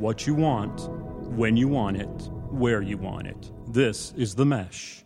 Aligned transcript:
what 0.00 0.26
you 0.26 0.34
want, 0.34 0.88
when 1.36 1.58
you 1.58 1.68
want 1.68 1.98
it, 1.98 2.30
where 2.48 2.80
you 2.80 2.96
want 2.96 3.26
it. 3.26 3.52
This 3.68 4.14
is 4.16 4.34
The 4.34 4.46
Mesh. 4.46 5.04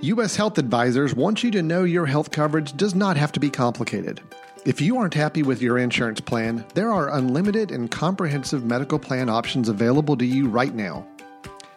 U.S. 0.00 0.36
Health 0.36 0.56
Advisors 0.58 1.14
wants 1.14 1.42
you 1.42 1.50
to 1.50 1.62
know 1.62 1.82
your 1.82 2.06
health 2.06 2.30
coverage 2.30 2.76
does 2.76 2.94
not 2.94 3.16
have 3.16 3.32
to 3.32 3.40
be 3.40 3.50
complicated. 3.50 4.20
If 4.64 4.80
you 4.80 4.98
aren't 4.98 5.14
happy 5.14 5.42
with 5.42 5.60
your 5.60 5.78
insurance 5.78 6.20
plan, 6.20 6.64
there 6.74 6.92
are 6.92 7.12
unlimited 7.12 7.72
and 7.72 7.90
comprehensive 7.90 8.64
medical 8.64 9.00
plan 9.00 9.28
options 9.28 9.68
available 9.68 10.16
to 10.16 10.24
you 10.24 10.48
right 10.48 10.74
now. 10.74 11.04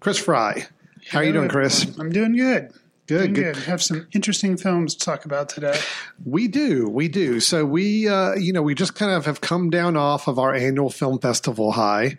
Chris 0.00 0.18
Fry. 0.18 0.66
How 1.08 1.20
are 1.20 1.24
you 1.24 1.32
doing, 1.32 1.48
Chris? 1.48 1.86
I'm 1.98 2.10
doing 2.10 2.36
good. 2.36 2.72
Good, 3.06 3.18
Doing 3.18 3.32
good. 3.32 3.54
good. 3.54 3.62
Have 3.64 3.82
some 3.82 4.06
interesting 4.12 4.56
films 4.56 4.94
to 4.94 5.04
talk 5.04 5.24
about 5.24 5.48
today. 5.48 5.78
We 6.24 6.46
do, 6.48 6.88
we 6.88 7.08
do. 7.08 7.40
So 7.40 7.64
we, 7.64 8.08
uh, 8.08 8.34
you 8.34 8.52
know, 8.52 8.62
we 8.62 8.74
just 8.74 8.94
kind 8.94 9.10
of 9.12 9.24
have 9.26 9.40
come 9.40 9.70
down 9.70 9.96
off 9.96 10.28
of 10.28 10.38
our 10.38 10.54
annual 10.54 10.90
film 10.90 11.18
festival 11.18 11.72
high. 11.72 12.18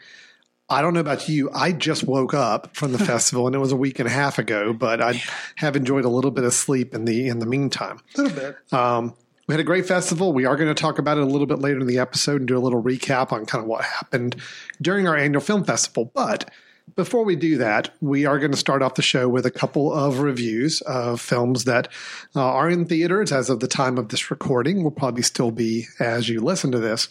I 0.69 0.81
don't 0.81 0.93
know 0.93 0.99
about 1.01 1.27
you. 1.29 1.49
I 1.53 1.73
just 1.73 2.03
woke 2.05 2.33
up 2.33 2.75
from 2.75 2.91
the 2.93 2.97
festival, 3.05 3.45
and 3.45 3.55
it 3.55 3.59
was 3.59 3.71
a 3.73 3.77
week 3.77 3.99
and 3.99 4.07
a 4.07 4.11
half 4.11 4.37
ago. 4.39 4.71
But 4.73 5.01
I 5.01 5.21
have 5.55 5.75
enjoyed 5.75 6.05
a 6.05 6.09
little 6.09 6.31
bit 6.31 6.43
of 6.45 6.53
sleep 6.53 6.93
in 6.93 7.03
the 7.05 7.27
in 7.27 7.39
the 7.39 7.45
meantime. 7.45 7.99
A 8.17 8.21
little 8.21 8.37
bit. 8.37 8.73
Um, 8.73 9.13
we 9.51 9.53
had 9.53 9.59
a 9.59 9.65
great 9.65 9.85
festival. 9.85 10.31
We 10.31 10.45
are 10.45 10.55
going 10.55 10.73
to 10.73 10.81
talk 10.81 10.97
about 10.97 11.17
it 11.17 11.23
a 11.23 11.27
little 11.27 11.45
bit 11.45 11.59
later 11.59 11.81
in 11.81 11.85
the 11.85 11.99
episode 11.99 12.39
and 12.39 12.47
do 12.47 12.57
a 12.57 12.63
little 12.63 12.81
recap 12.81 13.33
on 13.33 13.45
kind 13.45 13.61
of 13.61 13.67
what 13.67 13.83
happened 13.83 14.37
during 14.81 15.09
our 15.09 15.17
annual 15.17 15.41
film 15.41 15.65
festival. 15.65 16.05
But 16.05 16.49
before 16.95 17.25
we 17.25 17.35
do 17.35 17.57
that, 17.57 17.93
we 17.99 18.25
are 18.25 18.39
going 18.39 18.51
to 18.51 18.57
start 18.57 18.81
off 18.81 18.95
the 18.95 19.01
show 19.01 19.27
with 19.27 19.45
a 19.45 19.51
couple 19.51 19.91
of 19.91 20.19
reviews 20.19 20.79
of 20.79 21.19
films 21.19 21.65
that 21.65 21.89
uh, 22.33 22.41
are 22.41 22.69
in 22.69 22.85
theaters 22.85 23.33
as 23.33 23.49
of 23.49 23.59
the 23.59 23.67
time 23.67 23.97
of 23.97 24.07
this 24.07 24.31
recording. 24.31 24.85
Will 24.85 24.91
probably 24.91 25.21
still 25.21 25.51
be 25.51 25.85
as 25.99 26.29
you 26.29 26.39
listen 26.39 26.71
to 26.71 26.79
this. 26.79 27.09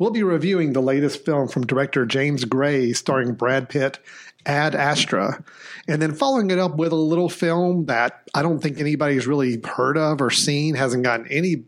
We'll 0.00 0.10
be 0.10 0.24
reviewing 0.24 0.72
the 0.72 0.82
latest 0.82 1.24
film 1.24 1.46
from 1.46 1.64
director 1.64 2.04
James 2.06 2.44
Gray, 2.44 2.92
starring 2.92 3.34
Brad 3.34 3.68
Pitt. 3.68 4.00
Ad 4.48 4.74
Astra, 4.74 5.44
and 5.86 6.00
then 6.00 6.14
following 6.14 6.50
it 6.50 6.58
up 6.58 6.76
with 6.76 6.90
a 6.90 6.96
little 6.96 7.28
film 7.28 7.84
that 7.86 8.22
I 8.34 8.42
don't 8.42 8.60
think 8.60 8.80
anybody's 8.80 9.26
really 9.26 9.60
heard 9.62 9.98
of 9.98 10.22
or 10.22 10.30
seen, 10.30 10.74
hasn't 10.74 11.04
gotten 11.04 11.26
any 11.30 11.64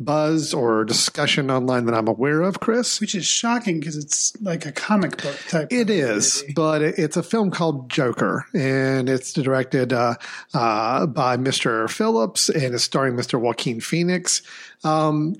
buzz 0.00 0.52
or 0.52 0.84
discussion 0.84 1.50
online 1.50 1.86
that 1.86 1.94
I'm 1.94 2.08
aware 2.08 2.40
of, 2.42 2.60
Chris. 2.60 3.00
Which 3.00 3.14
is 3.14 3.26
shocking 3.26 3.78
because 3.78 3.96
it's 3.96 4.32
like 4.40 4.66
a 4.66 4.72
comic 4.72 5.22
book 5.22 5.38
type. 5.48 5.68
It 5.70 5.90
is, 5.90 6.42
movie. 6.42 6.54
but 6.54 6.82
it's 6.82 7.16
a 7.16 7.22
film 7.22 7.50
called 7.50 7.90
Joker, 7.90 8.46
and 8.54 9.08
it's 9.08 9.32
directed 9.32 9.92
uh, 9.92 10.14
uh, 10.54 11.06
by 11.06 11.36
Mr. 11.36 11.90
Phillips 11.90 12.48
and 12.48 12.74
it's 12.74 12.84
starring 12.84 13.14
Mr. 13.14 13.38
Joaquin 13.38 13.80
Phoenix. 13.80 14.42
Um, 14.82 15.36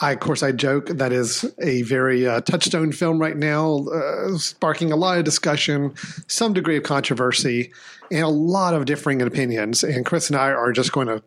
I, 0.00 0.12
of 0.12 0.20
course, 0.20 0.42
I 0.42 0.52
joke 0.52 0.88
that 0.88 1.12
is 1.12 1.44
a 1.60 1.82
very 1.82 2.26
uh, 2.26 2.40
touchstone 2.42 2.92
film 2.92 3.18
right 3.18 3.36
now, 3.36 3.86
uh, 3.88 4.38
sparking 4.38 4.92
a 4.92 4.96
lot 4.96 5.18
of 5.18 5.24
discussion, 5.24 5.94
some 6.28 6.52
degree 6.52 6.76
of 6.76 6.84
controversy, 6.84 7.72
and 8.10 8.22
a 8.22 8.28
lot 8.28 8.74
of 8.74 8.84
differing 8.84 9.20
opinions. 9.22 9.82
And 9.82 10.06
Chris 10.06 10.30
and 10.30 10.38
I 10.38 10.50
are 10.50 10.72
just 10.72 10.92
going 10.92 11.08
to 11.08 11.22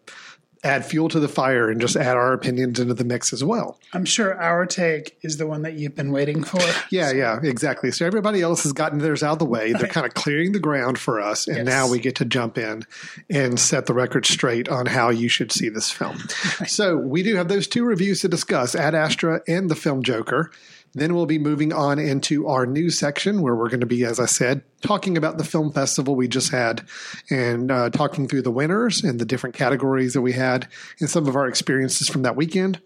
add 0.64 0.86
fuel 0.86 1.10
to 1.10 1.20
the 1.20 1.28
fire 1.28 1.70
and 1.70 1.82
just 1.82 1.96
add 1.96 2.16
our 2.18 2.34
opinions 2.34 2.80
into 2.80 2.94
the 2.94 3.04
mix 3.04 3.34
as 3.34 3.44
well. 3.44 3.80
I'm 3.94 4.06
sure 4.06 4.40
our 4.40 4.66
take 4.68 5.18
is 5.24 5.38
the 5.38 5.48
one 5.48 5.64
that 5.64 5.74
you've 5.74 5.96
been 5.96 6.12
waiting 6.12 6.44
for. 6.44 6.60
Yeah, 6.92 7.12
yeah, 7.12 7.40
exactly. 7.42 7.90
So 7.92 8.06
everybody 8.06 8.42
else 8.42 8.64
has 8.64 8.74
gotten 8.74 9.00
theirs 9.00 9.24
out 9.24 9.34
of 9.34 9.40
the 9.40 9.46
way. 9.46 9.72
They're 9.72 9.88
kind 9.88 10.06
of 10.06 10.14
clearing 10.14 10.52
the 10.52 10.60
ground 10.60 11.00
for 11.00 11.22
us, 11.22 11.48
and 11.48 11.58
Yes. 11.58 11.66
now 11.66 11.88
we 11.90 12.00
get 12.00 12.16
to 12.18 12.26
jump 12.26 12.58
in 12.58 12.84
and 13.30 13.60
set 13.60 13.86
the 13.86 13.94
record 13.94 14.26
straight 14.26 14.68
on 14.68 14.88
how 14.88 15.10
you 15.10 15.30
should 15.30 15.52
see 15.52 15.70
this 15.70 15.90
film. 15.90 16.18
so 16.68 16.98
we 16.98 17.24
do 17.24 17.36
have 17.38 17.48
those 17.48 17.68
two 17.68 17.86
reviews 17.86 18.20
to 18.22 18.28
discuss: 18.28 18.76
Ad 18.76 18.94
Astra 18.94 19.42
and 19.48 19.70
the 19.70 19.76
film 19.76 20.04
Joker. 20.04 20.52
Then 20.94 21.16
we'll 21.16 21.26
be 21.26 21.40
moving 21.40 21.72
on 21.72 22.00
into 22.00 22.48
our 22.48 22.66
news 22.66 23.00
section 23.00 23.42
where 23.42 23.56
we're 23.56 23.70
going 23.70 23.80
to 23.80 23.86
be, 23.86 24.04
as 24.04 24.20
I 24.20 24.26
said, 24.26 24.62
talking 24.82 25.18
about 25.18 25.38
the 25.38 25.44
film 25.44 25.72
festival 25.72 26.16
we 26.16 26.28
just 26.28 26.52
had 26.52 26.84
and 27.30 27.72
uh, 27.72 27.90
talking 27.92 28.28
through 28.28 28.42
the 28.42 28.52
winners 28.52 29.04
and 29.04 29.20
the 29.20 29.26
different 29.26 29.56
categories 29.56 30.14
that 30.14 30.22
we 30.22 30.34
had 30.34 30.68
and 31.00 31.10
some 31.10 31.28
of 31.28 31.36
our 31.36 31.48
experiences 31.48 32.10
from 32.10 32.24
that 32.24 32.36
weekend. 32.36 32.82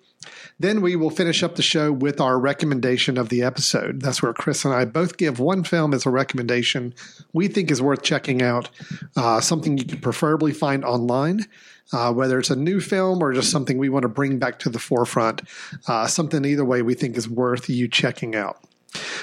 Then 0.57 0.81
we 0.81 0.95
will 0.95 1.09
finish 1.09 1.43
up 1.43 1.55
the 1.55 1.61
show 1.61 1.91
with 1.91 2.21
our 2.21 2.39
recommendation 2.39 3.17
of 3.17 3.29
the 3.29 3.43
episode. 3.43 4.01
That's 4.01 4.21
where 4.21 4.33
Chris 4.33 4.63
and 4.63 4.73
I 4.73 4.85
both 4.85 5.17
give 5.17 5.39
one 5.39 5.63
film 5.63 5.93
as 5.93 6.05
a 6.05 6.09
recommendation 6.09 6.93
we 7.33 7.47
think 7.47 7.71
is 7.71 7.81
worth 7.81 8.03
checking 8.03 8.41
out, 8.41 8.69
uh, 9.17 9.41
something 9.41 9.77
you 9.77 9.85
could 9.85 10.01
preferably 10.01 10.53
find 10.53 10.85
online, 10.85 11.45
uh, 11.91 12.13
whether 12.13 12.39
it's 12.39 12.49
a 12.49 12.55
new 12.55 12.79
film 12.79 13.21
or 13.21 13.33
just 13.33 13.51
something 13.51 13.77
we 13.77 13.89
want 13.89 14.03
to 14.03 14.09
bring 14.09 14.39
back 14.39 14.59
to 14.59 14.69
the 14.69 14.79
forefront. 14.79 15.41
Uh, 15.87 16.07
something 16.07 16.45
either 16.45 16.65
way 16.65 16.81
we 16.81 16.93
think 16.93 17.17
is 17.17 17.27
worth 17.27 17.69
you 17.69 17.87
checking 17.87 18.35
out. 18.35 18.57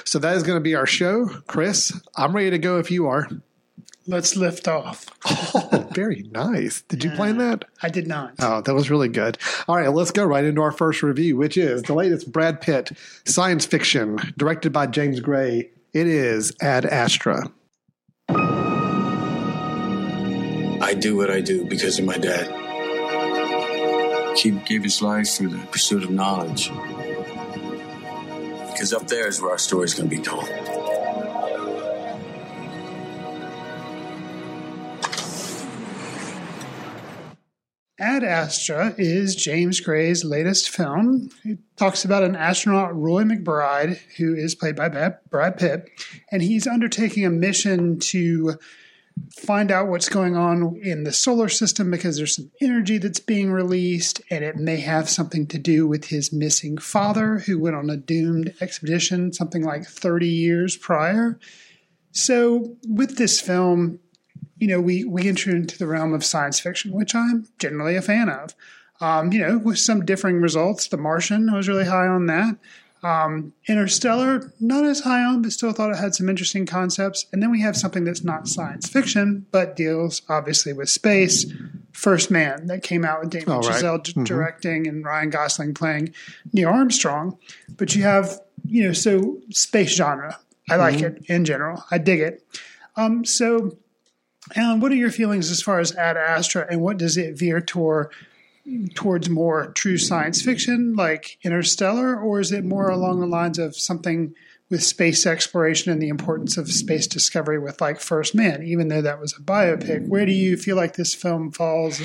So 0.05 0.19
that 0.19 0.35
is 0.35 0.43
going 0.43 0.57
to 0.57 0.63
be 0.63 0.75
our 0.75 0.85
show. 0.85 1.25
Chris, 1.47 1.99
I'm 2.15 2.35
ready 2.35 2.51
to 2.51 2.59
go 2.59 2.77
if 2.77 2.91
you 2.91 3.07
are. 3.07 3.27
Let's 4.05 4.35
lift 4.35 4.67
off. 4.67 5.05
Oh, 5.55 5.87
very 5.93 6.23
nice. 6.31 6.81
Did 6.83 7.03
you 7.03 7.11
plan 7.11 7.37
that? 7.37 7.65
I 7.81 7.89
did 7.89 8.07
not. 8.07 8.33
Oh, 8.39 8.61
that 8.61 8.73
was 8.73 8.89
really 8.89 9.07
good. 9.07 9.37
All 9.67 9.75
right, 9.75 9.87
let's 9.89 10.09
go 10.11 10.25
right 10.25 10.43
into 10.43 10.61
our 10.61 10.71
first 10.71 11.03
review, 11.03 11.37
which 11.37 11.57
is 11.57 11.83
the 11.83 11.93
latest 11.93 12.31
Brad 12.31 12.59
Pitt 12.59 12.91
science 13.25 13.65
fiction 13.65 14.17
directed 14.37 14.73
by 14.73 14.87
James 14.87 15.19
Gray. 15.19 15.69
It 15.93 16.07
is 16.07 16.53
Ad 16.61 16.85
Astra. 16.85 17.51
I 20.83 20.95
do 20.99 21.15
what 21.15 21.29
I 21.29 21.41
do 21.41 21.65
because 21.65 21.99
of 21.99 22.05
my 22.05 22.17
dad. 22.17 22.47
He 24.37 24.51
gave 24.51 24.83
his 24.83 25.01
life 25.01 25.35
for 25.37 25.43
the 25.43 25.59
pursuit 25.71 26.03
of 26.03 26.09
knowledge. 26.09 26.69
Because 28.71 28.91
up 28.93 29.07
there 29.07 29.27
is 29.27 29.39
where 29.41 29.51
our 29.51 29.57
story's 29.59 29.93
going 29.93 30.09
to 30.09 30.15
be 30.15 30.21
told. 30.21 30.49
Ad 37.99 38.23
Astra 38.23 38.95
is 38.97 39.35
James 39.35 39.79
Gray's 39.79 40.23
latest 40.23 40.69
film. 40.69 41.29
It 41.43 41.59
talks 41.77 42.03
about 42.03 42.23
an 42.23 42.35
astronaut, 42.35 42.99
Roy 42.99 43.21
McBride, 43.21 43.99
who 44.17 44.33
is 44.33 44.55
played 44.55 44.75
by 44.75 44.89
Brad 45.29 45.57
Pitt, 45.57 45.89
and 46.31 46.41
he's 46.41 46.65
undertaking 46.65 47.23
a 47.23 47.29
mission 47.29 47.99
to 47.99 48.57
find 49.31 49.71
out 49.71 49.89
what's 49.89 50.09
going 50.09 50.35
on 50.35 50.75
in 50.81 51.03
the 51.03 51.13
solar 51.13 51.49
system 51.49 51.91
because 51.91 52.17
there's 52.17 52.35
some 52.35 52.51
energy 52.61 52.97
that's 52.97 53.19
being 53.19 53.51
released, 53.51 54.21
and 54.31 54.43
it 54.43 54.55
may 54.55 54.77
have 54.77 55.07
something 55.07 55.45
to 55.47 55.59
do 55.59 55.87
with 55.87 56.05
his 56.05 56.33
missing 56.33 56.79
father, 56.79 57.39
who 57.39 57.59
went 57.59 57.75
on 57.75 57.91
a 57.91 57.97
doomed 57.97 58.55
expedition 58.59 59.31
something 59.31 59.63
like 59.63 59.85
30 59.85 60.27
years 60.27 60.75
prior. 60.75 61.37
So, 62.11 62.75
with 62.87 63.17
this 63.17 63.39
film, 63.39 63.99
you 64.63 64.69
know, 64.69 64.79
we 64.79 65.03
we 65.03 65.27
enter 65.27 65.51
into 65.51 65.77
the 65.77 65.85
realm 65.87 66.13
of 66.13 66.23
science 66.23 66.57
fiction, 66.57 66.93
which 66.93 67.13
I'm 67.13 67.49
generally 67.59 67.97
a 67.97 68.01
fan 68.01 68.29
of. 68.29 68.55
Um, 69.01 69.33
you 69.33 69.39
know, 69.41 69.57
with 69.57 69.77
some 69.77 70.05
differing 70.05 70.39
results. 70.39 70.87
The 70.87 70.95
Martian, 70.95 71.49
I 71.49 71.57
was 71.57 71.67
really 71.67 71.83
high 71.83 72.07
on 72.07 72.27
that. 72.27 72.55
Um, 73.03 73.51
Interstellar, 73.67 74.53
not 74.61 74.85
as 74.85 75.01
high 75.01 75.21
on, 75.21 75.41
but 75.41 75.51
still 75.51 75.73
thought 75.73 75.91
it 75.91 75.97
had 75.97 76.15
some 76.15 76.29
interesting 76.29 76.65
concepts. 76.65 77.25
And 77.33 77.43
then 77.43 77.51
we 77.51 77.59
have 77.59 77.75
something 77.75 78.05
that's 78.05 78.23
not 78.23 78.47
science 78.47 78.87
fiction, 78.87 79.45
but 79.51 79.75
deals 79.75 80.21
obviously 80.29 80.71
with 80.71 80.87
space. 80.89 81.45
First 81.91 82.31
Man, 82.31 82.67
that 82.67 82.83
came 82.83 83.03
out 83.03 83.19
with 83.19 83.31
Damien 83.31 83.51
Oh, 83.51 83.59
right. 83.59 83.83
Chazelle 83.83 84.01
d- 84.01 84.13
directing 84.23 84.87
and 84.87 85.03
Ryan 85.03 85.29
Gosling 85.29 85.73
playing 85.73 86.13
Neil 86.53 86.69
Armstrong. 86.69 87.37
But 87.75 87.93
you 87.95 88.03
have, 88.03 88.39
you 88.63 88.83
know, 88.87 88.93
so 88.93 89.41
space 89.49 89.93
genre. 89.93 90.39
I 90.69 90.77
like 90.77 91.01
it 91.01 91.25
in 91.27 91.43
general. 91.43 91.83
I 91.91 91.97
dig 91.97 92.21
it. 92.21 92.45
Um, 92.95 93.25
so, 93.25 93.75
Alan, 94.55 94.79
what 94.79 94.91
are 94.91 94.95
your 94.95 95.11
feelings 95.11 95.49
as 95.49 95.61
far 95.61 95.79
as 95.79 95.95
Ad 95.95 96.17
Astra, 96.17 96.67
and 96.69 96.81
what 96.81 96.97
does 96.97 97.17
it 97.17 97.37
veer 97.37 97.61
toward? 97.61 98.11
towards 98.95 99.29
more 99.29 99.73
true 99.73 99.97
science 99.97 100.41
fiction 100.41 100.95
like 100.95 101.37
Interstellar, 101.43 102.17
or 102.17 102.39
is 102.39 102.53
it 102.53 102.63
more 102.63 102.89
along 102.89 103.19
the 103.19 103.27
lines 103.27 103.59
of 103.59 103.75
something 103.75 104.33
with 104.69 104.81
space 104.81 105.25
exploration 105.25 105.91
and 105.91 106.01
the 106.01 106.07
importance 106.07 106.57
of 106.57 106.71
space 106.71 107.05
discovery 107.05 107.59
with 107.59 107.81
like 107.81 107.99
First 107.99 108.33
Man, 108.33 108.63
even 108.63 108.87
though 108.87 109.01
that 109.01 109.19
was 109.19 109.33
a 109.33 109.41
biopic? 109.41 110.07
Where 110.07 110.25
do 110.25 110.31
you 110.31 110.57
feel 110.57 110.75
like 110.75 110.95
this 110.95 111.13
film 111.13 111.51
falls 111.51 112.01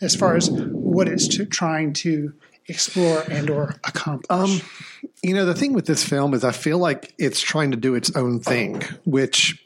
as 0.00 0.16
far 0.16 0.36
as 0.36 0.50
what 0.50 1.06
it's 1.06 1.28
to, 1.28 1.44
trying 1.44 1.92
to 1.92 2.32
explore 2.66 3.22
and 3.30 3.50
or 3.50 3.76
accomplish? 3.84 4.26
Um, 4.30 4.60
you 5.22 5.34
know, 5.34 5.44
the 5.44 5.54
thing 5.54 5.72
with 5.72 5.86
this 5.86 6.02
film 6.02 6.34
is 6.34 6.44
I 6.44 6.52
feel 6.52 6.78
like 6.78 7.14
it's 7.18 7.40
trying 7.40 7.72
to 7.72 7.76
do 7.76 7.94
its 7.94 8.14
own 8.16 8.40
thing, 8.40 8.82
which, 9.04 9.62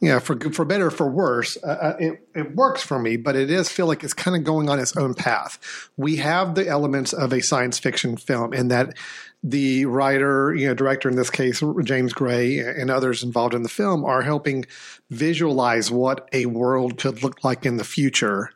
you 0.00 0.10
know, 0.10 0.20
for 0.20 0.38
for 0.52 0.64
better 0.64 0.86
or 0.86 0.90
for 0.90 1.08
worse, 1.08 1.56
uh, 1.62 1.66
uh, 1.66 1.96
it, 1.98 2.28
it 2.34 2.54
works 2.54 2.82
for 2.82 2.98
me, 2.98 3.16
but 3.16 3.34
it 3.34 3.50
is 3.50 3.68
feel 3.68 3.86
like 3.86 4.04
it's 4.04 4.14
kind 4.14 4.36
of 4.36 4.44
going 4.44 4.68
on 4.68 4.78
its 4.78 4.96
own 4.96 5.14
path. 5.14 5.58
We 5.96 6.16
have 6.16 6.54
the 6.54 6.68
elements 6.68 7.12
of 7.12 7.32
a 7.32 7.40
science 7.40 7.78
fiction 7.78 8.16
film 8.16 8.54
in 8.54 8.68
that 8.68 8.96
the 9.42 9.86
writer, 9.86 10.54
you 10.54 10.66
know, 10.66 10.74
director 10.74 11.08
in 11.08 11.16
this 11.16 11.30
case, 11.30 11.62
James 11.82 12.12
Gray, 12.12 12.58
and 12.58 12.90
others 12.90 13.22
involved 13.22 13.54
in 13.54 13.62
the 13.62 13.68
film 13.68 14.04
are 14.04 14.22
helping 14.22 14.66
visualize 15.10 15.90
what 15.90 16.28
a 16.32 16.46
world 16.46 16.98
could 16.98 17.22
look 17.22 17.42
like 17.44 17.64
in 17.66 17.76
the 17.76 17.84
future 17.84 18.50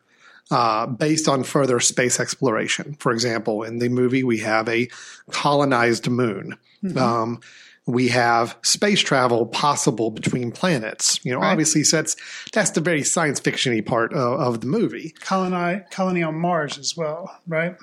uh, 0.50 0.86
based 0.86 1.28
on 1.28 1.44
further 1.44 1.80
space 1.80 2.20
exploration. 2.20 2.96
For 2.98 3.12
example, 3.12 3.62
in 3.62 3.78
the 3.78 3.88
movie, 3.88 4.24
we 4.24 4.38
have 4.38 4.68
a 4.68 4.88
colonized 5.30 6.08
moon. 6.08 6.58
Um, 6.96 7.40
we 7.86 8.08
have 8.08 8.56
space 8.62 9.00
travel 9.00 9.46
possible 9.46 10.10
between 10.10 10.52
planets. 10.52 11.18
You 11.24 11.32
know, 11.32 11.40
Right. 11.40 11.50
obviously, 11.50 11.82
so 11.84 11.96
that's 11.98 12.16
that's 12.52 12.70
the 12.70 12.80
very 12.80 13.02
science 13.02 13.40
fictiony 13.40 13.84
part 13.84 14.12
of, 14.12 14.40
of 14.40 14.60
the 14.60 14.66
movie. 14.66 15.14
colony, 15.20 15.82
colony 15.90 16.22
on 16.22 16.36
Mars 16.36 16.78
as 16.78 16.96
well, 16.96 17.36
right? 17.46 17.76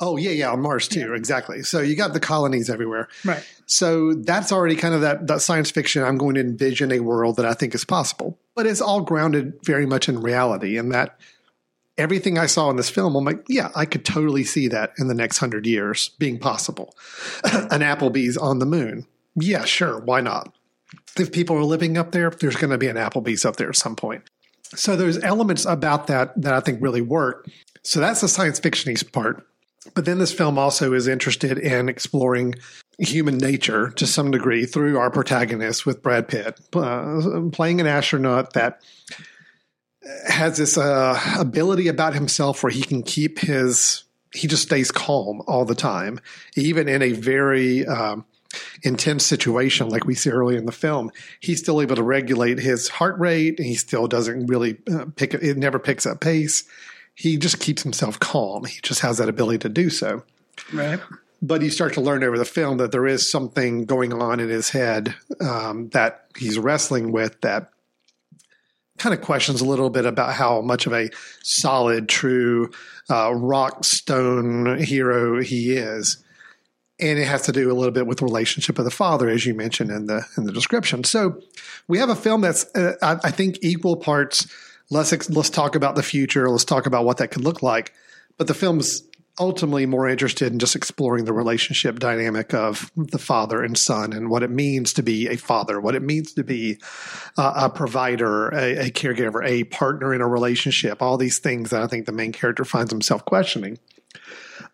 Oh 0.00 0.16
yeah, 0.16 0.30
yeah, 0.32 0.50
on 0.50 0.60
Mars 0.60 0.88
too, 0.88 1.14
exactly. 1.14 1.62
So 1.62 1.80
you 1.80 1.94
got 1.96 2.12
the 2.12 2.20
colonies 2.20 2.68
everywhere. 2.68 3.08
Right. 3.24 3.42
So 3.66 4.12
that's 4.14 4.50
already 4.52 4.74
kind 4.76 4.92
of 4.94 5.00
that, 5.02 5.26
that 5.28 5.40
science 5.40 5.70
fiction. 5.70 6.02
I'm 6.02 6.18
going 6.18 6.34
to 6.34 6.40
envision 6.40 6.90
a 6.92 7.00
world 7.00 7.36
that 7.36 7.46
I 7.46 7.54
think 7.54 7.74
is 7.74 7.84
possible, 7.84 8.36
but 8.54 8.66
it's 8.66 8.80
all 8.80 9.00
grounded 9.02 9.54
very 9.64 9.86
much 9.86 10.08
in 10.08 10.20
reality. 10.20 10.76
And 10.76 10.90
that 10.92 11.16
everything 11.96 12.38
I 12.38 12.46
saw 12.46 12.70
in 12.70 12.76
this 12.76 12.90
film, 12.90 13.14
I'm 13.14 13.24
like, 13.24 13.44
yeah, 13.48 13.70
I 13.76 13.84
could 13.86 14.04
totally 14.04 14.42
see 14.44 14.66
that 14.68 14.92
in 14.98 15.06
the 15.08 15.14
next 15.14 15.38
hundred 15.38 15.64
years 15.64 16.08
being 16.18 16.38
possible. 16.40 16.94
An 17.44 17.80
Applebee's 17.80 18.36
on 18.36 18.58
the 18.58 18.66
moon. 18.66 19.06
Yeah, 19.36 19.64
sure. 19.64 19.98
Why 20.00 20.20
not? 20.20 20.54
If 21.18 21.32
people 21.32 21.56
are 21.56 21.64
living 21.64 21.96
up 21.98 22.12
there, 22.12 22.30
there's 22.30 22.56
going 22.56 22.70
to 22.70 22.78
be 22.78 22.88
an 22.88 22.96
Applebee's 22.96 23.44
up 23.44 23.56
there 23.56 23.68
at 23.68 23.76
some 23.76 23.96
point. 23.96 24.22
So 24.74 24.96
there's 24.96 25.22
elements 25.22 25.64
about 25.64 26.06
that 26.08 26.40
that 26.40 26.54
I 26.54 26.60
think 26.60 26.82
really 26.82 27.00
work. 27.00 27.48
So 27.82 28.00
that's 28.00 28.20
the 28.20 28.28
science 28.28 28.58
fictiony 28.60 29.12
part. 29.12 29.46
But 29.94 30.06
then 30.06 30.18
this 30.18 30.32
film 30.32 30.58
also 30.58 30.94
is 30.94 31.06
interested 31.06 31.58
in 31.58 31.88
exploring 31.88 32.54
human 32.98 33.36
nature 33.36 33.90
to 33.90 34.06
some 34.06 34.30
degree 34.30 34.66
through 34.66 34.98
our 34.98 35.10
protagonist 35.10 35.84
with 35.84 36.02
Brad 36.02 36.26
Pitt, 36.26 36.58
uh, 36.74 37.42
playing 37.52 37.80
an 37.80 37.86
astronaut 37.86 38.54
that 38.54 38.80
has 40.28 40.56
this 40.58 40.78
uh, 40.78 41.18
ability 41.38 41.88
about 41.88 42.14
himself 42.14 42.62
where 42.62 42.72
he 42.72 42.82
can 42.82 43.02
keep 43.02 43.38
his, 43.38 44.04
he 44.32 44.48
just 44.48 44.62
stays 44.62 44.90
calm 44.90 45.42
all 45.46 45.64
the 45.64 45.74
time, 45.74 46.20
even 46.56 46.88
in 46.88 47.02
a 47.02 47.12
very 47.12 47.86
um, 47.86 48.24
intense 48.82 49.24
situation 49.24 49.88
like 49.88 50.04
we 50.04 50.14
see 50.14 50.30
early 50.30 50.56
in 50.56 50.66
the 50.66 50.72
film. 50.72 51.10
He's 51.40 51.60
still 51.60 51.80
able 51.80 51.96
to 51.96 52.02
regulate 52.02 52.58
his 52.58 52.88
heart 52.88 53.18
rate. 53.18 53.58
And 53.58 53.66
he 53.66 53.74
still 53.74 54.06
doesn't 54.08 54.46
really 54.46 54.78
uh, 54.92 55.06
pick 55.16 55.34
it, 55.34 55.56
never 55.56 55.78
picks 55.78 56.06
up 56.06 56.20
pace. 56.20 56.64
He 57.14 57.36
just 57.36 57.60
keeps 57.60 57.82
himself 57.82 58.18
calm. 58.18 58.64
He 58.64 58.80
just 58.82 59.00
has 59.00 59.18
that 59.18 59.28
ability 59.28 59.58
to 59.58 59.68
do 59.68 59.88
so 59.90 60.22
Right. 60.72 61.00
but 61.42 61.62
you 61.62 61.70
start 61.70 61.94
to 61.94 62.00
learn 62.00 62.24
over 62.24 62.38
the 62.38 62.44
film 62.44 62.78
that 62.78 62.90
there 62.92 63.06
is 63.06 63.30
something 63.30 63.84
going 63.84 64.12
on 64.12 64.40
in 64.40 64.48
his 64.48 64.70
head 64.70 65.14
um, 65.40 65.88
that 65.90 66.26
he's 66.36 66.58
wrestling 66.58 67.12
with 67.12 67.40
that 67.42 67.70
kind 68.98 69.12
of 69.14 69.20
questions 69.20 69.60
a 69.60 69.64
little 69.64 69.90
bit 69.90 70.06
about 70.06 70.32
how 70.34 70.60
much 70.60 70.86
of 70.86 70.92
a 70.92 71.10
solid, 71.42 72.08
true 72.08 72.70
uh, 73.10 73.34
rock 73.34 73.84
stone 73.84 74.78
hero 74.80 75.40
he 75.42 75.72
is. 75.72 76.23
And 77.00 77.18
it 77.18 77.26
has 77.26 77.42
to 77.42 77.52
do 77.52 77.72
a 77.72 77.74
little 77.74 77.92
bit 77.92 78.06
with 78.06 78.18
the 78.18 78.24
relationship 78.24 78.78
of 78.78 78.84
the 78.84 78.90
father, 78.90 79.28
as 79.28 79.44
you 79.44 79.52
mentioned 79.54 79.90
in 79.90 80.06
the 80.06 80.24
in 80.36 80.44
the 80.44 80.52
description. 80.52 81.02
So 81.02 81.40
we 81.88 81.98
have 81.98 82.08
a 82.08 82.14
film 82.14 82.40
that's, 82.40 82.64
uh, 82.76 82.94
I, 83.02 83.16
I 83.24 83.30
think, 83.32 83.58
equal 83.62 83.96
parts. 83.96 84.46
Let's 84.90 85.12
ex- 85.12 85.28
let's 85.28 85.50
talk 85.50 85.74
about 85.74 85.96
the 85.96 86.04
future. 86.04 86.48
Let's 86.48 86.64
talk 86.64 86.86
about 86.86 87.04
what 87.04 87.16
that 87.16 87.32
could 87.32 87.42
look 87.42 87.62
like. 87.62 87.92
But 88.38 88.46
the 88.46 88.54
film's 88.54 89.02
ultimately 89.40 89.86
more 89.86 90.08
interested 90.08 90.52
in 90.52 90.60
just 90.60 90.76
exploring 90.76 91.24
the 91.24 91.32
relationship 91.32 91.98
dynamic 91.98 92.54
of 92.54 92.92
the 92.96 93.18
father 93.18 93.62
and 93.62 93.76
son 93.76 94.12
and 94.12 94.30
what 94.30 94.44
it 94.44 94.50
means 94.50 94.92
to 94.92 95.02
be 95.02 95.26
a 95.26 95.36
father, 95.36 95.80
what 95.80 95.96
it 95.96 96.02
means 96.02 96.32
to 96.34 96.44
be 96.44 96.78
uh, 97.36 97.52
a 97.56 97.70
provider, 97.70 98.50
a, 98.50 98.86
a 98.86 98.90
caregiver, 98.90 99.44
a 99.44 99.64
partner 99.64 100.14
in 100.14 100.20
a 100.20 100.28
relationship, 100.28 101.02
all 101.02 101.16
these 101.16 101.40
things 101.40 101.70
that 101.70 101.82
I 101.82 101.88
think 101.88 102.06
the 102.06 102.12
main 102.12 102.30
character 102.30 102.64
finds 102.64 102.92
himself 102.92 103.24
questioning. 103.24 103.78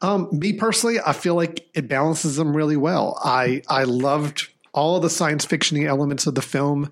Um, 0.02 0.28
me 0.32 0.52
personally, 0.52 0.98
I 1.04 1.12
feel 1.12 1.34
like 1.34 1.68
it 1.74 1.88
balances 1.88 2.36
them 2.36 2.56
really 2.56 2.76
well. 2.76 3.18
I 3.24 3.62
I 3.68 3.84
loved 3.84 4.48
all 4.72 5.00
the 5.00 5.10
science 5.10 5.44
fictiony 5.44 5.86
elements 5.86 6.26
of 6.26 6.34
the 6.34 6.42
film, 6.42 6.90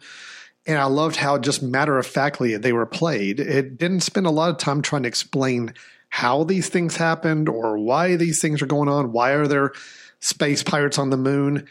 and 0.67 0.79
I 0.79 0.85
loved 0.85 1.17
how 1.17 1.39
just 1.39 1.63
matter 1.63 1.99
of 1.99 2.07
factly 2.07 2.57
they 2.57 2.73
were 2.73 2.87
played. 2.87 3.41
It 3.41 3.79
didn't 3.79 4.01
spend 4.01 4.27
a 4.27 4.31
lot 4.31 4.51
of 4.51 4.59
time 4.59 4.83
trying 4.83 5.03
to 5.03 5.09
explain 5.09 5.75
how 6.11 6.45
these 6.45 6.69
things 6.69 6.97
happened 6.97 7.49
or 7.49 7.79
why 7.79 8.17
these 8.17 8.41
things 8.41 8.63
are 8.63 8.67
going 8.67 8.89
on. 8.89 9.13
Why 9.13 9.33
are 9.33 9.47
there 9.47 9.73
space 10.21 10.63
pirates 10.63 10.99
on 10.99 11.11
the 11.11 11.17
moon? 11.17 11.67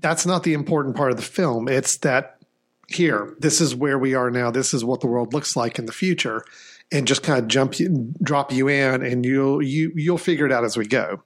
That's 0.00 0.26
not 0.26 0.42
the 0.42 0.54
important 0.54 0.96
part 0.96 1.10
of 1.10 1.16
the 1.16 1.22
film. 1.22 1.68
It's 1.68 1.98
that 1.98 2.40
here, 2.88 3.34
this 3.38 3.60
is 3.60 3.74
where 3.74 3.98
we 3.98 4.14
are 4.14 4.30
now. 4.30 4.50
This 4.50 4.74
is 4.74 4.84
what 4.84 5.00
the 5.00 5.06
world 5.06 5.32
looks 5.32 5.56
like 5.56 5.78
in 5.78 5.86
the 5.86 5.92
future, 5.92 6.44
and 6.92 7.06
just 7.06 7.22
kind 7.22 7.38
of 7.38 7.48
jump 7.48 7.78
you, 7.78 8.12
drop 8.22 8.52
you 8.52 8.68
in, 8.68 9.02
and 9.02 9.24
you'll 9.24 9.62
you 9.62 9.92
you'll 9.94 10.18
figure 10.18 10.46
it 10.46 10.52
out 10.52 10.64
as 10.64 10.76
we 10.76 10.86
go. 10.86 11.22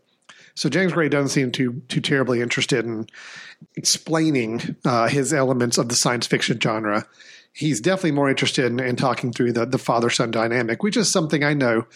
So 0.54 0.68
James 0.68 0.92
Gray 0.92 1.08
doesn't 1.08 1.30
seem 1.30 1.50
too 1.50 1.82
too 1.88 2.00
terribly 2.00 2.40
interested 2.40 2.84
in 2.84 3.06
explaining 3.76 4.76
uh, 4.84 5.08
his 5.08 5.32
elements 5.32 5.78
of 5.78 5.88
the 5.88 5.94
science 5.94 6.26
fiction 6.26 6.60
genre. 6.60 7.06
He's 7.52 7.80
definitely 7.80 8.12
more 8.12 8.28
interested 8.28 8.64
in, 8.66 8.80
in 8.80 8.96
talking 8.96 9.32
through 9.32 9.52
the 9.52 9.66
the 9.66 9.78
father 9.78 10.10
son 10.10 10.30
dynamic, 10.30 10.82
which 10.82 10.96
is 10.96 11.10
something 11.10 11.44
I 11.44 11.54
know 11.54 11.86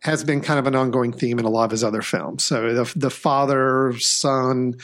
has 0.00 0.24
been 0.24 0.40
kind 0.40 0.58
of 0.58 0.66
an 0.66 0.74
ongoing 0.74 1.12
theme 1.12 1.38
in 1.38 1.44
a 1.44 1.50
lot 1.50 1.64
of 1.64 1.70
his 1.70 1.84
other 1.84 2.02
films. 2.02 2.44
So 2.44 2.74
the 2.74 2.92
the 2.96 3.10
father 3.10 3.94
son 3.98 4.74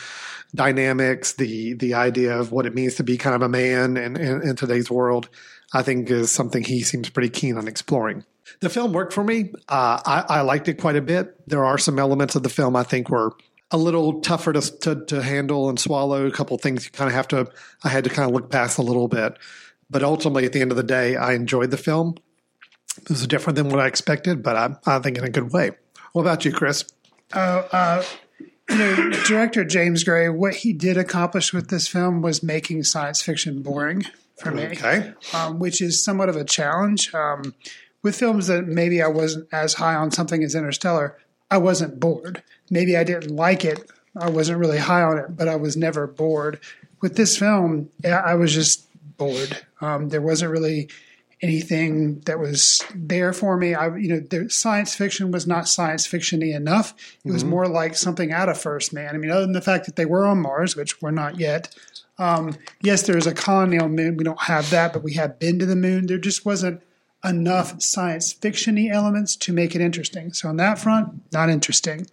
dynamics, 0.54 1.34
the 1.34 1.74
the 1.74 1.94
idea 1.94 2.38
of 2.38 2.52
what 2.52 2.66
it 2.66 2.74
means 2.74 2.94
to 2.96 3.04
be 3.04 3.16
kind 3.16 3.36
of 3.36 3.42
a 3.42 3.48
man 3.48 3.96
in, 3.96 4.16
in, 4.16 4.42
in 4.42 4.56
today's 4.56 4.90
world, 4.90 5.28
I 5.72 5.82
think 5.82 6.10
is 6.10 6.30
something 6.30 6.64
he 6.64 6.82
seems 6.82 7.10
pretty 7.10 7.28
keen 7.28 7.56
on 7.56 7.68
exploring. 7.68 8.24
The 8.60 8.70
film 8.70 8.92
worked 8.92 9.12
for 9.12 9.22
me. 9.22 9.52
Uh, 9.68 10.00
I, 10.04 10.24
I 10.28 10.40
liked 10.40 10.68
it 10.68 10.74
quite 10.74 10.96
a 10.96 11.02
bit. 11.02 11.36
There 11.46 11.64
are 11.64 11.78
some 11.78 11.98
elements 11.98 12.34
of 12.34 12.42
the 12.42 12.48
film 12.48 12.76
I 12.76 12.82
think 12.82 13.10
were 13.10 13.32
a 13.70 13.76
little 13.76 14.20
tougher 14.20 14.52
to, 14.54 14.78
to, 14.80 15.04
to 15.06 15.22
handle 15.22 15.68
and 15.68 15.78
swallow. 15.78 16.26
A 16.26 16.30
couple 16.30 16.56
of 16.56 16.62
things 16.62 16.86
you 16.86 16.90
kind 16.90 17.08
of 17.08 17.14
have 17.14 17.28
to, 17.28 17.50
I 17.84 17.90
had 17.90 18.04
to 18.04 18.10
kind 18.10 18.28
of 18.28 18.34
look 18.34 18.50
past 18.50 18.78
a 18.78 18.82
little 18.82 19.08
bit. 19.08 19.38
But 19.90 20.02
ultimately, 20.02 20.44
at 20.44 20.52
the 20.52 20.60
end 20.60 20.70
of 20.70 20.76
the 20.76 20.82
day, 20.82 21.16
I 21.16 21.34
enjoyed 21.34 21.70
the 21.70 21.76
film. 21.76 22.16
It 22.96 23.10
was 23.10 23.26
different 23.26 23.56
than 23.56 23.68
what 23.68 23.80
I 23.80 23.86
expected, 23.86 24.42
but 24.42 24.56
I, 24.56 24.76
I 24.86 24.98
think 24.98 25.18
in 25.18 25.24
a 25.24 25.30
good 25.30 25.52
way. 25.52 25.72
What 26.12 26.22
about 26.22 26.44
you, 26.44 26.52
Chris? 26.52 26.84
you 28.70 28.76
know, 28.76 29.10
director 29.26 29.64
James 29.64 30.04
Gray, 30.04 30.28
what 30.28 30.56
he 30.56 30.72
did 30.72 30.96
accomplish 30.96 31.52
with 31.52 31.68
this 31.68 31.88
film 31.88 32.22
was 32.22 32.42
making 32.42 32.84
science 32.84 33.22
fiction 33.22 33.62
boring 33.62 34.04
for 34.40 34.50
me, 34.50 34.66
Okay. 34.66 35.12
um, 35.34 35.58
which 35.58 35.80
is 35.80 36.02
somewhat 36.04 36.28
of 36.28 36.36
a 36.36 36.44
challenge. 36.44 37.12
Um, 37.14 37.54
with 38.02 38.16
films 38.16 38.46
that 38.46 38.66
maybe 38.66 39.02
I 39.02 39.08
wasn't 39.08 39.48
as 39.52 39.74
high 39.74 39.94
on 39.94 40.10
something 40.10 40.42
as 40.44 40.54
Interstellar, 40.54 41.16
I 41.50 41.58
wasn't 41.58 41.98
bored. 41.98 42.42
Maybe 42.70 42.96
I 42.96 43.04
didn't 43.04 43.34
like 43.34 43.64
it. 43.64 43.90
I 44.16 44.30
wasn't 44.30 44.58
really 44.58 44.78
high 44.78 45.02
on 45.02 45.18
it, 45.18 45.36
but 45.36 45.48
I 45.48 45.56
was 45.56 45.76
never 45.76 46.06
bored. 46.06 46.60
With 47.00 47.16
this 47.16 47.36
film, 47.36 47.90
I 48.04 48.34
was 48.34 48.52
just 48.54 48.86
bored. 49.16 49.64
Um, 49.80 50.08
there 50.10 50.22
wasn't 50.22 50.50
really 50.52 50.88
anything 51.40 52.18
that 52.20 52.38
was 52.40 52.82
there 52.94 53.32
for 53.32 53.56
me. 53.56 53.74
I, 53.74 53.96
you 53.96 54.08
know, 54.08 54.20
the 54.20 54.50
science 54.50 54.94
fiction 54.96 55.30
was 55.30 55.46
not 55.46 55.68
science 55.68 56.06
fictiony 56.06 56.52
enough. 56.54 56.94
It 57.24 57.30
was 57.30 57.44
more 57.44 57.68
like 57.68 57.94
something 57.96 58.32
out 58.32 58.48
of 58.48 58.60
First 58.60 58.92
Man. 58.92 59.14
I 59.14 59.18
mean, 59.18 59.30
other 59.30 59.42
than 59.42 59.52
the 59.52 59.60
fact 59.60 59.86
that 59.86 59.94
they 59.96 60.04
were 60.04 60.26
on 60.26 60.40
Mars, 60.40 60.74
which 60.74 61.00
we're 61.00 61.12
not 61.12 61.38
yet. 61.38 61.74
Um, 62.18 62.56
yes, 62.80 63.02
there's 63.02 63.26
a 63.26 63.34
colony 63.34 63.78
moon. 63.78 64.16
We 64.16 64.24
don't 64.24 64.42
have 64.42 64.70
that, 64.70 64.92
but 64.92 65.02
we 65.02 65.14
have 65.14 65.38
been 65.38 65.58
to 65.60 65.66
the 65.66 65.76
moon. 65.76 66.06
There 66.06 66.18
just 66.18 66.44
wasn't 66.44 66.82
enough 67.24 67.80
science 67.80 68.32
fictiony 68.34 68.90
elements 68.90 69.36
to 69.36 69.52
make 69.52 69.74
it 69.74 69.80
interesting. 69.80 70.32
So 70.32 70.48
on 70.48 70.56
that 70.56 70.78
front, 70.78 71.22
not 71.32 71.50
interesting. 71.50 72.06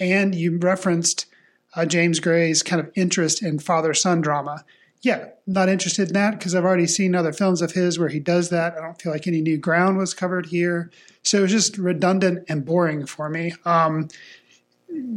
And 0.00 0.34
you 0.34 0.58
referenced 0.58 1.26
uh, 1.74 1.86
James 1.86 2.20
Gray's 2.20 2.62
kind 2.62 2.80
of 2.80 2.90
interest 2.94 3.42
in 3.42 3.58
father 3.58 3.94
son 3.94 4.20
drama. 4.20 4.64
Yeah, 5.00 5.28
not 5.46 5.68
interested 5.68 6.08
in 6.08 6.14
that 6.14 6.38
because 6.38 6.54
I've 6.54 6.64
already 6.64 6.86
seen 6.86 7.14
other 7.14 7.32
films 7.32 7.62
of 7.62 7.72
his 7.72 7.98
where 7.98 8.08
he 8.08 8.18
does 8.18 8.50
that. 8.50 8.76
I 8.76 8.80
don't 8.80 9.00
feel 9.00 9.12
like 9.12 9.26
any 9.26 9.40
new 9.40 9.56
ground 9.56 9.96
was 9.96 10.12
covered 10.12 10.46
here. 10.46 10.90
So 11.22 11.38
it 11.38 11.42
was 11.42 11.52
just 11.52 11.78
redundant 11.78 12.44
and 12.48 12.64
boring 12.64 13.06
for 13.06 13.28
me. 13.28 13.54
Um, 13.64 14.08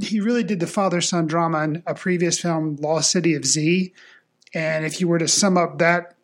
he 0.02 0.20
really 0.20 0.44
did 0.44 0.60
the 0.60 0.68
father 0.68 1.02
son 1.02 1.26
drama 1.26 1.64
in 1.64 1.84
a 1.88 1.96
previous 1.96 2.40
film, 2.40 2.76
Lost 2.76 3.10
City 3.10 3.34
of 3.34 3.46
Z. 3.46 3.94
And 4.54 4.86
if 4.86 5.00
you 5.00 5.08
were 5.08 5.20
to 5.20 5.28
sum 5.28 5.58
up 5.58 5.80
that 5.80 6.16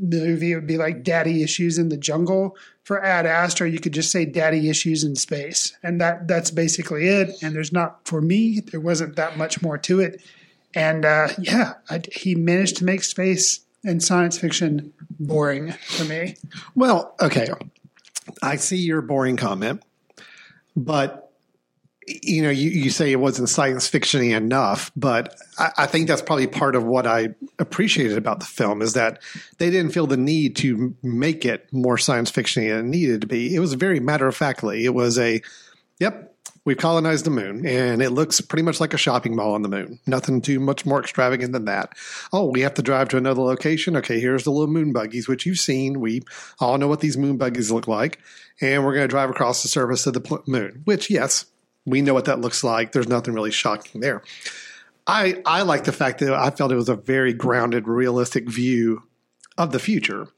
movie, 0.00 0.52
it 0.52 0.54
would 0.56 0.66
be 0.66 0.78
like 0.78 1.02
Daddy 1.02 1.42
Issues 1.42 1.78
in 1.78 1.88
the 1.88 1.96
Jungle. 1.96 2.56
For 2.84 3.04
Ad 3.04 3.26
Astra, 3.26 3.68
you 3.68 3.78
could 3.78 3.92
just 3.92 4.10
say 4.10 4.24
Daddy 4.24 4.68
Issues 4.68 5.04
in 5.04 5.14
Space. 5.14 5.76
And 5.82 6.00
that 6.00 6.26
that's 6.26 6.50
basically 6.50 7.06
it. 7.06 7.42
And 7.42 7.54
there's 7.54 7.72
not, 7.72 8.06
for 8.06 8.20
me, 8.20 8.60
there 8.60 8.80
wasn't 8.80 9.16
that 9.16 9.36
much 9.36 9.60
more 9.60 9.78
to 9.78 10.00
it. 10.00 10.22
And 10.74 11.04
uh, 11.04 11.28
yeah, 11.38 11.74
I, 11.90 12.02
he 12.12 12.34
managed 12.34 12.78
to 12.78 12.84
make 12.84 13.02
space 13.02 13.60
and 13.84 14.02
science 14.02 14.38
fiction 14.38 14.92
boring 15.20 15.72
for 15.72 16.04
me. 16.04 16.36
Well, 16.74 17.14
okay. 17.20 17.48
I 18.42 18.56
see 18.56 18.76
your 18.76 19.00
boring 19.02 19.36
comment, 19.36 19.82
but 20.76 21.27
you 22.22 22.42
know, 22.42 22.50
you, 22.50 22.70
you 22.70 22.90
say 22.90 23.12
it 23.12 23.20
wasn't 23.20 23.48
science 23.48 23.88
fictiony 23.88 24.36
enough, 24.36 24.90
but 24.96 25.34
I, 25.58 25.70
I, 25.78 25.86
think 25.86 26.08
that's 26.08 26.22
probably 26.22 26.46
part 26.46 26.74
of 26.74 26.84
what 26.84 27.06
I 27.06 27.34
appreciated 27.58 28.16
about 28.16 28.40
the 28.40 28.46
film 28.46 28.82
is 28.82 28.94
that 28.94 29.22
they 29.58 29.70
didn't 29.70 29.92
feel 29.92 30.06
the 30.06 30.16
need 30.16 30.56
to 30.56 30.94
make 31.02 31.44
it 31.44 31.66
more 31.72 31.98
science 31.98 32.30
fictiony 32.30 32.68
than 32.70 32.86
it 32.86 32.90
needed 32.90 33.20
to 33.22 33.26
be. 33.26 33.54
It 33.54 33.60
was 33.60 33.74
very 33.74 34.00
matter 34.00 34.26
of 34.26 34.36
factly. 34.36 34.84
It 34.84 34.94
was 34.94 35.18
a, 35.18 35.42
yep, 35.98 36.34
we've 36.64 36.76
colonized 36.76 37.24
the 37.24 37.30
moon 37.30 37.66
and 37.66 38.02
it 38.02 38.10
looks 38.10 38.40
pretty 38.40 38.62
much 38.62 38.80
like 38.80 38.94
a 38.94 38.98
shopping 38.98 39.34
mall 39.34 39.54
on 39.54 39.62
the 39.62 39.68
moon. 39.68 39.98
Nothing 40.06 40.40
too 40.40 40.60
much 40.60 40.84
more 40.84 41.00
extravagant 41.00 41.52
than 41.52 41.64
that. 41.64 41.94
Oh, 42.32 42.50
we 42.50 42.60
have 42.60 42.74
to 42.74 42.82
drive 42.82 43.08
to 43.08 43.16
another 43.16 43.42
location. 43.42 43.96
Okay, 43.96 44.20
here's 44.20 44.44
the 44.44 44.50
little 44.50 44.66
moon 44.66 44.92
buggies, 44.92 45.28
which 45.28 45.46
you've 45.46 45.58
seen. 45.58 46.00
We 46.00 46.22
all 46.60 46.78
know 46.78 46.88
what 46.88 47.00
these 47.00 47.16
moon 47.16 47.36
buggies 47.36 47.70
look 47.70 47.88
like. 47.88 48.18
And 48.60 48.84
we're 48.84 48.94
going 48.94 49.04
to 49.04 49.08
drive 49.08 49.30
across 49.30 49.62
the 49.62 49.68
surface 49.68 50.06
of 50.06 50.14
the 50.14 50.42
moon, 50.46 50.82
which, 50.84 51.10
yes, 51.10 51.46
we 51.88 52.02
know 52.02 52.14
what 52.14 52.26
that 52.26 52.40
looks 52.40 52.62
like. 52.62 52.92
There's 52.92 53.08
nothing 53.08 53.34
really 53.34 53.50
shocking 53.50 54.00
there. 54.00 54.22
I 55.06 55.40
I 55.46 55.62
like 55.62 55.84
the 55.84 55.92
fact 55.92 56.20
that 56.20 56.34
I 56.34 56.50
felt 56.50 56.70
it 56.70 56.76
was 56.76 56.90
a 56.90 56.96
very 56.96 57.32
grounded, 57.32 57.88
realistic 57.88 58.48
view 58.48 59.02
of 59.56 59.72
the 59.72 59.78
future, 59.78 60.28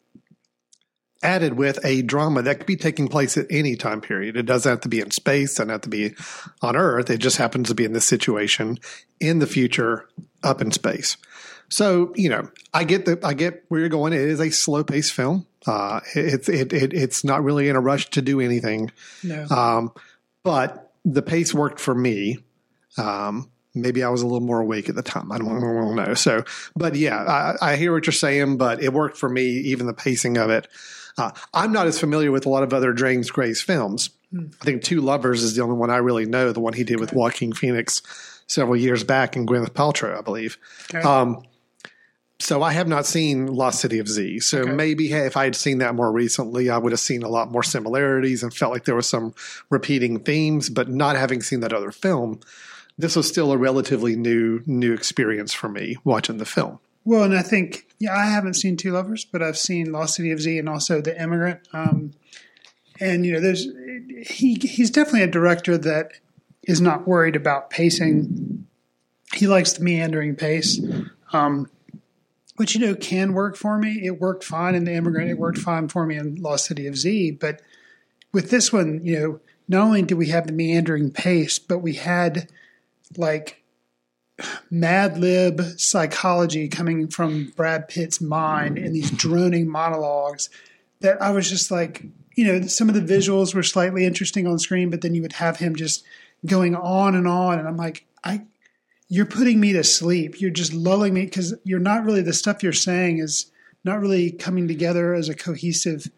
added 1.22 1.54
with 1.54 1.84
a 1.84 2.02
drama 2.02 2.42
that 2.42 2.58
could 2.58 2.66
be 2.66 2.76
taking 2.76 3.08
place 3.08 3.36
at 3.36 3.46
any 3.50 3.74
time 3.74 4.00
period. 4.00 4.36
It 4.36 4.46
doesn't 4.46 4.70
have 4.70 4.80
to 4.82 4.88
be 4.88 5.00
in 5.00 5.10
space, 5.10 5.54
doesn't 5.54 5.70
have 5.70 5.80
to 5.82 5.88
be 5.88 6.14
on 6.62 6.76
Earth. 6.76 7.10
It 7.10 7.18
just 7.18 7.36
happens 7.36 7.68
to 7.68 7.74
be 7.74 7.84
in 7.84 7.92
this 7.92 8.06
situation 8.06 8.78
in 9.18 9.40
the 9.40 9.46
future, 9.46 10.08
up 10.42 10.62
in 10.62 10.70
space. 10.70 11.16
So 11.68 12.12
you 12.14 12.28
know, 12.28 12.48
I 12.72 12.84
get 12.84 13.06
the 13.06 13.18
I 13.24 13.34
get 13.34 13.64
where 13.68 13.80
you're 13.80 13.88
going. 13.88 14.12
It 14.12 14.20
is 14.20 14.40
a 14.40 14.50
slow 14.50 14.84
paced 14.84 15.12
film. 15.12 15.46
Uh, 15.66 16.00
it's 16.14 16.48
it, 16.48 16.72
it 16.72 16.94
it's 16.94 17.24
not 17.24 17.42
really 17.42 17.68
in 17.68 17.74
a 17.74 17.80
rush 17.80 18.08
to 18.10 18.22
do 18.22 18.40
anything. 18.40 18.92
No. 19.24 19.46
Um, 19.50 19.92
but 20.42 20.89
the 21.04 21.22
pace 21.22 21.54
worked 21.54 21.80
for 21.80 21.94
me. 21.94 22.38
Um, 22.98 23.50
maybe 23.74 24.02
I 24.02 24.08
was 24.08 24.22
a 24.22 24.26
little 24.26 24.40
more 24.40 24.60
awake 24.60 24.88
at 24.88 24.94
the 24.94 25.02
time. 25.02 25.30
I 25.30 25.38
don't, 25.38 25.56
I 25.56 25.60
don't 25.60 25.94
know. 25.94 26.14
So, 26.14 26.44
but 26.74 26.94
yeah, 26.96 27.16
I, 27.16 27.72
I, 27.72 27.76
hear 27.76 27.92
what 27.92 28.06
you're 28.06 28.12
saying, 28.12 28.56
but 28.56 28.82
it 28.82 28.92
worked 28.92 29.16
for 29.16 29.28
me, 29.28 29.44
even 29.44 29.86
the 29.86 29.94
pacing 29.94 30.38
of 30.38 30.50
it. 30.50 30.66
Uh, 31.16 31.30
I'm 31.54 31.72
not 31.72 31.86
as 31.86 31.98
familiar 31.98 32.32
with 32.32 32.46
a 32.46 32.48
lot 32.48 32.62
of 32.62 32.72
other 32.72 32.92
James 32.92 33.30
Gray's 33.30 33.60
films. 33.60 34.10
Hmm. 34.32 34.46
I 34.60 34.64
think 34.64 34.82
Two 34.82 35.00
Lovers 35.00 35.42
is 35.42 35.54
the 35.54 35.62
only 35.62 35.76
one 35.76 35.90
I 35.90 35.98
really 35.98 36.26
know, 36.26 36.52
the 36.52 36.60
one 36.60 36.72
he 36.72 36.84
did 36.84 37.00
with 37.00 37.12
Joaquin 37.12 37.52
Phoenix 37.52 38.02
several 38.46 38.76
years 38.76 39.04
back 39.04 39.36
and 39.36 39.46
Gwyneth 39.46 39.70
Paltrow, 39.70 40.18
I 40.18 40.22
believe. 40.22 40.58
Okay. 40.92 41.06
Um, 41.06 41.42
so 42.40 42.62
I 42.62 42.72
have 42.72 42.88
not 42.88 43.06
seen 43.06 43.46
Lost 43.46 43.80
City 43.80 43.98
of 43.98 44.08
Z. 44.08 44.40
So 44.40 44.60
okay. 44.60 44.72
maybe 44.72 45.08
hey, 45.08 45.26
if 45.26 45.36
I 45.36 45.44
had 45.44 45.54
seen 45.54 45.78
that 45.78 45.94
more 45.94 46.10
recently, 46.10 46.70
I 46.70 46.78
would 46.78 46.92
have 46.92 47.00
seen 47.00 47.22
a 47.22 47.28
lot 47.28 47.50
more 47.50 47.62
similarities 47.62 48.42
and 48.42 48.52
felt 48.52 48.72
like 48.72 48.86
there 48.86 48.94
was 48.94 49.08
some 49.08 49.34
repeating 49.68 50.20
themes. 50.20 50.70
But 50.70 50.88
not 50.88 51.16
having 51.16 51.42
seen 51.42 51.60
that 51.60 51.72
other 51.72 51.92
film, 51.92 52.40
this 52.96 53.14
was 53.14 53.28
still 53.28 53.52
a 53.52 53.58
relatively 53.58 54.16
new 54.16 54.62
new 54.66 54.92
experience 54.94 55.52
for 55.52 55.68
me 55.68 55.96
watching 56.02 56.38
the 56.38 56.46
film. 56.46 56.78
Well, 57.04 57.24
and 57.24 57.36
I 57.36 57.42
think 57.42 57.86
yeah, 57.98 58.14
I 58.14 58.26
haven't 58.26 58.54
seen 58.54 58.76
Two 58.76 58.92
Lovers, 58.92 59.24
but 59.24 59.42
I've 59.42 59.58
seen 59.58 59.92
Lost 59.92 60.14
City 60.14 60.30
of 60.32 60.40
Z 60.40 60.58
and 60.58 60.68
also 60.68 61.00
The 61.02 61.20
Immigrant. 61.20 61.60
Um, 61.74 62.12
and 62.98 63.26
you 63.26 63.32
know, 63.32 63.40
there's 63.40 63.68
he 64.26 64.54
he's 64.54 64.90
definitely 64.90 65.22
a 65.22 65.26
director 65.26 65.76
that 65.76 66.12
is 66.62 66.80
not 66.80 67.06
worried 67.06 67.36
about 67.36 67.68
pacing. 67.68 68.66
He 69.34 69.46
likes 69.46 69.74
the 69.74 69.84
meandering 69.84 70.36
pace. 70.36 70.80
Um, 71.32 71.70
which 72.60 72.74
you 72.74 72.80
know 72.82 72.94
can 72.94 73.32
work 73.32 73.56
for 73.56 73.78
me. 73.78 74.02
It 74.04 74.20
worked 74.20 74.44
fine 74.44 74.74
in 74.74 74.84
The 74.84 74.92
Immigrant. 74.92 75.30
It 75.30 75.38
worked 75.38 75.56
fine 75.56 75.88
for 75.88 76.04
me 76.04 76.18
in 76.18 76.34
Lost 76.34 76.66
City 76.66 76.86
of 76.86 76.94
Z. 76.94 77.30
But 77.40 77.62
with 78.34 78.50
this 78.50 78.70
one, 78.70 79.00
you 79.02 79.18
know, 79.18 79.40
not 79.66 79.86
only 79.86 80.02
did 80.02 80.18
we 80.18 80.26
have 80.26 80.46
the 80.46 80.52
meandering 80.52 81.10
pace, 81.10 81.58
but 81.58 81.78
we 81.78 81.94
had 81.94 82.50
like 83.16 83.62
mad 84.70 85.16
lib 85.16 85.62
psychology 85.78 86.68
coming 86.68 87.08
from 87.08 87.50
Brad 87.56 87.88
Pitt's 87.88 88.20
mind 88.20 88.76
in 88.76 88.92
these 88.92 89.10
droning 89.10 89.66
monologues 89.66 90.50
that 91.00 91.22
I 91.22 91.30
was 91.30 91.48
just 91.48 91.70
like, 91.70 92.04
you 92.36 92.44
know, 92.44 92.66
some 92.66 92.90
of 92.90 92.94
the 92.94 93.00
visuals 93.00 93.54
were 93.54 93.62
slightly 93.62 94.04
interesting 94.04 94.46
on 94.46 94.58
screen, 94.58 94.90
but 94.90 95.00
then 95.00 95.14
you 95.14 95.22
would 95.22 95.32
have 95.32 95.56
him 95.56 95.76
just 95.76 96.04
going 96.44 96.76
on 96.76 97.14
and 97.14 97.26
on. 97.26 97.58
And 97.58 97.66
I'm 97.66 97.78
like, 97.78 98.04
I 98.22 98.42
you're 99.10 99.26
putting 99.26 99.60
me 99.60 99.72
to 99.72 99.82
sleep. 99.82 100.40
You're 100.40 100.52
just 100.52 100.72
lulling 100.72 101.12
me 101.12 101.24
because 101.24 101.52
you're 101.64 101.80
not 101.80 102.04
really 102.04 102.22
the 102.22 102.32
stuff 102.32 102.62
you're 102.62 102.72
saying 102.72 103.18
is 103.18 103.50
not 103.84 104.00
really 104.00 104.30
coming 104.30 104.68
together 104.68 105.14
as 105.14 105.28
a 105.28 105.34
cohesive 105.34 106.08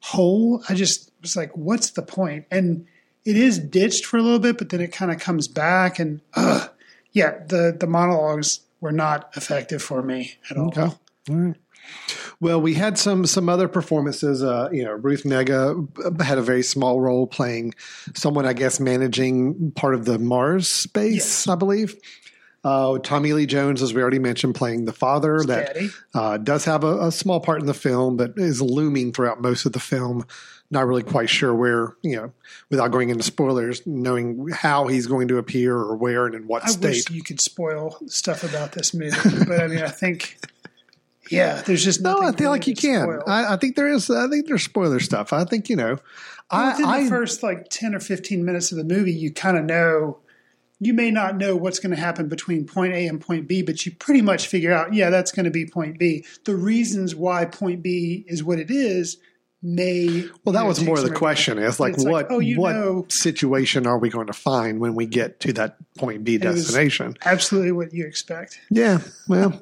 whole. 0.00 0.64
I 0.68 0.74
just 0.74 1.12
was 1.20 1.36
like, 1.36 1.54
what's 1.54 1.90
the 1.90 2.02
point? 2.02 2.46
And 2.50 2.86
it 3.26 3.36
is 3.36 3.58
ditched 3.58 4.06
for 4.06 4.16
a 4.16 4.22
little 4.22 4.38
bit, 4.38 4.56
but 4.56 4.70
then 4.70 4.80
it 4.80 4.92
kind 4.92 5.12
of 5.12 5.20
comes 5.20 5.46
back 5.46 5.98
and 5.98 6.22
uh 6.34 6.68
yeah, 7.12 7.38
the 7.46 7.76
the 7.78 7.86
monologues 7.86 8.60
were 8.80 8.92
not 8.92 9.30
effective 9.36 9.82
for 9.82 10.02
me 10.02 10.32
at 10.50 10.56
all. 10.56 10.68
Okay. 10.68 10.80
All 10.80 11.36
right. 11.36 11.56
Well, 12.40 12.60
we 12.60 12.74
had 12.74 12.96
some 12.98 13.26
some 13.26 13.48
other 13.48 13.68
performances. 13.68 14.42
Uh, 14.42 14.68
you 14.72 14.84
know, 14.84 14.92
Ruth 14.92 15.24
Negga 15.24 16.22
had 16.22 16.38
a 16.38 16.42
very 16.42 16.62
small 16.62 17.00
role 17.00 17.26
playing 17.26 17.74
someone, 18.14 18.46
I 18.46 18.52
guess, 18.52 18.78
managing 18.78 19.72
part 19.72 19.94
of 19.94 20.04
the 20.04 20.18
Mars 20.18 20.68
space, 20.68 21.14
yes. 21.14 21.48
I 21.48 21.56
believe. 21.56 21.96
Uh, 22.68 22.98
Tommy 22.98 23.32
Lee 23.32 23.46
Jones, 23.46 23.80
as 23.80 23.94
we 23.94 24.02
already 24.02 24.18
mentioned, 24.18 24.54
playing 24.54 24.84
the 24.84 24.92
father 24.92 25.42
that 25.46 25.78
uh, 26.12 26.36
does 26.36 26.66
have 26.66 26.84
a, 26.84 27.06
a, 27.06 27.12
small 27.12 27.40
part 27.40 27.60
in 27.60 27.66
the 27.66 27.72
film, 27.72 28.18
but 28.18 28.34
is 28.36 28.60
looming 28.60 29.10
throughout 29.10 29.40
most 29.40 29.64
of 29.64 29.72
the 29.72 29.80
film. 29.80 30.26
Not 30.70 30.86
really 30.86 31.02
quite 31.02 31.30
sure 31.30 31.54
where, 31.54 31.96
you 32.02 32.16
know, 32.16 32.32
without 32.68 32.88
going 32.88 33.08
into 33.08 33.22
spoilers, 33.22 33.86
knowing 33.86 34.48
how 34.52 34.86
he's 34.86 35.06
going 35.06 35.28
to 35.28 35.38
appear 35.38 35.74
or 35.74 35.96
where 35.96 36.26
and 36.26 36.34
in 36.34 36.46
what 36.46 36.62
I 36.62 36.68
state. 36.68 37.08
You 37.08 37.22
could 37.22 37.40
spoil 37.40 37.96
stuff 38.06 38.44
about 38.44 38.72
this 38.72 38.92
movie, 38.92 39.16
but 39.46 39.62
I 39.62 39.68
mean, 39.68 39.78
I 39.78 39.88
think, 39.88 40.36
yeah, 41.30 41.62
there's 41.62 41.82
just 41.82 42.02
no. 42.02 42.20
I 42.20 42.32
feel 42.32 42.50
like 42.50 42.66
you 42.66 42.74
can. 42.74 43.20
I, 43.26 43.54
I, 43.54 43.56
think 43.56 43.76
there 43.76 43.88
is. 43.88 44.10
I 44.10 44.28
think 44.28 44.46
there's 44.46 44.62
spoiler 44.62 45.00
stuff. 45.00 45.32
I 45.32 45.44
think 45.44 45.70
you 45.70 45.76
know. 45.76 45.96
Well, 46.52 46.66
within 46.66 46.84
I, 46.84 47.04
the 47.04 47.08
first 47.08 47.42
like 47.42 47.70
ten 47.70 47.94
or 47.94 48.00
fifteen 48.00 48.44
minutes 48.44 48.72
of 48.72 48.76
the 48.76 48.84
movie, 48.84 49.14
you 49.14 49.32
kind 49.32 49.56
of 49.56 49.64
know 49.64 50.18
you 50.80 50.94
may 50.94 51.10
not 51.10 51.36
know 51.36 51.56
what's 51.56 51.78
going 51.78 51.94
to 51.94 52.00
happen 52.00 52.28
between 52.28 52.64
point 52.64 52.92
A 52.94 53.06
and 53.06 53.20
point 53.20 53.48
B, 53.48 53.62
but 53.62 53.84
you 53.84 53.92
pretty 53.92 54.22
much 54.22 54.46
figure 54.46 54.72
out, 54.72 54.94
yeah, 54.94 55.10
that's 55.10 55.32
going 55.32 55.44
to 55.44 55.50
be 55.50 55.66
point 55.66 55.98
B. 55.98 56.24
The 56.44 56.54
reasons 56.54 57.14
why 57.14 57.44
point 57.44 57.82
B 57.82 58.24
is 58.28 58.44
what 58.44 58.58
it 58.58 58.70
is 58.70 59.18
may 59.60 60.24
well 60.44 60.52
that 60.52 60.64
was 60.64 60.82
more 60.82 61.00
the 61.00 61.10
question. 61.10 61.58
is 61.58 61.80
like 61.80 61.96
what 61.96 62.06
like, 62.06 62.26
oh, 62.30 62.40
what 62.54 62.72
know, 62.74 63.06
situation 63.08 63.86
are 63.88 63.98
we 63.98 64.08
going 64.08 64.28
to 64.28 64.32
find 64.32 64.78
when 64.78 64.94
we 64.94 65.04
get 65.04 65.40
to 65.40 65.52
that 65.52 65.76
point 65.96 66.22
b 66.22 66.38
destination? 66.38 67.16
absolutely 67.24 67.72
what 67.72 67.92
you 67.92 68.06
expect. 68.06 68.60
Yeah 68.70 69.00
well 69.26 69.60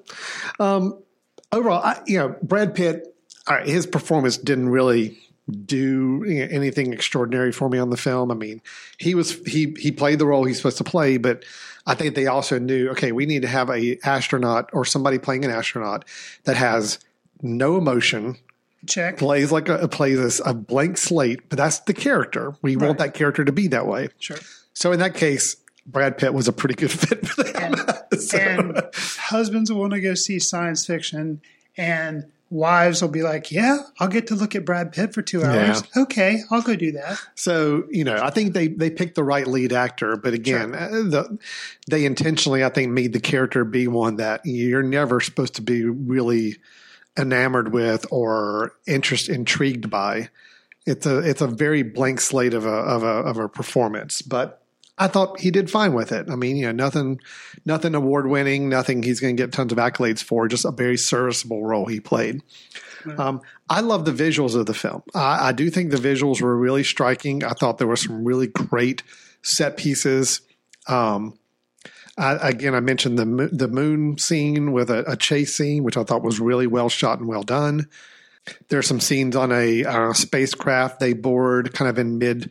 um 0.61 1.03
overall 1.51 1.83
I, 1.83 2.03
you 2.07 2.19
know 2.19 2.37
brad 2.43 2.75
pitt 2.75 3.17
all 3.49 3.57
right, 3.57 3.67
his 3.67 3.87
performance 3.87 4.37
didn't 4.37 4.69
really 4.69 5.19
do 5.65 6.25
anything 6.25 6.93
extraordinary 6.93 7.53
for 7.53 7.69
me 7.69 7.79
on 7.79 7.91
the 7.91 7.97
film. 7.97 8.31
I 8.31 8.35
mean, 8.35 8.61
he 8.99 9.15
was 9.15 9.35
he 9.47 9.75
he 9.79 9.93
played 9.93 10.19
the 10.19 10.27
role 10.27 10.45
he's 10.45 10.57
supposed 10.57 10.79
to 10.79 10.85
play, 10.85 11.19
but 11.19 11.45
I 11.87 11.95
think 11.95 12.15
they 12.15 12.27
also 12.27 12.59
knew 12.59 12.89
okay, 12.91 13.13
we 13.13 13.27
need 13.27 13.43
to 13.43 13.49
have 13.49 13.71
a 13.71 13.99
astronaut 14.05 14.71
or 14.73 14.85
somebody 14.85 15.19
playing 15.19 15.45
an 15.45 15.51
astronaut 15.51 16.05
that 16.45 16.57
has 16.57 16.99
no 17.43 17.77
emotion, 17.77 18.37
Check. 18.87 19.19
plays 19.19 19.53
like 19.53 19.69
a 19.69 19.87
plays 19.87 20.41
a, 20.41 20.51
a 20.51 20.55
blank 20.55 20.99
slate, 20.99 21.49
but 21.49 21.57
that's 21.59 21.79
the 21.81 21.95
character. 21.95 22.55
We 22.63 22.77
want 22.77 22.99
that 22.99 23.15
character 23.15 23.45
to 23.45 23.53
be 23.53 23.69
that 23.69 23.87
way. 23.87 24.09
Sure. 24.19 24.39
So 24.75 24.91
in 24.91 24.99
that 24.99 25.15
case, 25.15 25.57
Brad 25.87 26.19
Pitt 26.19 26.35
was 26.35 26.49
a 26.49 26.53
pretty 26.53 26.75
good 26.75 26.91
fit 26.91 27.27
for 27.27 27.45
that. 27.45 28.09
So- 28.19 28.39
And 28.39 28.81
husbands 28.95 29.71
want 29.71 29.93
to 29.93 30.01
go 30.01 30.15
see 30.15 30.39
science 30.39 30.87
fiction, 30.87 31.41
and 31.77 32.33
wives 32.51 33.03
will 33.03 33.09
be 33.09 33.23
like, 33.23 33.51
"Yeah, 33.51 33.79
I'll 33.99 34.09
get 34.09 34.29
to 34.29 34.35
look 34.35 34.55
at 34.55 34.65
Brad 34.65 34.93
Pitt 34.93 35.13
for 35.13 35.23
two 35.23 35.43
hours. 35.43 35.83
Okay, 35.97 36.43
I'll 36.51 36.63
go 36.63 36.77
do 36.77 36.93
that." 36.93 37.19
So 37.35 37.85
you 37.91 38.05
know, 38.05 38.17
I 38.17 38.31
think 38.31 38.55
they 38.55 38.69
they 38.69 38.91
picked 38.91 39.15
the 39.15 39.25
right 39.25 39.47
lead 39.47 39.73
actor, 39.73 40.17
but 40.17 40.35
again, 40.35 40.75
uh, 40.75 40.89
the, 40.89 41.39
they 41.89 42.05
intentionally, 42.05 42.65
I 42.65 42.69
think, 42.69 42.93
made 42.93 43.13
the 43.13 43.21
character 43.21 43.65
be 43.65 43.89
one 43.89 44.17
that 44.17 44.43
you're 44.45 44.83
never 44.83 45.21
supposed 45.21 45.57
to 45.57 45.63
be 45.63 45.85
really 45.85 46.57
enamored 47.19 47.73
with 47.73 48.07
or 48.11 48.75
interest 48.87 49.29
intrigued 49.29 49.91
by. 49.91 50.29
It's 50.87 51.07
a 51.07 51.19
it's 51.19 51.41
a 51.41 51.49
very 51.49 51.83
blank 51.83 52.21
slate 52.21 52.55
of 52.55 52.65
a 52.65 52.69
of 52.69 53.03
a 53.03 53.07
of 53.07 53.39
a 53.39 53.49
performance, 53.49 54.23
but. 54.23 54.63
I 54.99 55.09
thought 55.09 55.41
he 55.41 55.51
did 55.51 55.71
fine 55.71 55.93
with 55.93 56.11
it. 56.11 56.31
I 56.31 56.37
mean, 56.37 56.57
you 56.57 56.67
know, 56.67 56.73
nothing, 56.73 57.21
nothing 57.67 57.95
award 57.95 58.29
winning, 58.29 58.69
nothing 58.69 59.03
he's 59.03 59.21
going 59.21 59.37
to 59.37 59.43
get 59.43 59.53
tons 59.53 59.73
of 59.73 59.79
accolades 59.79 60.23
for. 60.23 60.49
Just 60.49 60.65
a 60.65 60.71
very 60.71 60.97
serviceable 60.97 61.63
role 61.63 61.87
he 61.87 62.01
played. 62.01 62.43
Um, 63.19 63.43
I 63.69 63.81
love 63.81 64.05
the 64.05 64.13
visuals 64.13 64.57
of 64.57 64.67
the 64.67 64.75
film. 64.75 65.03
I, 65.15 65.49
I 65.49 65.53
do 65.53 65.71
think 65.71 65.91
the 65.91 65.97
visuals 65.97 66.41
were 66.41 66.57
really 66.57 66.83
striking. 66.83 67.45
I 67.45 67.51
thought 67.51 67.79
there 67.79 67.87
were 67.87 67.97
some 67.97 68.25
really 68.25 68.47
great 68.47 69.03
set 69.43 69.77
pieces. 69.77 70.41
Um, 70.89 71.39
I, 72.19 72.49
again, 72.49 72.75
I 72.75 72.81
mentioned 72.81 73.19
the 73.19 73.49
the 73.53 73.69
moon 73.69 74.19
scene 74.19 74.73
with 74.73 74.91
a, 74.91 75.11
a 75.11 75.17
chase 75.17 75.55
scene, 75.55 75.85
which 75.85 75.97
I 75.97 76.05
thought 76.05 76.23
was 76.23 76.41
really 76.41 76.67
well 76.67 76.89
shot 76.89 77.19
and 77.19 77.29
well 77.29 77.43
done. 77.43 77.89
There's 78.69 78.87
some 78.87 79.01
scenes 79.01 79.37
on 79.37 79.53
a 79.53 79.85
uh, 79.85 80.13
spacecraft 80.13 81.01
they 81.01 81.13
board 81.13 81.75
kind 81.75 81.89
of 81.89 81.99
in 81.99 82.19
mid 82.19 82.51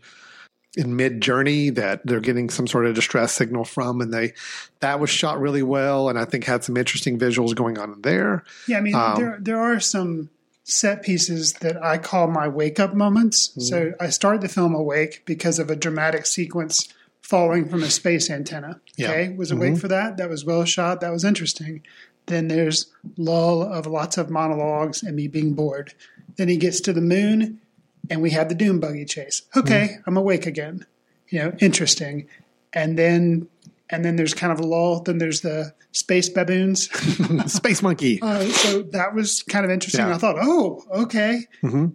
in 0.78 0.96
mid 0.96 1.22
journey 1.22 1.70
that 1.72 2.06
they're 2.06 2.20
getting 2.20 2.50
some 2.50 2.68
sort 2.68 2.86
of 2.86 2.96
distress 2.96 3.32
signal 3.34 3.66
from, 3.66 4.02
and 4.02 4.14
they 4.14 4.34
that 4.80 5.00
was 5.00 5.10
shot 5.10 5.40
really 5.40 5.64
well, 5.64 6.10
and 6.10 6.20
I 6.20 6.26
think 6.26 6.44
had 6.44 6.64
some 6.64 6.78
interesting 6.78 7.18
visuals 7.18 7.56
going 7.56 7.78
on 7.78 8.02
there. 8.02 8.44
Yeah, 8.68 8.78
I 8.78 8.82
mean, 8.82 8.96
Um, 8.96 9.16
there 9.16 9.38
there 9.42 9.60
are 9.60 9.80
some 9.80 10.30
set 10.64 11.04
pieces 11.04 11.54
that 11.62 11.82
I 11.84 11.98
call 11.98 12.28
my 12.28 12.48
wake 12.48 12.80
up 12.80 12.94
moments. 12.94 13.50
Mm-hmm. 13.50 13.62
So 13.62 13.94
I 14.00 14.10
start 14.10 14.42
the 14.42 14.50
film 14.50 14.74
awake 14.74 15.22
because 15.26 15.60
of 15.60 15.70
a 15.70 15.76
dramatic 15.76 16.26
sequence 16.26 16.88
falling 17.22 17.68
from 17.70 17.84
a 17.84 17.90
space 17.90 18.30
antenna. 18.30 18.82
Yeah. 18.98 19.10
Okay, 19.10 19.34
was 19.34 19.52
awake 19.52 19.78
for 19.78 19.88
that. 19.88 20.18
That 20.18 20.30
was 20.30 20.46
well 20.46 20.66
shot. 20.66 21.02
That 21.02 21.12
was 21.12 21.24
interesting. 21.24 21.84
Then 22.28 22.48
there's 22.48 22.92
lull 23.18 23.62
of 23.62 23.86
lots 23.86 24.18
of 24.18 24.30
monologues 24.30 25.04
and 25.04 25.16
me 25.16 25.28
being 25.28 25.54
bored. 25.54 25.94
Then 26.38 26.50
he 26.50 26.58
gets 26.58 26.82
to 26.82 26.94
the 26.94 27.02
moon, 27.02 27.62
and 28.10 28.22
we 28.22 28.32
have 28.32 28.50
the 28.50 28.56
doom 28.56 28.80
buggy 28.80 29.06
chase. 29.06 29.44
Okay, 29.56 29.98
I'm 30.06 30.18
awake 30.18 30.46
again. 30.46 30.86
You 31.30 31.40
know, 31.40 31.54
interesting. 31.60 32.28
And 32.74 32.98
then 33.00 33.48
and 33.90 34.04
then 34.04 34.16
there's 34.16 34.34
kind 34.34 34.52
of 34.52 34.60
a 34.60 34.64
lull. 34.66 35.02
Then 35.02 35.18
there's 35.18 35.42
the 35.42 35.74
space 35.92 36.30
baboons. 36.30 36.90
Space 37.52 37.82
Monkey. 37.82 38.20
Uh, 38.26 38.44
so 38.46 38.82
that 38.82 39.14
was 39.14 39.44
kind 39.44 39.66
of 39.66 39.72
interesting. 39.72 40.08
Yeah. 40.08 40.16
I 40.16 40.18
thought, 40.18 40.38
oh, 40.40 40.84
okay, 40.92 41.46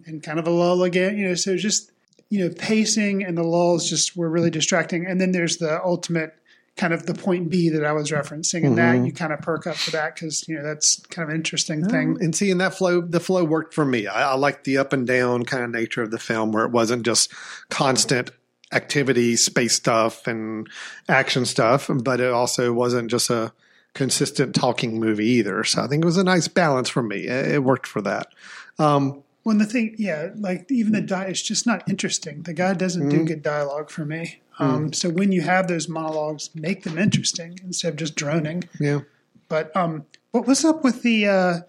and 0.05 0.23
kind 0.23 0.39
of 0.39 0.47
a 0.47 0.49
lull 0.49 0.83
again. 0.83 1.17
You 1.17 1.29
know, 1.29 1.35
so 1.35 1.57
just 1.57 1.91
you 2.31 2.39
know, 2.39 2.53
pacing 2.57 3.23
and 3.23 3.37
the 3.37 3.43
lulls 3.43 3.89
just 3.89 4.15
were 4.15 4.29
really 4.29 4.49
distracting. 4.49 5.05
And 5.05 5.19
then 5.19 5.33
there's 5.33 5.57
the 5.57 5.83
ultimate 5.83 6.33
kind 6.81 6.95
of 6.95 7.05
the 7.05 7.13
point 7.13 7.47
B 7.51 7.69
that 7.69 7.85
I 7.85 7.91
was 7.91 8.09
referencing, 8.09 8.65
and 8.65 8.75
that 8.79 8.95
mm-hmm. 8.95 9.05
you 9.05 9.13
kind 9.13 9.31
of 9.31 9.39
perk 9.41 9.67
up 9.67 9.75
for 9.75 9.91
that 9.91 10.15
because 10.15 10.47
you 10.47 10.55
know 10.55 10.63
that's 10.63 10.99
kind 11.11 11.23
of 11.23 11.29
an 11.29 11.35
interesting 11.35 11.85
thing. 11.87 12.15
Mm-hmm. 12.15 12.23
And 12.23 12.35
seeing 12.35 12.57
that 12.57 12.73
flow, 12.73 13.01
the 13.01 13.19
flow 13.19 13.43
worked 13.43 13.75
for 13.75 13.85
me. 13.85 14.07
I, 14.07 14.31
I 14.31 14.33
like 14.33 14.63
the 14.63 14.79
up 14.79 14.91
and 14.91 15.05
down 15.05 15.45
kind 15.45 15.63
of 15.63 15.69
nature 15.69 16.01
of 16.01 16.09
the 16.09 16.17
film, 16.17 16.51
where 16.51 16.65
it 16.65 16.71
wasn't 16.71 17.05
just 17.05 17.31
constant 17.69 18.31
activity, 18.71 19.35
space 19.35 19.75
stuff, 19.75 20.25
and 20.25 20.67
action 21.07 21.45
stuff, 21.45 21.87
but 22.03 22.19
it 22.19 22.31
also 22.31 22.73
wasn't 22.73 23.11
just 23.11 23.29
a 23.29 23.53
consistent 23.93 24.55
talking 24.55 24.99
movie 24.99 25.27
either. 25.27 25.63
So 25.63 25.83
I 25.83 25.87
think 25.87 26.03
it 26.03 26.07
was 26.07 26.17
a 26.17 26.23
nice 26.23 26.47
balance 26.47 26.89
for 26.89 27.03
me. 27.03 27.27
It, 27.27 27.51
it 27.51 27.63
worked 27.63 27.85
for 27.85 28.01
that. 28.01 28.33
Um, 28.79 29.21
When 29.43 29.59
the 29.59 29.67
thing, 29.67 29.93
yeah, 29.99 30.29
like 30.35 30.71
even 30.71 30.93
the 30.93 31.01
di 31.01 31.25
it's 31.25 31.43
just 31.43 31.67
not 31.67 31.87
interesting. 31.87 32.41
The 32.41 32.53
guy 32.53 32.73
doesn't 32.73 33.09
do 33.09 33.17
mm-hmm. 33.17 33.25
good 33.25 33.43
dialogue 33.43 33.91
for 33.91 34.03
me. 34.03 34.39
Um, 34.61 34.93
So 34.93 35.09
when 35.09 35.31
you 35.31 35.41
have 35.41 35.67
those 35.67 35.89
monologues, 35.89 36.49
make 36.55 36.83
them 36.83 36.97
interesting 36.97 37.59
instead 37.63 37.89
of 37.93 37.95
just 37.97 38.15
droning. 38.15 38.63
yeah. 38.79 39.01
But 39.49 39.75
um, 39.75 40.05
what 40.31 40.47
was 40.47 40.63
up 40.63 40.83
with 40.83 41.01
the 41.01 41.27
uh, 41.27 41.59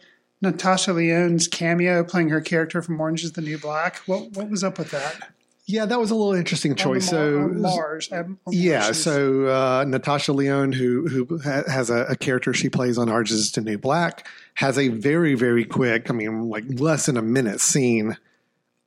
Natasha 0.41 0.93
Lyonne's 0.93 1.49
cameo 1.49 2.05
playing 2.05 2.29
her 2.29 2.41
character 2.41 2.81
from 2.83 3.01
Orange 3.01 3.25
Is 3.25 3.33
the 3.33 3.41
New 3.41 3.59
Black? 3.59 3.97
What 4.07 4.33
what 4.33 4.49
was 4.51 4.63
up 4.63 4.79
with 4.79 4.91
that? 4.93 5.31
Yeah, 5.67 5.87
that 5.87 5.99
was 5.99 6.11
a 6.11 6.15
little 6.17 6.35
interesting 6.35 6.75
choice. 6.75 7.09
So 7.09 7.49
Mars. 7.49 8.09
um, 8.13 8.39
Yeah, 8.51 8.81
Mars, 8.81 9.03
so 9.03 9.47
uh, 9.47 9.85
Natasha 9.87 10.33
Lyonne, 10.33 10.73
who 10.73 11.07
who 11.09 11.39
ha- 11.39 11.63
has 11.69 11.89
a, 11.91 12.05
a 12.11 12.17
character 12.17 12.53
she 12.53 12.69
plays 12.69 12.99
on 12.99 13.09
Orange 13.09 13.31
Is 13.31 13.53
the 13.53 13.61
New 13.61 13.79
Black, 13.79 14.27
has 14.55 14.77
a 14.79 14.89
very 14.89 15.35
very 15.35 15.65
quick, 15.65 16.11
I 16.11 16.13
mean, 16.13 16.49
like 16.49 16.65
less 16.69 17.07
than 17.07 17.17
a 17.17 17.23
minute 17.23 17.61
scene 17.61 18.17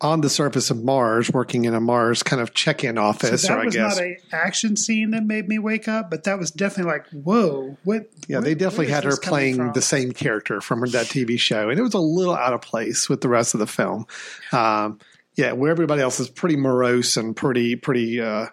on 0.01 0.21
the 0.21 0.29
surface 0.29 0.69
of 0.69 0.83
Mars, 0.83 1.31
working 1.31 1.65
in 1.65 1.73
a 1.73 1.79
Mars 1.79 2.21
kind 2.21 2.41
of 2.41 2.53
check-in 2.53 2.97
office. 2.97 3.43
so 3.43 3.47
that 3.47 3.57
or 3.57 3.61
I 3.61 3.65
was 3.65 3.75
guess. 3.75 3.95
not 3.95 4.05
an 4.05 4.17
action 4.31 4.75
scene 4.75 5.11
that 5.11 5.23
made 5.23 5.47
me 5.47 5.57
wake 5.57 5.87
up, 5.87 6.09
but 6.09 6.25
that 6.25 6.37
was 6.37 6.51
definitely 6.51 6.91
like, 6.91 7.07
whoa, 7.09 7.77
what? 7.83 8.09
yeah, 8.27 8.41
they 8.41 8.55
definitely 8.55 8.89
had 8.89 9.05
her 9.05 9.17
playing 9.17 9.71
the 9.71 9.81
same 9.81 10.11
character 10.11 10.59
from 10.59 10.81
that 10.81 11.07
TV 11.07 11.39
show, 11.39 11.69
and 11.69 11.79
it 11.79 11.83
was 11.83 11.93
a 11.93 11.99
little 11.99 12.35
out 12.35 12.53
of 12.53 12.61
place 12.61 13.07
with 13.07 13.21
the 13.21 13.29
rest 13.29 13.53
of 13.53 13.59
the 13.61 13.67
film. 13.67 14.05
Um, 14.51 14.99
yeah, 15.35 15.53
where 15.53 15.71
everybody 15.71 16.01
else 16.01 16.19
is 16.19 16.29
pretty 16.29 16.55
morose 16.57 17.17
and 17.17 17.35
pretty 17.35 17.75
pretty. 17.75 18.21
Uh, 18.21 18.47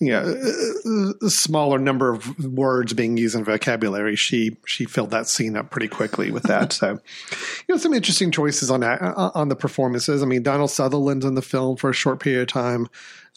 you 0.00 0.10
know, 0.10 1.14
a 1.22 1.30
smaller 1.30 1.78
number 1.78 2.12
of 2.12 2.44
words 2.44 2.92
being 2.92 3.16
used 3.16 3.34
in 3.34 3.44
vocabulary. 3.44 4.14
She 4.16 4.56
she 4.64 4.84
filled 4.84 5.10
that 5.10 5.26
scene 5.26 5.56
up 5.56 5.70
pretty 5.70 5.88
quickly 5.88 6.30
with 6.30 6.44
that. 6.44 6.72
so, 6.72 6.92
you 6.92 7.74
know, 7.74 7.76
some 7.76 7.94
interesting 7.94 8.30
choices 8.30 8.70
on 8.70 8.80
that 8.80 9.02
uh, 9.02 9.30
on 9.34 9.48
the 9.48 9.56
performances. 9.56 10.22
I 10.22 10.26
mean, 10.26 10.42
Donald 10.42 10.70
Sutherland's 10.70 11.24
in 11.24 11.34
the 11.34 11.42
film 11.42 11.76
for 11.76 11.90
a 11.90 11.94
short 11.94 12.20
period 12.20 12.42
of 12.42 12.48
time 12.48 12.88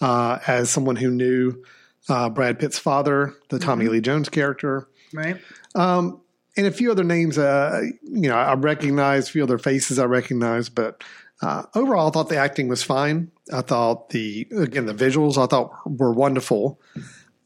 uh, 0.01 0.39
as 0.47 0.69
someone 0.69 0.95
who 0.95 1.09
knew 1.09 1.63
uh, 2.09 2.29
Brad 2.29 2.59
Pitt's 2.59 2.79
father, 2.79 3.33
the 3.49 3.59
Tommy 3.59 3.87
Lee 3.87 4.01
Jones 4.01 4.29
character 4.29 4.87
right. 5.13 5.37
And 6.57 6.67
a 6.67 6.71
few 6.71 6.91
other 6.91 7.03
names. 7.03 7.37
Uh, 7.37 7.81
you 8.03 8.29
know, 8.29 8.35
I 8.35 8.53
recognize 8.53 9.29
a 9.29 9.31
few 9.31 9.43
other 9.43 9.57
faces 9.57 9.99
I 9.99 10.05
recognize, 10.05 10.69
but 10.69 11.03
uh, 11.41 11.63
overall, 11.73 12.07
I 12.07 12.11
thought 12.11 12.29
the 12.29 12.37
acting 12.37 12.67
was 12.67 12.83
fine. 12.83 13.31
I 13.51 13.61
thought 13.61 14.09
the 14.09 14.47
again 14.55 14.85
the 14.85 14.93
visuals 14.93 15.41
I 15.41 15.47
thought 15.47 15.71
were 15.85 16.13
wonderful. 16.13 16.79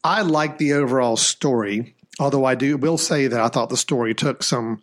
I 0.04 0.22
liked 0.22 0.58
the 0.58 0.74
overall 0.74 1.16
story, 1.16 1.94
although 2.20 2.44
I 2.44 2.54
do 2.54 2.76
will 2.76 2.98
say 2.98 3.26
that 3.26 3.40
I 3.40 3.48
thought 3.48 3.70
the 3.70 3.76
story 3.76 4.14
took 4.14 4.42
some 4.42 4.80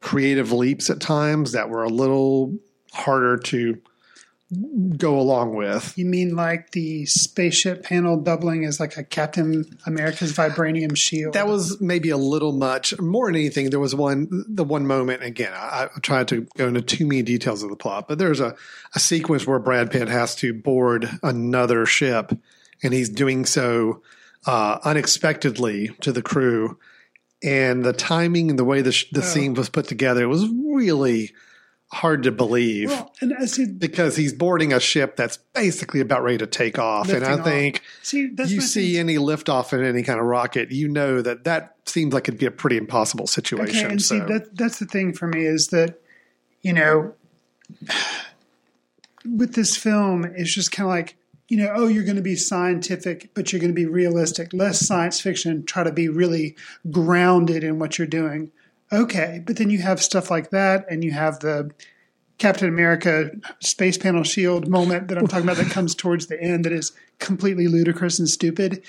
creative 0.00 0.52
leaps 0.52 0.90
at 0.90 1.00
times 1.00 1.52
that 1.52 1.70
were 1.70 1.84
a 1.84 1.88
little 1.88 2.58
harder 2.92 3.36
to 3.36 3.80
go 4.96 5.18
along 5.18 5.54
with. 5.54 5.96
You 5.96 6.04
mean 6.04 6.36
like 6.36 6.70
the 6.72 7.06
spaceship 7.06 7.84
panel 7.84 8.18
doubling 8.18 8.64
as 8.64 8.78
like 8.80 8.96
a 8.96 9.04
Captain 9.04 9.64
America's 9.86 10.32
vibranium 10.32 10.96
shield? 10.96 11.34
That 11.34 11.46
was 11.46 11.80
maybe 11.80 12.10
a 12.10 12.16
little 12.16 12.52
much. 12.52 12.98
More 13.00 13.26
than 13.26 13.36
anything, 13.36 13.70
there 13.70 13.80
was 13.80 13.94
one 13.94 14.44
the 14.48 14.64
one 14.64 14.86
moment. 14.86 15.22
Again, 15.22 15.52
I, 15.54 15.88
I 15.94 16.00
tried 16.00 16.28
to 16.28 16.46
go 16.56 16.68
into 16.68 16.82
too 16.82 17.06
many 17.06 17.22
details 17.22 17.62
of 17.62 17.70
the 17.70 17.76
plot, 17.76 18.08
but 18.08 18.18
there's 18.18 18.40
a, 18.40 18.54
a 18.94 19.00
sequence 19.00 19.46
where 19.46 19.58
Brad 19.58 19.90
Pitt 19.90 20.08
has 20.08 20.34
to 20.36 20.52
board 20.52 21.08
another 21.22 21.86
ship, 21.86 22.32
and 22.82 22.92
he's 22.92 23.08
doing 23.08 23.46
so 23.46 24.02
uh, 24.46 24.78
unexpectedly 24.84 25.90
to 26.00 26.12
the 26.12 26.22
crew. 26.22 26.78
And 27.44 27.84
the 27.84 27.92
timing 27.92 28.50
and 28.50 28.58
the 28.58 28.64
way 28.64 28.82
the, 28.82 28.92
sh- 28.92 29.10
the 29.10 29.20
scene 29.20 29.54
was 29.54 29.68
put 29.68 29.88
together, 29.88 30.22
it 30.22 30.26
was 30.26 30.48
really 30.48 31.32
hard 31.92 32.22
to 32.22 32.32
believe 32.32 32.88
Well, 32.88 33.12
and 33.20 33.50
see, 33.50 33.66
because 33.66 34.16
he's 34.16 34.32
boarding 34.32 34.72
a 34.72 34.80
ship 34.80 35.14
that's 35.14 35.36
basically 35.54 36.00
about 36.00 36.22
ready 36.22 36.38
to 36.38 36.46
take 36.46 36.78
off. 36.78 37.10
and 37.10 37.22
I 37.22 37.34
off. 37.38 37.44
think 37.44 37.82
see, 38.02 38.30
you 38.46 38.60
see 38.62 38.96
any 38.98 39.16
liftoff 39.16 39.72
in 39.72 39.84
any 39.84 40.02
kind 40.02 40.18
of 40.18 40.24
rocket, 40.26 40.70
you 40.72 40.88
know 40.88 41.20
that 41.20 41.44
that 41.44 41.76
seems 41.84 42.14
like 42.14 42.28
it'd 42.28 42.40
be 42.40 42.46
a 42.46 42.50
pretty 42.50 42.78
impossible 42.78 43.24
Okay, 43.24 43.32
situation. 43.32 43.90
and 43.90 44.00
see 44.02 44.18
that 44.18 44.56
that's 44.56 44.78
the 44.78 44.86
thing 44.86 45.12
for 45.12 45.26
me 45.26 45.44
is 45.44 45.68
that 45.68 46.00
you 46.62 46.72
know 46.72 47.12
with 49.24 49.54
this 49.54 49.76
film 49.76 50.24
it's 50.24 50.52
just 50.54 50.72
kind 50.72 50.86
of 50.86 50.90
like 50.90 51.16
you 51.48 51.56
know 51.56 51.72
oh 51.74 51.86
you're 51.86 52.04
going 52.04 52.16
to 52.16 52.22
be 52.22 52.36
scientific 52.36 53.30
but 53.34 53.52
you're 53.52 53.60
going 53.60 53.70
to 53.70 53.74
be 53.74 53.86
realistic 53.86 54.52
less 54.52 54.80
science 54.86 55.20
fiction 55.20 55.64
try 55.64 55.82
to 55.82 55.92
be 55.92 56.08
really 56.08 56.56
grounded 56.90 57.62
in 57.62 57.78
what 57.78 57.98
you're 57.98 58.06
doing 58.06 58.50
okay 58.92 59.42
but 59.46 59.56
then 59.56 59.70
you 59.70 59.78
have 59.78 60.02
stuff 60.02 60.30
like 60.30 60.50
that 60.50 60.84
and 60.90 61.02
you 61.02 61.12
have 61.12 61.40
the 61.40 61.70
Captain 62.42 62.68
America 62.68 63.30
space 63.60 63.96
panel 63.96 64.24
shield 64.24 64.66
moment 64.66 65.06
that 65.06 65.16
I'm 65.16 65.28
talking 65.28 65.44
about 65.44 65.58
that 65.58 65.70
comes 65.70 65.94
towards 65.94 66.26
the 66.26 66.40
end 66.42 66.64
that 66.64 66.72
is 66.72 66.90
completely 67.20 67.68
ludicrous 67.68 68.18
and 68.18 68.28
stupid. 68.28 68.82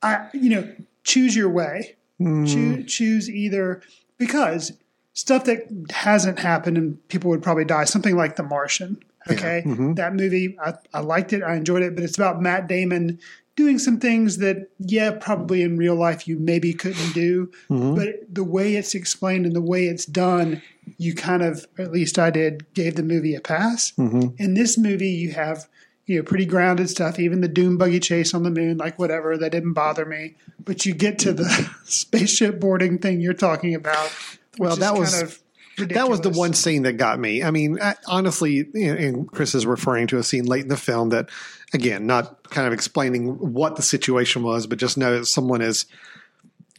I, 0.00 0.28
you 0.32 0.50
know, 0.50 0.72
choose 1.02 1.34
your 1.34 1.48
way. 1.48 1.96
Hmm. 2.18 2.44
Choose, 2.44 2.92
choose 2.92 3.30
either 3.30 3.82
because 4.16 4.72
stuff 5.12 5.44
that 5.46 5.66
hasn't 5.90 6.38
happened 6.38 6.78
and 6.78 7.08
people 7.08 7.30
would 7.30 7.42
probably 7.42 7.64
die. 7.64 7.82
Something 7.82 8.16
like 8.16 8.36
The 8.36 8.44
Martian. 8.44 9.02
Okay, 9.28 9.62
mm-hmm. 9.66 9.94
that 9.94 10.14
movie 10.14 10.56
I, 10.64 10.74
I 10.94 11.00
liked 11.00 11.32
it, 11.32 11.42
I 11.42 11.56
enjoyed 11.56 11.82
it, 11.82 11.94
but 11.96 12.04
it's 12.04 12.16
about 12.16 12.40
Matt 12.40 12.68
Damon 12.68 13.18
doing 13.58 13.76
some 13.80 13.98
things 13.98 14.38
that 14.38 14.70
yeah, 14.78 15.10
probably 15.10 15.62
in 15.62 15.76
real 15.76 15.96
life 15.96 16.28
you 16.28 16.38
maybe 16.38 16.72
couldn't 16.72 17.12
do, 17.12 17.50
mm-hmm. 17.68 17.96
but 17.96 18.32
the 18.32 18.44
way 18.44 18.76
it's 18.76 18.94
explained 18.94 19.46
and 19.46 19.54
the 19.54 19.60
way 19.60 19.86
it's 19.86 20.06
done, 20.06 20.62
you 20.96 21.12
kind 21.12 21.42
of, 21.42 21.66
at 21.76 21.90
least 21.90 22.20
I 22.20 22.30
did, 22.30 22.72
gave 22.72 22.94
the 22.94 23.02
movie 23.02 23.34
a 23.34 23.40
pass. 23.40 23.92
Mm-hmm. 23.98 24.40
In 24.40 24.54
this 24.54 24.78
movie, 24.78 25.08
you 25.08 25.32
have 25.32 25.68
you 26.06 26.18
know 26.18 26.22
pretty 26.22 26.46
grounded 26.46 26.88
stuff. 26.88 27.18
Even 27.18 27.40
the 27.40 27.48
doom 27.48 27.78
buggy 27.78 27.98
chase 27.98 28.32
on 28.32 28.44
the 28.44 28.50
moon, 28.50 28.78
like 28.78 28.96
whatever, 28.96 29.36
that 29.36 29.50
didn't 29.50 29.72
bother 29.72 30.06
me. 30.06 30.36
But 30.64 30.86
you 30.86 30.94
get 30.94 31.18
to 31.20 31.32
the 31.32 31.68
spaceship 31.84 32.60
boarding 32.60 32.98
thing 32.98 33.20
you're 33.20 33.34
talking 33.34 33.74
about. 33.74 34.14
Well, 34.56 34.76
that 34.76 34.94
was- 34.94 35.14
kind 35.14 35.24
of 35.24 35.88
That 35.88 36.08
was 36.08 36.20
the 36.20 36.30
one 36.30 36.54
scene 36.54 36.84
that 36.84 36.92
got 36.92 37.18
me. 37.18 37.42
I 37.42 37.50
mean, 37.50 37.80
I- 37.82 37.96
honestly, 38.06 38.68
and 38.72 39.28
Chris 39.28 39.56
is 39.56 39.66
referring 39.66 40.06
to 40.08 40.18
a 40.18 40.22
scene 40.22 40.46
late 40.46 40.62
in 40.62 40.68
the 40.68 40.76
film 40.76 41.08
that, 41.08 41.28
again, 41.74 42.06
not 42.06 42.50
kind 42.50 42.66
of 42.66 42.72
explaining 42.72 43.28
what 43.52 43.76
the 43.76 43.82
situation 43.82 44.42
was, 44.42 44.66
but 44.66 44.78
just 44.78 44.96
know 44.96 45.18
that 45.18 45.26
someone 45.26 45.60
is 45.60 45.86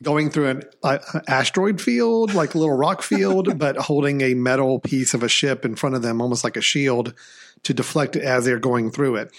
going 0.01 0.29
through 0.29 0.47
an 0.47 0.63
uh, 0.83 0.97
asteroid 1.27 1.81
field, 1.81 2.33
like 2.33 2.55
a 2.55 2.57
little 2.57 2.75
rock 2.75 3.01
field, 3.01 3.57
but 3.59 3.75
holding 3.77 4.21
a 4.21 4.33
metal 4.33 4.79
piece 4.79 5.13
of 5.13 5.23
a 5.23 5.29
ship 5.29 5.65
in 5.65 5.75
front 5.75 5.95
of 5.95 6.01
them, 6.01 6.21
almost 6.21 6.43
like 6.43 6.55
a 6.57 6.61
shield, 6.61 7.13
to 7.63 7.73
deflect 7.73 8.15
it 8.15 8.23
as 8.23 8.45
they're 8.45 8.59
going 8.59 8.89
through 8.89 9.17
it. 9.17 9.31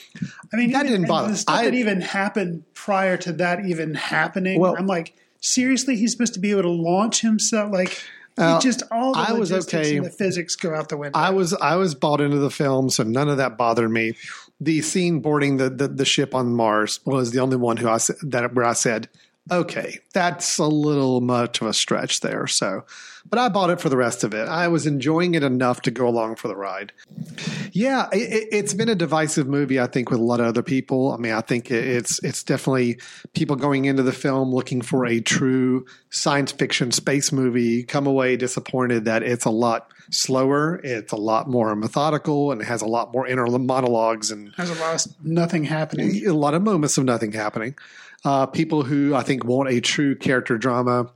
I 0.52 0.56
mean, 0.56 0.72
That 0.72 0.84
even- 0.84 0.92
didn't 1.02 1.08
bother- 1.08 1.30
The 1.30 1.36
stuff 1.38 1.56
I- 1.58 1.64
that 1.64 1.74
even 1.74 2.00
happened 2.02 2.64
prior 2.74 3.16
to 3.18 3.32
that 3.34 3.64
even 3.64 3.94
happening, 3.94 4.60
Well- 4.60 4.76
I'm 4.78 4.86
like, 4.86 5.14
seriously, 5.40 5.96
he's 5.96 6.12
supposed 6.12 6.34
to 6.34 6.40
be 6.40 6.50
able 6.50 6.62
to 6.62 6.68
launch 6.68 7.22
himself? 7.22 7.72
Like, 7.72 7.98
Uh, 8.38 8.58
it 8.58 8.62
just 8.62 8.82
all 8.90 9.12
the 9.14 9.18
I 9.20 9.32
was 9.32 9.50
okay. 9.52 9.98
the 9.98 10.10
physics 10.10 10.54
go 10.56 10.74
out 10.74 10.88
the 10.90 10.96
window. 10.98 11.18
I 11.18 11.30
was 11.30 11.52
I 11.54 11.76
was 11.76 11.94
bought 11.94 12.20
into 12.20 12.36
the 12.38 12.50
film, 12.50 12.88
so 12.90 13.02
none 13.02 13.28
of 13.28 13.38
that 13.38 13.56
bothered 13.58 13.90
me. 13.90 14.14
The 14.60 14.82
scene 14.82 15.20
boarding 15.20 15.56
the 15.56 15.70
the, 15.70 15.88
the 15.88 16.04
ship 16.04 16.34
on 16.34 16.54
Mars 16.54 17.00
was 17.04 17.30
the 17.30 17.40
only 17.40 17.56
one 17.56 17.78
who 17.78 17.88
I 17.88 17.98
that 18.22 18.54
where 18.54 18.64
I 18.64 18.74
said, 18.74 19.08
okay, 19.50 19.98
that's 20.12 20.58
a 20.58 20.66
little 20.66 21.20
much 21.20 21.60
of 21.60 21.66
a 21.66 21.72
stretch 21.72 22.20
there. 22.20 22.46
So, 22.46 22.84
but 23.28 23.38
I 23.38 23.48
bought 23.48 23.70
it 23.70 23.80
for 23.80 23.88
the 23.88 23.96
rest 23.96 24.22
of 24.22 24.34
it. 24.34 24.48
I 24.48 24.68
was 24.68 24.86
enjoying 24.86 25.34
it 25.34 25.42
enough 25.42 25.80
to 25.82 25.90
go 25.90 26.06
along 26.06 26.36
for 26.36 26.48
the 26.48 26.56
ride. 26.56 26.92
Yeah, 27.72 28.08
it, 28.12 28.48
it's 28.52 28.74
been 28.74 28.88
a 28.88 28.94
divisive 28.94 29.46
movie. 29.48 29.80
I 29.80 29.86
think 29.86 30.10
with 30.10 30.20
a 30.20 30.22
lot 30.24 30.40
of 30.40 30.46
other 30.46 30.62
people. 30.62 31.12
I 31.12 31.16
mean, 31.16 31.32
I 31.32 31.40
think 31.40 31.70
it- 31.70 31.86
it's 31.86 32.22
it's 32.22 32.42
definitely 32.42 32.98
people 33.32 33.56
going 33.56 33.86
into 33.86 34.02
the 34.02 34.12
film 34.12 34.52
looking 34.52 34.82
for 34.82 35.06
a 35.06 35.20
true 35.20 35.86
science 36.10 36.52
fiction 36.52 36.90
space 36.92 37.32
movie 37.32 37.82
come 37.84 38.06
away 38.06 38.36
disappointed 38.36 39.06
that 39.06 39.22
it's 39.22 39.44
a 39.46 39.50
lot 39.50 39.90
slower, 40.10 40.80
it's 40.82 41.12
a 41.12 41.16
lot 41.16 41.48
more 41.48 41.74
methodical, 41.76 42.52
and 42.52 42.60
it 42.60 42.64
has 42.64 42.82
a 42.82 42.86
lot 42.86 43.12
more 43.12 43.26
inner 43.26 43.46
monologues 43.46 44.30
and 44.30 44.52
has 44.56 44.70
a 44.70 44.80
lot 44.80 45.06
of 45.06 45.24
nothing 45.24 45.64
happening. 45.64 46.26
a 46.26 46.32
lot 46.32 46.54
of 46.54 46.62
moments 46.62 46.98
of 46.98 47.04
nothing 47.04 47.32
happening. 47.32 47.74
Uh, 48.24 48.46
people 48.46 48.82
who 48.82 49.14
I 49.14 49.22
think 49.22 49.44
want 49.44 49.70
a 49.70 49.80
true 49.80 50.14
character 50.14 50.58
drama 50.58 51.10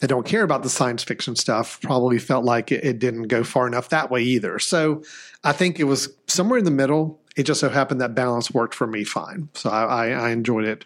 that 0.00 0.08
don't 0.08 0.26
care 0.26 0.42
about 0.42 0.62
the 0.62 0.70
science 0.70 1.02
fiction 1.02 1.36
stuff 1.36 1.80
probably 1.80 2.18
felt 2.18 2.44
like 2.44 2.70
it, 2.70 2.84
it 2.84 2.98
didn't 2.98 3.24
go 3.24 3.42
far 3.44 3.66
enough 3.66 3.88
that 3.88 4.10
way 4.10 4.22
either. 4.22 4.58
So 4.58 5.02
I 5.42 5.52
think 5.52 5.80
it 5.80 5.84
was 5.84 6.08
somewhere 6.26 6.58
in 6.58 6.64
the 6.64 6.70
middle. 6.70 7.20
It 7.36 7.44
just 7.44 7.60
so 7.60 7.68
happened 7.68 8.00
that 8.00 8.14
balance 8.14 8.52
worked 8.52 8.74
for 8.74 8.86
me 8.86 9.04
fine. 9.04 9.48
So 9.54 9.70
I, 9.70 9.82
I, 9.82 10.08
I 10.10 10.30
enjoyed 10.30 10.64
it. 10.64 10.84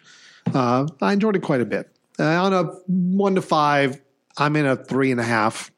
Uh, 0.53 0.87
I 1.01 1.13
enjoyed 1.13 1.35
it 1.35 1.43
quite 1.43 1.61
a 1.61 1.65
bit. 1.65 1.91
Uh, 2.19 2.43
on 2.43 2.53
a 2.53 2.63
one 2.87 3.35
to 3.35 3.41
five, 3.41 4.01
I'm 4.37 4.55
in 4.55 4.65
a 4.65 4.75
three 4.75 5.11
and 5.11 5.19
a 5.19 5.23
half 5.23 5.71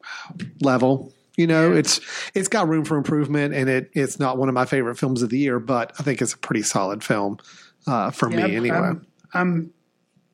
level. 0.61 1.13
You 1.41 1.47
know, 1.47 1.71
it's 1.73 1.99
it's 2.35 2.47
got 2.47 2.67
room 2.67 2.85
for 2.85 2.97
improvement, 2.97 3.55
and 3.55 3.67
it 3.67 3.89
it's 3.93 4.19
not 4.19 4.37
one 4.37 4.47
of 4.47 4.53
my 4.53 4.65
favorite 4.65 4.95
films 4.99 5.23
of 5.23 5.29
the 5.31 5.39
year, 5.39 5.59
but 5.59 5.91
I 5.97 6.03
think 6.03 6.21
it's 6.21 6.33
a 6.33 6.37
pretty 6.37 6.61
solid 6.61 7.03
film 7.03 7.39
uh, 7.87 8.11
for 8.11 8.29
Yeah, 8.29 8.45
me 8.45 8.55
anyway. 8.57 8.77
I'm, 8.77 9.07
I'm 9.33 9.73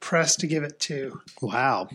pressed 0.02 0.42
to 0.42 0.48
give 0.48 0.64
it 0.64 0.82
two. 0.82 1.22
Wow. 1.42 1.88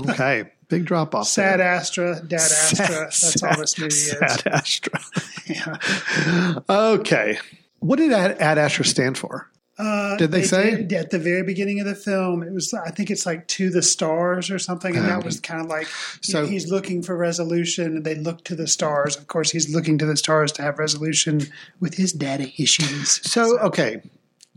Okay. 0.00 0.50
Big 0.68 0.86
drop 0.86 1.14
off. 1.14 1.28
Sad 1.28 1.60
there. 1.60 1.68
Astra, 1.68 2.20
Dad 2.26 2.40
Astra. 2.40 2.86
That's 3.04 3.42
all 3.44 3.56
this 3.56 3.78
movie 3.78 3.94
is. 3.94 4.10
Sad 4.10 4.42
Astra. 4.46 5.00
Yeah. 5.46 6.58
okay. 6.68 7.38
What 7.78 7.96
did 7.96 8.12
Ad, 8.12 8.38
Ad 8.38 8.58
Astra 8.58 8.84
stand 8.84 9.16
for? 9.16 9.48
Uh, 9.78 10.16
Did 10.16 10.32
they 10.32 10.42
say? 10.42 10.70
did 10.82 10.92
at 10.92 11.10
the 11.10 11.18
very 11.20 11.42
beginning 11.44 11.78
of 11.78 11.86
the 11.86 11.94
film? 11.94 12.42
It 12.42 12.52
was, 12.52 12.74
I 12.74 12.90
think 12.90 13.10
it's 13.10 13.24
like 13.24 13.46
to 13.48 13.70
the 13.70 13.80
stars 13.82 14.50
or 14.50 14.58
something, 14.58 14.96
and 14.96 15.06
that 15.06 15.24
was 15.24 15.38
kind 15.38 15.60
of 15.60 15.68
like 15.68 15.86
So- 16.20 16.46
he's 16.46 16.68
looking 16.70 17.02
for 17.02 17.16
resolution, 17.16 17.96
and 17.96 18.04
they 18.04 18.16
look 18.16 18.42
to 18.44 18.56
the 18.56 18.66
stars. 18.66 19.16
Of 19.16 19.28
course, 19.28 19.50
he's 19.52 19.72
looking 19.72 19.96
to 19.98 20.06
the 20.06 20.16
stars 20.16 20.50
to 20.52 20.62
have 20.62 20.78
resolution 20.80 21.42
with 21.78 21.94
his 21.94 22.12
data 22.12 22.50
issues. 22.60 23.20
So, 23.30 23.58
okay. 23.60 24.02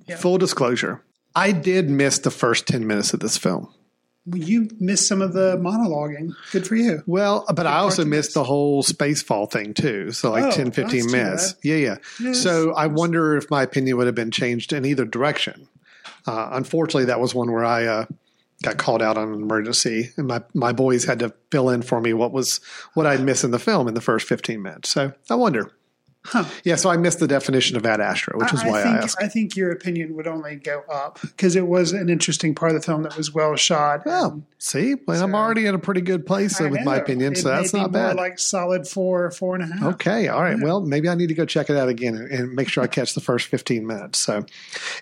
Yeah. 0.07 0.15
Full 0.17 0.39
disclosure. 0.39 1.03
I 1.35 1.51
did 1.51 1.89
miss 1.89 2.17
the 2.19 2.31
first 2.31 2.67
10 2.67 2.87
minutes 2.87 3.13
of 3.13 3.19
this 3.19 3.37
film. 3.37 3.71
You 4.25 4.69
missed 4.79 5.07
some 5.07 5.21
of 5.21 5.33
the 5.33 5.57
monologuing. 5.57 6.33
Good 6.51 6.67
for 6.67 6.75
you. 6.75 7.01
Well, 7.07 7.43
but 7.55 7.65
I 7.65 7.77
also 7.79 8.05
missed 8.05 8.29
miss. 8.29 8.33
the 8.35 8.43
whole 8.43 8.83
space 8.83 9.23
fall 9.23 9.47
thing 9.47 9.73
too. 9.73 10.11
So 10.11 10.31
like 10.31 10.43
Oh, 10.43 10.51
10, 10.51 10.71
15 10.71 11.05
too 11.05 11.11
minutes. 11.11 11.55
Yeah, 11.63 11.75
yeah. 11.75 11.95
Yes. 12.19 12.39
So 12.39 12.73
I 12.73 12.87
wonder 12.87 13.35
if 13.35 13.49
my 13.49 13.63
opinion 13.63 13.97
would 13.97 14.05
have 14.05 14.15
been 14.15 14.29
changed 14.31 14.73
in 14.73 14.85
either 14.85 15.05
direction. 15.05 15.67
Uh, 16.27 16.49
unfortunately, 16.51 17.05
that 17.05 17.19
was 17.19 17.33
one 17.33 17.51
where 17.51 17.65
I 17.65 17.85
uh, 17.85 18.05
got 18.61 18.77
called 18.77 19.01
out 19.01 19.17
on 19.17 19.29
an 19.33 19.41
emergency, 19.41 20.11
and 20.17 20.27
my, 20.27 20.43
my 20.53 20.71
boys 20.71 21.05
had 21.05 21.17
to 21.19 21.33
fill 21.49 21.69
in 21.69 21.81
for 21.81 21.99
me 21.99 22.13
what 22.13 22.31
was 22.31 22.59
what 22.93 23.07
I'd 23.07 23.21
missed 23.21 23.43
in 23.43 23.49
the 23.49 23.57
film 23.59 23.87
in 23.87 23.95
the 23.95 24.01
first 24.01 24.27
15 24.27 24.61
minutes. 24.61 24.91
So 24.91 25.13
I 25.31 25.35
wonder. 25.35 25.71
Huh. 26.23 26.45
Yeah, 26.63 26.75
so 26.75 26.91
I 26.91 26.97
missed 26.97 27.19
the 27.19 27.27
definition 27.27 27.77
of 27.77 27.85
Ad 27.85 27.99
Astra, 27.99 28.37
which 28.37 28.53
is 28.53 28.63
why 28.63 28.81
I, 28.81 28.83
think, 28.83 28.95
asked. 28.97 29.17
I 29.19 29.27
think 29.27 29.55
your 29.55 29.71
opinion 29.71 30.15
would 30.15 30.27
only 30.27 30.55
go 30.55 30.83
up 30.87 31.19
because 31.21 31.55
it 31.55 31.65
was 31.65 31.93
an 31.93 32.09
interesting 32.09 32.53
part 32.53 32.75
of 32.75 32.79
the 32.79 32.85
film 32.85 33.01
that 33.03 33.17
was 33.17 33.33
well 33.33 33.55
shot. 33.55 34.03
Oh, 34.05 34.43
see, 34.59 34.95
well, 35.07 35.23
I'm 35.23 35.33
already 35.33 35.65
in 35.65 35.73
a 35.73 35.79
pretty 35.79 36.01
good 36.01 36.27
place 36.27 36.61
I 36.61 36.67
with 36.67 36.83
my 36.83 36.97
opinion, 36.97 37.33
It 37.33 37.39
so 37.39 37.49
that's 37.49 37.73
not 37.73 37.91
bad. 37.91 38.17
Like 38.17 38.37
solid 38.37 38.87
four, 38.87 39.31
four 39.31 39.55
and 39.55 39.63
a 39.63 39.75
half. 39.75 39.93
Okay, 39.95 40.27
all 40.27 40.43
right. 40.43 40.59
Well, 40.59 40.81
maybe 40.81 41.09
I 41.09 41.15
need 41.15 41.27
to 41.27 41.33
go 41.33 41.45
check 41.45 41.71
it 41.71 41.75
out 41.75 41.89
again 41.89 42.15
and, 42.15 42.29
and 42.31 42.53
make 42.53 42.69
sure 42.69 42.83
I 42.83 42.87
catch 42.87 43.15
the 43.15 43.21
first 43.21 43.47
15 43.47 43.87
minutes. 43.87 44.19
So, 44.19 44.45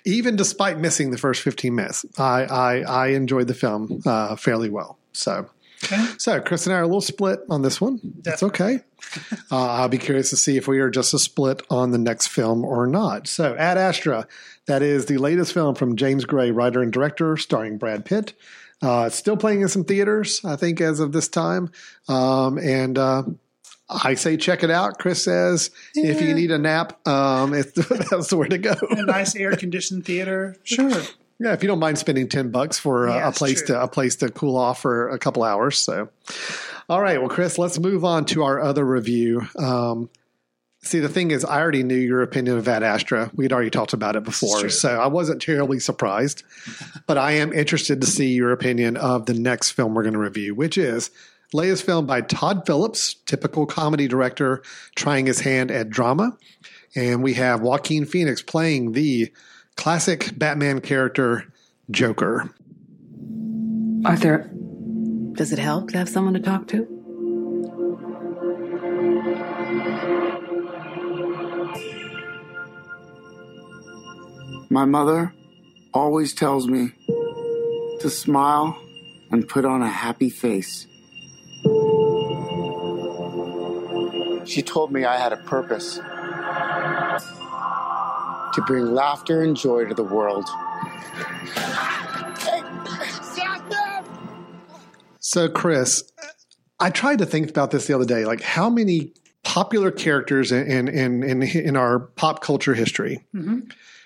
even 0.05 0.37
despite 0.37 0.79
missing 0.79 1.11
the 1.11 1.17
first 1.17 1.41
15 1.41 1.75
minutes, 1.75 2.05
I 2.17 2.43
I, 2.45 2.75
I 2.81 3.07
enjoyed 3.07 3.47
the 3.47 3.53
film 3.53 4.01
uh, 4.05 4.37
fairly 4.37 4.69
well. 4.69 4.97
So, 5.11 5.49
Okay. 5.83 6.05
so 6.17 6.41
Chris 6.41 6.65
and 6.65 6.75
I 6.75 6.79
are 6.79 6.83
a 6.83 6.87
little 6.87 6.99
split 7.01 7.39
on 7.49 7.61
this 7.61 7.79
one. 7.79 7.99
That's 8.21 8.43
okay. 8.43 8.81
uh, 9.51 9.71
I'll 9.71 9.87
be 9.89 9.97
curious 9.97 10.29
to 10.31 10.35
see 10.35 10.57
if 10.57 10.67
we 10.67 10.79
are 10.79 10.89
just 10.89 11.13
a 11.13 11.19
split 11.19 11.61
on 11.69 11.91
the 11.91 11.97
next 11.97 12.27
film 12.27 12.65
or 12.65 12.85
not. 12.85 13.27
So, 13.27 13.55
Ad 13.55 13.77
Astra, 13.77 14.27
that 14.65 14.81
is 14.81 15.05
the 15.05 15.17
latest 15.17 15.53
film 15.53 15.75
from 15.75 15.95
James 15.95 16.25
Gray, 16.25 16.51
writer 16.51 16.81
and 16.81 16.91
director, 16.91 17.37
starring 17.37 17.77
Brad 17.77 18.03
Pitt. 18.05 18.33
Uh, 18.81 19.05
it's 19.07 19.15
still 19.15 19.37
playing 19.37 19.61
in 19.61 19.67
some 19.67 19.83
theaters, 19.83 20.41
I 20.45 20.55
think, 20.55 20.79
as 20.81 20.99
of 20.99 21.11
this 21.11 21.27
time. 21.27 21.71
Um, 22.07 22.57
and 22.57 22.97
uh, 22.97 23.23
I 23.89 24.13
say 24.13 24.37
check 24.37 24.63
it 24.63 24.71
out. 24.71 24.99
Chris 24.99 25.23
says 25.23 25.71
if 25.95 26.21
you 26.21 26.33
need 26.33 26.51
a 26.51 26.57
nap, 26.59 27.05
um, 27.07 27.53
it's, 27.55 27.71
that's 27.71 28.29
the 28.29 28.37
way 28.37 28.47
to 28.47 28.57
go. 28.57 28.75
a 28.89 29.03
nice 29.03 29.35
air 29.35 29.55
conditioned 29.55 30.05
theater. 30.05 30.55
Sure. 30.63 31.01
Yeah, 31.39 31.53
if 31.53 31.63
you 31.63 31.67
don't 31.67 31.79
mind 31.79 31.97
spending 31.97 32.27
ten 32.27 32.51
bucks 32.51 32.77
for 32.77 33.07
uh, 33.09 33.15
Yeah, 33.15 33.29
a 33.29 33.31
place 33.31 33.59
true. 33.59 33.75
to 33.75 33.81
a 33.83 33.87
place 33.87 34.17
to 34.17 34.29
cool 34.29 34.57
off 34.57 34.81
for 34.81 35.09
a 35.09 35.17
couple 35.17 35.43
hours. 35.43 35.77
So, 35.77 36.09
all 36.89 37.01
right, 37.01 37.19
well, 37.19 37.29
Chris, 37.29 37.57
let's 37.57 37.79
move 37.79 38.03
on 38.03 38.25
to 38.25 38.43
our 38.43 38.59
other 38.59 38.83
review. 38.85 39.41
Um, 39.57 40.09
see, 40.81 40.99
the 40.99 41.07
thing 41.07 41.31
is, 41.31 41.45
I 41.45 41.61
already 41.61 41.83
knew 41.83 41.95
your 41.95 42.21
opinion 42.23 42.57
of 42.57 42.67
Ad 42.67 42.83
Astra. 42.83 43.31
We'd 43.35 43.53
already 43.53 43.69
talked 43.69 43.93
about 43.93 44.15
it 44.17 44.23
before, 44.23 44.67
so 44.69 44.99
I 44.99 45.07
wasn't 45.07 45.41
terribly 45.41 45.79
surprised. 45.79 46.43
but 47.07 47.17
I 47.17 47.33
am 47.33 47.53
interested 47.53 48.01
to 48.01 48.07
see 48.07 48.33
your 48.33 48.51
opinion 48.51 48.97
of 48.97 49.25
the 49.25 49.33
next 49.33 49.71
film 49.71 49.93
we're 49.93 50.03
going 50.03 50.13
to 50.13 50.19
review, 50.19 50.55
which 50.55 50.77
is. 50.77 51.09
Latest 51.51 51.83
film 51.83 52.05
by 52.05 52.21
Todd 52.21 52.67
Phillips, 52.67 53.15
typical 53.25 53.65
comedy 53.65 54.07
director 54.07 54.61
trying 54.95 55.25
his 55.25 55.39
hand 55.39 55.71
at 55.71 55.89
drama. 55.89 56.37
And 56.95 57.23
we 57.23 57.33
have 57.35 57.61
Joaquin 57.61 58.05
Phoenix 58.05 58.43
playing 58.43 58.91
the 58.91 59.31
classic 59.79 60.37
Batman 60.37 60.81
character, 60.81 61.45
Joker. 61.89 62.53
Arthur, 64.03 64.51
does 65.31 65.53
it 65.53 65.57
help 65.57 65.91
to 65.91 65.97
have 65.97 66.09
someone 66.09 66.33
to 66.33 66.41
talk 66.41 66.67
to? 66.67 66.85
My 74.69 74.83
mother 74.83 75.33
always 75.93 76.33
tells 76.33 76.67
me 76.67 76.91
to 78.01 78.09
smile 78.09 78.77
and 79.31 79.47
put 79.47 79.63
on 79.63 79.81
a 79.81 79.89
happy 79.89 80.29
face. 80.29 80.87
She 84.45 84.61
told 84.61 84.91
me 84.91 85.05
I 85.05 85.15
had 85.15 85.31
a 85.31 85.37
purpose 85.37 86.01
to 88.59 88.65
bring 88.65 88.93
laughter 88.93 89.41
and 89.41 89.55
joy 89.55 89.85
to 89.85 89.93
the 89.93 90.03
world. 90.03 90.47
So, 95.19 95.47
Chris, 95.47 96.03
I 96.79 96.89
tried 96.89 97.19
to 97.19 97.25
think 97.25 97.49
about 97.49 97.71
this 97.71 97.87
the 97.87 97.95
other 97.95 98.05
day. 98.05 98.25
Like, 98.25 98.41
how 98.41 98.69
many 98.69 99.13
popular 99.43 99.91
characters 99.91 100.51
in 100.51 100.87
in 100.87 101.23
in, 101.23 101.43
in 101.43 101.77
our 101.77 101.99
pop 101.99 102.41
culture 102.41 102.73
history 102.73 103.23
mm-hmm. 103.33 103.59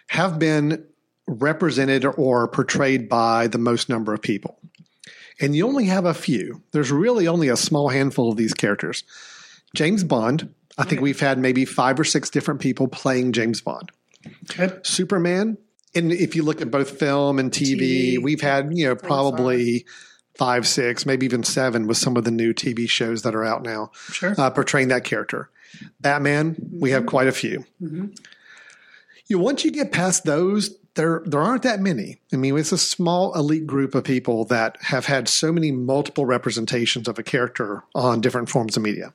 have 0.07 0.37
been 0.37 0.85
represented 1.27 2.05
or 2.05 2.47
portrayed 2.47 3.09
by 3.09 3.47
the 3.47 3.57
most 3.57 3.89
number 3.89 4.13
of 4.13 4.21
people? 4.21 4.59
And 5.39 5.55
you 5.55 5.65
only 5.65 5.85
have 5.85 6.05
a 6.05 6.13
few. 6.13 6.61
There's 6.71 6.91
really 6.91 7.27
only 7.27 7.49
a 7.49 7.57
small 7.57 7.89
handful 7.89 8.29
of 8.29 8.37
these 8.37 8.53
characters. 8.53 9.03
James 9.75 10.03
Bond. 10.03 10.53
I 10.75 10.85
think 10.85 11.01
we've 11.01 11.19
had 11.19 11.37
maybe 11.37 11.65
five 11.65 11.99
or 11.99 12.03
six 12.03 12.31
different 12.31 12.59
people 12.59 12.87
playing 12.87 13.33
James 13.33 13.61
Bond. 13.61 13.91
Okay. 14.49 14.75
Superman. 14.83 15.57
And 15.95 16.11
if 16.11 16.35
you 16.35 16.43
look 16.43 16.61
at 16.61 16.71
both 16.71 16.97
film 16.97 17.37
and 17.39 17.51
TV, 17.51 18.15
TV, 18.15 18.21
we've 18.21 18.41
had, 18.41 18.75
you 18.75 18.85
know, 18.87 18.95
probably 18.95 19.85
five, 20.37 20.67
six, 20.67 21.05
maybe 21.05 21.25
even 21.25 21.43
seven 21.43 21.85
with 21.87 21.97
some 21.97 22.17
of 22.17 22.23
the 22.23 22.31
new 22.31 22.53
TV 22.53 22.89
shows 22.89 23.21
that 23.21 23.35
are 23.35 23.43
out 23.45 23.61
now 23.63 23.91
Sure. 24.11 24.33
uh, 24.37 24.49
portraying 24.49 24.87
that 24.87 25.03
character. 25.03 25.49
Batman, 25.99 26.55
we 26.71 26.91
have 26.91 27.05
quite 27.05 27.27
a 27.27 27.31
few. 27.31 27.65
You 29.27 29.39
once 29.39 29.63
you 29.63 29.71
get 29.71 29.91
past 29.91 30.23
those, 30.25 30.75
there 30.95 31.23
there 31.25 31.39
aren't 31.41 31.63
that 31.63 31.79
many. 31.79 32.19
I 32.31 32.35
mean, 32.35 32.57
it's 32.57 32.71
a 32.71 32.77
small 32.77 33.33
elite 33.35 33.65
group 33.65 33.95
of 33.95 34.03
people 34.03 34.45
that 34.45 34.77
have 34.81 35.05
had 35.05 35.27
so 35.27 35.51
many 35.51 35.71
multiple 35.71 36.25
representations 36.25 37.07
of 37.07 37.17
a 37.17 37.23
character 37.23 37.83
on 37.95 38.21
different 38.21 38.49
forms 38.49 38.77
of 38.77 38.83
media. 38.83 39.13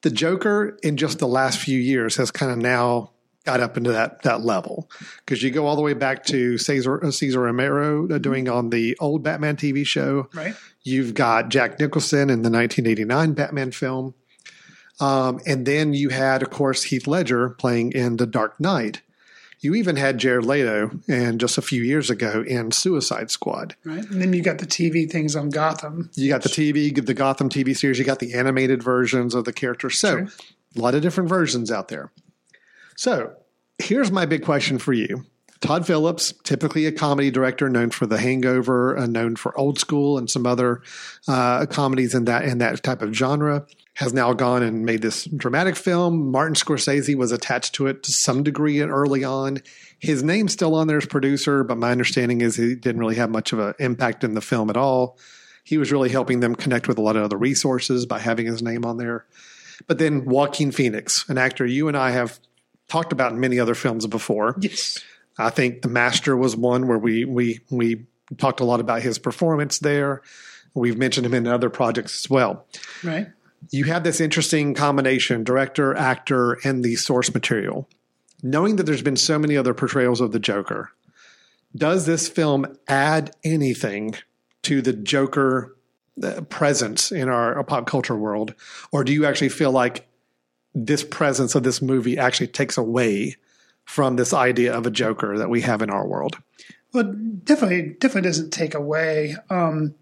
The 0.00 0.10
Joker 0.10 0.76
in 0.82 0.96
just 0.96 1.18
the 1.20 1.28
last 1.28 1.60
few 1.60 1.78
years 1.78 2.16
has 2.16 2.30
kind 2.32 2.50
of 2.50 2.58
now 2.58 3.11
got 3.44 3.60
up 3.60 3.76
into 3.76 3.92
that 3.92 4.22
that 4.22 4.42
level 4.42 4.88
because 5.18 5.42
you 5.42 5.50
go 5.50 5.66
all 5.66 5.76
the 5.76 5.82
way 5.82 5.94
back 5.94 6.24
to 6.26 6.58
Cesar 6.58 7.04
uh, 7.04 7.10
Cesar 7.10 7.40
Romero 7.40 8.08
uh, 8.08 8.18
doing 8.18 8.48
on 8.48 8.70
the 8.70 8.96
old 9.00 9.22
Batman 9.22 9.56
TV 9.56 9.84
show. 9.86 10.28
Right. 10.34 10.54
You've 10.82 11.14
got 11.14 11.48
Jack 11.48 11.78
Nicholson 11.78 12.30
in 12.30 12.42
the 12.42 12.50
1989 12.50 13.32
Batman 13.34 13.70
film. 13.72 14.14
Um, 15.00 15.40
and 15.46 15.66
then 15.66 15.94
you 15.94 16.10
had, 16.10 16.42
of 16.42 16.50
course, 16.50 16.84
Heath 16.84 17.06
Ledger 17.06 17.50
playing 17.50 17.92
in 17.92 18.16
The 18.18 18.26
Dark 18.26 18.60
Knight. 18.60 19.02
You 19.60 19.74
even 19.76 19.94
had 19.96 20.18
Jared 20.18 20.44
Leto, 20.44 20.90
and 21.08 21.38
just 21.40 21.56
a 21.56 21.62
few 21.62 21.82
years 21.82 22.10
ago 22.10 22.42
in 22.46 22.72
Suicide 22.72 23.30
Squad. 23.30 23.76
Right. 23.84 24.04
And 24.10 24.20
then 24.20 24.32
you 24.32 24.42
got 24.42 24.58
the 24.58 24.66
TV 24.66 25.08
things 25.10 25.36
on 25.36 25.50
Gotham. 25.50 26.10
You 26.14 26.28
got 26.28 26.42
the 26.42 26.48
TV, 26.48 26.94
the 27.04 27.14
Gotham 27.14 27.48
TV 27.48 27.76
series. 27.76 27.98
You 27.98 28.04
got 28.04 28.18
the 28.18 28.34
animated 28.34 28.82
versions 28.82 29.34
of 29.36 29.44
the 29.44 29.52
characters. 29.52 29.98
So, 29.98 30.16
Sure. 30.18 30.28
a 30.76 30.80
lot 30.80 30.94
of 30.96 31.02
different 31.02 31.28
versions 31.28 31.70
out 31.70 31.88
there. 31.88 32.10
So, 32.96 33.34
here's 33.78 34.10
my 34.10 34.26
big 34.26 34.44
question 34.44 34.78
for 34.78 34.92
you. 34.92 35.24
Todd 35.62 35.86
Phillips, 35.86 36.34
typically 36.42 36.86
a 36.86 36.92
comedy 36.92 37.30
director 37.30 37.68
known 37.68 37.90
for 37.90 38.04
The 38.04 38.18
Hangover, 38.18 38.98
uh, 38.98 39.06
known 39.06 39.36
for 39.36 39.56
Old 39.56 39.78
School 39.78 40.18
and 40.18 40.28
some 40.28 40.44
other 40.44 40.82
uh, 41.28 41.66
comedies 41.66 42.14
in 42.16 42.24
that 42.24 42.44
in 42.44 42.58
that 42.58 42.82
type 42.82 43.00
of 43.00 43.14
genre, 43.14 43.64
has 43.94 44.12
now 44.12 44.32
gone 44.32 44.64
and 44.64 44.84
made 44.84 45.02
this 45.02 45.24
dramatic 45.24 45.76
film. 45.76 46.32
Martin 46.32 46.56
Scorsese 46.56 47.14
was 47.14 47.30
attached 47.30 47.76
to 47.76 47.86
it 47.86 48.02
to 48.02 48.10
some 48.10 48.42
degree 48.42 48.80
early 48.80 49.22
on. 49.22 49.58
His 50.00 50.24
name's 50.24 50.52
still 50.52 50.74
on 50.74 50.88
there 50.88 50.96
as 50.96 51.06
producer, 51.06 51.62
but 51.62 51.78
my 51.78 51.92
understanding 51.92 52.40
is 52.40 52.56
he 52.56 52.74
didn't 52.74 53.00
really 53.00 53.14
have 53.14 53.30
much 53.30 53.52
of 53.52 53.60
an 53.60 53.74
impact 53.78 54.24
in 54.24 54.34
the 54.34 54.40
film 54.40 54.68
at 54.68 54.76
all. 54.76 55.16
He 55.62 55.78
was 55.78 55.92
really 55.92 56.08
helping 56.08 56.40
them 56.40 56.56
connect 56.56 56.88
with 56.88 56.98
a 56.98 57.02
lot 57.02 57.14
of 57.14 57.22
other 57.22 57.36
resources 57.36 58.04
by 58.04 58.18
having 58.18 58.46
his 58.46 58.62
name 58.62 58.84
on 58.84 58.96
there. 58.96 59.26
But 59.86 59.98
then 59.98 60.24
Joaquin 60.24 60.72
Phoenix, 60.72 61.24
an 61.28 61.38
actor 61.38 61.64
you 61.64 61.86
and 61.86 61.96
I 61.96 62.10
have 62.10 62.40
talked 62.92 63.12
about 63.12 63.32
in 63.32 63.40
many 63.40 63.58
other 63.58 63.74
films 63.74 64.06
before. 64.06 64.54
Yes. 64.60 65.02
I 65.38 65.48
think 65.48 65.80
The 65.80 65.88
Master 65.88 66.36
was 66.36 66.54
one 66.54 66.86
where 66.86 66.98
we 66.98 67.24
we 67.24 67.60
we 67.70 68.04
talked 68.36 68.60
a 68.60 68.64
lot 68.64 68.80
about 68.80 69.00
his 69.00 69.18
performance 69.18 69.78
there. 69.78 70.20
We've 70.74 70.98
mentioned 70.98 71.24
him 71.24 71.32
in 71.32 71.46
other 71.46 71.70
projects 71.70 72.24
as 72.24 72.30
well. 72.30 72.66
Right. 73.02 73.28
You 73.70 73.84
have 73.84 74.04
this 74.04 74.20
interesting 74.20 74.74
combination, 74.74 75.42
director, 75.42 75.94
actor, 75.94 76.58
and 76.64 76.84
the 76.84 76.96
source 76.96 77.32
material. 77.32 77.88
Knowing 78.42 78.76
that 78.76 78.84
there's 78.84 79.02
been 79.02 79.16
so 79.16 79.38
many 79.38 79.56
other 79.56 79.72
portrayals 79.72 80.20
of 80.20 80.32
the 80.32 80.38
Joker, 80.38 80.90
does 81.74 82.04
this 82.04 82.28
film 82.28 82.76
add 82.88 83.34
anything 83.42 84.16
to 84.64 84.82
the 84.82 84.92
Joker 84.92 85.76
uh, 86.22 86.42
presence 86.42 87.10
in 87.10 87.28
our, 87.28 87.54
our 87.54 87.64
pop 87.64 87.86
culture 87.86 88.16
world? 88.16 88.54
Or 88.90 89.04
do 89.04 89.12
you 89.12 89.24
actually 89.24 89.50
feel 89.50 89.70
like 89.70 90.06
this 90.74 91.04
presence 91.04 91.54
of 91.54 91.62
this 91.62 91.82
movie 91.82 92.18
actually 92.18 92.46
takes 92.46 92.76
away 92.76 93.36
from 93.84 94.16
this 94.16 94.32
idea 94.32 94.72
of 94.72 94.86
a 94.86 94.90
Joker 94.90 95.36
that 95.38 95.50
we 95.50 95.60
have 95.62 95.82
in 95.82 95.90
our 95.90 96.06
world? 96.06 96.38
Well, 96.92 97.14
definitely, 97.44 97.96
definitely 97.98 98.28
doesn't 98.28 98.50
take 98.50 98.74
away. 98.74 99.36
Um, 99.50 99.94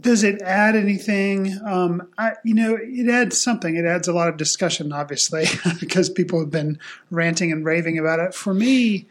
does 0.00 0.22
it 0.22 0.40
add 0.42 0.76
anything? 0.76 1.58
Um, 1.64 2.08
I, 2.18 2.32
you 2.44 2.54
know, 2.54 2.78
it 2.80 3.08
adds 3.08 3.40
something. 3.40 3.76
It 3.76 3.84
adds 3.84 4.08
a 4.08 4.12
lot 4.12 4.28
of 4.28 4.36
discussion, 4.36 4.92
obviously, 4.92 5.46
because 5.80 6.08
people 6.08 6.40
have 6.40 6.50
been 6.50 6.78
ranting 7.10 7.52
and 7.52 7.64
raving 7.64 7.98
about 7.98 8.20
it. 8.20 8.34
For 8.34 8.54
me, 8.54 9.08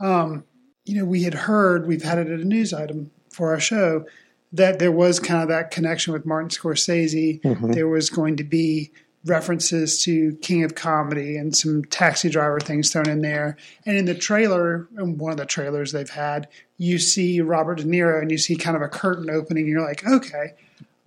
um, 0.00 0.44
you 0.84 0.96
know, 0.96 1.04
we 1.04 1.22
had 1.22 1.34
heard, 1.34 1.86
we've 1.86 2.02
had 2.02 2.18
it 2.18 2.28
at 2.28 2.40
a 2.40 2.44
news 2.44 2.72
item 2.72 3.10
for 3.30 3.50
our 3.50 3.60
show, 3.60 4.04
that 4.52 4.78
there 4.78 4.92
was 4.92 5.18
kind 5.18 5.42
of 5.42 5.48
that 5.48 5.70
connection 5.70 6.12
with 6.12 6.26
Martin 6.26 6.50
Scorsese. 6.50 7.40
There 7.72 7.88
was 7.88 8.10
going 8.10 8.36
to 8.36 8.44
be 8.44 8.92
references 9.24 10.02
to 10.04 10.34
King 10.42 10.64
of 10.64 10.74
Comedy 10.74 11.36
and 11.36 11.56
some 11.56 11.84
taxi 11.84 12.28
driver 12.28 12.58
things 12.58 12.92
thrown 12.92 13.08
in 13.08 13.22
there. 13.22 13.56
And 13.86 13.96
in 13.96 14.04
the 14.04 14.14
trailer, 14.14 14.88
in 14.98 15.18
one 15.18 15.30
of 15.32 15.38
the 15.38 15.46
trailers 15.46 15.92
they've 15.92 16.10
had, 16.10 16.48
you 16.78 16.98
see 16.98 17.40
Robert 17.40 17.78
De 17.78 17.84
Niro 17.84 18.20
and 18.20 18.30
you 18.30 18.38
see 18.38 18.56
kind 18.56 18.76
of 18.76 18.82
a 18.82 18.88
curtain 18.88 19.30
opening, 19.30 19.64
and 19.64 19.72
you're 19.72 19.86
like, 19.86 20.04
okay. 20.06 20.54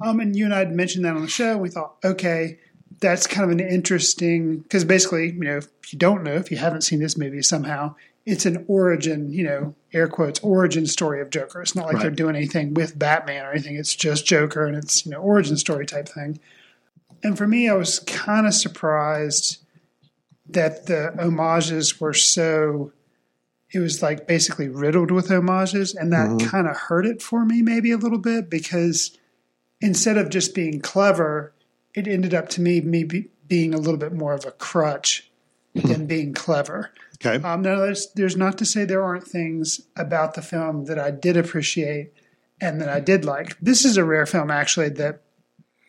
Um, 0.02 0.20
and 0.20 0.36
you 0.36 0.46
and 0.46 0.54
I 0.54 0.60
had 0.60 0.74
mentioned 0.74 1.06
that 1.06 1.16
on 1.16 1.22
the 1.22 1.28
show. 1.28 1.52
And 1.54 1.62
we 1.62 1.70
thought, 1.70 1.96
okay, 2.04 2.60
that's 3.02 3.28
kind 3.28 3.44
of 3.44 3.52
an 3.52 3.66
interesting 3.66 4.60
because 4.60 4.86
basically, 4.86 5.32
you 5.32 5.40
know, 5.42 5.58
if 5.58 5.92
you 5.92 6.00
don't 6.00 6.24
know, 6.24 6.36
if 6.36 6.52
you 6.52 6.58
haven't 6.58 6.82
seen 6.82 7.00
this 7.00 7.18
movie 7.18 7.42
somehow, 7.42 7.96
it's 8.26 8.46
an 8.46 8.66
origin, 8.68 9.32
you 9.32 9.44
know, 9.44 9.76
air 9.94 10.08
quotes, 10.08 10.40
origin 10.40 10.86
story 10.88 11.22
of 11.22 11.30
Joker. 11.30 11.62
It's 11.62 11.76
not 11.76 11.86
like 11.86 11.96
Right. 11.96 12.02
they're 12.04 12.12
doing 12.12 12.36
anything 12.36 12.74
with 12.74 12.98
Batman 12.98 13.46
or 13.46 13.52
anything. 13.52 13.76
It's 13.76 13.94
just 13.94 14.26
Joker 14.26 14.66
and 14.66 14.76
it's, 14.76 15.06
you 15.06 15.12
know, 15.12 15.20
origin 15.20 15.58
story 15.58 15.86
type 15.86 16.10
thing. 16.10 16.40
And 17.24 17.38
for 17.38 17.48
me, 17.48 17.70
I 17.70 17.74
was 17.74 18.00
kind 18.00 18.46
of 18.46 18.54
surprised 18.54 19.64
that 20.48 20.86
the 20.86 21.14
homages 21.20 22.00
were 22.00 22.14
so, 22.14 22.92
it 23.72 23.80
was 23.80 24.02
like 24.02 24.28
basically 24.28 24.68
riddled 24.68 25.12
with 25.12 25.30
homages. 25.30 25.96
And 25.96 26.14
that 26.14 26.48
kind 26.50 26.68
of 26.68 26.78
hurt 26.78 27.06
it 27.06 27.22
for 27.22 27.46
me, 27.46 27.62
maybe 27.62 27.92
a 27.92 27.98
little 27.98 28.20
bit, 28.20 28.50
because 28.50 29.18
instead 29.82 30.18
of 30.18 30.30
just 30.30 30.54
being 30.54 30.80
clever, 30.80 31.54
it 31.96 32.08
ended 32.08 32.34
up 32.34 32.50
to 32.50 32.62
me, 32.62 32.82
me 32.82 33.04
be, 33.04 33.30
being 33.48 33.74
a 33.74 33.78
little 33.78 33.98
bit 34.00 34.14
more 34.14 34.34
of 34.34 34.46
a 34.46 34.52
crutch 34.52 35.32
than 35.74 36.06
being 36.06 36.34
clever. 36.34 36.92
Okay. 37.16 37.44
Um, 37.46 37.62
now, 37.62 37.80
there's, 37.80 38.12
there's 38.14 38.38
not 38.38 38.58
to 38.60 38.66
say 38.66 38.86
there 38.86 39.04
aren't 39.04 39.28
things 39.28 39.82
about 39.98 40.36
the 40.36 40.42
film 40.42 40.86
that 40.86 41.00
I 41.00 41.12
did 41.12 41.36
appreciate 41.36 42.14
and 42.62 42.80
that 42.80 42.88
I 42.88 43.00
did 43.00 43.26
like. 43.26 43.58
This 43.60 43.84
is 43.84 43.98
a 43.98 44.06
rare 44.06 44.26
film, 44.26 44.52
actually, 44.52 44.90
that 44.90 45.22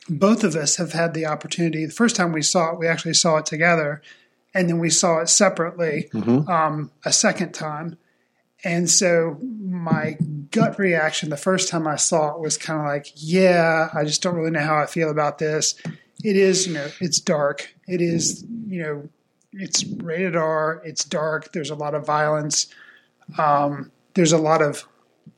both 0.09 0.45
of 0.45 0.55
us 0.55 0.77
have 0.77 0.93
had 0.93 1.15
the 1.15 1.27
opportunity. 1.27 1.85
The 1.85 1.93
first 1.93 2.17
time 2.17 2.33
we 2.33 2.43
saw 2.43 2.73
it, 2.73 2.79
we 2.79 2.87
actually 2.87 3.15
saw 3.15 3.37
it 3.39 3.47
together, 3.47 4.03
and 4.55 4.69
then 4.69 4.79
we 4.79 4.91
saw 4.91 5.21
it 5.21 5.29
separately 5.29 6.09
um, 6.49 6.91
a 7.05 7.13
second 7.13 7.53
time. 7.53 7.99
And 8.65 8.89
so 8.89 9.39
my 9.43 10.17
gut 10.51 10.79
reaction 10.79 11.29
the 11.29 11.37
first 11.37 11.69
time 11.69 11.87
I 11.87 11.97
saw 11.97 12.35
it 12.35 12.41
was 12.41 12.57
kind 12.57 12.81
of 12.81 12.87
like, 12.87 13.13
yeah, 13.15 13.91
I 13.95 14.05
just 14.05 14.23
don't 14.23 14.35
really 14.35 14.51
know 14.51 14.61
how 14.61 14.79
I 14.79 14.87
feel 14.87 15.11
about 15.11 15.39
this. 15.39 15.75
It 16.25 16.37
is, 16.37 16.67
you 16.67 16.75
know, 16.75 16.89
it's 17.01 17.21
dark. 17.21 17.75
It 17.87 18.01
is, 18.01 18.45
you 18.67 18.83
know, 18.83 19.09
it's 19.53 19.85
rated 19.85 20.35
R. 20.37 20.83
It's 20.85 21.05
dark. 21.05 21.53
There's 21.53 21.71
a 21.71 21.75
lot 21.75 21.95
of 21.95 22.07
violence. 22.07 22.67
Um, 23.39 23.93
there's 24.15 24.33
a 24.33 24.39
lot 24.39 24.63
of, 24.63 24.89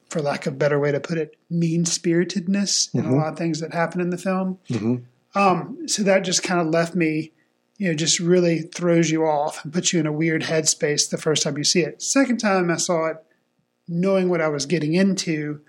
for 0.09 0.21
lack 0.23 0.47
of 0.47 0.55
a 0.55 0.57
better 0.57 0.79
way 0.79 0.91
to 0.93 1.01
put 1.01 1.19
it, 1.19 1.37
mean 1.51 1.85
spiritedness 1.85 2.89
in 2.95 3.05
a 3.05 3.15
lot 3.15 3.33
of 3.33 3.39
things 3.39 3.61
that 3.61 3.73
happen 3.75 4.01
in 4.01 4.11
the 4.11 4.19
film. 4.19 4.59
Um, 5.35 5.87
so 5.87 6.03
that 6.03 6.21
just 6.21 6.43
kind 6.43 6.61
of 6.61 6.69
left 6.69 6.95
me, 6.95 7.33
you 7.77 7.89
know, 7.89 7.95
just 7.95 8.19
really 8.19 8.63
throws 8.63 9.11
you 9.11 9.25
off 9.27 9.63
and 9.63 9.73
puts 9.73 9.93
you 9.93 10.01
in 10.01 10.07
a 10.07 10.13
weird 10.13 10.43
headspace 10.45 11.09
the 11.11 11.19
first 11.19 11.43
time 11.43 11.59
you 11.59 11.65
see 11.65 11.81
it. 11.81 12.03
Second 12.03 12.39
time 12.39 12.71
I 12.71 12.77
saw 12.77 13.07
it, 13.09 13.19
knowing 13.87 14.29
what 14.29 14.41
I 14.41 14.49
was 14.49 14.67
getting 14.67 14.95
into, 14.95 15.61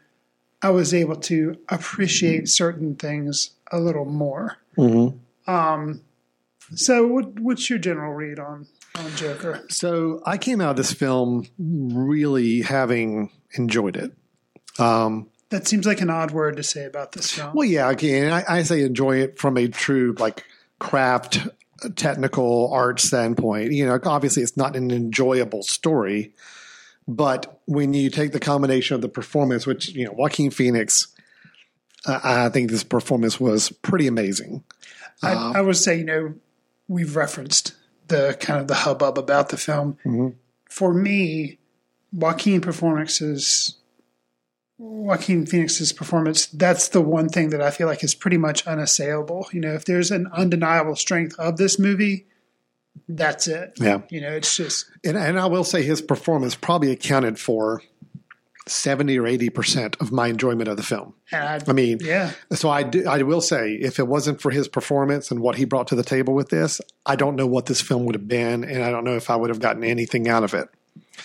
I 0.61 0.69
was 0.71 0.93
able 0.93 1.15
to 1.17 1.57
appreciate 1.69 2.47
certain 2.49 2.95
things 2.95 3.51
a 3.71 3.79
little 3.79 4.05
more. 4.05 4.57
Um, 5.47 6.01
so, 6.75 7.07
what, 7.07 7.39
what's 7.39 7.69
your 7.69 7.79
general 7.79 8.13
read 8.13 8.39
on 8.39 8.67
on 8.95 9.11
Joker? 9.15 9.65
So 9.69 10.21
I 10.25 10.37
came 10.37 10.61
out 10.61 10.71
of 10.71 10.77
this 10.77 10.93
film 10.93 11.47
really 11.57 12.61
having 12.61 13.31
enjoyed 13.53 13.97
it. 13.97 14.13
Um, 14.79 15.29
That 15.49 15.67
seems 15.67 15.85
like 15.85 16.01
an 16.01 16.09
odd 16.09 16.31
word 16.31 16.57
to 16.57 16.63
say 16.63 16.85
about 16.85 17.11
this 17.11 17.31
film. 17.31 17.53
well, 17.53 17.67
yeah, 17.67 17.89
again, 17.89 18.31
I, 18.31 18.43
I 18.47 18.63
say 18.63 18.81
enjoy 18.83 19.17
it 19.17 19.39
from 19.39 19.57
a 19.57 19.67
true 19.67 20.15
like 20.19 20.43
craft, 20.79 21.39
uh, 21.83 21.89
technical 21.95 22.71
art 22.73 22.99
standpoint. 22.99 23.71
You 23.71 23.85
know, 23.87 23.99
obviously 24.05 24.43
it's 24.43 24.57
not 24.57 24.75
an 24.75 24.91
enjoyable 24.91 25.63
story, 25.63 26.33
but 27.07 27.59
when 27.65 27.93
you 27.93 28.09
take 28.09 28.31
the 28.31 28.39
combination 28.39 28.95
of 28.95 29.01
the 29.01 29.09
performance, 29.09 29.65
which 29.65 29.89
you 29.89 30.05
know, 30.05 30.11
Joaquin 30.11 30.51
Phoenix, 30.51 31.07
I 32.05 32.45
I 32.45 32.49
think 32.49 32.69
this 32.69 32.83
performance 32.83 33.39
was 33.39 33.69
pretty 33.81 34.07
amazing. 34.07 34.63
I, 35.21 35.33
um, 35.33 35.55
I 35.55 35.61
would 35.61 35.75
say, 35.77 35.97
you 35.97 36.05
know, 36.05 36.35
we've 36.87 37.15
referenced 37.15 37.73
the 38.07 38.37
kind 38.39 38.61
of 38.61 38.67
the 38.67 38.75
hubbub 38.75 39.17
about 39.17 39.49
the 39.49 39.57
film. 39.57 39.93
Mm-hmm. 40.05 40.29
For 40.69 40.93
me, 40.93 41.57
Joaquin 42.13 42.61
performances, 42.61 43.75
Joaquin 44.79 45.45
Phoenix's 45.45 45.91
performance, 45.91 46.45
that's 46.47 46.87
the 46.87 47.01
one 47.01 47.27
thing 47.27 47.49
that 47.49 47.61
I 47.61 47.69
feel 47.69 47.85
like 47.85 48.03
is 48.03 48.15
pretty 48.15 48.37
much 48.37 48.65
unassailable. 48.65 49.47
You 49.51 49.59
know, 49.59 49.73
if 49.73 49.83
there's 49.83 50.09
an 50.09 50.27
undeniable 50.31 50.95
strength 50.95 51.37
of 51.37 51.57
this 51.57 51.77
movie, 51.77 52.27
that's 53.07 53.47
it. 53.47 53.73
Yeah. 53.77 54.01
You 54.09 54.21
know, 54.21 54.31
it's 54.31 54.55
just 54.55 54.85
And, 55.03 55.17
and 55.17 55.37
I 55.37 55.47
will 55.47 55.65
say 55.65 55.83
his 55.83 56.01
performance 56.01 56.55
probably 56.55 56.91
accounted 56.91 57.37
for 57.37 57.83
70 58.67 59.19
or 59.19 59.23
80% 59.23 59.99
of 59.99 60.13
my 60.13 60.27
enjoyment 60.27 60.69
of 60.69 60.77
the 60.77 60.83
film. 60.83 61.13
I, 61.33 61.59
I 61.67 61.73
mean, 61.73 61.97
yeah. 62.01 62.31
so 62.51 62.69
I, 62.69 62.83
do, 62.83 63.05
I 63.05 63.21
will 63.23 63.41
say, 63.41 63.73
if 63.73 63.99
it 63.99 64.07
wasn't 64.07 64.41
for 64.41 64.51
his 64.51 64.69
performance 64.69 65.29
and 65.29 65.41
what 65.41 65.57
he 65.57 65.65
brought 65.65 65.87
to 65.87 65.95
the 65.95 66.03
table 66.03 66.33
with 66.33 66.49
this, 66.49 66.79
I 67.05 67.17
don't 67.17 67.35
know 67.35 67.47
what 67.47 67.65
this 67.65 67.81
film 67.81 68.05
would 68.05 68.15
have 68.15 68.27
been, 68.27 68.63
and 68.63 68.83
I 68.83 68.91
don't 68.91 69.03
know 69.03 69.15
if 69.15 69.29
I 69.29 69.35
would 69.35 69.49
have 69.49 69.59
gotten 69.59 69.83
anything 69.83 70.29
out 70.29 70.43
of 70.43 70.53
it. 70.53 70.69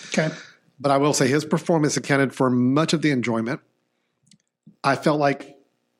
Okay. 0.07 0.33
But 0.79 0.91
I 0.91 0.97
will 0.97 1.13
say 1.13 1.27
his 1.27 1.45
performance 1.45 1.97
accounted 1.97 2.33
for 2.33 2.49
much 2.49 2.93
of 2.93 3.01
the 3.01 3.11
enjoyment. 3.11 3.61
I 4.83 4.95
felt 4.95 5.19
like, 5.19 5.57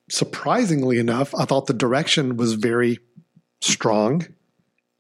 surprisingly 0.09 0.99
enough, 0.99 1.33
I 1.33 1.45
thought 1.45 1.67
the 1.67 1.73
direction 1.73 2.37
was 2.37 2.53
very 2.53 2.99
strong, 3.61 4.27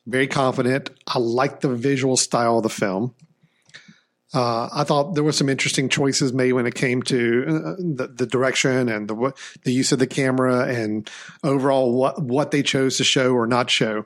very 0.05 0.27
confident. 0.27 0.89
I 1.07 1.19
liked 1.19 1.61
the 1.61 1.69
visual 1.69 2.17
style 2.17 2.57
of 2.57 2.63
the 2.63 2.69
film. 2.69 3.13
Uh, 4.33 4.67
I 4.73 4.83
thought 4.83 5.13
there 5.13 5.23
were 5.23 5.31
some 5.31 5.47
interesting 5.47 5.87
choices 5.87 6.33
made 6.33 6.53
when 6.53 6.65
it 6.65 6.75
came 6.75 7.01
to 7.03 7.45
uh, 7.47 7.75
the, 7.77 8.07
the 8.07 8.25
direction 8.25 8.89
and 8.89 9.07
the 9.07 9.33
the 9.63 9.71
use 9.71 9.93
of 9.93 9.99
the 9.99 10.07
camera 10.07 10.65
and 10.67 11.09
overall 11.41 11.93
what 11.93 12.21
what 12.21 12.51
they 12.51 12.61
chose 12.61 12.97
to 12.97 13.05
show 13.05 13.33
or 13.33 13.47
not 13.47 13.69
show 13.69 14.05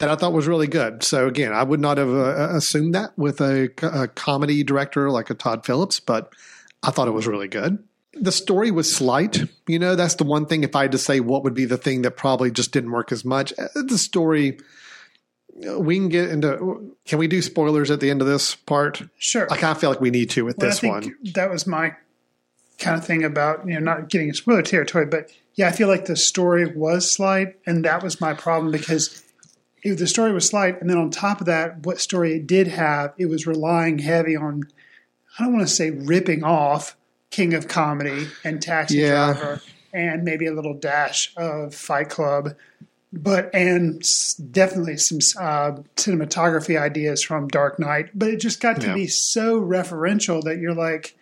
that 0.00 0.08
I 0.10 0.16
thought 0.16 0.32
was 0.32 0.46
really 0.48 0.66
good. 0.66 1.02
So 1.02 1.28
again, 1.28 1.52
I 1.52 1.62
would 1.62 1.80
not 1.80 1.98
have 1.98 2.08
uh, 2.08 2.48
assumed 2.56 2.94
that 2.94 3.16
with 3.16 3.40
a, 3.40 3.70
a 3.82 4.08
comedy 4.08 4.64
director 4.64 5.10
like 5.10 5.30
a 5.30 5.34
Todd 5.34 5.64
Phillips, 5.64 6.00
but 6.00 6.32
I 6.82 6.90
thought 6.90 7.06
it 7.08 7.12
was 7.12 7.26
really 7.26 7.48
good. 7.48 7.78
The 8.14 8.32
story 8.32 8.70
was 8.70 8.94
slight. 8.94 9.38
You 9.66 9.78
know, 9.78 9.94
that's 9.94 10.16
the 10.16 10.24
one 10.24 10.46
thing. 10.46 10.64
If 10.64 10.74
I 10.74 10.82
had 10.82 10.92
to 10.92 10.98
say 10.98 11.20
what 11.20 11.44
would 11.44 11.54
be 11.54 11.64
the 11.66 11.76
thing 11.78 12.02
that 12.02 12.12
probably 12.12 12.50
just 12.50 12.72
didn't 12.72 12.90
work 12.90 13.12
as 13.12 13.24
much, 13.24 13.52
uh, 13.58 13.68
the 13.74 13.98
story. 13.98 14.58
uh, 15.68 15.78
We 15.78 15.96
can 15.96 16.08
get 16.08 16.30
into. 16.30 16.96
Can 17.06 17.18
we 17.18 17.28
do 17.28 17.40
spoilers 17.42 17.90
at 17.90 18.00
the 18.00 18.10
end 18.10 18.20
of 18.20 18.26
this 18.26 18.56
part? 18.56 19.02
Sure. 19.18 19.46
I 19.52 19.56
kind 19.56 19.70
of 19.72 19.78
feel 19.80 19.90
like 19.90 20.00
we 20.00 20.10
need 20.10 20.30
to 20.30 20.44
with 20.44 20.58
Well, 20.58 20.68
this 20.68 20.78
I 20.78 20.80
think 20.80 20.92
one. 21.04 21.16
that 21.34 21.50
was 21.50 21.66
my 21.66 21.94
kind 22.78 22.96
of 22.96 23.06
thing 23.06 23.22
about 23.24 23.66
you 23.66 23.74
know 23.74 23.80
not 23.80 24.08
getting 24.08 24.28
in 24.28 24.34
spoiler 24.34 24.62
territory, 24.62 25.06
but 25.06 25.30
yeah, 25.54 25.68
I 25.68 25.72
feel 25.72 25.88
like 25.88 26.06
the 26.06 26.16
story 26.16 26.66
was 26.66 27.10
slight, 27.10 27.56
and 27.66 27.84
that 27.84 28.02
was 28.02 28.20
my 28.20 28.32
problem 28.34 28.72
because 28.72 29.22
it, 29.82 29.94
the 29.96 30.06
story 30.06 30.32
was 30.32 30.46
slight, 30.46 30.80
and 30.80 30.88
then 30.90 30.98
on 30.98 31.10
top 31.10 31.40
of 31.40 31.46
that, 31.46 31.84
what 31.86 32.00
story 32.00 32.34
it 32.34 32.46
did 32.46 32.68
have, 32.68 33.12
it 33.18 33.26
was 33.26 33.46
relying 33.46 33.98
heavy 33.98 34.36
on 34.36 34.64
I 35.38 35.44
don't 35.44 35.54
want 35.54 35.66
to 35.68 35.72
say 35.74 35.90
ripping 35.90 36.42
off 36.44 36.96
King 37.30 37.54
of 37.54 37.68
Comedy 37.68 38.26
and 38.44 38.60
Taxi 38.60 38.96
Yeah. 38.98 39.32
Driver, 39.32 39.62
and 39.92 40.22
maybe 40.24 40.46
a 40.46 40.52
little 40.52 40.74
dash 40.74 41.32
of 41.36 41.74
Fight 41.74 42.08
Club. 42.10 42.54
But 43.12 43.52
and 43.54 44.00
definitely 44.52 44.96
some 44.98 45.18
uh, 45.40 45.72
cinematography 45.96 46.80
ideas 46.80 47.22
from 47.24 47.48
Dark 47.48 47.78
Knight, 47.80 48.10
but 48.14 48.28
it 48.28 48.36
just 48.36 48.60
got 48.60 48.80
to 48.82 48.86
Yeah. 48.88 48.94
be 48.94 49.06
so 49.08 49.60
referential 49.60 50.42
that 50.44 50.58
you're 50.58 50.74
like, 50.74 51.16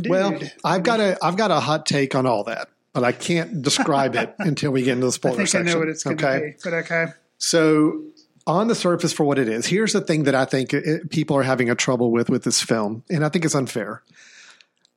Dude, 0.00 0.10
Well, 0.10 0.38
I've 0.64 0.82
got 0.82 1.00
a 1.00 1.16
I've 1.22 1.36
got 1.36 1.50
a 1.50 1.60
hot 1.60 1.86
take 1.86 2.14
on 2.14 2.26
all 2.26 2.44
that, 2.44 2.68
but 2.92 3.04
I 3.04 3.12
can't 3.12 3.62
describe 3.62 4.14
it 4.16 4.34
until 4.40 4.72
we 4.72 4.82
get 4.82 4.92
into 4.92 5.06
the 5.06 5.12
I 5.12 5.14
spoiler 5.14 5.36
think 5.36 5.48
section. 5.48 5.68
I 5.68 5.72
know 5.72 5.78
what 5.78 5.88
it's 5.88 6.04
going 6.04 6.16
to 6.18 6.26
okay? 6.28 6.46
be. 6.50 6.56
But 6.64 6.72
okay, 6.74 7.06
So, 7.42 8.04
on 8.46 8.68
the 8.68 8.74
surface, 8.74 9.12
for 9.12 9.24
what 9.24 9.38
it 9.38 9.48
is, 9.48 9.66
here's 9.66 9.92
the 9.92 10.00
thing 10.00 10.24
that 10.24 10.34
I 10.34 10.44
think 10.44 10.72
it, 10.72 11.10
people 11.10 11.36
are 11.36 11.42
having 11.42 11.70
a 11.70 11.74
trouble 11.74 12.12
with 12.12 12.30
with 12.30 12.44
this 12.44 12.62
film, 12.62 13.02
and 13.10 13.24
I 13.24 13.28
think 13.28 13.44
it's 13.44 13.54
unfair. 13.54 14.02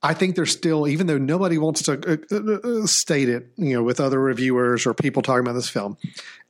I 0.00 0.14
think 0.14 0.36
there's 0.36 0.52
still, 0.52 0.86
even 0.86 1.08
though 1.08 1.18
nobody 1.18 1.58
wants 1.58 1.82
to 1.84 1.94
uh, 1.94 2.16
uh, 2.30 2.82
uh, 2.82 2.86
state 2.86 3.28
it, 3.28 3.48
you 3.56 3.72
know, 3.72 3.82
with 3.82 3.98
other 3.98 4.20
reviewers 4.20 4.86
or 4.86 4.94
people 4.94 5.22
talking 5.22 5.40
about 5.40 5.54
this 5.54 5.68
film, 5.68 5.96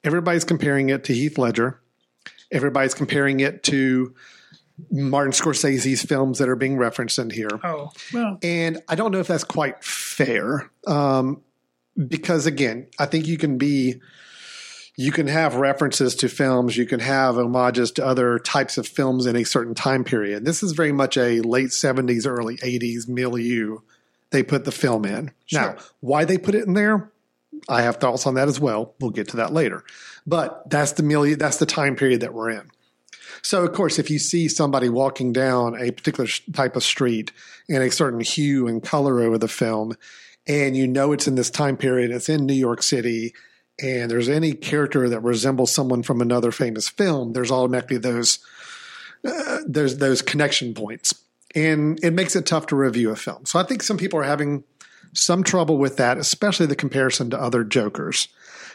everybody's 0.05 0.45
comparing 0.45 0.91
it 0.91 1.05
to 1.05 1.15
Heath 1.15 1.39
Ledger. 1.39 1.81
Everybody's 2.53 2.93
comparing 2.93 3.41
it 3.41 3.63
to 3.65 4.15
Martin 4.91 5.33
Scorsese's 5.33 6.03
films 6.03 6.39
that 6.39 6.51
are 6.51 6.57
being 6.57 6.77
referenced 6.77 7.19
in 7.19 7.31
here. 7.31 7.49
oh 7.65 7.91
well, 8.13 8.39
And 8.43 8.83
I 8.89 8.95
don't 8.97 9.13
know 9.13 9.21
if 9.21 9.29
that's 9.29 9.45
quite 9.45 9.83
fair. 9.83 10.71
Um, 10.87 11.41
because 11.97 12.45
again, 12.45 12.89
I 12.99 13.07
think 13.07 13.27
you 13.27 13.39
can 13.39 13.57
be, 13.57 14.03
you 14.97 15.13
can 15.13 15.27
have 15.27 15.57
references 15.57 16.15
to 16.17 16.29
films, 16.29 16.77
you 16.77 16.87
can 16.87 17.01
have 17.01 17.37
homages 17.37 17.93
to 17.93 18.07
other 18.07 18.39
types 18.39 18.79
of 18.79 18.89
films 18.89 19.27
in 19.27 19.37
a 19.37 19.45
certain 19.45 19.75
time 19.75 20.05
period. 20.05 20.45
This 20.45 20.63
is 20.63 20.73
very 20.73 20.93
much 20.93 21.19
a 21.19 21.41
late 21.41 21.69
70s, 21.69 22.27
early 22.27 22.57
80s 22.57 23.07
milieu 23.07 23.81
they 24.31 24.43
put 24.43 24.65
the 24.65 24.73
film 24.73 25.05
in. 25.05 25.31
Now, 25.53 25.77
why 26.01 26.25
they 26.25 26.39
put 26.39 26.55
it 26.55 26.67
in 26.67 26.75
there, 26.75 27.13
I 27.69 27.83
have 27.83 27.97
thoughts 27.97 28.27
on 28.27 28.35
that 28.35 28.49
as 28.49 28.59
well. 28.59 28.95
We'll 29.01 29.11
get 29.11 29.29
to 29.29 29.37
that 29.37 29.53
later. 29.53 29.85
But 30.27 30.69
that's 30.69 30.93
the 30.93 31.03
milieu, 31.03 31.37
that's 31.37 31.59
the 31.59 31.67
time 31.67 31.95
period 31.95 32.23
that 32.23 32.35
we're 32.35 32.51
in. 32.51 32.71
So, 33.43 33.65
of 33.65 33.73
course, 33.73 33.99
if 33.99 34.11
you 34.11 34.19
see 34.19 34.49
somebody 34.49 34.89
walking 34.89 35.33
down 35.33 35.81
a 35.81 35.93
particular 35.93 36.27
sh- 36.27 36.43
type 36.53 36.75
of 36.75 36.83
street 36.83 37.33
in 37.69 37.83
a 37.83 37.91
certain 37.91 38.21
hue 38.21 38.67
and 38.67 38.83
color 38.83 39.21
over 39.21 39.39
the 39.39 39.47
film, 39.47 39.95
and 40.49 40.77
you 40.77 40.87
know 40.87 41.13
it's 41.13 41.29
in 41.29 41.35
this 41.35 41.51
time 41.51 41.77
period, 41.77 42.11
it's 42.11 42.29
in 42.29 42.47
New 42.47 42.55
York 42.55 42.83
City, 42.83 43.35
and 43.81 44.11
there's 44.11 44.29
any 44.29 44.53
character 44.53 45.09
that 45.09 45.21
resembles 45.21 45.75
someone 45.75 46.03
from 46.03 46.21
another 46.21 46.51
famous 46.51 46.89
film, 46.89 47.33
there's 47.33 47.51
automatically 47.51 47.99
those 47.99 48.39
uh, 49.25 49.59
there's 49.67 49.99
those 49.99 50.23
connection 50.23 50.73
points, 50.75 51.13
and 51.55 51.99
it 52.03 52.13
makes 52.13 52.37
it 52.37 52.47
tough 52.47 52.67
to 52.67 52.77
review 52.77 53.11
a 53.11 53.17
film. 53.17 53.45
So, 53.47 53.59
I 53.59 53.65
think 53.65 53.83
some 53.83 53.97
people 53.99 54.19
are 54.21 54.25
having 54.25 54.65
some 55.13 55.43
trouble 55.43 55.79
with 55.79 55.97
that, 55.97 56.19
especially 56.19 56.67
the 56.67 56.77
comparison 56.77 57.31
to 57.31 57.41
other 57.41 57.65
Jokers. 57.65 58.29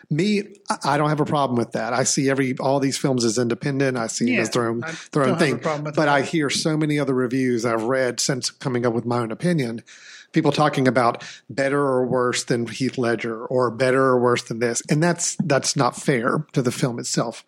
Me, 0.10 0.44
I- 0.84 0.98
don't 0.98 1.10
have 1.10 1.22
a 1.22 1.26
problem 1.26 1.58
with 1.58 1.72
that. 1.72 1.94
I 1.94 2.04
see 2.04 2.30
every 2.30 2.58
all 2.58 2.80
these 2.80 2.98
films 2.98 3.24
as 3.24 3.38
independent. 3.38 3.98
I 3.98 4.08
see 4.08 4.26
them 4.26 4.42
as 4.42 4.50
their 4.50 4.68
own 4.68 4.84
I 4.84 4.94
their 5.12 5.24
own 5.24 5.30
don't 5.30 5.40
have 5.40 5.66
a 5.66 5.82
thing. 5.82 5.94
But. 5.96 6.10
I 6.10 6.22
hear 6.24 6.50
so 6.50 6.76
many 6.76 7.00
other 7.00 7.14
reviews 7.14 7.66
I've 7.66 7.84
read 7.84 8.20
since 8.20 8.50
coming 8.50 8.86
up 8.86 8.94
with 8.94 9.06
my 9.06 9.20
own 9.20 9.32
opinion. 9.32 9.84
People 10.32 10.52
talking 10.52 10.88
about 10.88 11.24
better 11.50 11.80
or 11.80 12.06
worse 12.06 12.44
than 12.46 12.66
Heath 12.68 12.98
Ledger, 12.98 13.46
or 13.46 13.70
better 13.70 14.02
or 14.02 14.20
worse 14.20 14.44
than 14.44 14.60
this, 14.60 14.82
and 14.90 15.04
that's 15.04 15.36
that's 15.44 15.76
not 15.76 15.96
fair 15.96 16.46
to 16.54 16.62
the 16.62 16.72
film 16.72 17.00
itself. 17.00 17.44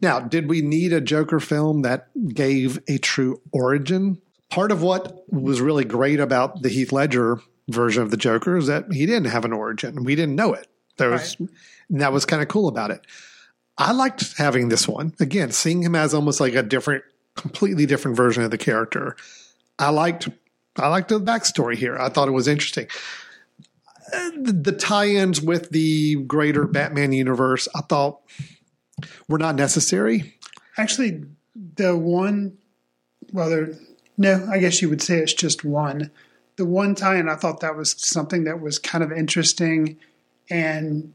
Now, 0.00 0.20
did 0.20 0.48
we 0.48 0.62
need 0.62 0.92
a 0.92 1.00
Joker 1.00 1.40
film 1.40 1.82
that 1.82 2.08
gave 2.34 2.78
a 2.88 2.98
true 2.98 3.40
origin? 3.52 4.20
Part 4.50 4.72
of 4.72 4.82
what 4.82 5.24
was 5.32 5.60
really 5.60 5.84
great 5.84 6.20
about 6.20 6.62
the 6.62 6.68
Heath 6.68 6.92
Ledger 6.92 7.40
version 7.68 8.02
of 8.02 8.10
the 8.10 8.16
Joker 8.16 8.56
is 8.56 8.66
that 8.66 8.92
he 8.92 9.04
didn't 9.06 9.30
have 9.30 9.44
an 9.44 9.52
origin. 9.52 10.04
We 10.04 10.14
didn't 10.14 10.36
know 10.36 10.54
it. 10.54 10.66
There 10.96 11.10
was, 11.10 11.36
and 11.38 12.00
that 12.00 12.12
was 12.12 12.24
kind 12.24 12.42
of 12.42 12.48
cool 12.48 12.68
about 12.68 12.90
it. 12.90 13.00
I 13.76 13.92
liked 13.92 14.36
having 14.36 14.68
this 14.68 14.88
one 14.88 15.14
again, 15.20 15.52
seeing 15.52 15.82
him 15.82 15.94
as 15.94 16.12
almost 16.12 16.40
like 16.40 16.54
a 16.54 16.62
different, 16.62 17.04
completely 17.36 17.86
different 17.86 18.16
version 18.16 18.42
of 18.42 18.50
the 18.50 18.58
character. 18.58 19.16
I 19.78 19.90
liked, 19.90 20.28
I 20.78 20.88
liked 20.88 21.08
the 21.08 21.20
backstory 21.20 21.76
here. 21.76 21.96
I 21.98 22.08
thought 22.08 22.28
it 22.28 22.32
was 22.32 22.48
interesting. 22.48 22.86
The, 24.12 24.52
the 24.52 24.72
tie-ins 24.72 25.40
with 25.40 25.70
the 25.70 26.16
greater 26.24 26.66
Batman 26.66 27.12
universe, 27.12 27.68
I 27.74 27.82
thought 27.82 28.20
were 29.28 29.38
not 29.38 29.54
necessary. 29.54 30.34
actually, 30.78 31.24
the 31.74 31.96
one, 31.96 32.56
well, 33.32 33.50
there, 33.50 33.74
no, 34.16 34.48
I 34.50 34.58
guess 34.58 34.80
you 34.80 34.88
would 34.88 35.02
say 35.02 35.18
it's 35.18 35.34
just 35.34 35.64
one. 35.64 36.10
The 36.56 36.64
one 36.64 36.94
tie-in, 36.94 37.28
I 37.28 37.34
thought 37.34 37.60
that 37.60 37.76
was 37.76 37.94
something 37.98 38.44
that 38.44 38.60
was 38.60 38.78
kind 38.78 39.04
of 39.04 39.12
interesting, 39.12 39.98
and 40.50 41.12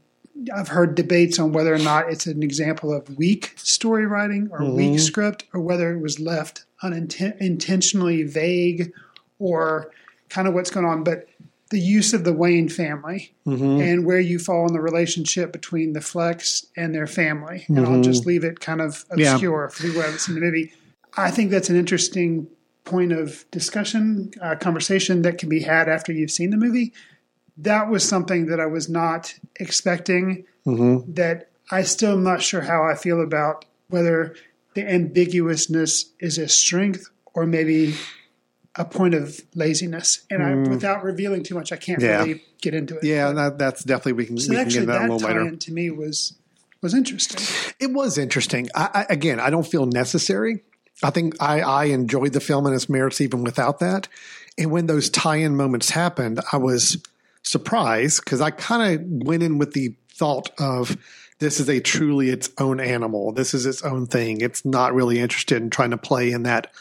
I've 0.54 0.68
heard 0.68 0.94
debates 0.94 1.38
on 1.38 1.52
whether 1.52 1.74
or 1.74 1.78
not 1.78 2.10
it's 2.10 2.26
an 2.26 2.42
example 2.42 2.92
of 2.92 3.16
weak 3.16 3.54
story 3.56 4.06
writing 4.06 4.48
or 4.52 4.64
weak 4.64 4.92
mm-hmm. 4.92 4.98
script, 4.98 5.44
or 5.52 5.60
whether 5.60 5.92
it 5.92 6.00
was 6.00 6.20
left 6.20 6.64
unintentionally 6.82 8.22
vague, 8.22 8.92
or 9.38 9.90
kind 10.28 10.48
of 10.48 10.54
what's 10.54 10.70
going 10.70 10.86
on. 10.86 11.04
But 11.04 11.28
the 11.70 11.80
use 11.80 12.12
of 12.12 12.24
the 12.24 12.32
Wayne 12.32 12.68
family 12.68 13.34
mm-hmm. 13.46 13.80
and 13.80 14.04
where 14.04 14.20
you 14.20 14.38
fall 14.38 14.66
in 14.66 14.72
the 14.72 14.80
relationship 14.80 15.52
between 15.52 15.92
the 15.92 16.00
Flecks 16.00 16.66
and 16.76 16.94
their 16.94 17.06
family, 17.06 17.64
and 17.68 17.80
I'll 17.80 17.86
mm-hmm. 17.86 18.02
just 18.02 18.26
leave 18.26 18.44
it 18.44 18.60
kind 18.60 18.80
of 18.80 19.04
Yeah. 19.16 19.32
obscure 19.32 19.68
for 19.70 19.82
people 19.82 19.96
who 19.96 20.00
haven't 20.02 20.20
seen 20.20 20.34
the 20.34 20.40
movie. 20.40 20.72
I 21.16 21.30
think 21.30 21.50
that's 21.50 21.70
an 21.70 21.76
interesting 21.76 22.48
point 22.84 23.12
of 23.12 23.44
discussion, 23.50 24.32
uh, 24.42 24.56
conversation 24.56 25.22
that 25.22 25.38
can 25.38 25.48
be 25.48 25.60
had 25.60 25.88
after 25.88 26.12
you've 26.12 26.30
seen 26.30 26.50
the 26.50 26.56
movie. 26.56 26.92
That 27.56 27.88
was 27.88 28.06
something 28.06 28.46
that 28.46 28.60
I 28.60 28.66
was 28.66 28.88
not 28.88 29.34
expecting. 29.58 30.44
Mm-hmm. 30.66 31.12
That 31.14 31.50
I 31.70 31.82
still 31.82 32.12
am 32.12 32.24
not 32.24 32.42
sure 32.42 32.62
how 32.62 32.84
I 32.84 32.94
feel 32.94 33.22
about 33.22 33.64
whether 33.88 34.34
the 34.74 34.82
ambiguousness 34.82 36.12
is 36.20 36.36
a 36.38 36.48
strength 36.48 37.08
or 37.32 37.46
maybe 37.46 37.94
a 38.76 38.84
point 38.84 39.14
of 39.14 39.40
laziness. 39.54 40.24
And 40.30 40.42
I, 40.42 40.54
without 40.68 41.04
revealing 41.04 41.42
too 41.44 41.54
much, 41.54 41.72
I 41.72 41.76
can't 41.76 42.00
Mm. 42.00 42.04
Yeah. 42.04 42.18
really 42.18 42.42
get 42.60 42.74
into 42.74 42.96
it. 42.96 43.04
Yeah, 43.04 43.30
that, 43.32 43.58
that's 43.58 43.84
definitely 43.84 44.14
we 44.14 44.26
can, 44.26 44.38
so 44.38 44.50
we 44.50 44.56
can 44.56 44.64
get 44.68 44.76
into 44.76 44.86
that 44.86 45.08
a 45.08 45.12
little 45.12 45.28
later. 45.28 45.56
to 45.56 45.72
me 45.72 45.90
was 45.90 46.34
was 46.82 46.92
interesting. 46.94 47.74
It 47.80 47.92
was 47.94 48.18
interesting. 48.18 48.68
I, 48.74 48.90
I, 49.08 49.12
again, 49.12 49.40
I 49.40 49.48
don't 49.50 49.66
feel 49.66 49.86
necessary. 49.86 50.62
I 51.02 51.10
think 51.10 51.34
I, 51.40 51.60
I 51.60 51.84
enjoyed 51.86 52.32
the 52.34 52.40
film 52.40 52.66
and 52.66 52.74
its 52.74 52.88
merits 52.88 53.20
even 53.20 53.42
without 53.42 53.78
that. 53.78 54.06
And 54.58 54.70
when 54.70 54.86
those 54.86 55.08
tie-in 55.08 55.56
moments 55.56 55.90
happened, 55.90 56.40
I 56.52 56.58
was 56.58 56.98
surprised 57.42 58.22
because 58.24 58.40
I 58.40 58.50
kind 58.50 59.00
of 59.00 59.26
went 59.26 59.42
in 59.42 59.58
with 59.58 59.72
the 59.72 59.94
thought 60.14 60.50
of 60.58 60.96
this 61.38 61.58
is 61.58 61.68
a 61.68 61.80
truly 61.80 62.28
its 62.30 62.50
own 62.58 62.80
animal. 62.80 63.32
This 63.32 63.54
is 63.54 63.66
its 63.66 63.82
own 63.82 64.06
thing. 64.06 64.40
It's 64.40 64.64
not 64.64 64.94
really 64.94 65.18
interested 65.18 65.60
in 65.62 65.70
trying 65.70 65.90
to 65.90 65.96
play 65.98 66.30
in 66.30 66.44
that 66.44 66.72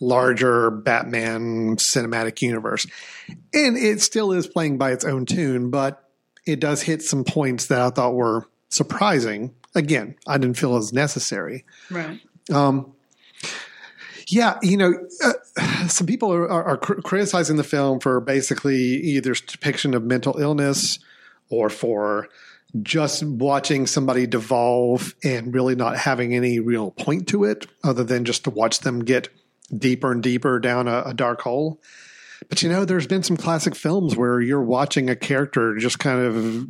larger 0.00 0.70
Batman 0.70 1.76
cinematic 1.76 2.42
universe. 2.42 2.86
And 3.52 3.76
it 3.76 4.00
still 4.00 4.32
is 4.32 4.46
playing 4.46 4.78
by 4.78 4.92
its 4.92 5.04
own 5.04 5.26
tune, 5.26 5.70
but 5.70 6.02
it 6.46 6.58
does 6.60 6.82
hit 6.82 7.02
some 7.02 7.24
points 7.24 7.66
that 7.66 7.80
I 7.80 7.90
thought 7.90 8.14
were 8.14 8.48
surprising. 8.70 9.54
Again, 9.74 10.16
I 10.26 10.38
didn't 10.38 10.56
feel 10.56 10.76
as 10.76 10.92
necessary. 10.92 11.64
Right. 11.90 12.20
Um, 12.52 12.94
Yeah, 14.28 14.58
you 14.62 14.76
know, 14.76 14.94
uh, 15.24 15.86
some 15.88 16.06
people 16.06 16.32
are, 16.32 16.48
are, 16.48 16.64
are 16.64 16.76
criticizing 16.76 17.56
the 17.56 17.64
film 17.64 17.98
for 17.98 18.20
basically 18.20 18.78
either 18.78 19.34
depiction 19.34 19.92
of 19.92 20.04
mental 20.04 20.38
illness 20.38 21.00
or 21.48 21.68
for 21.68 22.28
just 22.80 23.24
watching 23.24 23.88
somebody 23.88 24.28
devolve 24.28 25.16
and 25.24 25.52
really 25.52 25.74
not 25.74 25.96
having 25.96 26.32
any 26.34 26.60
real 26.60 26.92
point 26.92 27.26
to 27.28 27.42
it 27.42 27.66
other 27.82 28.04
than 28.04 28.24
just 28.24 28.44
to 28.44 28.50
watch 28.50 28.80
them 28.80 29.00
get 29.00 29.28
deeper 29.76 30.12
and 30.12 30.22
deeper 30.22 30.58
down 30.58 30.88
a, 30.88 31.02
a 31.06 31.14
dark 31.14 31.40
hole. 31.40 31.80
But 32.48 32.62
you 32.62 32.68
know, 32.68 32.84
there's 32.84 33.06
been 33.06 33.22
some 33.22 33.36
classic 33.36 33.74
films 33.74 34.16
where 34.16 34.40
you're 34.40 34.62
watching 34.62 35.10
a 35.10 35.16
character 35.16 35.76
just 35.76 35.98
kind 35.98 36.20
of 36.20 36.66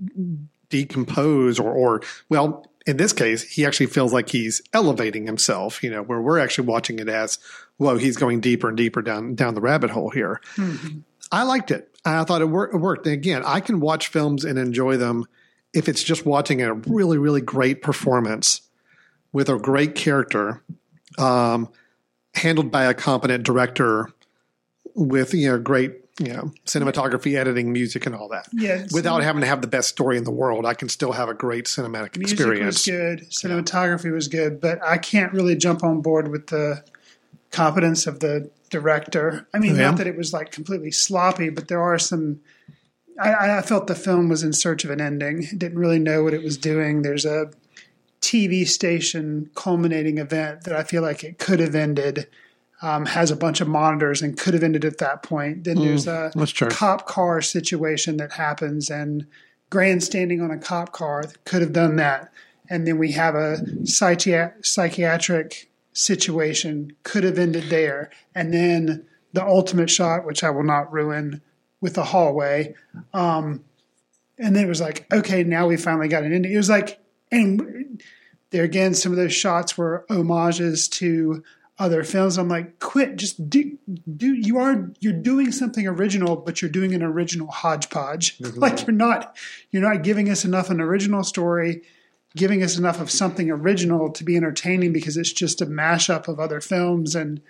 decompose 0.69 1.59
or, 1.59 1.73
or 1.73 2.03
well, 2.29 2.67
in 2.87 2.97
this 2.97 3.13
case, 3.13 3.43
he 3.43 3.65
actually 3.65 3.87
feels 3.87 4.13
like 4.13 4.31
he's 4.31 4.63
elevating 4.73 5.27
himself, 5.27 5.83
you 5.83 5.91
know, 5.91 6.03
where 6.03 6.21
we're 6.21 6.39
actually 6.39 6.67
watching 6.67 6.99
it 6.99 7.09
as, 7.09 7.39
whoa, 7.77 7.97
he's 7.99 8.17
going 8.17 8.41
deeper 8.41 8.69
and 8.69 8.77
deeper 8.77 9.03
down 9.03 9.35
down 9.35 9.55
the 9.55 9.61
rabbit 9.61 9.91
hole 9.91 10.11
here. 10.11 10.41
I 11.31 11.43
liked 11.45 11.71
it. 11.71 11.89
I 12.05 12.25
thought 12.25 12.41
it, 12.41 12.47
wor- 12.47 12.71
it 12.71 12.79
worked. 12.79 13.07
And 13.07 13.13
again, 13.13 13.43
I 13.45 13.61
can 13.61 13.81
watch 13.81 14.09
films 14.09 14.45
and 14.45 14.59
enjoy 14.59 14.97
them 14.97 15.27
if 15.73 15.89
it's 15.89 16.03
just 16.03 16.27
watching 16.27 16.63
a 16.63 16.75
really, 16.75 17.19
really 17.19 17.43
great 17.43 17.83
performance 17.83 18.63
with 19.33 19.49
a 19.49 19.59
great 19.59 19.95
character, 19.95 20.65
um, 21.19 21.69
handled 22.35 22.71
by 22.71 22.85
a 22.85 22.95
competent 22.95 23.45
director 23.45 24.09
with 24.95 25.35
you 25.35 25.49
know 25.49 25.59
great 25.59 25.93
you 26.19 26.33
know 26.33 26.53
cinematography, 26.67 27.37
editing, 27.37 27.73
music, 27.73 28.07
and 28.07 28.15
all 28.15 28.29
that. 28.29 28.47
Yeah, 28.53 28.87
Without 28.93 29.23
having 29.23 29.41
to 29.41 29.47
have 29.47 29.61
the 29.63 29.67
best 29.69 29.89
story 29.89 30.17
in 30.17 30.25
the 30.25 30.31
world, 30.31 30.67
I 30.67 30.75
can 30.75 30.89
still 30.89 31.13
have 31.13 31.29
a 31.29 31.35
great 31.35 31.65
cinematic 31.67 32.17
Music 32.17 32.39
experience. 32.39 32.87
was 32.87 32.87
good, 32.87 33.31
cinematography 33.31 34.13
was 34.13 34.29
good, 34.29 34.61
but 34.61 34.83
I 34.85 34.99
can't 34.99 35.33
really 35.33 35.57
jump 35.57 35.83
on 35.83 36.01
board 36.03 36.29
with 36.29 36.49
the 36.49 36.83
competence 37.51 38.07
of 38.07 38.21
the 38.21 38.51
director. 38.69 39.47
I 39.55 39.59
mean, 39.59 39.75
Yeah. 39.77 39.89
not 39.91 39.97
that 39.99 40.07
it 40.07 40.17
was 40.17 40.33
like 40.33 40.51
completely 40.53 40.91
sloppy, 40.91 41.49
but 41.51 41.69
there 41.69 41.81
are 41.83 41.99
some. 41.99 42.41
I, 43.21 43.59
I 43.59 43.63
felt 43.63 43.87
the 43.87 43.95
film 43.95 44.29
was 44.31 44.43
in 44.43 44.53
search 44.55 44.85
of 44.85 44.91
an 44.91 45.01
ending. 45.01 45.43
It 45.43 45.59
didn't 45.59 45.79
really 45.79 45.99
know 45.99 46.23
what 46.23 46.33
it 46.33 46.43
was 46.43 46.57
doing. 46.57 47.03
There's 47.03 47.27
a 47.27 47.51
TV 48.21 48.67
station 48.67 49.51
culminating 49.55 50.19
event 50.19 50.65
that 50.65 50.75
I 50.75 50.83
feel 50.83 51.03
like 51.03 51.25
it 51.25 51.39
could 51.39 51.61
have 51.61 51.75
ended. 51.75 52.29
Um, 52.83 53.05
has 53.05 53.31
a 53.31 53.37
bunch 53.37 53.61
of 53.61 53.69
monitors 53.69 54.23
and 54.23 54.39
could 54.39 54.55
have 54.55 54.63
ended 54.63 54.87
at 54.87 54.97
that 54.99 55.23
point. 55.23 55.65
Then 55.65 55.77
there's 55.85 56.07
a 56.07 56.33
cop 56.71 57.07
car 57.07 57.43
situation 57.43 58.17
that 58.17 58.33
happens 58.33 58.89
and 58.89 59.27
grandstanding 59.69 60.41
on 60.41 60.51
a 60.51 60.59
cop 60.59 60.93
car 60.93 61.25
could 61.45 61.61
have 61.61 61.75
done 61.75 61.97
that. 61.97 62.33
And 62.71 62.87
then 62.87 62.99
we 62.99 63.13
have 63.13 63.35
a 63.35 63.59
psychi- 63.83 64.65
psychiatric 64.65 65.69
situation 65.93 66.97
could 67.03 67.25
have 67.25 67.39
ended 67.39 67.65
there. 67.71 68.11
And 68.35 68.53
then 68.53 69.07
the 69.33 69.45
ultimate 69.45 69.91
shot, 69.91 70.25
which 70.25 70.45
I 70.45 70.51
will 70.51 70.65
not 70.65 70.93
ruin, 70.93 71.43
with 71.81 71.95
the 71.95 72.05
hallway. 72.05 72.75
Um, 73.15 73.65
and 74.39 74.55
then 74.55 74.65
it 74.65 74.69
was 74.69 74.81
like, 74.81 75.07
okay, 75.13 75.45
now 75.45 75.67
we 75.67 75.77
finally 75.77 76.09
got 76.09 76.25
an 76.25 76.33
ending. 76.33 76.53
It 76.53 76.57
was 76.57 76.71
like, 76.71 76.99
and 77.31 78.03
there 78.51 78.65
again, 78.65 78.95
some 78.95 79.13
of 79.13 79.19
those 79.19 79.35
shots 79.35 79.79
were 79.79 80.05
homages 80.09 80.89
to 80.89 81.43
other 81.81 82.05
films. 82.05 82.37
I'm 82.37 82.49
like, 82.49 82.79
quit, 82.79 83.17
just 83.17 83.49
do, 83.49 83.79
do. 84.17 84.35
You 84.35 84.59
are 84.59 84.91
you're 85.01 85.15
doing 85.15 85.51
something 85.51 85.87
original, 85.87 86.37
but 86.37 86.61
you're 86.61 86.71
doing 86.71 86.95
an 86.95 87.03
original 87.03 87.49
hodgepodge. 87.49 88.39
Mm-hmm. 88.51 88.59
Like 88.59 88.87
you're 88.87 88.97
not 88.97 89.37
you're 89.71 89.83
not 89.83 90.03
giving 90.03 90.29
us 90.29 90.45
enough 90.45 90.71
an 90.71 90.81
original 90.81 91.23
story, 91.23 91.83
giving 92.35 92.63
us 92.63 92.77
enough 92.77 93.01
of 93.01 93.11
something 93.11 93.51
original 93.51 94.11
to 94.13 94.25
be 94.25 94.37
entertaining 94.37 94.93
because 94.93 95.17
it's 95.17 95.33
just 95.33 95.61
a 95.61 95.67
mashup 95.67 96.27
of 96.27 96.41
other 96.41 96.61
films. 96.61 97.15
And 97.15 97.41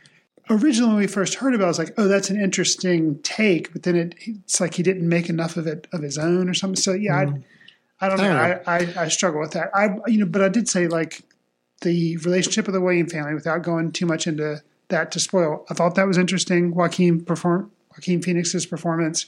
originally, 0.48 0.88
when 0.88 0.98
we 0.98 1.06
first 1.06 1.34
heard 1.34 1.54
about, 1.54 1.64
it, 1.64 1.66
I 1.66 1.68
was 1.68 1.78
like, 1.78 1.94
oh, 1.96 2.08
that's 2.08 2.28
an 2.28 2.40
interesting 2.40 3.20
take. 3.22 3.72
But 3.72 3.84
then 3.84 3.96
it, 3.96 4.14
it's 4.18 4.60
like 4.60 4.74
he 4.74 4.82
didn't 4.82 5.08
make 5.08 5.28
enough 5.28 5.56
of 5.56 5.66
it 5.66 5.86
of 5.92 6.02
his 6.02 6.18
own 6.18 6.48
or 6.48 6.54
something. 6.54 6.76
So 6.76 6.92
yeah, 6.92 7.16
I, 7.16 7.32
I 8.00 8.08
don't 8.08 8.18
know. 8.18 8.36
I 8.36 8.48
don't 8.48 8.68
I, 8.68 9.02
I, 9.02 9.04
I 9.04 9.08
struggle 9.08 9.40
with 9.40 9.52
that. 9.52 9.70
I 9.74 9.96
you 10.06 10.18
know, 10.18 10.26
but 10.26 10.42
I 10.42 10.48
did 10.48 10.68
say 10.68 10.88
like 10.88 11.22
the 11.82 12.16
relationship 12.18 12.68
of 12.68 12.74
the 12.74 12.80
Wayne 12.80 13.08
family 13.08 13.34
without 13.34 13.62
going 13.62 13.92
too 13.92 14.06
much 14.06 14.26
into 14.26 14.62
that 14.88 15.12
to 15.12 15.20
spoil. 15.20 15.64
I 15.70 15.74
thought 15.74 15.94
that 15.94 16.06
was 16.06 16.18
interesting. 16.18 16.74
Joaquin 16.74 17.24
perform 17.24 17.70
Joaquin 17.92 18.22
Phoenix's 18.22 18.66
performance. 18.66 19.26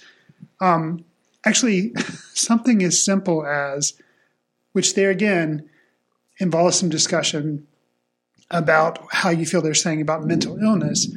Um, 0.60 1.04
actually, 1.44 1.94
something 2.34 2.82
as 2.82 3.04
simple 3.04 3.46
as, 3.46 3.94
which 4.72 4.94
there 4.94 5.10
again 5.10 5.68
involves 6.38 6.78
some 6.78 6.88
discussion 6.88 7.66
about 8.50 8.98
how 9.10 9.30
you 9.30 9.46
feel 9.46 9.62
they're 9.62 9.74
saying 9.74 10.00
about 10.00 10.24
mental 10.24 10.58
illness, 10.58 11.08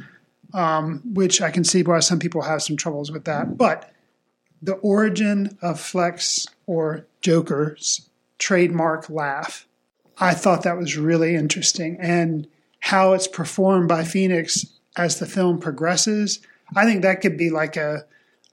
um, 0.54 1.02
which 1.04 1.42
I 1.42 1.50
can 1.50 1.64
see 1.64 1.82
why 1.82 2.00
some 2.00 2.18
people 2.18 2.42
have 2.42 2.62
some 2.62 2.76
troubles 2.76 3.10
with 3.10 3.24
that. 3.24 3.56
But 3.56 3.90
the 4.66 4.74
origin 4.74 5.56
of 5.62 5.80
Fleck's 5.80 6.46
or 6.66 7.06
Joker's 7.22 8.08
trademark 8.38 9.08
laugh 9.08 9.66
I 10.18 10.34
thought 10.34 10.62
that 10.62 10.78
was 10.78 10.96
really 10.96 11.34
interesting. 11.34 11.98
And 12.00 12.48
how 12.80 13.12
it's 13.12 13.28
performed 13.28 13.88
by 13.88 14.04
Phoenix 14.04 14.66
as 14.96 15.18
the 15.18 15.26
film 15.26 15.58
progresses, 15.58 16.40
I 16.74 16.84
think 16.84 17.02
that 17.02 17.20
could 17.20 17.36
be 17.36 17.50
like 17.50 17.76
a, 17.76 18.04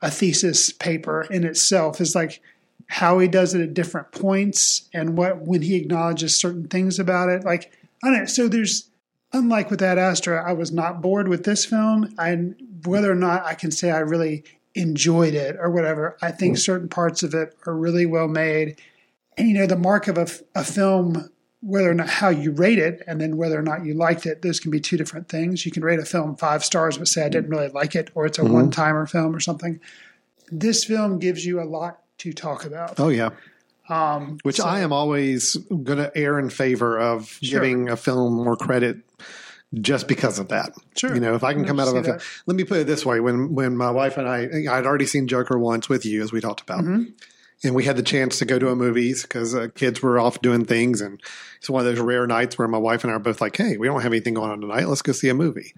a 0.02 0.12
thesis 0.12 0.72
paper 0.72 1.22
in 1.30 1.44
itself, 1.46 2.02
is 2.02 2.16
like 2.16 2.42
how 2.88 3.20
he 3.20 3.28
does 3.28 3.54
it 3.54 3.62
at 3.62 3.74
different 3.74 4.12
points 4.12 4.90
and 4.94 5.18
what 5.18 5.42
when 5.42 5.62
he 5.62 5.76
acknowledges 5.76 6.36
certain 6.36 6.68
things 6.68 7.00
about 7.00 7.30
it. 7.30 7.46
Like, 7.46 7.72
I 8.04 8.10
don't 8.10 8.20
know. 8.20 8.26
So 8.26 8.48
there's, 8.48 8.90
unlike 9.32 9.72
with 9.72 9.82
Ad 9.82 9.98
Astra, 9.98 10.48
I 10.48 10.54
was 10.54 10.72
not 10.72 11.02
bored 11.02 11.30
with 11.30 11.46
this 11.46 11.66
film. 11.66 12.14
And 12.18 12.56
whether 12.86 13.10
or 13.10 13.16
not 13.16 13.46
I 13.46 13.54
can 13.54 13.72
say 13.72 13.90
I 13.90 14.00
really 14.00 14.44
enjoyed 14.76 15.34
it 15.34 15.56
or 15.60 15.70
whatever, 15.70 16.18
I 16.22 16.32
think 16.32 16.56
mm. 16.58 16.60
certain 16.60 16.90
parts 16.90 17.24
of 17.24 17.34
it 17.34 17.56
are 17.66 17.76
really 17.76 18.06
well 18.06 18.28
made. 18.28 18.80
And, 19.38 19.48
you 19.48 19.56
know, 19.56 19.68
the 19.68 19.78
mark 19.78 20.08
of 20.08 20.18
a, 20.18 20.28
a 20.56 20.64
film 20.64 21.30
whether 21.64 21.90
or 21.90 21.94
not 21.94 22.10
how 22.10 22.28
you 22.28 22.52
rate 22.52 22.78
it 22.78 23.02
and 23.08 23.22
then 23.22 23.38
whether 23.38 23.58
or 23.58 23.62
not 23.62 23.86
you 23.86 23.94
liked 23.94 24.26
it 24.26 24.42
those 24.42 24.60
can 24.60 24.70
be 24.70 24.82
two 24.82 24.98
different 24.98 25.30
things. 25.30 25.66
You 25.66 25.72
can 25.72 25.84
rate 25.84 26.00
a 26.00 26.06
film 26.06 26.36
five 26.36 26.64
stars 26.64 26.98
but 26.98 27.08
say 27.08 27.24
i 27.24 27.30
didn't 27.30 27.50
mm. 27.50 27.54
really 27.54 27.70
like 27.70 27.96
it 27.96 28.12
or 28.16 28.26
it's 28.26 28.38
a 28.38 28.42
mm-hmm. 28.42 28.54
one-timer 28.54 29.06
film 29.06 29.36
or 29.36 29.40
something. 29.40 29.80
This 30.52 30.84
film 30.84 31.20
gives 31.20 31.46
you 31.46 31.62
a 31.62 31.64
lot 31.64 32.00
to 32.20 32.34
talk 32.34 32.66
about. 32.66 33.00
Oh 33.00 33.10
yeah. 33.10 33.30
um, 33.88 34.40
Which 34.44 34.58
so- 34.58 34.66
I 34.66 34.82
am 34.82 34.92
always 34.92 35.56
going 35.56 36.00
to 36.00 36.12
err 36.16 36.38
in 36.38 36.50
favor 36.50 37.00
of 37.00 37.30
Sure. 37.42 37.62
giving 37.62 37.90
a 37.90 37.96
film 37.96 38.34
more 38.34 38.58
credit 38.58 38.98
just 39.82 40.08
because 40.08 40.40
of 40.40 40.50
that. 40.50 40.72
Sure. 40.98 41.14
You 41.14 41.20
know, 41.20 41.36
if 41.36 41.44
I 41.44 41.54
can 41.54 41.64
I 41.66 41.68
come 41.68 41.80
out 41.80 41.88
of 41.88 41.96
a 41.96 42.04
film, 42.04 42.20
let 42.46 42.56
me 42.56 42.64
put 42.64 42.78
it 42.80 42.88
this 42.88 43.06
way: 43.06 43.20
when 43.20 43.54
when 43.56 43.76
my 43.78 43.92
wife 43.92 44.18
and 44.18 44.28
I, 44.28 44.44
I'd 44.72 44.86
already 44.86 45.06
seen 45.06 45.28
Joker 45.28 45.58
once 45.58 45.90
with 45.90 46.06
you, 46.06 46.22
as 46.24 46.32
we 46.32 46.42
talked 46.42 46.62
about, 46.62 46.84
Mm-hmm. 46.84 47.04
and 47.64 47.76
we 47.76 47.86
had 47.86 47.96
the 47.98 48.04
chance 48.04 48.40
to 48.40 48.46
go 48.46 48.60
to 48.60 48.70
a 48.70 48.76
movies 48.76 49.24
because 49.24 49.56
uh, 49.56 49.68
kids 49.74 50.02
were 50.02 50.20
off 50.20 50.42
doing 50.42 50.66
things, 50.66 51.02
and 51.02 51.22
it's 51.60 51.70
one 51.70 51.86
of 51.86 51.86
those 51.86 52.04
rare 52.04 52.28
nights 52.28 52.58
where 52.58 52.68
my 52.68 52.78
wife 52.78 53.04
and 53.04 53.12
I 53.12 53.16
are 53.16 53.20
both 53.20 53.42
like, 53.42 53.56
"Hey, 53.58 53.78
we 53.78 53.88
don't 53.88 54.02
have 54.02 54.12
anything 54.12 54.34
going 54.36 54.52
on 54.52 54.62
tonight. 54.62 54.88
Let's 54.88 55.02
go 55.02 55.12
see 55.14 55.30
a 55.30 55.34
movie." 55.34 55.74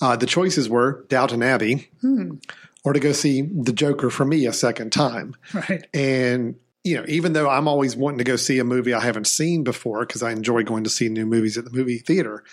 Uh, 0.00 0.16
the 0.16 0.26
choices 0.26 0.68
were 0.68 1.04
Downton 1.08 1.42
Abbey, 1.42 1.90
Hmm. 2.02 2.36
or 2.84 2.92
to 2.92 3.00
go 3.00 3.12
see 3.12 3.42
the 3.42 3.72
Joker 3.72 4.10
for 4.10 4.24
me 4.24 4.46
a 4.46 4.52
second 4.52 4.92
time. 4.92 5.34
right 5.52 5.86
And 5.92 6.54
you 6.84 6.96
know, 6.96 7.04
even 7.08 7.32
though 7.32 7.50
I'm 7.50 7.66
always 7.66 7.96
wanting 7.96 8.18
to 8.18 8.24
go 8.24 8.36
see 8.36 8.60
a 8.60 8.64
movie 8.64 8.94
I 8.94 9.00
haven't 9.00 9.26
seen 9.26 9.64
before 9.64 10.06
because 10.06 10.22
I 10.22 10.30
enjoy 10.30 10.62
going 10.62 10.84
to 10.84 10.90
see 10.90 11.08
new 11.08 11.26
movies 11.26 11.58
at 11.58 11.64
the 11.64 11.72
movie 11.72 11.98
theater, 11.98 12.44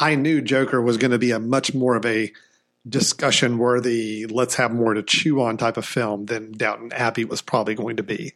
I 0.00 0.14
knew 0.14 0.40
Joker 0.40 0.80
was 0.80 0.96
going 0.96 1.10
to 1.10 1.18
be 1.18 1.30
a 1.30 1.38
much 1.38 1.74
more 1.74 1.94
of 1.94 2.06
a 2.06 2.32
discussion 2.88 3.58
worthy, 3.58 4.26
let's 4.26 4.54
have 4.54 4.72
more 4.72 4.94
to 4.94 5.02
chew 5.02 5.42
on 5.42 5.58
type 5.58 5.76
of 5.76 5.84
film 5.84 6.26
than 6.26 6.52
Downton 6.52 6.92
Abbey 6.92 7.26
was 7.26 7.42
probably 7.42 7.74
going 7.74 7.98
to 7.98 8.02
be. 8.02 8.32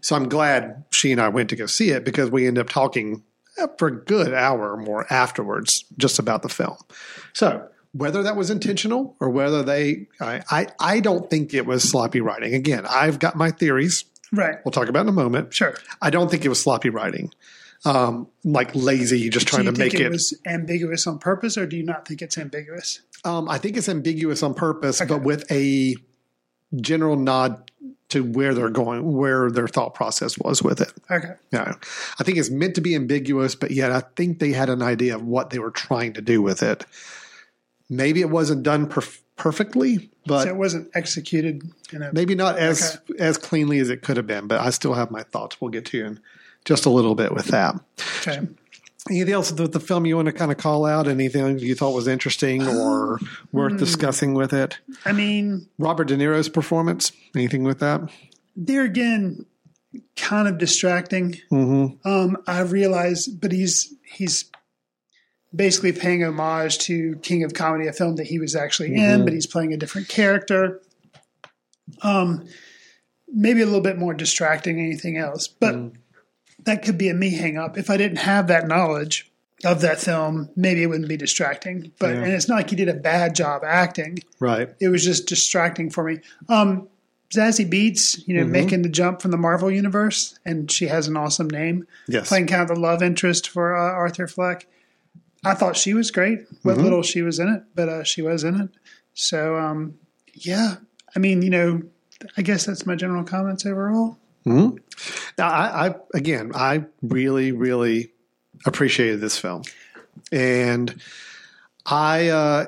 So 0.00 0.16
I'm 0.16 0.28
glad 0.28 0.84
she 0.90 1.12
and 1.12 1.20
I 1.20 1.28
went 1.28 1.50
to 1.50 1.56
go 1.56 1.66
see 1.66 1.90
it 1.90 2.04
because 2.04 2.30
we 2.30 2.46
ended 2.46 2.62
up 2.62 2.70
talking 2.70 3.22
uh, 3.56 3.68
for 3.78 3.88
a 3.88 4.04
good 4.04 4.34
hour 4.34 4.72
or 4.72 4.76
more 4.76 5.06
afterwards 5.12 5.84
just 5.96 6.18
about 6.18 6.42
the 6.42 6.48
film. 6.48 6.76
So 7.34 7.68
whether 7.92 8.24
that 8.24 8.34
was 8.34 8.50
intentional 8.50 9.16
or 9.20 9.30
whether 9.30 9.62
they, 9.62 10.08
I, 10.20 10.42
I, 10.50 10.66
I 10.80 11.00
don't 11.00 11.30
think 11.30 11.54
it 11.54 11.64
was 11.64 11.88
sloppy 11.88 12.20
writing. 12.20 12.52
Again, 12.54 12.84
I've 12.90 13.20
got 13.20 13.36
my 13.36 13.52
theories. 13.52 14.04
Right. 14.32 14.56
We'll 14.64 14.72
talk 14.72 14.88
about 14.88 15.02
in 15.02 15.08
a 15.08 15.12
moment. 15.12 15.54
Sure. 15.54 15.76
I 16.02 16.10
don't 16.10 16.28
think 16.28 16.44
it 16.44 16.48
was 16.48 16.60
sloppy 16.60 16.90
writing, 16.90 17.32
um, 17.84 18.28
like 18.44 18.74
lazy, 18.74 19.28
just 19.28 19.46
trying 19.46 19.66
to 19.66 19.72
make 19.72 19.94
it, 19.94 20.00
it. 20.00 20.10
was 20.10 20.38
ambiguous 20.46 21.06
on 21.06 21.18
purpose, 21.18 21.58
or 21.58 21.66
do 21.66 21.76
you 21.76 21.84
not 21.84 22.06
think 22.08 22.22
it's 22.22 22.38
ambiguous? 22.38 23.00
um, 23.24 23.48
I 23.48 23.58
think 23.58 23.76
it's 23.76 23.88
ambiguous 23.88 24.42
on 24.42 24.54
purpose, 24.54 25.00
Okay. 25.00 25.08
but 25.08 25.22
with 25.22 25.50
a 25.50 25.96
general 26.76 27.16
nod 27.16 27.70
to 28.10 28.22
where 28.22 28.54
they're 28.54 28.68
going, 28.70 29.14
where 29.16 29.50
their 29.50 29.66
thought 29.66 29.94
process 29.94 30.38
was 30.38 30.62
with 30.62 30.80
it. 30.80 30.92
Okay. 31.10 31.32
Yeah, 31.52 31.74
I 32.18 32.24
think 32.24 32.38
it's 32.38 32.50
meant 32.50 32.74
to 32.76 32.80
be 32.80 32.94
ambiguous, 32.94 33.54
but 33.54 33.70
yet 33.70 33.90
I 33.92 34.00
think 34.14 34.38
they 34.38 34.52
had 34.52 34.68
an 34.68 34.82
idea 34.82 35.16
of 35.16 35.24
what 35.24 35.50
they 35.50 35.58
were 35.58 35.70
trying 35.70 36.12
to 36.14 36.20
do 36.20 36.42
with 36.42 36.62
it. 36.62 36.84
Maybe 37.88 38.20
it 38.20 38.30
wasn't 38.30 38.62
done 38.62 38.88
perf- 38.88 39.20
perfectly, 39.36 40.10
but 40.26 40.44
so 40.44 40.48
it 40.48 40.56
wasn't 40.56 40.90
executed 40.94 41.62
in 41.92 42.02
a. 42.02 42.12
maybe 42.12 42.34
not 42.34 42.58
as 42.58 42.98
as 43.18 43.36
cleanly 43.36 43.78
as 43.78 43.90
it 43.90 44.02
could 44.02 44.16
have 44.16 44.26
been. 44.26 44.46
But 44.46 44.60
I 44.60 44.70
still 44.70 44.94
have 44.94 45.10
my 45.10 45.22
thoughts. 45.22 45.60
We'll 45.60 45.70
get 45.70 45.86
to 45.86 46.04
in 46.04 46.20
just 46.64 46.86
a 46.86 46.90
little 46.90 47.14
bit 47.14 47.32
with 47.32 47.46
that. 47.46 47.74
Okay. 48.20 48.46
Anything 49.10 49.34
else 49.34 49.52
with 49.52 49.72
the 49.72 49.80
film 49.80 50.06
you 50.06 50.16
want 50.16 50.26
to 50.26 50.32
kind 50.32 50.50
of 50.50 50.56
call 50.56 50.86
out? 50.86 51.08
Anything 51.08 51.58
you 51.58 51.74
thought 51.74 51.94
was 51.94 52.08
interesting 52.08 52.66
or 52.66 53.18
worth 53.52 53.76
discussing 53.76 54.32
with 54.32 54.54
it? 54.54 54.78
I 55.04 55.12
mean, 55.12 55.68
Robert 55.78 56.08
De 56.08 56.16
Niro's 56.16 56.48
performance. 56.48 57.12
Anything 57.34 57.64
with 57.64 57.80
that? 57.80 58.10
there 58.56 58.82
again, 58.82 59.46
kind 60.16 60.48
of 60.48 60.58
distracting. 60.58 61.36
Mm-hmm. 61.50 62.08
Um, 62.08 62.36
I 62.46 62.60
realize, 62.60 63.26
but 63.26 63.52
he's 63.52 63.94
he's 64.04 64.50
basically 65.54 65.92
paying 65.92 66.24
homage 66.24 66.78
to 66.78 67.16
King 67.16 67.44
of 67.44 67.54
Comedy, 67.54 67.86
a 67.86 67.92
film 67.92 68.16
that 68.16 68.26
he 68.26 68.38
was 68.38 68.56
actually 68.56 68.94
in, 68.94 69.24
but 69.24 69.32
he's 69.32 69.46
playing 69.46 69.72
a 69.72 69.76
different 69.76 70.08
character. 70.08 70.80
Um, 72.02 72.46
maybe 73.28 73.62
a 73.62 73.66
little 73.66 73.80
bit 73.80 73.98
more 73.98 74.14
distracting 74.14 74.76
than 74.76 74.86
anything 74.86 75.16
else, 75.16 75.46
but 75.46 75.92
that 76.64 76.82
could 76.82 76.98
be 76.98 77.08
a 77.08 77.14
me 77.14 77.30
hang 77.34 77.56
up. 77.58 77.76
If 77.78 77.90
I 77.90 77.96
didn't 77.96 78.18
have 78.18 78.46
that 78.48 78.66
knowledge 78.66 79.30
of 79.64 79.80
that 79.82 80.00
film, 80.00 80.50
maybe 80.56 80.82
it 80.82 80.86
wouldn't 80.86 81.08
be 81.08 81.16
distracting. 81.16 81.92
But 81.98 82.14
Yeah. 82.14 82.22
and 82.22 82.32
it's 82.32 82.48
not 82.48 82.56
like 82.56 82.70
he 82.70 82.76
did 82.76 82.88
a 82.88 82.94
bad 82.94 83.34
job 83.34 83.62
acting. 83.64 84.18
Right. 84.40 84.70
It 84.80 84.88
was 84.88 85.04
just 85.04 85.26
distracting 85.26 85.90
for 85.90 86.04
me. 86.04 86.18
Um, 86.48 86.88
Zazie 87.34 87.68
Beetz, 87.68 88.22
you 88.28 88.34
know, 88.36 88.44
making 88.44 88.82
the 88.82 88.88
jump 88.88 89.20
from 89.22 89.30
the 89.32 89.36
Marvel 89.36 89.70
universe, 89.70 90.38
and 90.44 90.70
she 90.70 90.86
has 90.86 91.08
an 91.08 91.16
awesome 91.16 91.48
name 91.48 91.86
Yes. 92.06 92.28
playing 92.28 92.46
kind 92.46 92.62
of 92.62 92.68
the 92.68 92.78
love 92.80 93.02
interest 93.02 93.48
for 93.48 93.74
uh, 93.76 93.80
Arthur 93.92 94.28
Fleck. 94.28 94.66
I 95.44 95.54
thought 95.54 95.76
she 95.76 95.94
was 95.94 96.10
great. 96.10 96.40
What 96.62 96.74
Mm-hmm. 96.76 96.84
little 96.84 97.02
she 97.02 97.22
was 97.22 97.38
in 97.38 97.48
it, 97.48 97.62
but 97.74 97.88
uh, 97.88 98.04
she 98.04 98.22
was 98.22 98.44
in 98.44 98.60
it. 98.60 98.70
So 99.14 99.56
um, 99.56 99.94
yeah, 100.34 100.76
I 101.16 101.18
mean, 101.18 101.42
you 101.42 101.50
know, 101.50 101.82
I 102.36 102.42
guess 102.42 102.66
that's 102.66 102.86
my 102.86 102.94
general 102.94 103.24
comments 103.24 103.66
overall. 103.66 104.18
Now, 104.46 105.48
I, 105.48 105.88
I 105.88 105.94
again, 106.14 106.52
I 106.54 106.84
really, 107.02 107.52
really 107.52 108.12
appreciated 108.66 109.20
this 109.20 109.38
film, 109.38 109.62
and 110.32 111.00
I, 111.86 112.28
uh, 112.28 112.66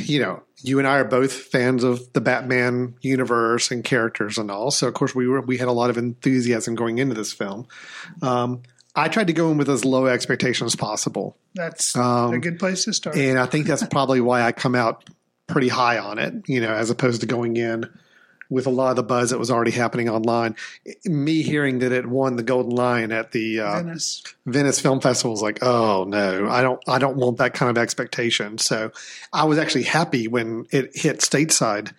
you 0.00 0.20
know, 0.20 0.42
you 0.62 0.78
and 0.78 0.88
I 0.88 0.98
are 0.98 1.04
both 1.04 1.32
fans 1.32 1.84
of 1.84 2.12
the 2.12 2.20
Batman 2.20 2.94
universe 3.00 3.70
and 3.70 3.84
characters 3.84 4.38
and 4.38 4.50
all. 4.50 4.70
So, 4.70 4.88
of 4.88 4.94
course, 4.94 5.14
we 5.14 5.28
were 5.28 5.40
we 5.40 5.58
had 5.58 5.68
a 5.68 5.72
lot 5.72 5.90
of 5.90 5.98
enthusiasm 5.98 6.74
going 6.74 6.98
into 6.98 7.14
this 7.14 7.32
film. 7.32 7.66
Um, 8.22 8.62
I 8.94 9.08
tried 9.08 9.28
to 9.28 9.32
go 9.32 9.50
in 9.52 9.58
with 9.58 9.68
as 9.70 9.84
low 9.84 10.06
expectations 10.06 10.72
as 10.72 10.76
possible, 10.76 11.36
That's 11.54 11.96
Um, 11.96 12.32
a 12.34 12.38
good 12.38 12.58
place 12.58 12.84
to 12.84 12.92
start. 12.92 13.16
and 13.16 13.38
I 13.38 13.46
think 13.46 13.66
that's 13.66 13.86
probably 13.86 14.20
why 14.20 14.42
I 14.42 14.50
come 14.52 14.74
out 14.74 15.04
pretty 15.46 15.68
high 15.68 15.98
on 15.98 16.18
it. 16.18 16.34
You 16.48 16.60
know, 16.60 16.72
as 16.72 16.90
opposed 16.90 17.20
to 17.20 17.26
going 17.26 17.56
in 17.56 17.88
with 18.50 18.66
a 18.66 18.70
lot 18.70 18.90
of 18.90 18.96
the 18.96 19.02
buzz 19.02 19.30
that 19.30 19.38
was 19.38 19.50
already 19.50 19.70
happening 19.70 20.08
online. 20.08 20.56
Me 21.04 21.42
hearing 21.42 21.80
that 21.80 21.92
it 21.92 22.06
won 22.06 22.36
the 22.36 22.42
Golden 22.42 22.74
Lion 22.74 23.12
at 23.12 23.32
the 23.32 23.60
uh, 23.60 23.82
Venice. 23.82 24.22
Venice 24.46 24.80
Film 24.80 25.00
Festival 25.00 25.32
was 25.32 25.42
like, 25.42 25.62
oh 25.62 26.04
no, 26.04 26.48
I 26.48 26.62
don't, 26.62 26.82
I 26.88 26.98
don't 26.98 27.16
want 27.16 27.38
that 27.38 27.54
kind 27.54 27.70
of 27.70 27.80
expectation. 27.80 28.58
So 28.58 28.92
I 29.32 29.44
was 29.44 29.58
actually 29.58 29.84
happy 29.84 30.28
when 30.28 30.66
it 30.70 30.96
hit 30.96 31.18
stateside, 31.18 31.92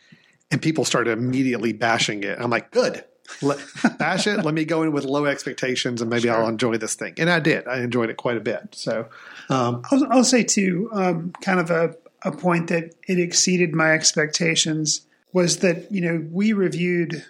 and 0.51 0.61
people 0.61 0.85
started 0.85 1.11
immediately 1.11 1.73
bashing 1.73 2.23
it. 2.23 2.39
I'm 2.39 2.49
like, 2.49 2.71
good, 2.71 3.03
Let, 3.41 3.59
bash 3.99 4.25
it. 4.25 4.43
Let 4.43 4.53
me 4.53 4.65
go 4.65 4.81
in 4.81 4.91
with 4.91 5.05
low 5.05 5.25
expectations, 5.25 6.01
and 6.01 6.09
maybe 6.09 6.29
I'll 6.29 6.47
enjoy 6.47 6.77
this 6.77 6.95
thing. 6.95 7.13
And 7.17 7.29
I 7.29 7.39
did. 7.39 7.67
I 7.67 7.81
enjoyed 7.81 8.09
it 8.09 8.17
quite 8.17 8.37
a 8.37 8.41
bit. 8.41 8.69
So 8.71 9.07
um, 9.49 9.83
I'll, 9.91 10.13
I'll 10.13 10.23
say 10.23 10.43
too, 10.43 10.89
um, 10.93 11.33
kind 11.41 11.59
of 11.59 11.69
a, 11.69 11.95
a 12.23 12.31
point 12.31 12.69
that 12.69 12.95
it 13.07 13.19
exceeded 13.19 13.75
my 13.75 13.91
expectations 13.91 15.05
was 15.33 15.57
that 15.57 15.91
you 15.91 16.01
know 16.01 16.27
we 16.31 16.53
reviewed 16.53 17.25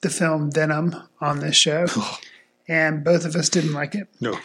the 0.00 0.10
film 0.10 0.50
Venom 0.50 0.94
on 1.20 1.40
this 1.40 1.56
show, 1.56 1.86
and 2.68 3.04
both 3.04 3.24
of 3.24 3.36
us 3.36 3.48
didn't 3.48 3.72
like 3.72 3.94
it. 3.94 4.08
no, 4.20 4.38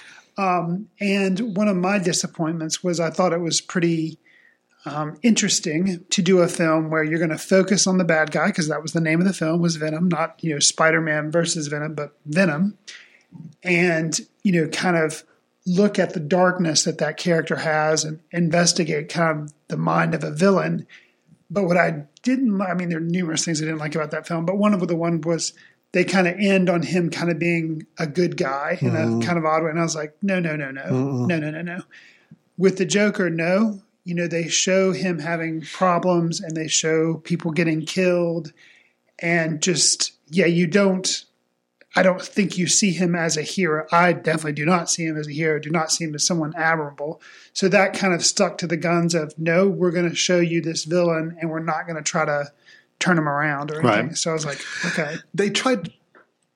And 1.00 1.56
one 1.56 1.68
of 1.68 1.76
my 1.76 2.00
disappointments 2.00 2.84
was 2.84 3.00
I 3.00 3.10
thought 3.10 3.34
it 3.34 3.42
was 3.42 3.62
pretty 3.62 4.20
um, 4.86 5.18
interesting 5.22 6.06
to 6.10 6.22
do 6.22 6.40
a 6.40 6.48
film 6.48 6.90
where 6.90 7.04
you're 7.04 7.20
going 7.20 7.30
to 7.30 7.38
focus 7.38 7.88
on 7.88 7.98
the 7.98 8.04
bad 8.04 8.32
guy 8.32 8.48
because 8.48 8.68
that 8.70 8.82
was 8.82 8.94
the 8.94 9.02
name 9.02 9.20
of 9.20 9.28
the 9.28 9.34
film 9.34 9.62
was 9.62 9.76
Venom, 9.76 10.08
not 10.08 10.42
you 10.44 10.54
know 10.54 10.60
Spider-Man 10.60 11.32
versus 11.32 11.68
Venom, 11.68 11.94
but 11.94 12.18
Venom, 12.26 12.78
and 13.64 14.20
you 14.44 14.52
know 14.52 14.68
kind 14.70 14.96
of 14.96 15.24
look 15.66 16.00
at 16.00 16.14
the 16.14 16.20
darkness 16.20 16.84
that 16.84 17.00
that 17.00 17.18
character 17.18 17.58
has 17.58 18.06
and 18.06 18.22
investigate 18.32 19.10
kind 19.10 19.42
of 19.42 19.54
the 19.68 19.78
mind 19.78 20.16
of 20.16 20.24
a 20.24 20.32
villain. 20.32 20.88
But 21.50 21.64
what 21.64 21.78
I 21.78 22.04
didn't, 22.24 22.62
I 22.62 22.74
mean, 22.74 22.90
there 22.90 22.98
are 22.98 23.02
numerous 23.02 23.46
things 23.46 23.62
I 23.62 23.66
didn't 23.66 23.80
like 23.80 23.96
about 23.96 24.12
that 24.12 24.28
film, 24.28 24.46
but 24.46 24.58
one 24.58 24.74
of 24.74 24.86
the 24.86 24.96
one 24.96 25.22
was 25.22 25.54
they 25.94 26.04
kind 26.04 26.28
of 26.28 26.36
end 26.38 26.70
on 26.70 26.82
him 26.82 27.10
kind 27.10 27.32
of 27.32 27.40
being 27.40 27.86
a 27.98 28.06
good 28.06 28.36
guy 28.36 28.78
in 28.82 28.92
mm-hmm. 28.92 29.22
a 29.22 29.26
kind 29.26 29.38
of 29.38 29.46
odd 29.46 29.64
way, 29.64 29.70
and 29.70 29.80
I 29.80 29.84
was 29.84 29.96
like, 29.96 30.16
no, 30.22 30.40
no, 30.40 30.56
no, 30.56 30.72
no, 30.72 30.84
mm-hmm. 30.84 31.28
no, 31.28 31.40
no, 31.40 31.52
no, 31.52 31.62
no. 31.62 31.82
With 32.58 32.78
the 32.78 32.86
Joker, 32.86 33.30
no, 33.30 33.82
you 34.04 34.14
know, 34.14 34.28
they 34.28 34.48
show 34.48 34.92
him 34.92 35.20
having 35.20 35.62
problems 35.62 36.42
and 36.42 36.56
they 36.56 36.68
show 36.68 37.16
people 37.16 37.52
getting 37.52 37.86
killed, 37.86 38.52
and 39.20 39.62
just 39.62 40.14
yeah, 40.30 40.46
you 40.46 40.68
don't 40.68 41.24
I 41.98 42.04
don't 42.04 42.22
think 42.22 42.58
you 42.58 42.68
see 42.68 42.92
him 42.92 43.16
as 43.16 43.38
a 43.38 43.42
hero. 43.42 43.86
I 43.92 44.14
definitely 44.14 44.54
do 44.54 44.66
not 44.66 44.90
see 44.90 45.06
him 45.06 45.18
as 45.18 45.28
a 45.28 45.32
hero, 45.32 45.60
do 45.60 45.70
not 45.70 45.92
see 45.92 46.06
him 46.06 46.16
as 46.16 46.26
someone 46.26 46.54
admirable. 46.56 47.22
So 47.54 47.68
that 47.70 47.94
kind 47.94 48.14
of 48.14 48.24
stuck 48.24 48.58
to 48.60 48.68
the 48.68 48.78
guns 48.78 49.16
of, 49.16 49.34
no, 49.38 49.68
we're 49.68 49.92
going 49.92 50.10
to 50.10 50.16
show 50.16 50.40
you 50.40 50.62
this 50.62 50.84
villain 50.84 51.38
and 51.42 51.50
we're 51.50 51.60
not 51.60 51.88
going 51.88 51.98
to 51.98 52.04
try 52.04 52.26
to 52.26 52.52
turn 53.00 53.18
him 53.18 53.28
around 53.28 53.72
or 53.72 53.80
anything. 53.80 54.08
Right. 54.08 54.18
So 54.18 54.32
I 54.32 54.34
was 54.34 54.46
like, 54.46 54.60
okay. 54.86 55.16
they 55.34 55.50
tried 55.50 55.92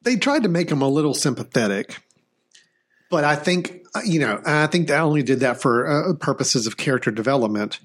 they 0.03 0.15
tried 0.15 0.43
to 0.43 0.49
make 0.49 0.69
him 0.71 0.81
a 0.81 0.87
little 0.87 1.13
sympathetic 1.13 1.99
but 3.09 3.23
i 3.23 3.35
think 3.35 3.85
you 4.03 4.19
know 4.19 4.41
i 4.45 4.65
think 4.67 4.87
they 4.87 4.95
only 4.95 5.21
did 5.23 5.39
that 5.41 5.61
for 5.61 5.87
uh, 5.87 6.13
purposes 6.15 6.65
of 6.65 6.77
character 6.77 7.11
development 7.11 7.79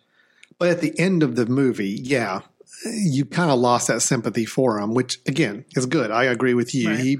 but 0.58 0.68
at 0.68 0.80
the 0.80 0.98
end 0.98 1.22
of 1.22 1.36
the 1.36 1.46
movie 1.46 2.00
yeah 2.02 2.40
you 2.84 3.24
kind 3.24 3.50
of 3.50 3.58
lost 3.58 3.88
that 3.88 4.00
sympathy 4.00 4.44
for 4.44 4.78
him 4.78 4.94
which 4.94 5.18
again 5.26 5.64
is 5.76 5.86
good 5.86 6.10
i 6.10 6.24
agree 6.24 6.54
with 6.54 6.74
you 6.74 6.88
Right. 6.88 6.98
he 7.00 7.18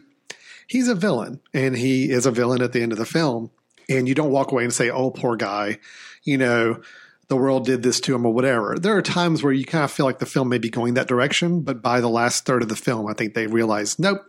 he's 0.67 0.89
a 0.89 0.95
villain 0.95 1.41
and 1.55 1.77
he 1.77 2.11
is 2.11 2.27
a 2.27 2.31
villain 2.31 2.63
at 2.63 2.73
the 2.73 2.83
end 2.83 2.93
of 2.93 2.99
the 2.99 3.07
film 3.07 3.51
and 3.89 4.09
you 4.09 4.15
don't 4.15 4.31
walk 4.31 4.53
away 4.53 4.65
and 4.65 4.73
say 4.73 4.91
oh 4.91 5.11
poor 5.11 5.37
guy 5.37 5.79
you 6.25 6.37
know 6.37 6.81
the 7.29 7.37
world 7.37 7.65
did 7.65 7.83
this 7.83 8.01
to 8.01 8.15
him 8.15 8.25
or 8.25 8.33
whatever. 8.33 8.77
There 8.79 8.97
are 8.97 9.03
times 9.03 9.43
where 9.43 9.53
you 9.53 9.65
kind 9.65 9.85
of 9.85 9.91
feel 9.91 10.07
like 10.07 10.21
the 10.21 10.27
film 10.27 10.49
may 10.49 10.59
be 10.59 10.71
going 10.71 10.95
that 10.95 11.09
direction, 11.09 11.63
but 11.63 11.83
by 11.83 12.01
the 12.01 12.09
last 12.09 12.47
third 12.47 12.63
of 12.63 12.69
the 12.69 12.77
film, 12.77 13.07
I 13.09 13.15
think 13.15 13.35
they 13.35 13.47
realize, 13.47 13.99
nope, 13.99 14.25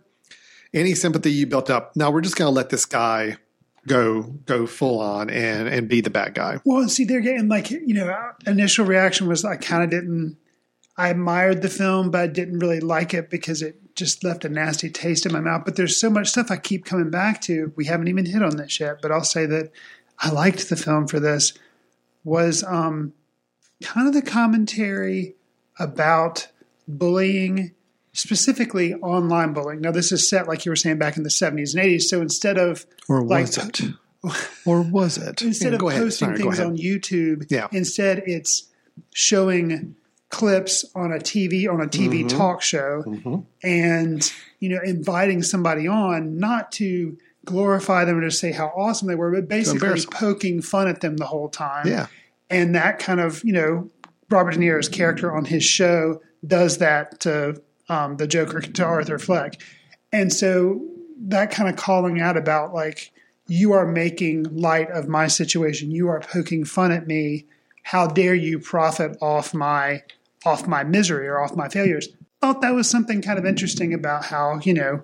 any 0.74 0.96
sympathy 0.96 1.32
you 1.32 1.46
built 1.46 1.70
up, 1.70 1.96
now 1.96 2.10
we're 2.10 2.22
just 2.22 2.36
going 2.36 2.52
to 2.52 2.56
let 2.56 2.70
this 2.70 2.86
guy 2.86 3.38
go 3.86 4.22
go 4.22 4.68
full 4.68 5.00
on 5.00 5.30
and 5.30 5.70
and 5.70 5.88
be 5.88 6.02
the 6.02 6.10
bad 6.10 6.34
guy. 6.34 6.60
Well, 6.66 6.90
see, 6.90 7.06
they're 7.06 7.22
getting 7.22 7.48
like 7.48 7.72
you 7.72 7.94
know, 7.94 8.32
initial 8.46 8.86
reaction 8.86 9.28
was 9.28 9.46
I 9.46 9.56
kind 9.56 9.84
of 9.84 9.90
didn't. 9.90 10.38
I 10.98 11.10
admired 11.10 11.62
the 11.62 11.70
film, 11.70 12.10
but 12.10 12.22
I 12.22 12.28
didn't 12.28 12.60
really 12.60 12.80
like 12.80 13.14
it 13.14 13.30
because 13.30 13.62
it 13.62 13.80
just 13.98 14.24
left 14.24 14.46
a 14.46 14.50
nasty 14.50 14.90
taste 14.90 15.26
in 15.26 15.34
my 15.34 15.40
mouth. 15.42 15.64
But 15.66 15.76
there's 15.76 16.00
so 16.00 16.10
much 16.10 16.30
stuff 16.30 16.50
I 16.50 16.58
keep 16.58 16.86
coming 16.86 17.10
back 17.10 17.42
to. 17.42 17.74
We 17.76 17.86
haven't 17.86 18.08
even 18.08 18.26
hit 18.26 18.42
on 18.44 18.56
this 18.56 18.80
yet, 18.80 19.02
but 19.02 19.12
I'll 19.12 19.24
say 19.24 19.46
that 19.48 19.72
I 20.20 20.30
liked 20.32 20.70
the 20.70 20.76
film 20.78 21.08
for 21.08 21.20
this. 21.20 21.54
Was 22.24 22.64
um, 22.64 23.14
kind 23.84 24.08
of 24.08 24.14
the 24.14 24.22
commentary 24.22 25.36
about 25.80 26.48
bullying, 26.88 27.72
specifically 28.14 28.94
online 28.96 29.54
bullying. 29.54 29.82
Now, 29.82 29.92
this 29.92 30.12
is 30.12 30.30
set 30.30 30.48
like 30.48 30.66
you 30.66 30.72
were 30.72 30.76
saying 30.76 30.98
back 30.98 31.18
in 31.18 31.24
the 31.24 31.30
70s 31.30 31.74
and 31.76 31.84
80s. 31.84 32.04
So 32.04 32.22
instead 32.22 32.58
of 32.58 32.86
Or 33.10 33.22
like, 33.24 33.48
was 33.48 33.58
it? 33.58 33.82
Or 34.66 34.82
was 34.82 35.18
it? 35.18 35.42
instead 35.42 35.72
Yeah, 35.74 35.76
of 35.78 35.82
ahead. 35.84 36.02
posting 36.02 36.28
Sorry, 36.30 36.38
things 36.40 36.60
on 36.60 36.76
YouTube, 36.78 37.46
Yeah. 37.50 37.68
instead 37.72 38.24
it's 38.26 38.68
showing 39.14 39.96
clips 40.30 40.84
on 40.96 41.12
a 41.14 41.18
TV 41.18 41.72
on 41.72 41.82
a 41.82 41.86
TV 41.88 42.26
Mm-hmm. 42.26 42.38
talk 42.38 42.62
show 42.62 43.04
and 43.64 44.34
you 44.60 44.70
know 44.70 44.80
inviting 44.84 45.42
somebody 45.42 45.88
on 45.88 46.38
not 46.38 46.72
to 46.74 47.18
glorify 47.46 48.04
them 48.04 48.18
or 48.18 48.22
to 48.22 48.32
say 48.32 48.52
how 48.52 48.68
awesome 48.76 49.08
they 49.08 49.16
were 49.16 49.32
but 49.32 49.48
basically 49.48 50.02
poking 50.12 50.62
fun 50.62 50.88
at 50.88 51.00
them 51.02 51.16
the 51.18 51.26
whole 51.26 51.48
time 51.48 51.88
Yeah. 51.88 52.08
and 52.50 52.76
that 52.76 53.00
kind 53.00 53.22
of 53.22 53.42
you 53.46 53.54
know 53.54 53.90
Robert 54.30 54.52
De 54.52 54.58
Niro's 54.58 54.90
character 54.90 55.34
on 55.34 55.46
his 55.46 55.64
show 55.64 56.22
does 56.46 56.80
that 56.80 57.22
to 57.22 57.62
um, 57.88 58.18
the 58.18 58.28
Joker 58.28 58.60
to 58.60 58.84
Arthur 58.84 59.18
Fleck, 59.18 59.62
and 60.12 60.32
so 60.34 60.86
that 61.20 61.52
kind 61.52 61.70
of 61.70 61.78
calling 61.78 62.20
out 62.20 62.36
about 62.36 62.74
like 62.74 63.12
you 63.48 63.72
are 63.72 63.86
making 63.88 64.44
light 64.54 64.92
of 64.92 65.08
my 65.08 65.28
situation, 65.28 65.90
you 65.90 66.10
are 66.10 66.20
poking 66.20 66.66
fun 66.66 66.92
at 66.92 67.08
me. 67.08 67.46
How 67.84 68.06
dare 68.08 68.36
you 68.36 68.60
profit 68.60 69.18
off 69.22 69.54
my 69.54 70.04
off 70.48 70.68
my 70.68 70.84
misery 70.84 71.28
or 71.28 71.40
off 71.40 71.56
my 71.56 71.70
failures? 71.70 72.10
Thought 72.42 72.62
that 72.62 72.74
was 72.74 72.90
something 72.90 73.22
kind 73.22 73.40
of 73.40 73.46
interesting 73.46 73.94
about 73.94 74.26
how 74.26 74.60
you 74.64 74.74
know 74.74 75.04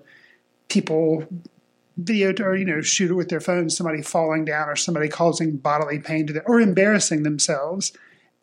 people 0.68 1.26
video 1.96 2.34
or 2.40 2.56
you 2.56 2.64
know 2.64 2.80
shoot 2.80 3.10
it 3.10 3.14
with 3.14 3.28
their 3.28 3.40
phone 3.40 3.70
somebody 3.70 4.02
falling 4.02 4.44
down 4.44 4.68
or 4.68 4.74
somebody 4.74 5.08
causing 5.08 5.56
bodily 5.56 5.98
pain 6.00 6.26
to 6.26 6.32
them 6.32 6.42
or 6.46 6.60
embarrassing 6.60 7.22
themselves 7.22 7.92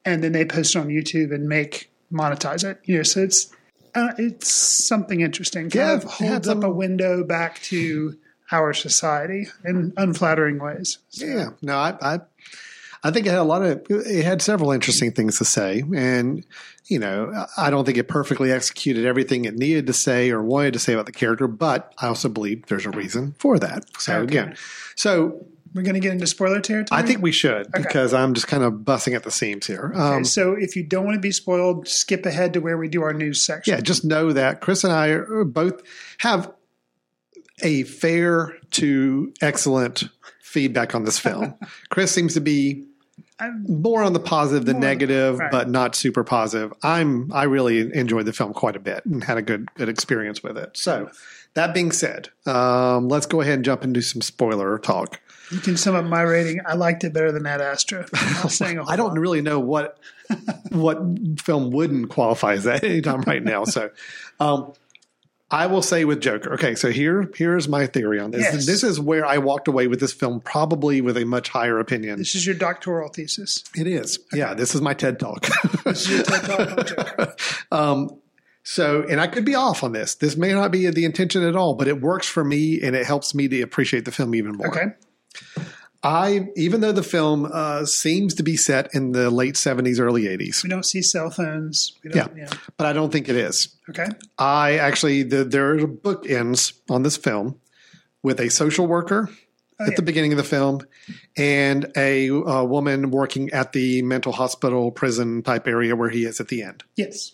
and 0.06 0.24
then 0.24 0.32
they 0.32 0.46
post 0.46 0.74
it 0.74 0.80
on 0.80 0.88
youtube 0.88 1.34
and 1.34 1.50
make 1.50 1.92
monetize 2.14 2.64
it. 2.64 2.80
You 2.86 2.98
know 2.98 3.04
so 3.04 3.22
it's 3.24 3.52
uh, 3.94 4.14
it's 4.18 4.50
something 4.50 5.22
interesting. 5.22 5.64
Kind 5.64 5.76
Yeah, 5.76 5.94
of 5.94 6.04
holds 6.06 6.48
up 6.48 6.64
a 6.64 6.70
window 6.70 7.24
back 7.24 7.62
to 7.64 8.18
our 8.52 8.74
society 8.74 9.48
in 9.66 9.94
unflattering 9.98 10.60
ways. 10.60 11.00
So, 11.10 11.26
Yeah, 11.26 11.50
no, 11.62 11.76
I, 11.76 11.98
I, 12.02 12.20
I 13.04 13.12
think 13.12 13.26
it 13.26 13.32
had 13.32 13.40
a 13.40 13.44
lot 13.44 13.64
of, 13.64 13.86
it 13.90 14.24
had 14.24 14.42
several 14.42 14.72
interesting 14.72 15.12
things 15.12 15.38
to 15.40 15.46
say, 15.46 15.84
and 15.94 16.46
you 16.92 17.00
know, 17.00 17.46
I 17.58 17.70
don't 17.70 17.86
think 17.86 17.98
it 17.98 18.10
perfectly 18.10 18.52
executed 18.52 19.06
everything 19.06 19.46
it 19.46 19.56
needed 19.56 19.88
to 19.88 19.94
say 19.94 20.30
or 20.30 20.44
wanted 20.44 20.74
to 20.74 20.80
say 20.80 20.92
about 20.92 21.06
the 21.06 21.14
character, 21.14 21.48
but 21.48 21.94
I 21.98 22.08
also 22.08 22.28
believe 22.28 22.66
there's 22.68 22.86
a 22.86 22.90
reason 22.92 23.34
for 23.40 23.58
that. 23.60 23.86
So 23.98 24.16
Okay. 24.18 24.24
again, 24.24 24.58
so 24.96 25.46
we're 25.74 25.84
going 25.84 25.94
to 25.94 26.02
get 26.02 26.12
into 26.12 26.28
spoiler 26.28 26.60
territory 26.60 27.02
I 27.02 27.06
think 27.06 27.22
we 27.22 27.32
should 27.32 27.72
because 27.72 28.14
I'm 28.14 28.34
just 28.34 28.48
kind 28.48 28.62
of 28.62 28.84
busting 28.84 29.14
at 29.14 29.24
the 29.24 29.32
seams 29.32 29.66
here. 29.68 29.94
Um, 29.96 30.14
Okay, 30.16 30.24
so 30.26 30.52
if 30.54 30.76
you 30.76 30.84
don't 30.84 31.06
want 31.06 31.16
to 31.16 31.22
be 31.22 31.32
spoiled 31.32 31.88
skip 31.88 32.26
ahead 32.26 32.52
to 32.56 32.60
where 32.60 32.78
we 32.78 32.90
do 32.90 33.02
our 33.04 33.14
news 33.14 33.42
section 33.42 33.74
yeah, 33.74 33.80
just 33.80 34.04
know 34.04 34.34
that 34.34 34.60
Chris 34.60 34.84
and 34.84 34.92
I 34.92 35.08
are 35.08 35.46
both 35.46 35.82
have 36.18 36.52
a 37.64 37.84
fair 37.84 38.58
to 38.72 39.32
excellent 39.42 40.04
feedback 40.42 40.94
on 40.94 41.06
this 41.06 41.18
film. 41.20 41.56
Chris 41.90 42.12
seems 42.12 42.34
to 42.34 42.42
be 42.42 42.86
I'm- 43.42 43.66
more 43.68 44.04
on 44.04 44.14
the 44.14 44.20
positive 44.20 44.66
than 44.66 44.80
negative, 44.80 45.40
right. 45.40 45.52
but 45.52 45.70
not 45.70 45.96
super 45.96 46.24
positive. 46.24 46.72
I'm 46.84 47.32
I 47.34 47.44
really 47.44 47.94
enjoyed 47.94 48.26
the 48.26 48.34
film 48.34 48.54
quite 48.54 48.76
a 48.76 48.80
bit 48.80 49.06
and 49.06 49.24
had 49.24 49.38
a 49.38 49.42
good 49.42 49.68
good 49.76 49.90
experience 49.90 50.42
with 50.44 50.58
it. 50.58 50.78
So 50.78 51.10
that 51.56 51.74
being 51.74 51.92
said, 51.92 52.30
um, 52.46 53.10
let's 53.10 53.26
go 53.26 53.42
ahead 53.42 53.56
and 53.56 53.66
jump 53.66 53.84
into 53.84 54.02
some 54.02 54.22
spoiler 54.22 54.78
talk. 54.80 55.20
you 55.52 55.60
can 55.60 55.76
sum 55.76 55.96
up 55.96 56.06
my 56.06 56.22
rating 56.22 56.62
i 56.66 56.76
liked 56.76 57.04
it 57.04 57.12
better 57.12 57.30
than 57.34 57.46
Ad 57.46 57.60
Astra 57.60 58.06
I 58.14 58.96
don't 58.96 59.10
lot. 59.10 59.20
really 59.20 59.42
know 59.42 59.60
what 59.60 59.98
what 60.70 60.98
film 61.42 61.72
wouldn't 61.72 62.10
qualify 62.10 62.54
as 62.54 62.64
that 62.64 62.84
anytime 62.86 63.22
right 63.22 63.44
now. 63.44 63.66
So 63.66 63.90
um, 64.40 64.72
I 65.52 65.68
will 65.68 65.82
say 65.82 66.06
with 66.06 66.22
Joker. 66.22 66.54
Okay, 66.54 66.76
so 66.76 66.90
here 66.92 67.30
here's 67.36 67.68
my 67.68 67.86
theory 67.86 68.20
on 68.20 68.32
this. 68.32 68.42
Yes. 68.42 68.66
This 68.66 68.84
is 68.84 69.00
where 69.00 69.26
I 69.26 69.38
walked 69.38 69.68
away 69.68 69.88
with 69.88 70.00
this 70.00 70.14
film 70.14 70.40
probably 70.40 71.02
with 71.02 71.18
a 71.18 71.26
much 71.26 71.50
higher 71.50 71.78
opinion. 71.80 72.18
this 72.20 72.36
is 72.36 72.46
your 72.46 72.56
doctoral 72.56 73.10
thesis 73.10 73.64
It 73.76 73.86
is. 73.86 74.20
Yeah, 74.34 74.54
this 74.54 74.74
is 74.74 74.82
my 74.82 74.94
TED 74.94 75.20
talk. 75.20 75.48
this 75.84 76.08
is 76.08 76.10
your 76.10 76.24
TED 76.24 76.44
Talk 76.44 76.60
on 76.78 76.86
Joker. 76.86 77.36
um, 77.72 78.18
so, 78.64 79.04
and 79.10 79.20
I 79.20 79.28
could 79.28 79.44
be 79.44 79.56
off 79.56 79.84
on 79.84 79.92
this. 79.92 80.16
This 80.16 80.38
may 80.38 80.54
not 80.54 80.72
be 80.72 80.88
the 80.90 81.04
intention 81.04 81.44
at 81.44 81.56
all, 81.56 81.74
but 81.74 81.88
it 81.88 82.00
works 82.00 82.28
for 82.28 82.44
me 82.44 82.82
and 82.82 82.96
it 82.96 83.06
helps 83.06 83.34
me 83.36 83.48
to 83.48 83.62
appreciate 83.62 84.06
the 84.06 84.12
film 84.12 84.34
even 84.36 84.54
more. 84.54 84.68
okay 84.68 84.86
I, 86.04 86.48
even 86.56 86.82
though 86.82 86.92
the 86.92 87.04
film 87.04 87.48
uh, 87.52 87.86
seems 87.86 88.34
to 88.36 88.44
be 88.44 88.58
set 88.58 88.94
in 88.96 89.12
the 89.12 89.30
late 89.30 89.54
70s, 89.56 90.00
early 90.00 90.24
80s, 90.24 90.64
we 90.64 90.70
don't 90.70 90.86
see 90.86 91.02
cell 91.04 91.30
phones 91.30 91.94
we 92.04 92.10
yeah, 92.12 92.24
don't, 92.28 92.38
yeah. 92.38 92.50
but 92.78 92.88
I 92.88 92.94
don't 92.94 93.12
think 93.12 93.30
it 93.30 93.36
is. 93.36 93.76
okay 93.90 94.08
I 94.38 94.78
actually, 94.78 95.24
the, 95.24 95.44
there 95.44 95.76
are 95.78 95.86
book 95.88 96.28
ends 96.30 96.74
on 96.90 97.04
this 97.04 97.18
film 97.18 97.60
with 98.24 98.40
a 98.40 98.50
social 98.50 98.88
worker 98.88 99.30
Oh, 99.80 99.86
at 99.86 99.92
yeah. 99.92 99.96
the 99.96 100.02
beginning 100.04 100.32
of 100.32 100.38
the 100.38 100.44
film 100.44 100.82
and 101.36 101.92
a, 101.98 102.30
uh 102.30 102.64
woman 102.64 103.10
working 103.10 103.50
at 103.50 103.72
the 103.74 104.04
mental 104.04 104.32
hospital 104.32 104.92
prison 104.92 105.42
type 105.42 105.68
area 105.68 105.96
where 105.96 106.10
he 106.10 106.24
is 106.26 106.40
at 106.40 106.50
the 106.50 106.62
end. 106.62 106.84
yes 106.96 107.32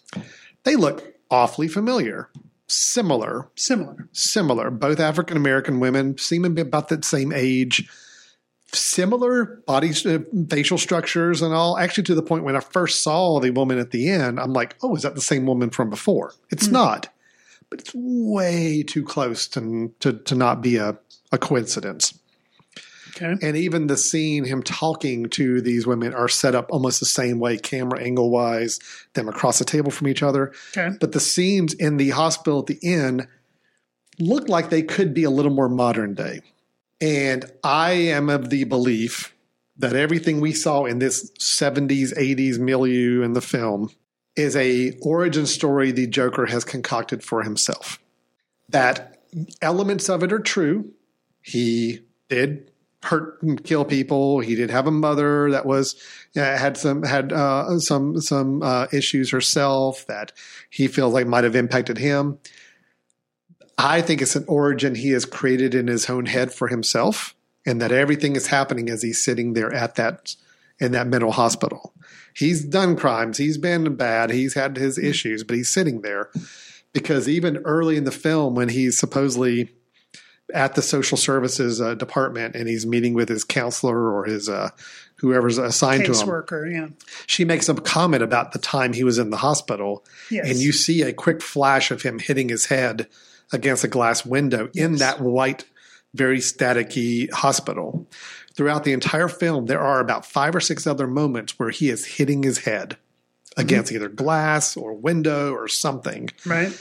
They 0.64 0.78
look 0.78 1.04
awfully 1.30 1.68
familiar, 1.68 2.30
similar, 2.68 3.50
similar 3.56 4.08
similar. 4.14 4.72
Both 4.72 5.02
African 5.02 5.36
American 5.36 5.82
women 5.82 6.18
seem 6.18 6.44
to 6.44 6.50
be 6.50 6.62
about 6.62 6.88
the 6.88 7.02
same 7.04 7.34
age, 7.34 7.90
similar 8.74 9.62
body 9.66 9.92
uh, 10.06 10.20
facial 10.50 10.78
structures 10.78 11.42
and 11.42 11.54
all. 11.54 11.78
Actually, 11.78 12.04
to 12.06 12.16
the 12.16 12.22
point 12.22 12.44
when 12.44 12.56
I 12.56 12.60
first 12.60 13.04
saw 13.04 13.40
the 13.40 13.52
woman 13.52 13.80
at 13.80 13.92
the 13.92 14.10
end, 14.10 14.40
I'm 14.40 14.54
like, 14.54 14.76
oh, 14.82 14.96
is 14.96 15.04
that 15.04 15.16
the 15.16 15.22
same 15.22 15.46
woman 15.46 15.70
from 15.70 15.90
before? 15.90 16.34
It's 16.50 16.68
not, 16.68 17.10
but 17.70 17.80
it's 17.80 17.92
way 17.94 18.84
too 18.84 19.04
close 19.04 19.48
to 19.50 19.94
to, 20.00 20.14
to 20.14 20.36
not 20.36 20.62
be 20.62 20.78
a, 20.78 20.98
a 21.32 21.38
coincidence. 21.38 22.18
okay 23.10 23.36
And 23.42 23.56
even 23.56 23.88
the 23.88 23.98
scene, 23.98 24.44
him 24.44 24.64
talking 24.64 25.30
to 25.30 25.62
these 25.62 25.88
women, 25.88 26.14
are 26.14 26.28
set 26.28 26.56
up 26.56 26.68
almost 26.70 27.00
the 27.00 27.06
same 27.06 27.40
way, 27.40 27.58
camera 27.58 28.02
angle 28.02 28.30
wise, 28.30 28.80
them 29.14 29.30
across 29.30 29.60
the 29.60 29.66
table 29.66 29.92
from 29.92 30.08
each 30.08 30.24
other. 30.24 30.54
okay 30.76 30.96
But 31.00 31.14
the 31.14 31.20
scenes 31.20 31.74
in 31.74 31.98
the 31.98 32.10
hospital 32.10 32.60
at 32.60 32.68
the 32.68 32.80
end 32.84 33.28
look 34.20 34.50
like 34.50 34.70
they 34.70 34.82
could 34.82 35.14
be 35.14 35.24
a 35.24 35.30
little 35.30 35.54
more 35.54 35.70
modern 35.70 36.14
day. 36.14 36.42
And 37.00 37.46
I 37.64 37.92
am 37.92 38.30
of 38.30 38.50
the 38.50 38.64
belief 38.64 39.36
that 39.78 39.96
everything 39.96 40.40
we 40.42 40.54
saw 40.54 40.86
in 40.86 41.00
this 41.00 41.32
70s, 41.40 42.18
80s 42.18 42.58
milieu 42.58 43.22
in 43.22 43.34
the 43.34 43.42
film 43.42 43.92
is 44.36 44.56
a 44.56 44.98
origin 45.02 45.46
story 45.46 45.92
the 45.92 46.08
Joker 46.08 46.48
has 46.48 46.64
concocted 46.64 47.24
for 47.24 47.44
himself. 47.44 48.00
That 48.70 49.22
elements 49.62 50.10
of 50.10 50.24
it 50.24 50.34
are 50.34 50.40
true. 50.40 50.92
He 51.42 52.00
did 52.30 52.72
hurt 53.04 53.42
and 53.42 53.64
kill 53.64 53.86
people. 53.86 54.40
He 54.40 54.56
did 54.56 54.70
have 54.70 54.88
a 54.88 54.92
mother 54.92 55.52
that 55.52 55.66
was 55.66 55.96
uh, 56.36 56.58
had 56.58 56.78
some 56.78 57.04
had 57.04 57.32
uh, 57.32 57.80
some 57.80 58.20
some 58.20 58.62
uh, 58.64 58.88
issues 58.92 59.32
herself 59.32 60.06
that 60.08 60.34
he 60.70 60.88
feels 60.88 61.14
like 61.14 61.28
might 61.28 61.44
have 61.44 61.56
impacted 61.56 61.98
him. 61.98 62.40
I 63.78 64.02
think 64.02 64.22
it's 64.22 64.36
an 64.36 64.46
origin 64.48 64.96
he 64.96 65.12
has 65.12 65.26
created 65.26 65.76
in 65.76 65.88
his 65.88 66.10
own 66.10 66.26
head 66.26 66.52
for 66.54 66.68
himself, 66.68 67.36
and 67.66 67.82
that 67.82 67.92
everything 67.92 68.36
is 68.36 68.48
happening 68.48 68.90
as 68.90 69.02
he's 69.04 69.24
sitting 69.24 69.54
there 69.54 69.72
at 69.72 69.96
that 69.96 70.36
in 70.80 70.92
that 70.94 71.08
mental 71.08 71.32
hospital. 71.32 71.94
He's 72.36 72.64
done 72.64 72.96
crimes. 72.96 73.38
He's 73.38 73.58
been 73.58 73.96
bad. 73.96 74.30
He's 74.30 74.54
had 74.54 74.78
his 74.78 74.98
issues, 74.98 75.44
but 75.44 75.56
he's 75.56 75.74
sitting 75.74 76.02
there 76.02 76.30
because 76.94 77.28
even 77.28 77.58
early 77.58 77.98
in 77.98 78.04
the 78.04 78.12
film, 78.12 78.56
when 78.56 78.70
he's 78.70 78.98
supposedly 78.98 79.72
at 80.54 80.76
the 80.76 80.82
social 80.82 81.18
services 81.18 81.82
uh, 81.82 81.94
department 81.96 82.56
and 82.56 82.70
he's 82.70 82.86
meeting 82.86 83.14
with 83.14 83.28
his 83.28 83.44
counselor 83.44 84.12
or 84.14 84.24
his 84.26 84.48
uh, 84.48 84.70
whoever's 85.18 85.58
assigned 85.58 86.06
to 86.06 86.12
him, 86.12 86.28
caseworker 86.28 86.72
yeah 86.72 86.88
she 87.26 87.44
makes 87.44 87.68
a 87.68 87.74
comment 87.76 88.24
about 88.24 88.54
the 88.54 88.60
time 88.60 88.94
he 88.94 89.04
was 89.04 89.18
in 89.18 89.30
the 89.30 89.36
hospital, 89.38 90.06
Yes. 90.32 90.48
and 90.50 90.58
you 90.60 90.72
see 90.72 91.02
a 91.02 91.12
quick 91.12 91.42
flash 91.42 91.92
of 91.92 92.02
him 92.04 92.18
hitting 92.20 92.48
his 92.48 92.68
head 92.68 93.08
against 93.52 93.84
a 93.84 93.88
glass 93.88 94.26
window 94.26 94.70
in 94.74 94.92
Yes. 94.92 95.00
that 95.00 95.22
white, 95.22 95.66
very 96.14 96.40
staticky 96.40 97.32
hospital. 97.32 98.08
Throughout 98.56 98.84
the 98.84 98.94
entire 98.94 99.28
film, 99.28 99.68
there 99.68 99.82
are 99.82 100.00
about 100.00 100.26
five 100.26 100.56
or 100.56 100.60
six 100.60 100.88
other 100.88 101.08
moments 101.08 101.60
where 101.60 101.70
he 101.70 101.90
is 101.90 102.06
hitting 102.06 102.44
his 102.44 102.60
head 102.60 102.98
mm-hmm. 103.52 103.62
against 103.62 103.92
either 103.92 104.10
glass 104.10 104.76
or 104.76 104.94
window 104.94 105.54
or 105.54 105.68
something, 105.68 106.30
right 106.46 106.74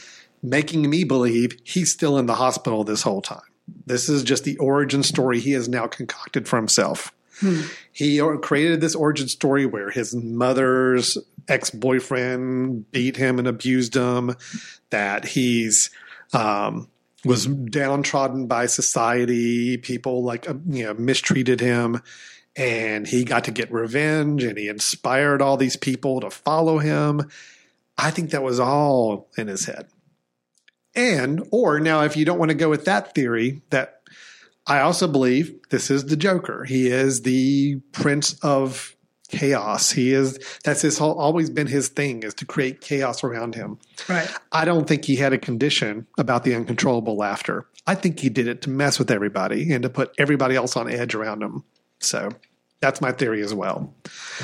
making 0.43 0.89
me 0.89 1.05
believe 1.05 1.59
he's 1.65 1.93
still 1.93 2.19
in 2.19 2.27
the 2.27 2.35
hospital 2.35 2.85
this 2.85 3.03
whole 3.03 3.23
time. 3.23 3.41
This 3.87 4.09
is 4.09 4.23
just 4.23 4.45
the 4.45 4.57
origin 4.59 5.03
story 5.03 5.41
he 5.41 5.53
has 5.53 5.69
now 5.69 5.87
concocted 5.87 6.47
for 6.47 6.57
himself. 6.57 7.13
Hmm. 7.41 7.63
He 7.93 8.21
created 8.43 8.81
this 8.81 8.95
origin 8.95 9.29
story 9.29 9.67
where 9.67 9.91
his 9.91 10.15
mother's 10.15 11.19
ex 11.49 11.71
boyfriend 11.71 12.91
beat 12.93 13.17
him 13.17 13.39
and 13.39 13.49
abused 13.49 13.95
him, 13.95 14.37
that 14.91 15.25
he's 15.27 15.91
um, 16.33 16.89
was 17.25 17.47
downtrodden 17.47 18.47
by 18.47 18.67
society, 18.67 19.77
people 19.77 20.23
like 20.23 20.49
uh, 20.49 20.55
you 20.69 20.85
know 20.85 20.95
mistreated 20.95 21.61
him, 21.61 22.03
and 22.55 23.07
he 23.07 23.25
got 23.25 23.45
to 23.45 23.51
get 23.51 23.73
revenge, 23.73 24.43
and 24.45 24.57
he 24.59 24.69
inspired 24.69 25.43
all 25.43 25.57
these 25.57 25.77
people 25.77 26.21
to 26.21 26.31
follow 26.31 26.79
him. 26.79 27.29
I 27.99 28.11
think 28.11 28.31
that 28.31 28.43
was 28.43 28.61
all 28.61 29.29
in 29.37 29.49
his 29.49 29.67
head. 29.67 29.89
And, 30.95 31.47
or 31.51 31.79
now, 31.79 32.03
if 32.03 32.17
you 32.17 32.25
don't 32.25 32.39
want 32.39 32.51
to 32.51 32.57
go 32.57 32.71
with 32.71 32.87
that 32.87 33.15
theory, 33.15 33.61
that 33.71 34.01
I 34.67 34.81
also 34.81 35.07
believe 35.07 35.55
this 35.71 35.91
is 35.91 36.07
the 36.07 36.17
Joker. 36.17 36.65
He 36.65 36.89
is 36.89 37.23
the 37.23 37.77
prince 37.93 38.39
of 38.41 38.96
chaos. 39.27 39.91
He 39.91 40.13
is, 40.13 40.39
that's 40.65 40.83
his 40.83 40.99
whole, 40.99 41.19
always 41.19 41.51
been 41.51 41.67
his 41.67 41.89
thing 41.89 42.23
is 42.23 42.35
to 42.35 42.45
create 42.45 42.81
chaos 42.81 43.23
around 43.25 43.55
him. 43.55 43.79
right 44.09 44.29
I 44.53 44.65
don't 44.65 44.87
think 44.87 45.05
he 45.05 45.17
had 45.17 45.33
a 45.33 45.39
condition 45.39 46.07
about 46.19 46.45
the 46.45 46.55
uncontrollable 46.55 47.17
laughter. 47.17 47.67
I 47.87 47.95
think 47.95 48.19
he 48.21 48.29
did 48.29 48.49
it 48.49 48.63
to 48.63 48.71
mess 48.71 48.99
with 48.99 49.11
everybody 49.11 49.73
and 49.73 49.83
to 49.83 49.89
put 49.91 50.13
everybody 50.19 50.57
else 50.57 50.77
on 50.77 50.91
edge 50.91 51.15
around 51.15 51.43
him. 51.43 51.65
So 52.01 52.31
That's 52.81 53.01
my 53.01 53.11
theory 53.13 53.43
as 53.43 53.55
well. 53.55 53.95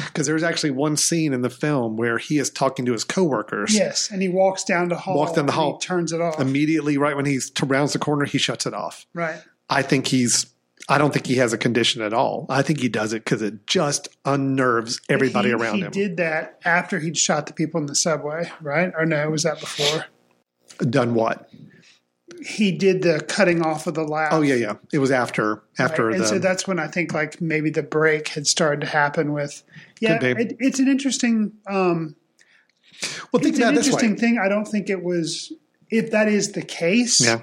Because 0.07 0.27
there's 0.27 0.43
actually 0.43 0.71
one 0.71 0.97
scene 0.97 1.33
in 1.33 1.43
the 1.43 1.51
film 1.51 1.97
where 1.97 2.19
he 2.19 2.39
is 2.39 2.49
talking 2.51 2.87
to 2.87 2.93
his 2.93 3.05
coworkers. 3.05 3.75
Yes, 3.75 4.11
and 4.11 4.23
he 4.23 4.29
walks 4.29 4.65
down 4.65 4.89
the 4.89 4.97
hall. 4.97 5.17
Walks 5.17 5.33
down 5.33 5.47
the 5.47 5.53
and 5.53 5.61
he 5.61 5.69
hall. 5.71 5.79
turns 5.79 6.13
it 6.13 6.21
off. 6.21 6.41
Immediately, 6.41 6.97
right 6.99 7.15
when 7.15 7.27
he's 7.27 7.51
to 7.51 7.67
rounds 7.67 7.93
the 7.93 7.99
corner, 7.99 8.25
he 8.25 8.39
shuts 8.39 8.65
it 8.67 8.75
off. 8.75 9.07
right. 9.15 9.41
I 9.69 9.83
think 9.83 10.07
he's. 10.07 10.47
I 10.89 10.99
don't 10.99 11.13
think 11.13 11.27
he 11.27 11.37
has 11.37 11.53
a 11.53 11.59
condition 11.59 12.03
at 12.03 12.13
all. 12.13 12.47
I 12.49 12.63
think 12.63 12.81
he 12.81 12.89
does 12.89 13.13
it 13.13 13.25
because 13.25 13.41
it 13.43 13.67
just 13.67 14.09
unnerves 14.25 15.01
everybody 15.09 15.49
he, 15.49 15.55
around 15.55 15.77
he 15.77 15.83
him. 15.83 15.91
did 15.93 16.17
that 16.17 16.59
after 16.65 16.99
he'd 16.99 17.17
shot 17.17 17.47
the 17.47 17.53
people 17.53 17.81
in 17.81 17.87
the 17.87 17.95
subway, 17.95 18.51
right? 18.61 18.93
Or 18.97 19.07
no, 19.07 19.31
was 19.31 19.45
that 19.45 19.61
before? 19.61 20.05
Done 20.79 21.15
what? 21.15 21.49
He 22.45 22.73
did 22.77 23.03
the 23.03 23.21
cutting 23.29 23.63
off 23.63 23.87
of 23.87 23.95
the 23.95 24.03
laugh. 24.03 24.33
Oh 24.33 24.43
yeah, 24.43 24.57
yeah. 24.57 24.75
It 24.93 24.99
was 24.99 25.13
after 25.13 25.63
after 25.79 26.07
Right? 26.07 26.17
the. 26.17 26.23
And 26.23 26.27
so 26.29 26.39
that's 26.41 26.67
when 26.67 26.81
I 26.81 26.89
think 26.89 27.13
like 27.15 27.41
maybe 27.41 27.71
the 27.71 27.85
break 27.85 28.29
had 28.29 28.47
started 28.49 28.81
to 28.81 28.87
happen 28.89 29.33
with. 29.33 29.63
Yeah, 30.01 30.19
it, 30.21 30.57
it's 30.59 30.81
an 30.81 30.89
interesting. 30.89 31.53
Um, 31.69 32.17
well, 33.33 33.41
think 33.41 33.55
it's 33.55 33.59
about 33.59 33.73
an 33.73 33.77
interesting 33.79 34.13
way. 34.13 34.17
thing. 34.19 34.39
I 34.43 34.49
don't 34.49 34.65
think 34.67 34.91
it 34.91 35.05
was. 35.05 35.53
If 35.91 36.11
that 36.11 36.27
is 36.27 36.53
the 36.53 36.63
case, 36.63 37.21
Yeah. 37.25 37.43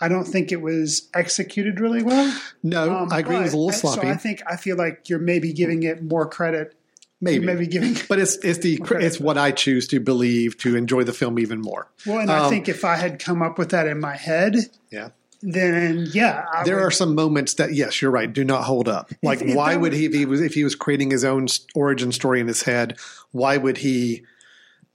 I 0.00 0.08
don't 0.08 0.24
think 0.24 0.52
it 0.52 0.60
was 0.60 1.08
executed 1.14 1.80
really 1.80 2.02
well. 2.02 2.32
No, 2.62 2.96
Um, 2.98 3.08
I 3.12 3.18
agree. 3.20 3.36
It 3.36 3.40
was 3.42 3.52
a 3.52 3.56
little 3.56 3.72
sloppy. 3.72 4.02
So 4.02 4.08
I 4.08 4.16
think 4.16 4.42
I 4.46 4.56
feel 4.56 4.76
like 4.76 5.08
you're 5.08 5.18
maybe 5.18 5.52
giving 5.52 5.82
it 5.82 6.02
more 6.02 6.28
credit. 6.28 6.74
maybe, 7.20 7.44
Maybe 7.44 7.66
giving. 7.66 7.96
but 8.08 8.18
it's 8.20 8.36
it's 8.44 8.60
the 8.60 8.80
it's 9.00 9.18
what 9.18 9.36
I 9.38 9.50
choose 9.50 9.88
to 9.88 9.98
believe 10.00 10.56
to 10.58 10.76
enjoy 10.76 11.02
the 11.02 11.12
film 11.12 11.38
even 11.38 11.60
more. 11.60 11.88
Well, 12.06 12.20
and 12.20 12.30
I 12.30 12.44
Um, 12.44 12.50
think 12.50 12.68
if 12.68 12.84
I 12.84 12.94
had 12.96 13.18
come 13.18 13.42
up 13.42 13.58
with 13.58 13.70
that 13.70 13.86
in 13.88 13.98
my 14.00 14.14
head, 14.16 14.54
Yeah. 14.92 15.08
then 15.42 16.06
yeah, 16.12 16.44
I 16.52 16.62
there 16.64 16.76
would, 16.76 16.84
are 16.84 16.90
some 16.92 17.14
moments 17.16 17.54
that 17.54 17.74
yes 17.74 18.00
you're 18.02 18.10
right 18.12 18.32
do 18.32 18.44
not 18.44 18.64
hold 18.64 18.88
up 18.88 19.10
like 19.22 19.40
if 19.42 19.54
why 19.54 19.74
would 19.76 19.92
he 19.92 20.04
if 20.06 20.12
he 20.12 20.26
was 20.26 20.40
if 20.40 20.54
he 20.54 20.62
was 20.64 20.74
creating 20.74 21.10
his 21.12 21.24
own 21.24 21.46
origin 21.76 22.10
story 22.12 22.40
in 22.40 22.46
his 22.48 22.62
head 22.62 22.96
why 23.30 23.56
would 23.56 23.78
he 23.78 24.22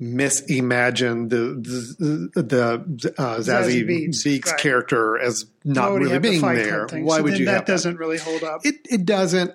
misimagine 0.04 1.30
the 1.30 2.32
the, 2.34 2.42
the 2.42 3.14
uh, 3.18 3.38
Zazie 3.40 3.84
Zazie 3.84 3.88
Beetz's 3.88 4.52
right. 4.52 4.60
character 4.60 5.18
as 5.18 5.46
not 5.64 5.90
already 5.90 6.06
really 6.06 6.20
being 6.20 6.42
there. 6.42 6.88
why 6.88 7.18
So 7.18 7.24
would 7.24 7.40
you 7.40 7.46
that 7.46 7.66
doesn't 7.66 7.98
really 7.98 8.18
hold 8.18 8.44
up. 8.44 8.66
it 8.66 8.76
it 8.90 9.06
doesn't. 9.06 9.52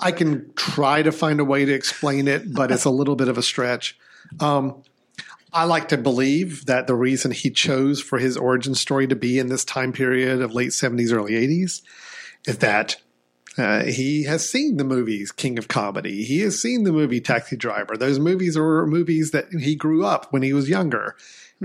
I 0.00 0.12
can 0.12 0.52
try 0.54 1.02
to 1.02 1.12
find 1.12 1.40
a 1.40 1.44
way 1.44 1.64
to 1.64 1.72
explain 1.72 2.28
it 2.28 2.52
but 2.52 2.70
it's 2.70 2.84
a 2.84 2.90
little 2.90 3.16
bit 3.16 3.28
of 3.28 3.36
a 3.36 3.42
stretch. 3.42 3.98
Um 4.40 4.82
I 5.52 5.64
like 5.64 5.88
to 5.88 5.98
believe 5.98 6.66
that 6.66 6.86
the 6.86 6.94
reason 6.94 7.32
he 7.32 7.50
chose 7.50 8.00
for 8.00 8.18
his 8.18 8.36
origin 8.36 8.74
story 8.76 9.08
to 9.08 9.16
be 9.16 9.38
in 9.38 9.48
this 9.48 9.64
time 9.64 9.92
period 9.92 10.40
of 10.40 10.54
late 10.54 10.70
70s, 10.70 11.12
early 11.12 11.32
80s 11.32 11.82
is 12.46 12.58
that 12.58 12.96
uh, 13.60 13.84
he 13.84 14.24
has 14.24 14.48
seen 14.48 14.76
the 14.78 14.84
movies 14.84 15.30
King 15.30 15.58
of 15.58 15.68
Comedy. 15.68 16.24
He 16.24 16.40
has 16.40 16.60
seen 16.60 16.84
the 16.84 16.92
movie 16.92 17.20
Taxi 17.20 17.56
Driver. 17.56 17.96
Those 17.96 18.18
movies 18.18 18.56
are 18.56 18.86
movies 18.86 19.30
that 19.32 19.46
he 19.52 19.74
grew 19.76 20.04
up 20.04 20.32
when 20.32 20.42
he 20.42 20.52
was 20.52 20.68
younger. 20.68 21.14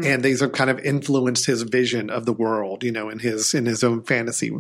And 0.04 0.24
these 0.24 0.42
have 0.42 0.52
kind 0.52 0.70
of 0.70 0.78
influenced 0.80 1.46
his 1.46 1.62
vision 1.62 2.10
of 2.10 2.26
the 2.26 2.34
world, 2.34 2.84
you 2.84 2.92
know, 2.92 3.10
in 3.10 3.20
his 3.20 3.54
in 3.54 3.66
his 3.66 3.82
own 3.82 4.04
fantasy 4.04 4.52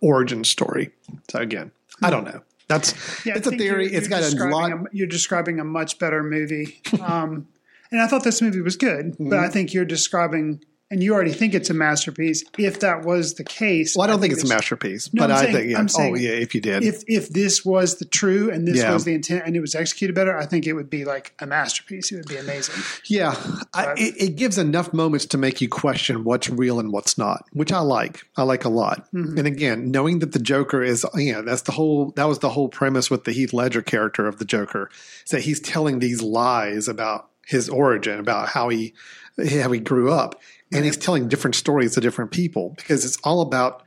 origin 0.00 0.42
story. 0.42 0.90
So 1.30 1.38
again, 1.40 1.70
I 2.02 2.08
don't 2.08 2.24
know. 2.24 2.40
That's 2.68 2.94
Yeah, 3.26 3.36
it's 3.36 3.46
a 3.46 3.50
theory. 3.50 3.90
you're- 3.90 4.00
you're 4.00 4.08
got 4.08 4.22
a 4.22 4.48
lot. 4.48 4.72
A, 4.72 4.84
you're 4.92 5.06
describing 5.06 5.60
a 5.60 5.64
much 5.64 5.98
better 5.98 6.22
movie, 6.22 6.80
um, 7.02 7.46
and 7.90 8.00
I 8.00 8.06
thought 8.06 8.24
this 8.24 8.40
movie 8.40 8.62
was 8.62 8.76
good. 8.76 9.16
But 9.18 9.24
Mm-hmm. 9.26 9.44
I 9.44 9.48
think 9.48 9.74
you're 9.74 9.84
describing, 9.84 10.64
and 10.90 11.02
you 11.02 11.14
already 11.14 11.32
think 11.32 11.54
it's 11.54 11.70
a 11.70 11.74
masterpiece. 11.74 12.44
If 12.58 12.80
that 12.80 13.04
was 13.04 13.34
the 13.34 13.44
case, 13.44 13.96
well, 13.96 14.08
I 14.08 14.10
don't 14.10 14.20
think 14.20 14.32
it's 14.32 14.44
a 14.44 14.48
masterpiece, 14.48 15.12
No, 15.12 15.22
but 15.22 15.30
I'm 15.30 15.46
I 15.48 15.52
think 15.52 15.70
yeah. 15.70 15.78
I'm 15.78 15.86
oh 15.96 16.14
yeah, 16.14 16.30
if 16.30 16.54
you 16.54 16.60
did, 16.60 16.82
If 16.82 17.04
if 17.06 17.28
this 17.28 17.64
was 17.64 17.98
the 17.98 18.04
true 18.04 18.50
and 18.50 18.66
this 18.66 18.78
Yeah. 18.78 18.92
was 18.92 19.04
the 19.04 19.14
intent 19.14 19.44
and 19.46 19.54
it 19.56 19.60
was 19.60 19.74
executed 19.74 20.14
better, 20.14 20.36
I 20.36 20.46
think 20.46 20.66
it 20.66 20.72
would 20.72 20.90
be 20.90 21.04
like 21.04 21.32
a 21.38 21.46
masterpiece. 21.46 22.10
It 22.10 22.16
would 22.16 22.28
be 22.28 22.36
amazing. 22.36 22.74
Yeah, 23.06 23.34
I, 23.72 23.92
it, 23.96 24.14
it 24.16 24.36
gives 24.36 24.58
enough 24.58 24.92
moments 24.92 25.26
to 25.26 25.38
make 25.38 25.60
you 25.60 25.68
question 25.68 26.24
what's 26.24 26.50
real 26.50 26.80
and 26.80 26.92
what's 26.92 27.16
not, 27.16 27.44
which 27.52 27.72
I 27.72 27.80
like. 27.80 28.24
I 28.36 28.42
like 28.42 28.64
a 28.64 28.68
lot. 28.68 29.06
Mm-hmm. 29.12 29.38
And 29.38 29.46
again, 29.46 29.90
knowing 29.90 30.18
that 30.20 30.32
the 30.32 30.38
Joker 30.40 30.82
is, 30.82 31.06
you 31.14 31.32
know, 31.32 31.42
that's 31.42 31.62
the 31.62 31.72
whole. 31.72 32.12
That 32.16 32.24
was 32.24 32.40
the 32.40 32.50
whole 32.50 32.68
premise 32.68 33.10
with 33.10 33.24
the 33.24 33.32
Heath 33.32 33.52
Ledger 33.52 33.82
character 33.82 34.26
of 34.26 34.38
the 34.38 34.44
Joker, 34.44 34.90
is 35.24 35.30
that 35.30 35.42
he's 35.42 35.60
telling 35.60 35.98
these 36.00 36.20
lies 36.22 36.88
about 36.88 37.28
his 37.46 37.68
origin, 37.68 38.18
about 38.18 38.48
how 38.48 38.68
he 38.68 38.94
how 39.38 39.70
he 39.72 39.80
grew 39.80 40.10
up, 40.10 40.40
and 40.72 40.84
he's 40.84 40.96
telling 40.96 41.28
different 41.28 41.54
stories 41.56 41.94
to 41.94 42.00
different 42.00 42.30
people 42.30 42.74
because 42.76 43.04
it's 43.04 43.18
all 43.24 43.40
about 43.40 43.84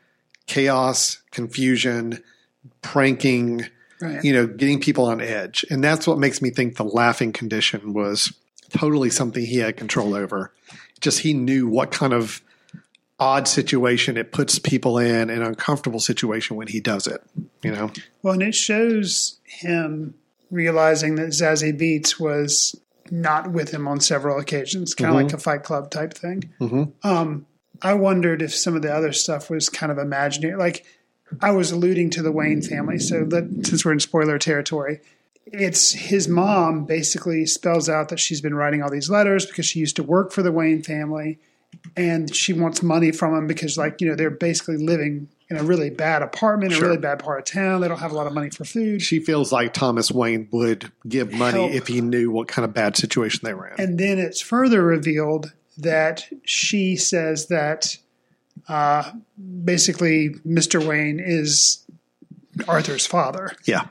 chaos, 0.48 1.22
confusion, 1.32 2.22
pranking 2.82 3.66
Right. 4.02 4.22
you 4.22 4.34
know, 4.34 4.48
getting 4.48 4.82
people 4.82 5.06
on 5.06 5.22
edge. 5.22 5.64
And 5.70 5.82
that's 5.82 6.06
what 6.06 6.20
makes 6.20 6.42
me 6.42 6.50
think 6.50 6.76
the 6.76 6.84
laughing 6.84 7.32
condition 7.32 7.94
was 7.94 8.34
totally 8.72 9.10
something 9.10 9.46
he 9.46 9.60
had 9.60 9.78
control 9.78 10.14
over. 10.14 10.52
Just 11.00 11.20
he 11.20 11.34
knew 11.34 11.70
what 11.70 11.92
kind 11.92 12.12
of 12.12 12.42
odd 13.18 13.48
situation 13.48 14.18
it 14.18 14.34
puts 14.34 14.60
people 14.60 14.98
in, 14.98 15.30
an 15.30 15.42
uncomfortable 15.42 16.02
situation 16.02 16.58
when 16.58 16.68
he 16.68 16.82
does 16.82 17.08
it, 17.08 17.24
you 17.62 17.72
know? 17.72 17.92
Well, 18.24 18.34
and 18.34 18.44
it 18.44 18.56
shows 18.56 19.40
him 19.46 20.16
realizing 20.52 21.16
that 21.16 21.30
Zazie 21.30 21.80
Beetz 21.80 22.20
was 22.20 22.76
not 23.12 23.52
with 23.52 23.72
him 23.72 23.88
on 23.88 24.00
several 24.00 24.40
occasions, 24.40 24.94
kind 24.94 25.10
of 25.10 25.16
Mm-hmm. 25.16 25.26
like 25.28 25.34
a 25.34 25.38
Fight 25.38 25.64
Club 25.64 25.90
type 25.92 26.14
thing. 26.14 26.52
Um, 27.04 27.46
I 27.82 27.94
wondered 27.96 28.42
if 28.42 28.54
some 28.56 28.76
of 28.76 28.82
the 28.82 28.94
other 28.94 29.12
stuff 29.12 29.50
was 29.50 29.68
kind 29.70 29.92
of 29.92 29.98
imaginary. 29.98 30.56
Like 30.58 30.86
I 31.42 31.52
was 31.52 31.72
alluding 31.72 32.12
to 32.12 32.22
the 32.22 32.32
Wayne 32.32 32.62
family, 32.62 33.00
so 33.00 33.26
that 33.26 33.66
since 33.66 33.84
we're 33.84 33.92
in 33.94 34.00
spoiler 34.00 34.38
territory, 34.38 35.02
it's 35.46 35.92
his 35.92 36.28
mom 36.28 36.86
basically 36.86 37.46
spells 37.46 37.90
out 37.90 38.10
that 38.10 38.20
she's 38.20 38.40
been 38.42 38.56
writing 38.56 38.82
all 38.82 38.90
these 38.90 39.10
letters 39.10 39.46
because 39.46 39.66
she 39.66 39.80
used 39.80 39.96
to 39.98 40.04
work 40.04 40.32
for 40.32 40.42
the 40.42 40.52
Wayne 40.52 40.82
family 40.82 41.40
and 41.96 42.34
she 42.36 42.54
wants 42.54 42.82
money 42.82 43.12
from 43.12 43.36
him 43.36 43.48
because 43.48 43.78
like 43.78 44.02
you 44.02 44.08
know 44.08 44.16
they're 44.16 44.30
basically 44.30 44.78
living 44.78 45.28
in 45.50 45.58
a 45.58 45.64
really 45.64 45.90
bad 45.90 46.22
apartment 46.22 46.72
in 46.72 46.78
Sure. 46.80 46.86
a 46.86 46.90
really 46.90 47.02
bad 47.02 47.20
part 47.20 47.40
of 47.40 47.46
town 47.46 47.82
they 47.82 47.88
don't 47.88 48.00
have 48.00 48.12
a 48.12 48.16
lot 48.16 48.28
of 48.28 48.34
money 48.34 48.50
for 48.50 48.66
food 48.66 49.02
She 49.02 49.20
feels 49.20 49.52
like 49.52 49.74
Thomas 49.74 50.10
Wayne 50.12 50.48
would 50.52 50.92
give 51.08 51.32
money 51.34 51.60
Help. 51.60 51.72
if 51.74 51.88
he 51.88 52.02
knew 52.02 52.32
what 52.32 52.48
kind 52.48 52.66
of 52.66 52.74
bad 52.74 52.96
situation 52.98 53.42
they 53.44 53.54
were 53.54 53.68
in. 53.68 53.76
and 53.80 54.00
then 54.00 54.18
it's 54.20 54.42
further 54.42 54.82
revealed 54.84 55.52
that 55.78 56.26
she 56.44 56.96
says 56.96 57.48
that 57.48 57.98
uh, 58.68 59.12
basically 59.64 60.30
mr 60.46 60.86
wayne 60.86 61.20
is 61.20 61.86
arthur's 62.68 63.06
father 63.06 63.52
yeah. 63.66 63.88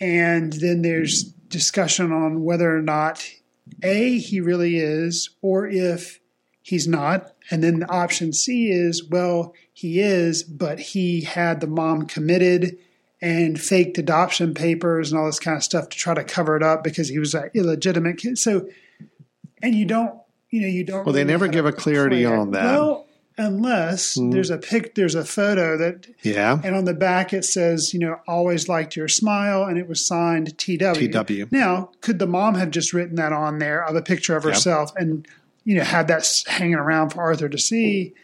and 0.00 0.52
then 0.54 0.82
there's 0.82 1.24
discussion 1.48 2.12
on 2.12 2.42
whether 2.44 2.76
or 2.76 2.82
not 2.82 3.24
a 3.82 4.18
he 4.18 4.40
really 4.40 4.76
is 4.76 5.30
or 5.42 5.66
if 5.66 6.18
he's 6.62 6.86
not 6.86 7.32
and 7.50 7.62
then 7.62 7.80
the 7.80 7.90
option 7.90 8.32
c 8.32 8.70
is 8.70 9.04
well 9.04 9.54
he 9.72 10.00
is 10.00 10.42
but 10.42 10.78
he 10.78 11.22
had 11.22 11.60
the 11.60 11.66
mom 11.66 12.06
committed 12.06 12.76
and 13.22 13.60
faked 13.60 13.98
adoption 13.98 14.54
papers 14.54 15.10
and 15.10 15.20
all 15.20 15.26
this 15.26 15.38
kind 15.38 15.56
of 15.56 15.62
stuff 15.62 15.88
to 15.88 15.96
try 15.96 16.14
to 16.14 16.24
cover 16.24 16.56
it 16.56 16.62
up 16.62 16.82
because 16.82 17.08
he 17.08 17.18
was 17.18 17.34
an 17.34 17.50
illegitimate 17.54 18.18
kid 18.18 18.38
so 18.38 18.68
and 19.62 19.74
you 19.74 19.84
don't 19.84 20.14
you 20.50 20.60
know 20.60 20.66
you 20.66 20.84
don't 20.84 21.04
Well, 21.04 21.12
they 21.12 21.20
really 21.20 21.32
never 21.32 21.48
give 21.48 21.66
a 21.66 21.72
clarity 21.72 22.24
on 22.24 22.50
that. 22.52 22.64
Well 22.64 23.06
unless 23.40 24.14
hmm. 24.14 24.30
there's 24.30 24.50
a 24.50 24.58
pic 24.58 24.94
there's 24.94 25.14
a 25.14 25.24
photo 25.24 25.76
that 25.78 26.06
Yeah. 26.22 26.60
and 26.62 26.76
on 26.76 26.84
the 26.84 26.94
back 26.94 27.32
it 27.32 27.44
says, 27.44 27.94
you 27.94 28.00
know, 28.00 28.20
always 28.28 28.68
liked 28.68 28.96
your 28.96 29.08
smile, 29.08 29.64
and 29.64 29.78
it 29.78 29.88
was 29.88 30.06
signed 30.06 30.58
TW. 30.58 30.94
TW. 30.94 31.50
Now, 31.50 31.90
could 32.00 32.18
the 32.18 32.26
mom 32.26 32.54
have 32.56 32.70
just 32.70 32.92
written 32.92 33.16
that 33.16 33.32
on 33.32 33.58
there 33.58 33.82
of 33.84 33.96
a 33.96 34.02
picture 34.02 34.36
of 34.36 34.44
herself 34.44 34.92
and, 34.96 35.26
you 35.64 35.76
know, 35.76 35.84
had 35.84 36.08
that 36.08 36.26
hanging 36.46 36.74
around 36.74 37.10
for 37.10 37.20
Arthur 37.20 37.48
to 37.48 37.58
see? 37.58 38.14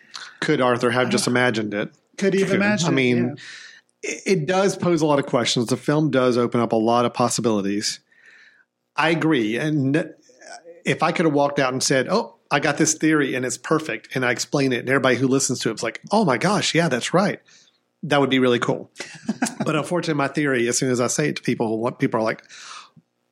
Could 0.41 0.61
Arthur 0.61 0.91
have 0.91 1.11
just 1.11 1.27
imagined 1.27 1.75
it? 1.75 1.91
Could 2.19 2.35
he 2.35 2.41
have 2.41 2.53
imagined? 2.53 2.89
I 2.89 2.93
mean, 2.95 3.17
Yeah. 4.03 4.11
it 4.11 4.23
it 4.27 4.47
does 4.47 4.77
pose 4.77 5.03
a 5.03 5.07
lot 5.07 5.19
of 5.19 5.27
questions. 5.27 5.67
The 5.67 5.77
film 5.77 6.11
does 6.11 6.37
open 6.39 6.61
up 6.61 6.73
a 6.73 6.77
lot 6.77 7.05
of 7.05 7.13
possibilities. 7.15 8.01
I 8.97 9.11
agree. 9.11 9.57
And 9.59 10.15
if 10.85 11.03
I 11.03 11.13
could 11.13 11.27
have 11.27 11.35
walked 11.35 11.59
out 11.59 11.73
and 11.73 11.83
said, 11.83 12.07
Oh, 12.09 12.37
I 12.51 12.61
got 12.61 12.79
this 12.79 12.95
theory 12.95 13.35
and 13.35 13.45
it's 13.45 13.59
perfect, 13.59 14.15
and 14.15 14.25
I 14.25 14.31
explain 14.31 14.73
it, 14.73 14.81
and 14.81 14.89
everybody 14.89 15.17
who 15.17 15.27
listens 15.29 15.59
to 15.61 15.71
it's 15.71 15.83
like, 15.83 16.01
Oh 16.13 16.25
my 16.25 16.39
gosh, 16.39 16.75
yeah, 16.75 16.89
that's 16.89 17.13
right. 17.13 17.41
That 18.05 18.21
would 18.21 18.31
be 18.31 18.39
really 18.39 18.61
cool. 18.61 18.91
but 19.65 19.75
unfortunately, 19.75 20.15
my 20.19 20.29
theory, 20.29 20.69
as 20.69 20.79
soon 20.79 20.91
as 20.91 21.01
I 21.01 21.09
say 21.09 21.31
it 21.31 21.37
to 21.37 21.43
people, 21.43 21.91
people 21.93 22.21
are 22.21 22.23
like, 22.23 22.43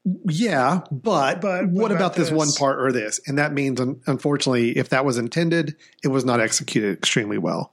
yeah, 0.04 0.82
but, 0.90 1.40
But 1.40 1.66
what, 1.68 1.72
what 1.72 1.90
about, 1.90 2.00
about 2.00 2.14
this, 2.14 2.30
one 2.30 2.52
part 2.52 2.78
or 2.78 2.92
this? 2.92 3.20
And 3.26 3.38
that 3.38 3.52
means, 3.52 3.80
un- 3.80 4.00
unfortunately, 4.06 4.76
if 4.76 4.90
that 4.90 5.04
was 5.04 5.16
intended, 5.16 5.76
it 6.02 6.08
was 6.08 6.24
not 6.24 6.40
executed 6.40 6.98
extremely 6.98 7.38
well. 7.38 7.72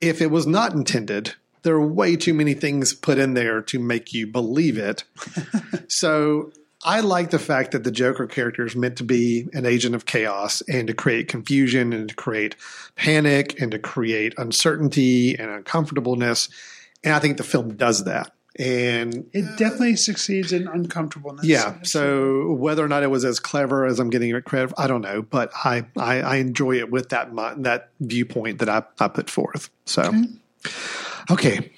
If 0.00 0.20
it 0.22 0.30
was 0.30 0.46
not 0.46 0.72
intended, 0.72 1.34
there 1.62 1.74
are 1.74 1.86
way 1.86 2.14
too 2.14 2.34
many 2.34 2.54
things 2.54 2.94
put 2.94 3.18
in 3.18 3.34
there 3.34 3.60
to 3.62 3.78
make 3.78 4.12
you 4.12 4.26
believe 4.26 4.78
it. 4.78 5.02
so 5.88 6.52
I 6.84 7.00
like 7.00 7.30
the 7.30 7.38
fact 7.38 7.72
that 7.72 7.82
the 7.82 7.90
Joker 7.90 8.26
character 8.26 8.66
is 8.66 8.76
meant 8.76 8.98
to 8.98 9.04
be 9.04 9.48
an 9.54 9.64
agent 9.64 9.94
of 9.94 10.04
chaos 10.04 10.60
and 10.68 10.86
to 10.88 10.94
create 10.94 11.28
confusion 11.28 11.94
and 11.94 12.10
to 12.10 12.14
create 12.14 12.54
panic 12.94 13.60
and 13.60 13.72
to 13.72 13.78
create 13.78 14.34
uncertainty 14.36 15.36
and 15.38 15.50
uncomfortableness. 15.50 16.50
And 17.02 17.14
I 17.14 17.18
think 17.18 17.38
the 17.38 17.42
film 17.42 17.76
does 17.76 18.04
that. 18.04 18.33
And 18.58 19.28
It 19.32 19.56
definitely 19.56 19.96
succeeds 19.96 20.52
in 20.52 20.68
uncomfortableness. 20.68 21.44
yeah. 21.44 21.76
So 21.82 22.52
whether 22.52 22.84
or 22.84 22.88
not 22.88 23.02
it 23.02 23.10
was 23.10 23.24
as 23.24 23.40
clever 23.40 23.84
as 23.84 23.98
I'm 23.98 24.10
getting 24.10 24.30
it 24.34 24.44
credit, 24.44 24.72
I 24.78 24.86
don't 24.86 25.02
know, 25.02 25.22
but 25.22 25.50
I 25.64 25.86
I, 25.98 26.20
I 26.22 26.36
enjoy 26.36 26.78
it 26.78 26.90
with 26.90 27.08
that 27.10 27.30
that 27.62 27.90
viewpoint 28.00 28.60
that 28.60 28.68
I, 28.68 28.82
I 29.00 29.08
put 29.08 29.28
forth. 29.30 29.70
So 29.86 30.12
okay, 31.30 31.70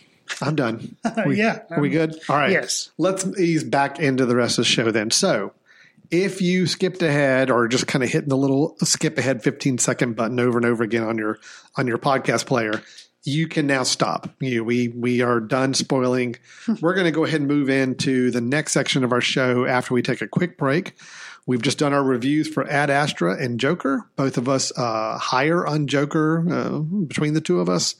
I'm 0.42 0.54
done. 0.56 0.96
We- 1.26 1.38
yeah. 1.38 1.60
are 1.70 1.80
we 1.80 1.88
good? 1.90 2.14
All 2.28 2.36
right. 2.36 2.50
Yes. 2.52 2.90
Let's 2.98 3.26
ease 3.38 3.64
back 3.64 3.98
into 3.98 4.26
the 4.26 4.36
rest 4.36 4.58
of 4.58 4.64
the 4.64 4.70
show 4.70 4.90
then. 4.90 5.10
So. 5.10 5.52
If 6.08 6.40
you 6.40 6.66
skipped 6.68 7.02
ahead 7.02 7.50
or 7.50 7.66
just 7.66 7.88
kind 7.88 8.04
of 8.04 8.10
hitting 8.10 8.28
the 8.28 8.36
little 8.36 8.76
skip 8.84 9.18
ahead 9.18 9.42
15 9.42 9.78
second 9.78 10.14
button 10.14 10.38
over 10.38 10.56
and 10.56 10.64
over 10.64 10.84
again 10.84 11.02
on 11.02 11.18
your 11.18 11.40
on 11.74 11.88
your 11.88 11.98
podcast 11.98 12.46
player, 12.46 12.80
you 13.26 13.48
can 13.48 13.66
now 13.66 13.82
stop. 13.82 14.30
You 14.40 14.62
we 14.62 14.88
we 14.88 15.20
are 15.20 15.40
done 15.40 15.74
spoiling. 15.74 16.36
We're 16.80 16.94
going 16.94 17.06
to 17.06 17.10
go 17.10 17.24
ahead 17.24 17.40
and 17.40 17.48
move 17.48 17.68
into 17.68 18.30
the 18.30 18.40
next 18.40 18.72
section 18.72 19.02
of 19.02 19.12
our 19.12 19.20
show 19.20 19.66
after 19.66 19.92
we 19.92 20.00
take 20.00 20.22
a 20.22 20.28
quick 20.28 20.56
break. 20.56 20.94
We've 21.44 21.62
just 21.62 21.78
done 21.78 21.92
our 21.92 22.02
reviews 22.02 22.48
for 22.48 22.68
Ad 22.68 22.88
Astra 22.88 23.36
and 23.36 23.58
Joker. 23.58 24.08
Both 24.16 24.36
of 24.36 24.48
us 24.48 24.76
uh, 24.78 25.18
higher 25.18 25.66
on 25.66 25.88
Joker 25.88 26.44
uh, 26.48 26.78
between 26.78 27.34
the 27.34 27.40
two 27.40 27.60
of 27.60 27.68
us. 27.68 27.96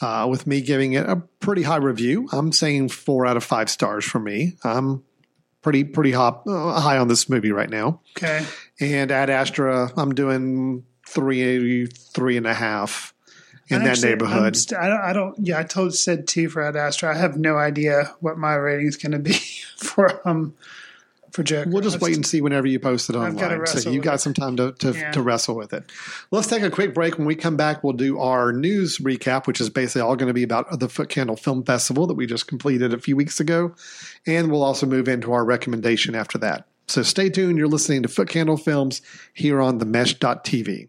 Uh, 0.00 0.26
with 0.30 0.46
me 0.46 0.62
giving 0.62 0.94
it 0.94 1.04
a 1.06 1.16
pretty 1.40 1.62
high 1.62 1.76
review, 1.76 2.26
I'm 2.32 2.52
saying 2.52 2.88
four 2.88 3.26
out 3.26 3.36
of 3.36 3.44
five 3.44 3.68
stars 3.68 4.04
for 4.04 4.18
me. 4.18 4.56
I'm 4.64 5.02
pretty 5.62 5.84
pretty 5.84 6.12
hop, 6.12 6.46
uh, 6.46 6.80
high 6.80 6.96
on 6.96 7.08
this 7.08 7.28
movie 7.28 7.52
right 7.52 7.68
now. 7.68 8.00
Okay. 8.16 8.46
And 8.80 9.10
Ad 9.10 9.28
Astra, 9.30 9.92
I'm 9.96 10.14
doing 10.14 10.84
three 11.06 11.86
three 11.86 12.36
and 12.36 12.46
a 12.46 12.54
half 12.54 13.12
in 13.70 13.76
And 13.78 13.86
that 13.86 14.02
neighborhood. 14.02 14.56
st- 14.56 14.78
I 14.80 14.88
don't, 14.88 15.00
I 15.00 15.12
don't. 15.12 15.46
Yeah, 15.46 15.58
I 15.58 15.62
told 15.62 15.94
said 15.94 16.26
two 16.28 16.48
for 16.48 16.62
Ad 16.62 16.76
Astra. 16.76 17.14
I 17.14 17.18
have 17.18 17.36
no 17.36 17.56
idea 17.56 18.14
what 18.20 18.36
my 18.36 18.54
rating 18.54 18.86
is 18.88 18.96
going 18.96 19.12
to 19.12 19.18
be 19.18 19.32
for 19.76 20.26
um 20.28 20.54
for 21.30 21.44
Joker. 21.44 21.70
We'll 21.70 21.80
just 21.82 22.00
wait 22.00 22.16
and 22.16 22.26
see 22.26 22.40
whenever 22.40 22.66
you 22.66 22.80
post 22.80 23.08
it 23.08 23.14
online. 23.14 23.64
So 23.68 23.90
you 23.90 23.98
with 24.00 24.04
got 24.04 24.16
it. 24.16 24.18
some 24.18 24.34
time 24.34 24.56
to 24.56 24.72
to, 24.72 24.90
Yeah. 24.92 25.12
to 25.12 25.22
wrestle 25.22 25.54
with 25.54 25.72
it. 25.72 25.84
Let's 26.32 26.48
take 26.48 26.62
a 26.64 26.70
quick 26.70 26.92
break. 26.92 27.18
When 27.18 27.26
we 27.28 27.36
come 27.36 27.56
back, 27.56 27.84
we'll 27.84 27.92
do 27.92 28.18
our 28.18 28.52
news 28.52 28.98
recap, 28.98 29.46
which 29.46 29.60
is 29.60 29.70
basically 29.70 30.00
all 30.02 30.16
going 30.16 30.26
to 30.26 30.34
be 30.34 30.42
about 30.42 30.80
the 30.80 30.88
Foot 30.88 31.08
Candle 31.08 31.36
Film 31.36 31.62
Festival 31.62 32.08
that 32.08 32.14
we 32.14 32.26
just 32.26 32.48
completed 32.48 32.92
a 32.92 32.98
few 32.98 33.14
weeks 33.14 33.38
ago, 33.38 33.74
and 34.26 34.50
we'll 34.50 34.64
also 34.64 34.86
move 34.86 35.06
into 35.08 35.32
our 35.32 35.44
recommendation 35.44 36.16
after 36.16 36.36
that. 36.38 36.66
So 36.88 37.02
stay 37.04 37.30
tuned. 37.30 37.56
You're 37.58 37.68
listening 37.68 38.02
to 38.02 38.08
Foot 38.08 38.28
Candle 38.28 38.56
Films 38.56 39.00
here 39.32 39.60
on 39.60 39.78
the 39.78 39.86
Mesh.tv. 39.86 40.88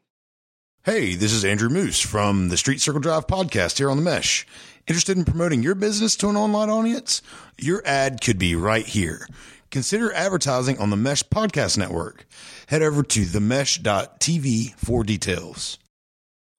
Hey, 0.83 1.13
this 1.13 1.31
is 1.31 1.45
Andrew 1.45 1.69
Moose 1.69 1.99
from 1.99 2.49
the 2.49 2.57
Street 2.57 2.81
Circle 2.81 3.01
Drive 3.01 3.27
podcast 3.27 3.77
here 3.77 3.91
on 3.91 3.97
the 3.97 4.03
Mesh. 4.03 4.47
Interested 4.87 5.15
in 5.15 5.25
promoting 5.25 5.61
your 5.61 5.75
business 5.75 6.15
to 6.15 6.27
an 6.27 6.35
online 6.35 6.71
audience? 6.71 7.21
Your 7.59 7.83
ad 7.85 8.19
could 8.19 8.39
be 8.39 8.55
right 8.55 8.87
here. 8.87 9.27
Consider 9.69 10.11
advertising 10.11 10.79
on 10.79 10.89
the 10.89 10.97
Mesh 10.97 11.21
Podcast 11.21 11.77
Network. 11.77 12.25
Head 12.65 12.81
over 12.81 13.03
to 13.03 13.21
themesh.tv 13.21 14.73
for 14.73 15.03
details. 15.03 15.77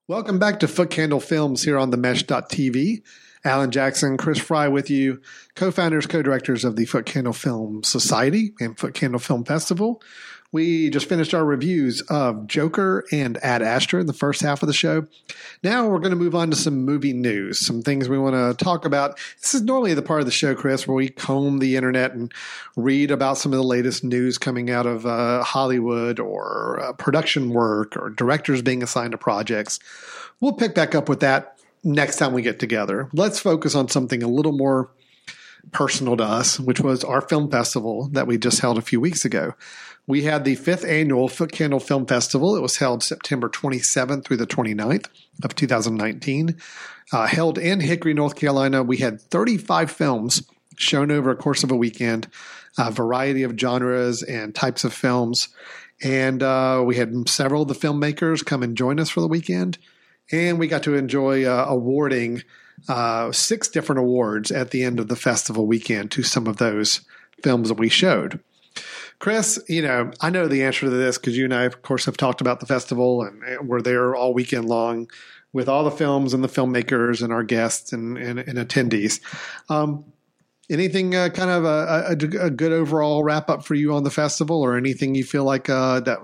Welcome 0.06 0.38
back 0.38 0.60
to 0.60 0.68
Foot 0.68 0.90
Candle 0.90 1.18
Films 1.18 1.64
here 1.64 1.76
on 1.76 1.90
the 1.90 1.96
Mesh.tv. 1.96 3.02
Alan 3.44 3.72
Jackson, 3.72 4.16
Chris 4.18 4.38
Fry 4.38 4.68
with 4.68 4.88
you, 4.88 5.20
co 5.56 5.72
founders, 5.72 6.06
co 6.06 6.22
directors 6.22 6.64
of 6.64 6.76
the 6.76 6.84
Foot 6.84 7.06
Candle 7.06 7.32
Film 7.32 7.82
Society 7.82 8.52
and 8.60 8.78
Foot 8.78 8.94
Candle 8.94 9.18
Film 9.18 9.44
Festival. 9.44 10.00
We 10.52 10.90
just 10.90 11.08
finished 11.08 11.32
our 11.32 11.46
reviews 11.46 12.02
of 12.02 12.46
Joker 12.46 13.04
and 13.10 13.42
Ad 13.42 13.62
Astra 13.62 14.00
in 14.00 14.06
the 14.06 14.12
first 14.12 14.42
half 14.42 14.62
of 14.62 14.66
the 14.66 14.74
show. 14.74 15.06
Now 15.62 15.88
we're 15.88 15.98
going 15.98 16.10
to 16.10 16.16
move 16.16 16.34
on 16.34 16.50
to 16.50 16.56
some 16.56 16.84
movie 16.84 17.14
news, 17.14 17.58
some 17.58 17.80
things 17.80 18.06
we 18.06 18.18
want 18.18 18.34
to 18.34 18.62
talk 18.62 18.84
about. 18.84 19.18
This 19.40 19.54
is 19.54 19.62
normally 19.62 19.94
the 19.94 20.02
part 20.02 20.20
of 20.20 20.26
the 20.26 20.32
show, 20.32 20.54
Chris, 20.54 20.86
where 20.86 20.94
we 20.94 21.08
comb 21.08 21.58
the 21.58 21.74
internet 21.76 22.12
and 22.12 22.30
read 22.76 23.10
about 23.10 23.38
some 23.38 23.52
of 23.52 23.56
the 23.56 23.64
latest 23.64 24.04
news 24.04 24.36
coming 24.36 24.70
out 24.70 24.86
of 24.86 25.06
uh, 25.06 25.42
Hollywood 25.42 26.20
or 26.20 26.80
uh, 26.82 26.92
production 26.92 27.50
work 27.50 27.96
or 27.96 28.10
directors 28.10 28.60
being 28.60 28.82
assigned 28.82 29.12
to 29.12 29.18
projects. 29.18 29.78
We'll 30.40 30.52
pick 30.52 30.74
back 30.74 30.94
up 30.94 31.08
with 31.08 31.20
that 31.20 31.58
next 31.82 32.18
time 32.18 32.34
we 32.34 32.42
get 32.42 32.58
together. 32.58 33.08
Let's 33.14 33.40
focus 33.40 33.74
on 33.74 33.88
something 33.88 34.22
a 34.22 34.28
little 34.28 34.52
more 34.52 34.90
personal 35.70 36.16
to 36.16 36.24
us, 36.24 36.58
which 36.58 36.80
was 36.80 37.04
our 37.04 37.20
film 37.20 37.50
festival 37.50 38.08
that 38.12 38.26
we 38.26 38.36
just 38.36 38.60
held 38.60 38.78
a 38.78 38.82
few 38.82 39.00
weeks 39.00 39.24
ago. 39.24 39.54
We 40.06 40.22
had 40.22 40.44
the 40.44 40.56
fifth 40.56 40.84
annual 40.84 41.28
Foot 41.28 41.52
Candle 41.52 41.78
Film 41.78 42.06
Festival. 42.06 42.56
It 42.56 42.62
was 42.62 42.78
held 42.78 43.02
September 43.02 43.48
27th 43.48 44.24
through 44.24 44.38
the 44.38 44.46
29th 44.46 45.06
of 45.44 45.54
2019. 45.54 46.56
Uh, 47.12 47.26
held 47.26 47.58
in 47.58 47.80
Hickory, 47.80 48.14
North 48.14 48.34
Carolina. 48.34 48.82
We 48.82 48.96
had 48.96 49.20
35 49.20 49.90
films 49.90 50.42
shown 50.76 51.10
over 51.10 51.30
a 51.30 51.36
course 51.36 51.62
of 51.62 51.70
a 51.70 51.76
weekend, 51.76 52.28
a 52.78 52.90
variety 52.90 53.42
of 53.44 53.58
genres 53.58 54.22
and 54.22 54.54
types 54.54 54.82
of 54.82 54.92
films. 54.92 55.50
And 56.02 56.42
uh, 56.42 56.82
we 56.84 56.96
had 56.96 57.28
several 57.28 57.62
of 57.62 57.68
the 57.68 57.74
filmmakers 57.74 58.44
come 58.44 58.62
and 58.62 58.76
join 58.76 58.98
us 58.98 59.10
for 59.10 59.20
the 59.20 59.28
weekend. 59.28 59.78
And 60.32 60.58
we 60.58 60.66
got 60.66 60.82
to 60.84 60.94
enjoy 60.94 61.44
uh, 61.44 61.66
awarding 61.68 62.42
uh, 62.88 63.30
six 63.30 63.68
different 63.68 64.00
awards 64.00 64.50
at 64.50 64.70
the 64.70 64.82
end 64.82 64.98
of 64.98 65.08
the 65.08 65.16
festival 65.16 65.66
weekend 65.66 66.10
to 66.12 66.22
some 66.22 66.48
of 66.48 66.56
those 66.56 67.02
films 67.42 67.68
that 67.68 67.78
we 67.78 67.88
showed. 67.88 68.40
Chris, 69.22 69.62
you 69.68 69.82
know, 69.82 70.10
I 70.20 70.30
know 70.30 70.48
the 70.48 70.64
answer 70.64 70.86
to 70.86 70.90
this 70.90 71.16
because 71.16 71.38
you 71.38 71.44
and 71.44 71.54
I, 71.54 71.62
of 71.62 71.80
course, 71.82 72.06
have 72.06 72.16
talked 72.16 72.40
about 72.40 72.58
the 72.58 72.66
festival 72.66 73.22
and, 73.22 73.40
and 73.44 73.68
we're 73.68 73.80
there 73.80 74.16
all 74.16 74.34
weekend 74.34 74.64
long 74.64 75.08
with 75.52 75.68
all 75.68 75.84
the 75.84 75.92
films 75.92 76.34
and 76.34 76.42
the 76.42 76.48
filmmakers 76.48 77.22
and 77.22 77.32
our 77.32 77.44
guests 77.44 77.92
and, 77.92 78.18
and, 78.18 78.40
and 78.40 78.58
attendees. 78.58 79.20
Um, 79.70 80.04
anything 80.68 81.14
uh, 81.14 81.28
kind 81.28 81.50
of 81.50 81.64
a, 81.64 82.06
a, 82.08 82.46
a 82.46 82.50
good 82.50 82.72
overall 82.72 83.22
wrap 83.22 83.48
up 83.48 83.64
for 83.64 83.76
you 83.76 83.94
on 83.94 84.02
the 84.02 84.10
festival 84.10 84.60
or 84.60 84.76
anything 84.76 85.14
you 85.14 85.22
feel 85.22 85.44
like 85.44 85.70
uh, 85.70 86.00
that 86.00 86.18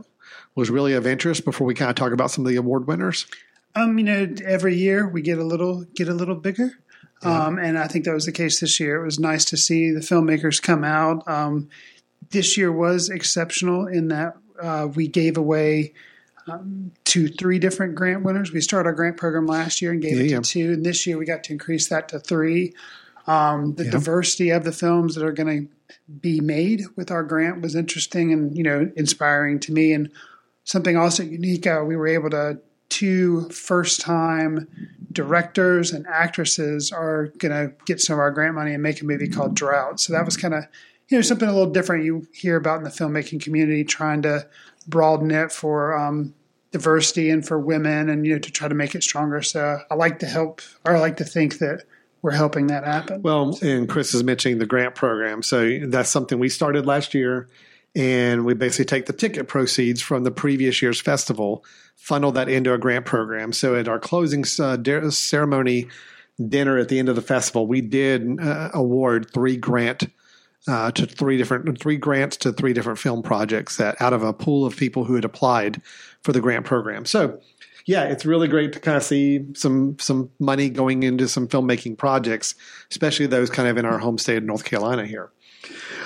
was 0.56 0.68
really 0.68 0.94
of 0.94 1.06
interest 1.06 1.44
before 1.44 1.68
we 1.68 1.74
kind 1.74 1.90
of 1.90 1.94
talk 1.94 2.10
about 2.10 2.32
some 2.32 2.44
of 2.44 2.50
the 2.50 2.56
award 2.56 2.88
winners? 2.88 3.28
Um, 3.76 3.96
you 3.96 4.04
know, 4.06 4.34
every 4.44 4.74
year 4.74 5.06
we 5.08 5.22
get 5.22 5.38
a 5.38 5.44
little 5.44 5.84
get 5.94 6.08
a 6.08 6.14
little 6.14 6.34
bigger. 6.34 6.72
Um, 7.22 7.58
and 7.58 7.78
I 7.78 7.88
think 7.88 8.04
that 8.04 8.14
was 8.14 8.26
the 8.26 8.32
case 8.32 8.60
this 8.60 8.78
year. 8.78 9.02
It 9.02 9.04
was 9.04 9.18
nice 9.18 9.44
to 9.46 9.56
see 9.56 9.90
the 9.90 10.00
filmmakers 10.00 10.62
come 10.62 10.84
out. 10.84 11.26
Um, 11.26 11.68
this 12.30 12.56
year 12.56 12.70
was 12.72 13.08
exceptional 13.08 13.86
in 13.86 14.08
that 14.08 14.36
uh, 14.60 14.88
we 14.94 15.08
gave 15.08 15.36
away 15.36 15.94
um, 16.46 16.92
to 17.04 17.28
three 17.28 17.58
different 17.58 17.94
grant 17.94 18.22
winners. 18.22 18.52
We 18.52 18.60
started 18.60 18.88
our 18.88 18.94
grant 18.94 19.16
program 19.16 19.46
last 19.46 19.80
year 19.82 19.92
and 19.92 20.00
gave 20.02 20.16
Yeah, 20.16 20.22
it 20.22 20.28
to 20.28 20.34
yeah. 20.34 20.40
two, 20.42 20.72
and 20.72 20.84
this 20.84 21.06
year 21.06 21.18
we 21.18 21.26
got 21.26 21.44
to 21.44 21.52
increase 21.52 21.88
that 21.88 22.08
to 22.10 22.18
three. 22.18 22.74
Um, 23.26 23.74
the 23.74 23.84
Yeah. 23.84 23.90
diversity 23.90 24.50
of 24.50 24.64
the 24.64 24.72
films 24.72 25.14
that 25.14 25.24
are 25.24 25.32
going 25.32 25.68
to 25.68 26.04
be 26.20 26.40
made 26.40 26.84
with 26.96 27.10
our 27.10 27.22
grant 27.22 27.60
was 27.60 27.74
interesting 27.74 28.32
and 28.32 28.56
you 28.56 28.62
know 28.62 28.90
inspiring 28.96 29.58
to 29.60 29.72
me. 29.72 29.92
And 29.92 30.10
something 30.64 30.96
also 30.96 31.22
unique, 31.22 31.66
uh, 31.66 31.82
we 31.86 31.96
were 31.96 32.08
able 32.08 32.30
to 32.30 32.58
two 32.88 33.48
first 33.50 34.00
time 34.00 34.66
directors 35.12 35.92
and 35.92 36.06
actresses 36.06 36.90
are 36.92 37.26
going 37.38 37.52
to 37.52 37.72
get 37.84 38.00
some 38.00 38.14
of 38.14 38.20
our 38.20 38.30
grant 38.30 38.54
money 38.54 38.72
and 38.72 38.82
make 38.82 39.00
a 39.02 39.04
movie 39.04 39.28
called 39.28 39.54
Drought. 39.54 40.00
So 40.00 40.12
that 40.14 40.24
was 40.24 40.36
kind 40.36 40.54
of 40.54 40.64
you 41.08 41.18
know 41.18 41.22
something 41.22 41.48
a 41.48 41.52
little 41.52 41.72
different 41.72 42.04
you 42.04 42.26
hear 42.32 42.56
about 42.56 42.78
in 42.78 42.84
the 42.84 42.90
filmmaking 42.90 43.42
community, 43.42 43.84
trying 43.84 44.22
to 44.22 44.46
broaden 44.86 45.30
it 45.30 45.52
for 45.52 45.96
um, 45.96 46.34
diversity 46.70 47.30
and 47.30 47.46
for 47.46 47.58
women, 47.58 48.08
and 48.08 48.26
you 48.26 48.34
know 48.34 48.38
to 48.38 48.50
try 48.50 48.68
to 48.68 48.74
make 48.74 48.94
it 48.94 49.02
stronger. 49.02 49.42
So 49.42 49.80
I 49.90 49.94
like 49.94 50.18
to 50.20 50.26
help, 50.26 50.60
or 50.84 50.96
I 50.96 51.00
like 51.00 51.16
to 51.18 51.24
think 51.24 51.58
that 51.58 51.84
we're 52.22 52.32
helping 52.32 52.66
that 52.68 52.84
happen. 52.84 53.22
Well, 53.22 53.58
and 53.62 53.88
Chris 53.88 54.12
is 54.14 54.24
mentioning 54.24 54.58
the 54.58 54.66
grant 54.66 54.94
program. 54.94 55.42
So 55.42 55.80
that's 55.86 56.10
something 56.10 56.38
we 56.38 56.48
started 56.48 56.84
last 56.84 57.14
year. 57.14 57.48
And 57.94 58.44
we 58.44 58.54
basically 58.54 58.84
take 58.84 59.06
the 59.06 59.12
ticket 59.12 59.48
proceeds 59.48 60.02
from 60.02 60.24
the 60.24 60.30
previous 60.30 60.82
year's 60.82 61.00
festival, 61.00 61.64
funnel 61.96 62.32
that 62.32 62.48
into 62.48 62.74
a 62.74 62.78
grant 62.78 63.06
program. 63.06 63.52
So 63.52 63.74
at 63.74 63.88
our 63.88 63.98
closing 63.98 64.44
uh, 64.60 65.10
ceremony 65.10 65.88
dinner 66.46 66.78
at 66.78 66.88
the 66.88 66.98
end 66.98 67.08
of 67.08 67.16
the 67.16 67.22
festival, 67.22 67.66
we 67.66 67.80
did 67.80 68.40
uh, 68.40 68.70
award 68.74 69.30
three 69.32 69.56
grant 69.56 70.04
uh, 70.68 70.90
to 70.92 71.06
three 71.06 71.36
different 71.36 71.80
three 71.80 71.96
grants 71.96 72.36
to 72.36 72.52
three 72.52 72.72
different 72.72 72.98
film 72.98 73.22
projects 73.22 73.76
that 73.78 74.00
out 74.00 74.12
of 74.12 74.22
a 74.22 74.32
pool 74.32 74.64
of 74.64 74.76
people 74.76 75.04
who 75.04 75.14
had 75.14 75.24
applied 75.24 75.80
for 76.22 76.32
the 76.32 76.40
grant 76.40 76.66
program. 76.66 77.04
So 77.04 77.40
yeah, 77.86 78.04
it's 78.04 78.26
really 78.26 78.48
great 78.48 78.74
to 78.74 78.80
kind 78.80 78.98
of 78.98 79.02
see 79.02 79.46
some 79.54 79.96
some 79.98 80.30
money 80.38 80.68
going 80.68 81.02
into 81.02 81.26
some 81.26 81.48
filmmaking 81.48 81.96
projects, 81.96 82.54
especially 82.90 83.26
those 83.26 83.48
kind 83.48 83.66
of 83.66 83.78
in 83.78 83.86
our 83.86 83.98
home 83.98 84.18
state 84.18 84.36
of 84.36 84.44
North 84.44 84.64
Carolina 84.64 85.06
here. 85.06 85.32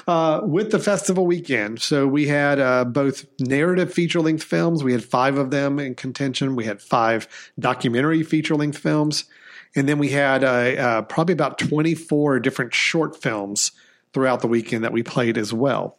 Uh, 0.07 0.41
with 0.45 0.71
the 0.71 0.79
festival 0.79 1.27
weekend, 1.27 1.81
so 1.81 2.07
we 2.07 2.27
had 2.27 2.59
uh, 2.59 2.85
both 2.85 3.27
narrative 3.39 3.93
feature 3.93 4.21
length 4.21 4.43
films. 4.43 4.83
We 4.83 4.93
had 4.93 5.05
five 5.05 5.37
of 5.37 5.51
them 5.51 5.79
in 5.79 5.95
contention. 5.95 6.57
We 6.57 6.65
had 6.65 6.81
five 6.81 7.53
documentary 7.59 8.23
feature 8.23 8.57
length 8.57 8.79
films, 8.79 9.25
and 9.77 9.89
then 9.89 9.99
we 9.99 10.09
had 10.09 10.43
uh, 10.43 10.47
uh, 10.47 11.03
probably 11.03 11.33
about 11.33 11.59
twenty 11.59 11.95
four 11.95 12.39
different 12.41 12.75
short 12.75 13.21
films 13.21 13.73
throughout 14.13 14.41
the 14.41 14.49
weekend 14.49 14.85
that 14.85 14.93
we 14.93 15.03
played 15.03 15.39
as 15.39 15.53
well. 15.53 15.99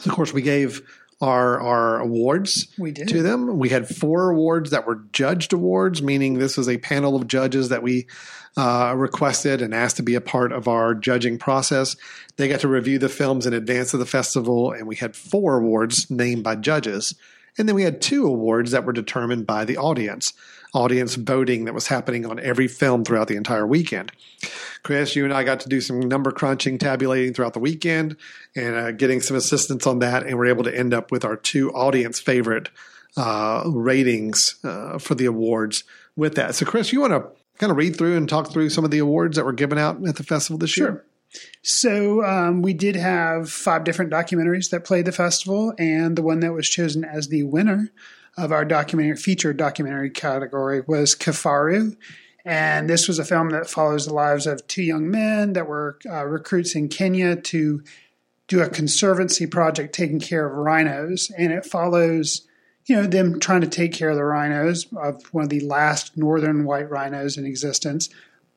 So 0.00 0.10
of 0.10 0.16
course, 0.16 0.32
we 0.32 0.42
gave 0.42 0.80
our 1.20 1.60
our 1.60 2.00
awards 2.00 2.68
We 2.78 2.90
did. 2.92 3.08
to 3.08 3.22
them. 3.22 3.58
We 3.58 3.68
had 3.68 3.88
four 3.88 4.30
awards 4.30 4.70
that 4.70 4.86
were 4.86 5.02
judged 5.12 5.52
awards, 5.52 6.02
meaning 6.02 6.38
this 6.38 6.56
was 6.56 6.68
a 6.68 6.78
panel 6.78 7.14
of 7.14 7.28
judges 7.28 7.68
that 7.68 7.82
we 7.82 8.06
uh, 8.56 8.94
requested 8.96 9.62
and 9.62 9.74
asked 9.74 9.96
to 9.96 10.02
be 10.02 10.14
a 10.14 10.20
part 10.20 10.52
of 10.52 10.68
our 10.68 10.94
judging 10.94 11.38
process. 11.38 11.96
They 12.36 12.48
got 12.48 12.60
to 12.60 12.68
review 12.68 12.98
the 12.98 13.08
films 13.08 13.46
in 13.46 13.54
advance 13.54 13.94
of 13.94 14.00
the 14.00 14.06
festival, 14.06 14.72
and 14.72 14.86
we 14.86 14.96
had 14.96 15.16
four 15.16 15.58
awards 15.58 16.10
named 16.10 16.42
by 16.44 16.56
judges. 16.56 17.14
And 17.56 17.68
then 17.68 17.76
we 17.76 17.82
had 17.82 18.00
two 18.00 18.26
awards 18.26 18.70
that 18.72 18.84
were 18.84 18.92
determined 18.92 19.46
by 19.46 19.64
the 19.64 19.76
audience, 19.76 20.32
audience 20.74 21.14
voting 21.14 21.64
that 21.66 21.74
was 21.74 21.86
happening 21.86 22.24
on 22.26 22.40
every 22.40 22.68
film 22.68 23.04
throughout 23.04 23.28
the 23.28 23.36
entire 23.36 23.66
weekend. 23.66 24.12
Chris, 24.82 25.14
you 25.14 25.24
and 25.24 25.32
I 25.32 25.44
got 25.44 25.60
to 25.60 25.68
do 25.68 25.80
some 25.80 26.00
number 26.00 26.32
crunching, 26.32 26.78
tabulating 26.78 27.34
throughout 27.34 27.52
the 27.52 27.60
weekend, 27.60 28.16
and 28.56 28.74
uh, 28.74 28.92
getting 28.92 29.20
some 29.20 29.36
assistance 29.36 29.86
on 29.86 30.00
that, 30.00 30.24
and 30.24 30.36
we're 30.38 30.46
able 30.46 30.64
to 30.64 30.76
end 30.76 30.92
up 30.92 31.10
with 31.10 31.24
our 31.24 31.36
two 31.36 31.70
audience 31.72 32.20
favorite 32.20 32.68
uh, 33.16 33.62
ratings 33.66 34.56
uh, 34.64 34.98
for 34.98 35.14
the 35.14 35.26
awards 35.26 35.84
with 36.16 36.34
that. 36.34 36.54
So, 36.54 36.66
Chris, 36.66 36.92
you 36.92 37.00
want 37.00 37.12
to 37.12 37.26
kind 37.58 37.70
of 37.70 37.76
read 37.76 37.96
through 37.96 38.16
and 38.16 38.28
talk 38.28 38.50
through 38.50 38.70
some 38.70 38.84
of 38.84 38.90
the 38.90 38.98
awards 38.98 39.36
that 39.36 39.44
were 39.44 39.52
given 39.52 39.78
out 39.78 40.04
at 40.06 40.16
the 40.16 40.24
festival 40.24 40.58
this 40.58 40.76
year? 40.76 40.86
Sure. 40.86 41.04
So 41.62 42.24
um, 42.24 42.60
we 42.60 42.74
did 42.74 42.96
have 42.96 43.50
five 43.50 43.84
different 43.84 44.12
documentaries 44.12 44.70
that 44.70 44.84
played 44.84 45.06
the 45.06 45.12
festival, 45.12 45.72
and 45.78 46.16
the 46.16 46.22
one 46.22 46.40
that 46.40 46.52
was 46.52 46.68
chosen 46.68 47.04
as 47.04 47.28
the 47.28 47.44
winner 47.44 47.90
of 48.36 48.52
our 48.52 48.64
documentary 48.64 49.16
feature 49.16 49.52
documentary 49.52 50.10
category 50.10 50.82
was 50.86 51.14
Kifaru. 51.14 51.96
And 52.44 52.90
this 52.90 53.06
was 53.06 53.18
a 53.18 53.24
film 53.24 53.50
that 53.50 53.70
follows 53.70 54.06
the 54.06 54.14
lives 54.14 54.46
of 54.46 54.66
two 54.66 54.82
young 54.82 55.10
men 55.10 55.52
that 55.52 55.68
were 55.68 55.98
uh, 56.10 56.24
recruits 56.26 56.74
in 56.74 56.88
Kenya 56.88 57.36
to 57.36 57.82
do 58.48 58.60
a 58.60 58.68
conservancy 58.68 59.46
project 59.46 59.94
taking 59.94 60.18
care 60.18 60.46
of 60.46 60.56
rhinos. 60.56 61.30
And 61.38 61.52
it 61.52 61.64
follows, 61.64 62.46
you 62.86 62.96
know, 62.96 63.06
them 63.06 63.38
trying 63.38 63.60
to 63.60 63.68
take 63.68 63.92
care 63.92 64.10
of 64.10 64.16
the 64.16 64.24
rhinos 64.24 64.86
of 64.96 65.22
one 65.32 65.44
of 65.44 65.50
the 65.50 65.60
last 65.60 66.16
northern 66.16 66.64
white 66.64 66.90
rhinos 66.90 67.36
in 67.36 67.46
existence. 67.46 68.08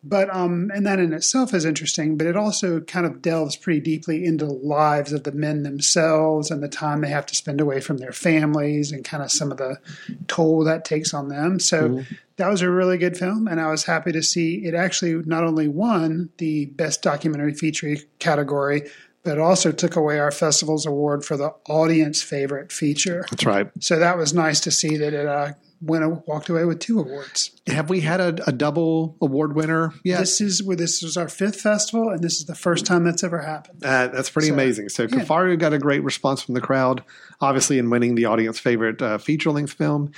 But 0.08 0.34
um, 0.34 0.72
and 0.74 0.86
that 0.86 1.00
in 1.00 1.14
itself 1.14 1.52
is 1.54 1.66
interesting, 1.66 2.16
but 2.16 2.28
it 2.28 2.38
also 2.38 2.80
kind 2.82 3.08
of 3.08 3.24
delves 3.24 3.56
pretty 3.56 3.80
deeply 3.80 4.24
into 4.24 4.46
the 4.46 4.54
lives 4.54 5.12
of 5.12 5.24
the 5.24 5.32
men 5.32 5.64
themselves 5.64 6.52
and 6.52 6.62
the 6.62 6.70
time 6.70 7.02
they 7.02 7.10
have 7.10 7.26
to 7.26 7.36
spend 7.36 7.60
away 7.60 7.82
from 7.82 7.98
their 7.98 8.12
families 8.12 8.92
and 8.92 9.04
kind 9.04 9.24
of 9.24 9.32
some 9.32 9.52
of 9.52 9.58
the 9.58 9.80
toll 10.28 10.64
that 10.64 10.86
takes 10.86 11.12
on 11.12 11.30
them. 11.30 11.60
So 11.60 12.04
that 12.38 12.50
was 12.50 12.62
a 12.62 12.70
really 12.70 12.98
good 12.98 13.18
film, 13.18 13.48
and 13.48 13.60
I 13.60 13.72
was 13.72 13.86
happy 13.86 14.12
to 14.12 14.22
see 14.22 14.66
it 14.66 14.76
actually 14.76 15.24
not 15.26 15.44
only 15.44 15.68
won 15.68 16.30
the 16.38 16.66
best 16.66 17.02
documentary 17.02 17.54
feature 17.54 17.96
category, 18.20 18.84
but 19.26 19.34
it 19.34 19.40
also 19.40 19.72
took 19.74 19.96
away 19.98 20.20
our 20.20 20.32
festival's 20.32 20.86
award 20.86 21.26
for 21.26 21.36
the 21.36 21.50
audience 21.68 22.22
favorite 22.22 22.72
feature. 22.72 23.26
That's 23.30 23.46
right. 23.46 23.70
So 23.82 24.00
that 24.00 24.18
was 24.18 24.34
nice 24.34 24.62
to 24.62 24.72
see 24.72 24.96
that 24.98 25.14
it 25.14 25.28
uh, 25.28 25.54
went 25.82 26.26
walked 26.28 26.48
away 26.50 26.64
with 26.64 26.80
two 26.80 27.00
awards. 27.00 27.52
Have 27.68 27.90
we 27.90 28.02
had 28.02 28.22
a, 28.22 28.48
a 28.48 28.52
double 28.54 29.18
award 29.22 29.56
winner 29.56 29.94
yet? 30.04 30.20
This 30.20 30.40
is 30.40 30.64
where 30.64 30.78
this 30.78 31.02
was 31.04 31.18
our 31.18 31.28
fifth 31.28 31.60
festival, 31.60 32.10
and 32.10 32.24
this 32.24 32.38
is 32.38 32.46
the 32.46 32.56
first 32.56 32.86
time 32.86 33.04
that's 33.04 33.24
ever 33.24 33.40
happened. 33.40 33.84
Uh, 33.84 34.08
that's 34.08 34.30
pretty 34.30 34.48
So, 34.48 34.54
amazing. 34.54 34.90
So 34.90 35.04
yeah. 35.04 35.10
Kifaru 35.10 35.60
got 35.60 35.74
a 35.74 35.80
great 35.80 36.04
response 36.04 36.42
from 36.42 36.54
the 36.56 36.62
crowd, 36.62 37.04
obviously 37.42 37.78
in 37.78 37.90
winning 37.90 38.16
the 38.16 38.26
audience 38.26 38.60
favorite 38.60 39.02
uh, 39.02 39.18
feature 39.18 39.52
length 39.52 39.74
film. 39.74 40.12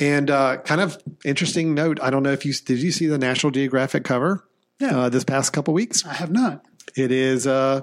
And 0.00 0.30
uh, 0.30 0.58
kind 0.58 0.80
of 0.80 0.96
interesting 1.24 1.74
note. 1.74 2.00
I 2.00 2.10
don't 2.10 2.22
know 2.22 2.32
if 2.32 2.46
you 2.46 2.54
did 2.54 2.78
you 2.80 2.90
see 2.92 3.06
the 3.06 3.18
National 3.18 3.50
Geographic 3.50 4.04
cover 4.04 4.44
Yeah. 4.80 4.96
uh, 4.98 5.08
this 5.10 5.24
past 5.24 5.52
couple 5.52 5.74
weeks. 5.74 6.06
I 6.06 6.14
have 6.14 6.30
not. 6.30 6.64
It 6.96 7.10
is 7.12 7.46
uh, 7.46 7.82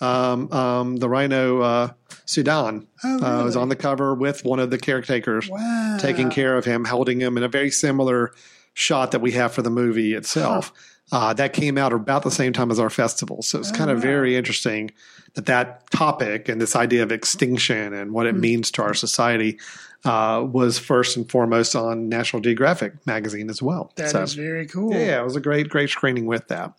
um, 0.00 0.52
um, 0.52 0.96
the 0.96 1.08
rhino 1.08 1.60
uh, 1.60 1.88
Sudan 2.24 2.86
Oh, 3.04 3.40
uh, 3.40 3.44
was 3.44 3.56
on 3.56 3.68
the 3.68 3.76
cover 3.76 4.14
with 4.14 4.44
one 4.44 4.58
of 4.58 4.70
the 4.70 4.78
caretakers 4.78 5.48
Wow. 5.48 5.96
taking 6.00 6.30
care 6.30 6.56
of 6.56 6.64
him, 6.64 6.84
holding 6.84 7.20
him 7.20 7.36
in 7.36 7.42
a 7.42 7.48
very 7.48 7.70
similar 7.70 8.32
shot 8.74 9.12
that 9.12 9.20
we 9.20 9.32
have 9.32 9.52
for 9.52 9.62
the 9.62 9.70
movie 9.70 10.14
itself. 10.14 10.72
Uh, 11.12 11.32
that 11.32 11.52
came 11.52 11.78
out 11.78 11.92
about 11.92 12.24
the 12.24 12.30
same 12.32 12.52
time 12.52 12.68
as 12.70 12.80
our 12.80 12.90
festival. 12.90 13.40
So 13.40 13.60
it's 13.60 13.70
kind 13.70 13.90
of 13.92 13.98
wow. 13.98 14.02
very 14.02 14.34
interesting 14.36 14.90
that 15.34 15.46
that 15.46 15.88
topic 15.92 16.48
and 16.48 16.60
this 16.60 16.74
idea 16.74 17.04
of 17.04 17.12
extinction 17.12 17.92
and 17.94 18.10
what 18.12 18.26
it 18.26 18.34
Hmm. 18.34 18.40
means 18.40 18.70
to 18.72 18.82
our 18.82 18.92
society 18.94 19.58
uh, 20.04 20.44
was 20.50 20.78
first 20.80 21.16
and 21.16 21.28
foremost 21.30 21.76
on 21.76 22.08
National 22.08 22.42
Geographic 22.42 22.94
magazine 23.06 23.48
as 23.50 23.62
well. 23.62 23.92
That 23.96 24.14
is 24.14 24.32
so, 24.32 24.40
very 24.42 24.66
cool. 24.66 24.92
yeah, 24.92 25.20
it 25.20 25.24
was 25.24 25.36
a 25.36 25.40
great, 25.40 25.68
great 25.68 25.90
screening 25.90 26.26
with 26.26 26.48
that. 26.48 26.72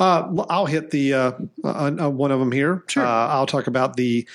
Uh, 0.00 0.44
I'll 0.48 0.66
hit 0.66 0.90
the 0.90 1.14
uh, 1.14 1.32
uh, 1.62 1.92
uh, 2.00 2.10
one 2.10 2.30
of 2.30 2.40
them 2.40 2.52
here. 2.52 2.84
Sure. 2.88 3.04
Uh, 3.04 3.28
I'll 3.28 3.46
talk 3.46 3.66
about 3.66 3.96
the 3.96 4.26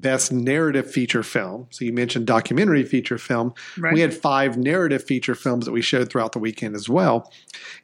best 0.00 0.32
narrative 0.32 0.90
feature 0.90 1.22
film. 1.22 1.66
So 1.70 1.84
you 1.84 1.92
mentioned 1.92 2.26
documentary 2.26 2.82
feature 2.84 3.18
film. 3.18 3.54
Right. 3.78 3.94
We 3.94 4.00
had 4.00 4.14
five 4.14 4.56
narrative 4.56 5.02
feature 5.02 5.34
films 5.34 5.64
that 5.64 5.72
we 5.72 5.82
showed 5.82 6.10
throughout 6.10 6.32
the 6.32 6.38
weekend 6.38 6.74
as 6.74 6.88
well. 6.88 7.32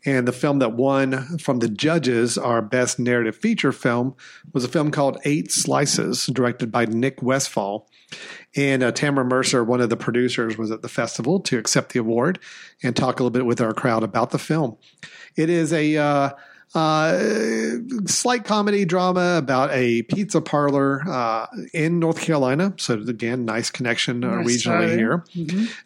And 0.05 0.29
the 0.29 0.33
film 0.33 0.59
that 0.61 0.73
won 0.73 1.39
from 1.39 1.61
the 1.61 1.69
judges 1.69 2.37
our 2.37 2.63
best 2.63 2.99
narrative 2.99 3.37
feature 3.37 3.73
film 3.73 4.15
was 4.53 4.65
a 4.65 4.69
film 4.69 4.91
called 4.91 5.19
Eight 5.25 5.51
Slices, 5.51 6.27
directed 6.27 6.71
by 6.71 6.85
Nick 6.85 7.23
Westfall. 7.23 7.89
And 8.55 8.83
uh, 8.83 8.93
Tamara 8.93 9.25
Mercer, 9.25 9.65
one 9.65 9.81
of 9.81 9.89
the 9.89 9.97
producers, 9.97 10.59
was 10.59 10.71
at 10.71 10.83
the 10.83 10.89
festival 10.89 11.41
to 11.41 11.57
accept 11.57 11.93
the 11.93 12.01
award 12.01 12.39
and 12.83 12.95
talk 12.95 13.19
a 13.19 13.23
little 13.23 13.31
bit 13.31 13.47
with 13.47 13.61
our 13.63 13.73
crowd 13.73 14.03
about 14.03 14.31
the 14.31 14.39
film. 14.39 14.77
It 15.35 15.49
is 15.49 15.73
a 15.73 15.97
uh, 15.97 16.31
uh, 16.75 17.19
slight 18.07 18.45
comedy 18.45 18.85
drama 18.85 19.37
about 19.37 19.71
a 19.73 20.03
pizza 20.03 20.41
parlor 20.41 21.03
uh, 21.09 21.47
in 21.75 21.99
North 21.99 22.21
Carolina. 22.21 22.75
So 22.79 22.95
again, 22.95 23.45
nice 23.45 23.71
connection 23.71 24.25
uh, 24.25 24.37
Nice 24.37 24.47
regionally 24.65 24.89
tie. 24.89 24.97
here. 24.97 25.25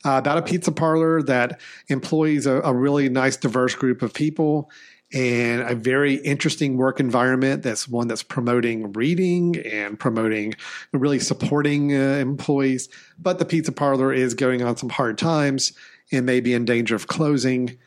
Uh, 0.04 0.18
about 0.18 0.38
a 0.38 0.42
pizza 0.42 0.70
parlor 0.72 1.22
that 1.22 1.60
employs 1.88 2.46
a, 2.46 2.60
a 2.62 2.72
really 2.72 3.08
nice, 3.08 3.36
diverse 3.36 3.74
group 3.74 4.02
of 4.02 4.14
people. 4.14 4.70
And 5.12 5.62
a 5.62 5.74
very 5.76 6.14
interesting 6.14 6.76
work 6.76 6.98
environment 6.98 7.62
that's 7.62 7.86
one 7.88 8.08
that's 8.08 8.24
promoting 8.24 8.92
reading 8.92 9.56
and 9.58 9.96
promoting 9.98 10.54
really 10.92 11.20
supporting 11.20 11.94
uh, 11.94 12.16
employees. 12.16 12.88
But 13.16 13.38
the 13.38 13.44
pizza 13.44 13.70
parlor 13.70 14.12
is 14.12 14.34
going 14.34 14.62
on 14.62 14.76
some 14.76 14.88
hard 14.88 15.16
times 15.16 15.72
and 16.10 16.26
may 16.26 16.40
be 16.40 16.54
in 16.54 16.64
danger 16.64 16.96
of 16.96 17.06
closing 17.06 17.78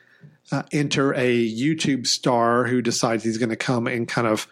uh, 0.51 0.63
enter 0.71 1.13
a 1.13 1.47
YouTube 1.49 2.07
star 2.07 2.65
who 2.65 2.81
decides 2.81 3.23
he's 3.23 3.37
going 3.37 3.49
to 3.49 3.55
come 3.55 3.87
and 3.87 4.07
kind 4.07 4.27
of 4.27 4.47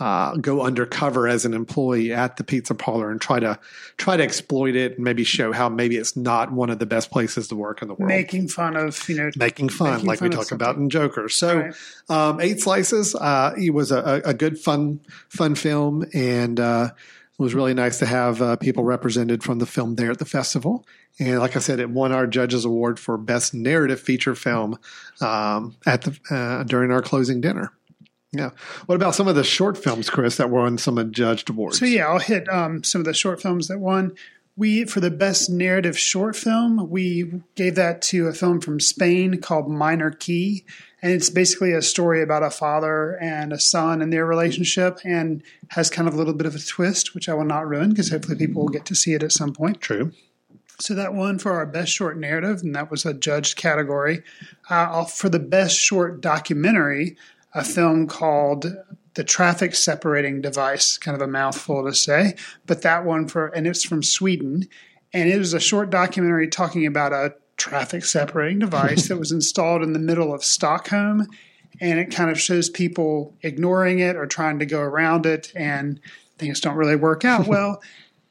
uh, 0.00 0.34
go 0.36 0.62
undercover 0.62 1.28
as 1.28 1.44
an 1.44 1.54
employee 1.54 2.12
at 2.12 2.36
the 2.36 2.42
pizza 2.42 2.74
parlor 2.74 3.10
and 3.12 3.20
try 3.20 3.38
to 3.38 3.56
try 3.96 4.16
to 4.16 4.22
exploit 4.24 4.74
it 4.74 4.96
and 4.96 5.04
maybe 5.04 5.22
show 5.22 5.52
how 5.52 5.68
maybe 5.68 5.96
it's 5.96 6.16
not 6.16 6.50
one 6.50 6.68
of 6.68 6.80
the 6.80 6.86
best 6.86 7.12
places 7.12 7.46
to 7.46 7.54
work 7.54 7.80
in 7.80 7.86
the 7.86 7.94
world. 7.94 8.08
Making 8.08 8.48
fun 8.48 8.76
of, 8.76 9.08
you 9.08 9.16
know, 9.16 9.30
Making 9.36 9.68
fun, 9.68 9.92
making 9.92 10.06
like 10.06 10.18
fun 10.18 10.30
we 10.30 10.34
talk 10.34 10.50
about 10.50 10.76
in 10.76 10.90
Joker. 10.90 11.28
So, 11.28 11.58
Right. 11.58 11.74
um, 12.08 12.40
Eight 12.40 12.60
Slices, 12.60 13.14
uh, 13.14 13.54
it 13.56 13.70
was 13.70 13.92
a, 13.92 14.20
a 14.24 14.34
good, 14.34 14.58
fun, 14.58 14.98
fun 15.28 15.54
film, 15.54 16.04
and 16.12 16.58
uh, 16.58 16.90
it 17.38 17.42
was 17.42 17.54
really 17.54 17.74
nice 17.74 17.98
to 17.98 18.06
have 18.06 18.40
uh, 18.40 18.56
people 18.56 18.84
represented 18.84 19.42
from 19.42 19.58
the 19.58 19.66
film 19.66 19.96
there 19.96 20.12
at 20.12 20.18
the 20.18 20.24
festival. 20.24 20.86
And 21.18 21.40
like 21.40 21.56
I 21.56 21.58
said, 21.58 21.80
it 21.80 21.90
won 21.90 22.12
our 22.12 22.26
judges 22.26 22.64
award 22.64 23.00
for 23.00 23.18
best 23.18 23.54
narrative 23.54 24.00
feature 24.00 24.34
film 24.36 24.78
um, 25.20 25.74
at 25.84 26.02
the 26.02 26.18
uh, 26.30 26.62
during 26.64 26.92
our 26.92 27.02
closing 27.02 27.40
dinner. 27.40 27.72
Yeah. 28.32 28.50
What 28.86 28.96
about 28.96 29.14
some 29.14 29.28
of 29.28 29.36
the 29.36 29.44
short 29.44 29.78
films, 29.78 30.10
Chris, 30.10 30.36
that 30.36 30.50
won 30.50 30.78
some 30.78 30.98
of 30.98 31.12
judged 31.12 31.50
awards? 31.50 31.78
So 31.78 31.86
yeah, 31.86 32.06
I'll 32.06 32.18
hit 32.18 32.48
um, 32.48 32.82
some 32.82 33.00
of 33.00 33.04
the 33.04 33.14
short 33.14 33.40
films 33.40 33.68
that 33.68 33.78
won. 33.78 34.12
We 34.56 34.84
for 34.84 35.00
the 35.00 35.10
best 35.10 35.50
narrative 35.50 35.98
short 35.98 36.36
film, 36.36 36.88
we 36.88 37.42
gave 37.56 37.74
that 37.74 38.02
to 38.02 38.28
a 38.28 38.32
film 38.32 38.60
from 38.60 38.78
Spain 38.78 39.40
called 39.40 39.68
Minor 39.68 40.12
Key, 40.12 40.64
and 41.04 41.12
it's 41.12 41.28
basically 41.28 41.72
a 41.72 41.82
story 41.82 42.22
about 42.22 42.42
a 42.42 42.48
father 42.48 43.18
and 43.20 43.52
a 43.52 43.60
son 43.60 44.00
and 44.00 44.10
their 44.10 44.24
relationship, 44.24 44.98
and 45.04 45.42
has 45.68 45.90
kind 45.90 46.08
of 46.08 46.14
a 46.14 46.16
little 46.16 46.32
bit 46.32 46.46
of 46.46 46.54
a 46.54 46.58
twist, 46.58 47.14
which 47.14 47.28
I 47.28 47.34
will 47.34 47.44
not 47.44 47.68
ruin 47.68 47.90
because 47.90 48.08
hopefully 48.08 48.38
people 48.38 48.62
will 48.62 48.70
get 48.70 48.86
to 48.86 48.94
see 48.94 49.12
it 49.12 49.22
at 49.22 49.30
some 49.30 49.52
point. 49.52 49.82
True. 49.82 50.12
So 50.80 50.94
that 50.94 51.12
won 51.12 51.38
for 51.38 51.52
our 51.52 51.66
best 51.66 51.92
short 51.92 52.18
narrative, 52.18 52.62
and 52.62 52.74
that 52.74 52.90
was 52.90 53.04
a 53.04 53.12
judged 53.12 53.58
category. 53.58 54.22
Uh, 54.70 55.04
for 55.04 55.28
the 55.28 55.38
best 55.38 55.76
short 55.78 56.22
documentary, 56.22 57.18
a 57.52 57.62
film 57.62 58.06
called 58.06 58.74
"The 59.12 59.24
Traffic 59.24 59.74
Separating 59.74 60.40
Device," 60.40 60.96
kind 60.96 61.14
of 61.14 61.20
a 61.20 61.30
mouthful 61.30 61.84
to 61.84 61.94
say, 61.94 62.34
but 62.64 62.80
that 62.80 63.04
one 63.04 63.28
for 63.28 63.48
and 63.48 63.66
it's 63.66 63.84
from 63.84 64.02
Sweden, 64.02 64.66
and 65.12 65.28
it 65.28 65.36
was 65.36 65.52
a 65.52 65.60
short 65.60 65.90
documentary 65.90 66.48
talking 66.48 66.86
about 66.86 67.12
a 67.12 67.34
traffic 67.56 68.04
separating 68.04 68.58
device 68.58 69.08
that 69.08 69.18
was 69.18 69.32
installed 69.32 69.82
in 69.82 69.92
the 69.92 69.98
middle 69.98 70.34
of 70.34 70.44
Stockholm, 70.44 71.26
and 71.80 71.98
it 71.98 72.14
kind 72.14 72.30
of 72.30 72.40
shows 72.40 72.68
people 72.68 73.34
ignoring 73.42 73.98
it 73.98 74.16
or 74.16 74.26
trying 74.26 74.58
to 74.58 74.66
go 74.66 74.80
around 74.80 75.26
it, 75.26 75.52
and 75.54 76.00
things 76.38 76.60
don't 76.60 76.76
really 76.76 76.96
work 76.96 77.24
out 77.24 77.46
well. 77.48 77.82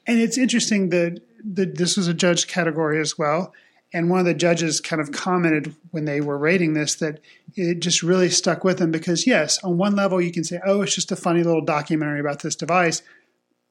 And 0.06 0.18
it's 0.18 0.38
interesting 0.38 0.90
that, 0.90 1.20
that 1.54 1.76
this 1.76 1.96
was 1.96 2.08
a 2.08 2.14
judge 2.14 2.46
category 2.46 3.00
as 3.00 3.18
well. 3.18 3.52
And 3.92 4.10
one 4.10 4.18
of 4.18 4.26
the 4.26 4.34
judges 4.34 4.80
kind 4.80 5.00
of 5.00 5.12
commented 5.12 5.74
when 5.92 6.04
they 6.04 6.20
were 6.20 6.36
rating 6.36 6.74
this 6.74 6.96
that 6.96 7.20
it 7.54 7.78
just 7.78 8.02
really 8.02 8.28
stuck 8.28 8.64
with 8.64 8.78
them 8.78 8.90
because, 8.90 9.24
yes, 9.24 9.62
on 9.62 9.78
one 9.78 9.94
level 9.94 10.20
you 10.20 10.32
can 10.32 10.42
say, 10.42 10.60
oh, 10.66 10.82
it's 10.82 10.96
just 10.96 11.12
a 11.12 11.16
funny 11.16 11.44
little 11.44 11.64
documentary 11.64 12.18
about 12.18 12.42
this 12.42 12.56
device. 12.56 13.02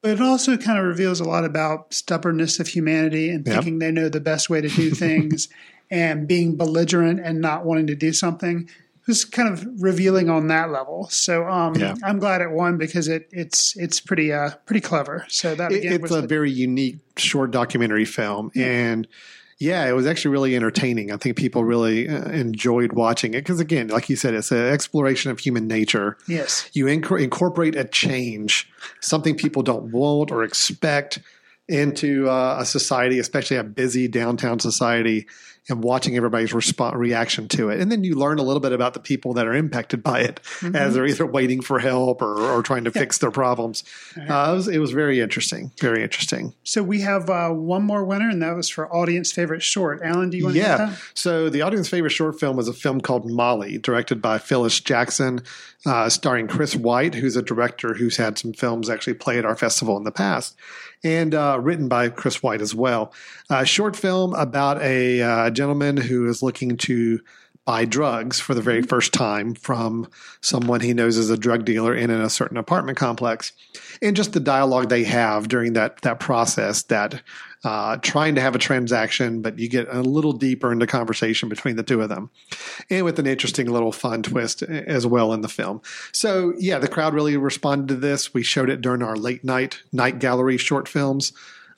But 0.04 0.10
it 0.12 0.20
also 0.20 0.58
kind 0.58 0.78
of 0.78 0.84
reveals 0.84 1.18
a 1.18 1.24
lot 1.24 1.46
about 1.46 1.94
stubbornness 1.94 2.60
of 2.60 2.68
humanity 2.68 3.30
and 3.30 3.46
Yep. 3.46 3.54
thinking 3.54 3.78
they 3.78 3.90
know 3.90 4.10
the 4.10 4.20
best 4.20 4.50
way 4.50 4.60
to 4.60 4.68
do 4.68 4.90
things 4.94 5.48
and 5.90 6.28
being 6.28 6.56
belligerent 6.56 7.20
and 7.20 7.40
not 7.40 7.64
wanting 7.64 7.86
to 7.86 7.94
do 7.94 8.12
something. 8.12 8.68
It 8.68 9.06
was 9.06 9.24
kind 9.24 9.48
of 9.50 9.66
revealing 9.82 10.28
on 10.28 10.48
that 10.48 10.70
level. 10.70 11.08
So 11.10 11.48
um, 11.48 11.74
Yeah. 11.76 11.94
I'm 12.04 12.18
glad 12.18 12.42
it 12.42 12.50
won 12.50 12.76
because 12.76 13.08
it, 13.08 13.28
it's 13.32 13.74
it's 13.78 13.98
pretty 13.98 14.30
uh, 14.30 14.50
pretty 14.66 14.82
clever. 14.82 15.24
So 15.28 15.54
that 15.54 15.72
It- 15.72 15.78
again 15.78 15.92
it's 16.04 16.10
a 16.10 16.20
very 16.20 16.50
unique 16.50 16.98
short 17.16 17.50
documentary 17.50 18.04
film, 18.04 18.50
and 18.54 19.08
yeah, 19.58 19.88
it 19.88 19.92
was 19.92 20.06
actually 20.06 20.32
really 20.32 20.56
entertaining. 20.56 21.12
I 21.12 21.16
think 21.16 21.36
people 21.36 21.64
really 21.64 22.08
uh, 22.08 22.28
enjoyed 22.30 22.92
watching 22.92 23.34
it 23.34 23.38
because, 23.38 23.60
again, 23.60 23.88
like 23.88 24.08
you 24.08 24.16
said, 24.16 24.34
it's 24.34 24.50
an 24.50 24.66
exploration 24.72 25.30
of 25.30 25.38
human 25.38 25.66
nature. 25.66 26.16
yes. 26.26 26.68
You 26.72 26.86
inc- 26.86 27.22
incorporate 27.22 27.76
a 27.76 27.84
change, 27.84 28.70
something 29.00 29.36
people 29.36 29.62
don't 29.62 29.92
want 29.92 30.30
or 30.30 30.42
expect, 30.44 31.20
into 31.68 32.28
uh, 32.28 32.58
a 32.60 32.64
society, 32.66 33.18
especially 33.18 33.56
a 33.56 33.64
busy 33.64 34.06
downtown 34.08 34.60
society, 34.60 35.26
and 35.68 35.82
watching 35.82 36.16
everybody's 36.16 36.52
response 36.52 36.94
reaction 36.96 37.48
to 37.48 37.70
it. 37.70 37.80
And 37.80 37.90
then 37.90 38.04
you 38.04 38.14
learn 38.14 38.38
a 38.38 38.42
little 38.42 38.60
bit 38.60 38.72
about 38.72 38.94
the 38.94 39.00
people 39.00 39.34
that 39.34 39.46
are 39.46 39.54
impacted 39.54 40.02
by 40.02 40.20
it 40.20 40.40
as 40.74 40.94
they're 40.94 41.06
either 41.06 41.24
waiting 41.24 41.62
for 41.62 41.78
help 41.78 42.20
or, 42.20 42.38
or 42.38 42.62
trying 42.62 42.84
to 42.84 42.90
fix 42.90 43.18
their 43.18 43.30
problems. 43.30 43.82
Uh, 44.16 44.50
it, 44.50 44.54
was, 44.54 44.68
it 44.68 44.78
was 44.78 44.90
very 44.90 45.20
interesting. 45.20 45.72
Very 45.80 46.02
interesting. 46.02 46.54
So 46.64 46.82
we 46.82 47.00
have 47.00 47.30
uh, 47.30 47.50
one 47.50 47.82
more 47.82 48.04
winner, 48.04 48.28
and 48.28 48.42
that 48.42 48.54
was 48.54 48.68
for 48.68 48.94
audience 48.94 49.32
favorite 49.32 49.62
short. 49.62 50.02
Alan, 50.02 50.30
do 50.30 50.36
you 50.36 50.44
want 50.44 50.54
to 50.54 50.60
Yeah. 50.60 50.96
So 51.14 51.48
the 51.48 51.62
audience 51.62 51.88
favorite 51.88 52.10
short 52.10 52.38
film 52.38 52.56
was 52.56 52.68
a 52.68 52.74
film 52.74 53.00
called 53.00 53.30
Molly, 53.30 53.78
directed 53.78 54.20
by 54.20 54.38
Phyllis 54.38 54.80
Jackson, 54.80 55.42
uh, 55.86 56.08
starring 56.08 56.48
Chris 56.48 56.74
White, 56.74 57.14
who's 57.14 57.36
a 57.36 57.42
director 57.42 57.94
who's 57.94 58.16
had 58.16 58.38
some 58.38 58.52
films 58.52 58.88
actually 58.88 59.14
play 59.14 59.38
at 59.38 59.44
our 59.44 59.56
festival 59.56 59.96
in 59.96 60.04
the 60.04 60.12
past, 60.12 60.56
and 61.02 61.34
uh, 61.34 61.58
written 61.60 61.88
by 61.88 62.08
Chris 62.08 62.42
White 62.42 62.60
as 62.60 62.74
well. 62.74 63.12
A 63.50 63.66
short 63.66 63.96
film 63.96 64.34
about 64.34 64.80
a 64.82 65.20
uh, 65.20 65.50
gentleman 65.50 65.96
who 65.96 66.26
is 66.26 66.42
looking 66.42 66.76
to 66.78 67.20
buy 67.64 67.84
drugs 67.84 68.40
for 68.40 68.52
the 68.54 68.60
very 68.60 68.82
first 68.82 69.12
time 69.14 69.54
from 69.54 70.06
someone 70.42 70.80
he 70.80 70.92
knows 70.92 71.16
is 71.16 71.30
a 71.30 71.36
drug 71.36 71.64
dealer 71.64 71.94
in 71.94 72.10
a 72.10 72.28
certain 72.28 72.56
apartment 72.56 72.98
complex, 72.98 73.52
and 74.02 74.16
just 74.16 74.32
the 74.32 74.40
dialogue 74.40 74.88
they 74.88 75.04
have 75.04 75.48
during 75.48 75.72
that 75.74 76.00
that 76.02 76.20
process 76.20 76.82
that 76.84 77.22
uh, 77.64 77.96
trying 77.96 78.34
to 78.34 78.40
have 78.40 78.54
a 78.54 78.58
transaction, 78.58 79.40
but 79.40 79.58
you 79.58 79.68
get 79.68 79.88
a 79.90 80.02
little 80.02 80.32
deeper 80.32 80.70
into 80.70 80.86
conversation 80.86 81.48
between 81.48 81.76
the 81.76 81.82
two 81.82 82.02
of 82.02 82.10
them, 82.10 82.30
and 82.90 83.04
with 83.04 83.18
an 83.18 83.26
interesting 83.26 83.66
little 83.66 83.92
fun 83.92 84.22
twist 84.22 84.62
as 84.62 85.06
well 85.06 85.32
in 85.32 85.40
the 85.40 85.48
film. 85.48 85.80
So 86.12 86.52
yeah, 86.58 86.78
the 86.78 86.88
crowd 86.88 87.14
really 87.14 87.36
responded 87.36 87.88
to 87.88 87.96
this. 87.96 88.34
We 88.34 88.42
showed 88.42 88.70
it 88.70 88.82
during 88.82 89.02
our 89.02 89.16
late 89.16 89.44
night 89.44 89.82
night 89.92 90.18
gallery 90.18 90.58
short 90.58 90.88
films 90.88 91.32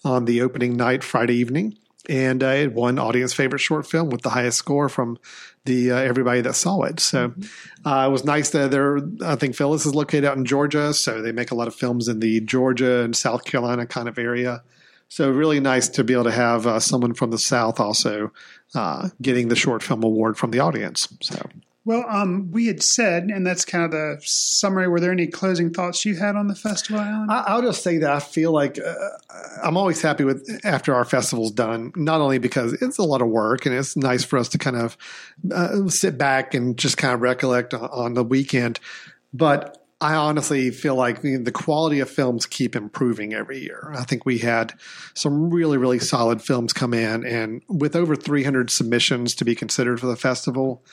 on 0.04 0.24
the 0.24 0.42
opening 0.42 0.76
night 0.76 1.04
Friday 1.04 1.36
evening, 1.36 1.78
and 2.08 2.42
uh, 2.42 2.48
it 2.48 2.72
won 2.72 2.98
audience 2.98 3.32
favorite 3.32 3.60
short 3.60 3.86
film 3.86 4.10
with 4.10 4.22
the 4.22 4.30
highest 4.30 4.58
score 4.58 4.88
from 4.88 5.18
the 5.66 5.92
uh, 5.92 5.96
everybody 5.96 6.40
that 6.40 6.54
saw 6.54 6.82
it. 6.82 6.98
So 6.98 7.32
uh, 7.84 8.06
it 8.08 8.10
was 8.10 8.24
nice 8.24 8.50
that 8.50 8.70
they're. 8.70 8.98
I 9.24 9.36
think 9.36 9.54
Phyllis 9.54 9.86
is 9.86 9.94
located 9.94 10.24
out 10.24 10.36
in 10.36 10.44
Georgia, 10.44 10.92
so 10.94 11.22
they 11.22 11.32
make 11.32 11.52
a 11.52 11.54
lot 11.54 11.68
of 11.68 11.74
films 11.74 12.08
in 12.08 12.20
the 12.20 12.40
Georgia 12.40 13.02
and 13.02 13.14
South 13.14 13.44
Carolina 13.44 13.86
kind 13.86 14.08
of 14.08 14.18
area. 14.18 14.62
So 15.08 15.30
really 15.30 15.60
nice 15.60 15.88
to 15.90 16.04
be 16.04 16.12
able 16.12 16.24
to 16.24 16.32
have 16.32 16.66
uh, 16.66 16.80
someone 16.80 17.14
from 17.14 17.30
the 17.30 17.38
South 17.38 17.80
also 17.80 18.32
uh, 18.74 19.08
getting 19.22 19.48
the 19.48 19.56
short 19.56 19.82
film 19.82 20.02
award 20.02 20.36
from 20.36 20.50
the 20.50 20.60
audience. 20.60 21.08
So 21.22 21.48
Well, 21.84 22.04
um, 22.08 22.50
we 22.50 22.66
had 22.66 22.82
said, 22.82 23.24
and 23.24 23.46
that's 23.46 23.64
kind 23.64 23.84
of 23.84 23.92
the 23.92 24.20
summary. 24.24 24.88
Were 24.88 24.98
there 24.98 25.12
any 25.12 25.28
closing 25.28 25.72
thoughts 25.72 26.04
you 26.04 26.16
had 26.16 26.34
on 26.34 26.48
the 26.48 26.56
festival, 26.56 27.00
Alan? 27.00 27.30
I, 27.30 27.44
I'll 27.46 27.62
just 27.62 27.84
say 27.84 27.98
that 27.98 28.10
I 28.10 28.18
feel 28.18 28.50
like 28.50 28.78
uh, 28.78 28.94
I'm 29.62 29.76
always 29.76 30.02
happy 30.02 30.24
with 30.24 30.60
after 30.64 30.92
our 30.92 31.04
festival's 31.04 31.52
done. 31.52 31.92
Not 31.94 32.20
only 32.20 32.38
because 32.38 32.72
it's 32.74 32.98
a 32.98 33.04
lot 33.04 33.22
of 33.22 33.28
work 33.28 33.64
and 33.66 33.74
it's 33.74 33.96
nice 33.96 34.24
for 34.24 34.38
us 34.38 34.48
to 34.50 34.58
kind 34.58 34.76
of 34.76 34.98
uh, 35.54 35.86
sit 35.88 36.18
back 36.18 36.54
and 36.54 36.76
just 36.76 36.98
kind 36.98 37.14
of 37.14 37.20
recollect 37.20 37.72
on, 37.72 37.88
on 37.90 38.14
the 38.14 38.24
weekend, 38.24 38.80
but 39.32 39.85
I 40.00 40.14
honestly 40.14 40.70
feel 40.70 40.94
like 40.94 41.22
the, 41.22 41.50
quality 41.52 42.00
of 42.00 42.10
films 42.10 42.44
keep 42.44 42.76
improving 42.76 43.32
every 43.32 43.60
year. 43.60 43.92
I 43.96 44.04
think 44.04 44.26
we 44.26 44.38
had 44.38 44.74
some 45.14 45.50
really, 45.50 45.78
really 45.78 45.98
solid 45.98 46.42
films 46.42 46.74
come 46.74 46.92
in, 46.92 47.24
and 47.24 47.62
with 47.68 47.96
over 47.96 48.14
300 48.14 48.70
submissions 48.70 49.34
to 49.36 49.44
be 49.44 49.54
considered 49.54 49.98
for 49.98 50.06
the 50.06 50.16
festival, 50.16 50.84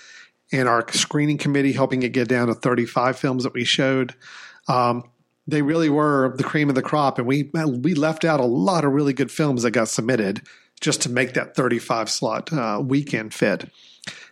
and 0.53 0.69
our 0.69 0.89
screening 0.91 1.37
committee 1.37 1.73
helping 1.73 2.03
it 2.03 2.13
get 2.13 2.29
down 2.29 2.47
to 2.47 2.53
35 2.53 3.19
films 3.19 3.43
that 3.43 3.53
we 3.53 3.65
showed. 3.65 4.15
Um, 4.69 5.03
they 5.47 5.61
really 5.61 5.89
were 5.89 6.33
the 6.37 6.43
cream 6.45 6.69
of 6.69 6.75
the 6.75 6.81
crop, 6.81 7.17
and 7.17 7.27
we 7.27 7.51
we 7.53 7.95
left 7.95 8.23
out 8.23 8.39
a 8.39 8.45
lot 8.45 8.85
of 8.85 8.93
really 8.93 9.13
good 9.13 9.31
films 9.31 9.63
that 9.63 9.71
got 9.71 9.89
submitted 9.89 10.41
just 10.79 11.01
to 11.01 11.09
make 11.09 11.33
that 11.33 11.55
35 11.55 12.09
slot 12.09 12.53
uh, 12.53 12.81
weekend 12.81 13.33
fit. 13.33 13.69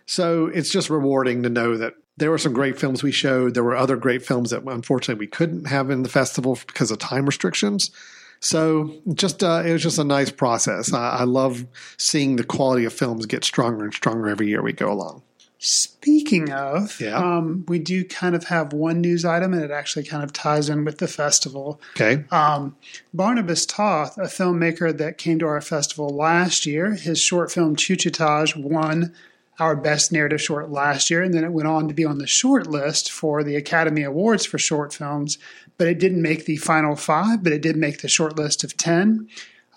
So 0.06 0.46
it's 0.46 0.70
just 0.70 0.88
rewarding 0.88 1.42
to 1.42 1.50
know 1.50 1.76
that 1.76 1.94
there 2.22 2.30
were 2.30 2.38
some 2.38 2.52
great 2.52 2.78
films 2.78 3.02
we 3.02 3.10
showed. 3.10 3.54
There 3.54 3.64
were 3.64 3.74
other 3.76 3.96
great 3.96 4.24
films 4.24 4.50
that 4.50 4.62
unfortunately 4.62 5.18
we 5.18 5.26
couldn't 5.26 5.64
have 5.66 5.90
in 5.90 6.04
the 6.04 6.08
festival 6.08 6.56
because 6.68 6.92
of 6.92 6.98
time 7.00 7.26
restrictions. 7.26 7.90
So 8.38 8.94
just 9.12 9.42
uh, 9.42 9.62
it 9.66 9.72
was 9.72 9.82
just 9.82 9.98
a 9.98 10.04
nice 10.04 10.30
process. 10.30 10.92
I, 10.92 11.18
I 11.18 11.24
love 11.24 11.66
seeing 11.96 12.36
the 12.36 12.44
quality 12.44 12.84
of 12.84 12.92
films 12.92 13.26
get 13.26 13.44
stronger 13.44 13.84
and 13.84 13.92
stronger 13.92 14.28
every 14.28 14.46
year 14.46 14.62
we 14.62 14.72
go 14.72 14.90
along. 14.92 15.22
Speaking 15.58 16.50
of, 16.50 17.00
Yeah. 17.00 17.16
um, 17.16 17.64
we 17.68 17.78
do 17.78 18.04
kind 18.04 18.34
of 18.34 18.44
have 18.44 18.72
one 18.72 19.00
news 19.00 19.24
item, 19.24 19.52
and 19.52 19.62
it 19.62 19.70
actually 19.70 20.04
kind 20.04 20.24
of 20.24 20.32
ties 20.32 20.68
in 20.68 20.84
with 20.84 20.98
the 20.98 21.06
festival. 21.06 21.80
Okay. 21.94 22.24
Um, 22.32 22.74
Barnabas 23.14 23.64
Toth, 23.66 24.18
a 24.18 24.22
filmmaker 24.22 24.96
that 24.96 25.18
came 25.18 25.38
to 25.38 25.46
our 25.46 25.60
festival 25.60 26.08
last 26.08 26.66
year, 26.66 26.94
his 26.94 27.20
short 27.20 27.52
film 27.52 27.76
Chuchotage 27.76 28.56
won 28.56 29.12
our 29.58 29.76
best 29.76 30.12
narrative 30.12 30.40
short 30.40 30.70
last 30.70 31.10
year, 31.10 31.22
and 31.22 31.34
then 31.34 31.44
it 31.44 31.52
went 31.52 31.68
on 31.68 31.88
to 31.88 31.94
be 31.94 32.04
on 32.04 32.18
the 32.18 32.26
short 32.26 32.66
list 32.66 33.10
for 33.10 33.44
the 33.44 33.56
Academy 33.56 34.02
Awards 34.02 34.46
for 34.46 34.58
short 34.58 34.92
films. 34.92 35.38
But 35.78 35.88
it 35.88 35.98
didn't 35.98 36.22
make 36.22 36.44
the 36.44 36.56
final 36.56 36.96
five, 36.96 37.42
but 37.42 37.52
it 37.52 37.62
did 37.62 37.76
make 37.76 38.00
the 38.00 38.08
short 38.08 38.36
list 38.36 38.64
of 38.64 38.76
10. 38.76 39.28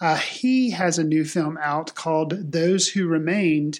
Uh, 0.02 0.18
he 0.18 0.72
has 0.72 0.98
a 0.98 1.04
new 1.04 1.24
film 1.24 1.58
out 1.62 1.96
called 1.96 2.52
Those 2.52 2.90
Who 2.90 3.08
Remained, 3.08 3.80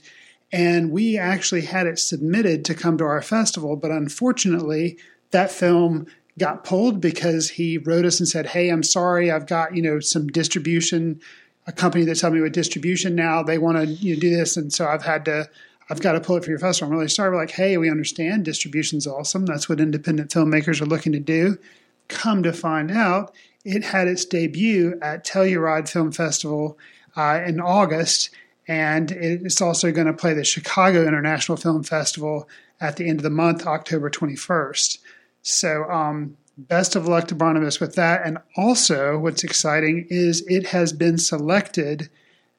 and 0.52 0.92
we 0.92 1.18
actually 1.18 1.62
had 1.62 1.88
it 1.88 2.00
submitted 2.00 2.64
to 2.66 2.74
come 2.74 2.98
to 2.98 3.04
our 3.04 3.22
festival, 3.22 3.76
but 3.76 3.92
unfortunately, 3.92 4.98
that 5.32 5.52
film 5.52 6.08
got 6.38 6.64
pulled 6.64 7.02
because 7.02 7.50
he 7.50 7.78
wrote 7.78 8.06
us 8.06 8.20
and 8.20 8.28
said, 8.28 8.48
"Hey, 8.48 8.70
I'm 8.70 8.84
sorry, 8.84 9.32
I've 9.32 9.48
got 9.48 9.76
you 9.76 9.82
know 9.82 10.00
some 10.00 10.28
distribution, 10.28 11.20
a 11.68 11.72
company 11.72 12.06
that's 12.06 12.22
helping 12.22 12.40
me 12.40 12.44
with 12.44 12.54
distribution 12.54 13.16
now. 13.16 13.44
They 13.44 13.58
want 13.58 13.78
to 13.78 13.86
you 13.86 14.16
know, 14.16 14.20
do 14.20 14.30
this, 14.30 14.56
and 14.56 14.72
so 14.72 14.88
I've 14.88 15.04
had 15.04 15.26
to." 15.26 15.50
I've 15.90 16.02
got 16.02 16.14
to 16.14 16.22
pull 16.22 16.38
it 16.38 16.44
for 16.44 16.50
your 16.50 16.60
festival. 16.60 16.92
I'm 16.92 16.98
really 16.98 17.10
sorry. 17.10 17.30
We're 17.30 17.38
like, 17.38 17.52
hey, 17.52 17.78
we 17.78 17.90
understand 17.90 18.46
distribution's 18.46 19.06
awesome. 19.06 19.46
That's 19.46 19.70
what 19.70 19.80
independent 19.80 20.32
filmmakers 20.32 20.82
are 20.82 20.86
looking 20.86 21.12
to 21.14 21.20
do. 21.20 21.58
Come 22.08 22.44
to 22.44 22.54
find 22.54 22.92
out, 22.92 23.34
it 23.64 23.84
had 23.84 24.08
its 24.08 24.26
debut 24.26 24.98
at 25.02 25.26
Telluride 25.26 25.90
Film 25.90 26.12
Festival 26.12 26.78
uh, 27.16 27.42
in 27.46 27.60
August, 27.60 28.30
and 28.68 29.12
it's 29.12 29.62
also 29.62 29.92
going 29.92 30.08
to 30.08 30.14
play 30.14 30.34
the 30.34 30.44
Chicago 30.44 31.08
International 31.08 31.58
Film 31.58 31.84
Festival 31.84 32.48
at 32.82 32.98
the 32.98 33.08
end 33.08 33.20
of 33.20 33.24
the 33.24 33.30
month, 33.30 33.66
October 33.66 34.10
21st. 34.10 35.00
So, 35.42 35.84
um, 35.90 36.38
best 36.58 36.96
of 36.96 37.08
luck 37.08 37.28
to 37.28 37.36
Barnabas 37.36 37.80
with 37.80 37.96
that. 37.96 38.26
And 38.26 38.38
also, 38.56 39.18
what's 39.18 39.44
exciting 39.44 40.08
is 40.10 40.44
it 40.48 40.68
has 40.68 40.94
been 40.94 41.18
selected 41.18 42.10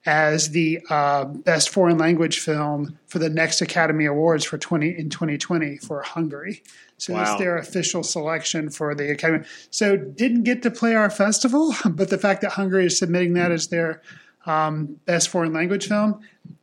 as 0.07 0.51
the 0.51 0.81
uh, 0.89 1.25
best 1.25 1.69
foreign 1.71 1.99
language 1.99 2.39
film 2.39 2.97
for 3.09 3.19
the 3.19 3.29
next 3.29 3.61
Academy 3.61 4.07
Awards 4.07 4.45
for 4.45 4.57
20 4.57 4.89
in 4.97 5.11
2020 5.11 5.79
for 5.79 6.01
Hungary. 6.03 6.63
So 6.97 7.13
Wow. 7.13 7.25
that's 7.25 7.39
their 7.41 7.59
official 7.59 8.03
selection 8.03 8.71
for 8.71 8.95
the 8.95 9.11
Academy. 9.11 9.45
So 9.71 9.97
didn't 9.97 10.45
get 10.45 10.63
to 10.63 10.71
play 10.71 10.95
our 10.95 11.11
festival, 11.11 11.75
but 11.91 12.09
the 12.09 12.19
fact 12.19 12.41
that 12.43 12.53
Hungary 12.53 12.87
is 12.87 12.99
submitting 12.99 13.35
that 13.35 13.51
as 13.51 13.69
their 13.69 14.01
um, 14.47 14.97
best 15.07 15.29
foreign 15.29 15.53
language 15.53 15.89
film, 15.89 16.21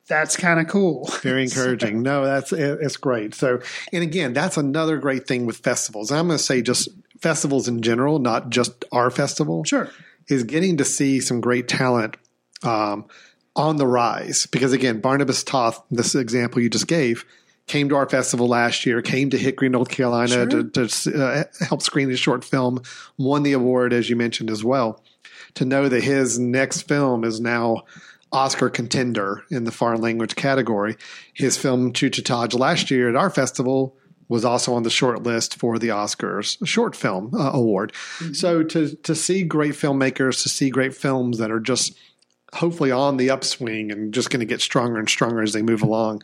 that's 0.07 0.38
kind 0.38 0.59
of 0.61 0.68
cool. 0.68 1.09
Very 1.22 1.43
encouraging. 1.43 2.01
No, 2.01 2.23
that's 2.26 2.53
it- 2.53 2.80
it's 2.81 2.95
great. 2.97 3.35
So, 3.35 3.59
and 3.91 4.03
again, 4.03 4.31
that's 4.34 4.55
another 4.57 4.97
great 4.97 5.27
thing 5.27 5.45
with 5.45 5.57
festivals. 5.57 6.11
I'm 6.11 6.27
going 6.27 6.38
to 6.38 6.43
say 6.43 6.61
just 6.61 6.88
festivals 7.19 7.68
in 7.68 7.81
general, 7.81 8.19
not 8.19 8.49
just 8.49 8.85
our 8.93 9.09
festival. 9.11 9.63
Sure. 9.65 9.89
is 10.30 10.43
getting 10.43 10.77
to 10.77 10.85
see 10.85 11.19
some 11.19 11.41
great 11.41 11.68
talent 11.68 12.15
um, 12.63 13.05
on 13.55 13.77
the 13.77 13.88
rise. 13.88 14.47
Because 14.47 14.73
again, 14.73 14.99
Barnabas 14.99 15.43
Toth, 15.43 15.84
this 15.91 16.15
example 16.15 16.61
you 16.61 16.69
just 16.69 16.88
gave, 16.88 17.25
came 17.67 17.89
to 17.89 17.95
our 17.95 18.09
festival 18.09 18.47
last 18.47 18.85
year, 18.85 19.01
came 19.01 19.30
to 19.30 19.38
Hickory, 19.38 19.69
North 19.69 19.89
Carolina 19.89 20.45
to, 20.47 20.69
to 20.69 21.23
uh, 21.23 21.43
help 21.65 21.81
screen 21.81 22.09
his 22.09 22.19
short 22.19 22.43
film, 22.43 22.81
won 23.17 23.43
the 23.43 23.53
award, 23.53 23.93
as 23.93 24.09
you 24.09 24.15
mentioned 24.15 24.49
as 24.49 24.63
well. 24.63 25.01
To 25.55 25.65
know 25.65 25.88
that 25.88 26.03
his 26.03 26.39
next 26.39 26.84
film 26.84 27.23
is 27.23 27.39
now 27.39 27.84
Oscar 28.31 28.69
contender 28.69 29.43
in 29.51 29.63
the 29.63 29.71
foreign 29.71 30.01
language 30.01 30.35
category. 30.35 30.97
His 31.34 31.57
film 31.57 31.93
Chuchotage 31.93 32.57
last 32.57 32.89
year 32.89 33.07
at 33.07 33.15
our 33.15 33.30
festival 33.30 33.95
was 34.27 34.43
also 34.43 34.73
on 34.73 34.84
the 34.84 34.89
short 34.89 35.21
list 35.21 35.55
for 35.55 35.77
the 35.77 35.89
Oscars 35.89 36.57
short 36.65 36.95
film 36.95 37.31
uh, 37.35 37.51
award. 37.53 37.93
So 38.34 38.63
to 38.63 38.95
to 38.95 39.13
see 39.13 39.43
great 39.43 39.73
filmmakers, 39.73 40.41
to 40.41 40.49
see 40.49 40.71
great 40.71 40.95
films 40.95 41.38
that 41.38 41.51
are 41.51 41.59
just 41.59 41.93
hopefully 42.53 42.91
on 42.91 43.17
the 43.17 43.30
upswing 43.30 43.91
and 43.91 44.13
just 44.13 44.30
going 44.30 44.39
to 44.39 44.45
get 44.45 44.61
stronger 44.61 44.99
and 44.99 45.09
stronger 45.09 45.41
as 45.41 45.53
they 45.53 45.61
move 45.61 45.81
along 45.81 46.21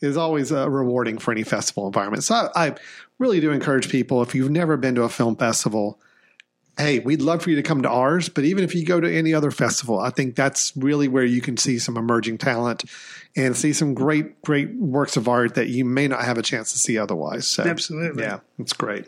is 0.00 0.16
always 0.16 0.52
uh, 0.52 0.68
rewarding 0.68 1.18
for 1.18 1.32
any 1.32 1.42
festival 1.42 1.86
environment. 1.86 2.24
So 2.24 2.34
I, 2.34 2.68
I 2.68 2.74
really 3.18 3.40
do 3.40 3.50
encourage 3.50 3.88
people 3.88 4.22
if 4.22 4.34
you've 4.34 4.50
never 4.50 4.76
been 4.76 4.94
to 4.96 5.02
a 5.02 5.08
film 5.08 5.36
festival, 5.36 5.98
hey, 6.78 6.98
we'd 6.98 7.22
love 7.22 7.42
for 7.42 7.50
you 7.50 7.56
to 7.56 7.62
come 7.62 7.82
to 7.82 7.88
ours, 7.88 8.28
but 8.28 8.44
even 8.44 8.62
if 8.62 8.74
you 8.74 8.84
go 8.84 9.00
to 9.00 9.10
any 9.10 9.32
other 9.32 9.50
festival, 9.50 9.98
I 9.98 10.10
think 10.10 10.34
that's 10.34 10.76
really 10.76 11.08
where 11.08 11.24
you 11.24 11.40
can 11.40 11.56
see 11.56 11.78
some 11.78 11.96
emerging 11.96 12.38
talent 12.38 12.84
and 13.34 13.56
see 13.56 13.72
some 13.72 13.94
great, 13.94 14.42
great 14.42 14.74
works 14.74 15.16
of 15.16 15.28
art 15.28 15.54
that 15.54 15.68
you 15.68 15.84
may 15.84 16.08
not 16.08 16.24
have 16.24 16.36
a 16.36 16.42
chance 16.42 16.72
to 16.72 16.78
see 16.78 16.98
otherwise. 16.98 17.48
So, 17.48 17.62
Absolutely. 17.62 18.24
yeah, 18.24 18.40
it's 18.58 18.74
great. 18.74 19.06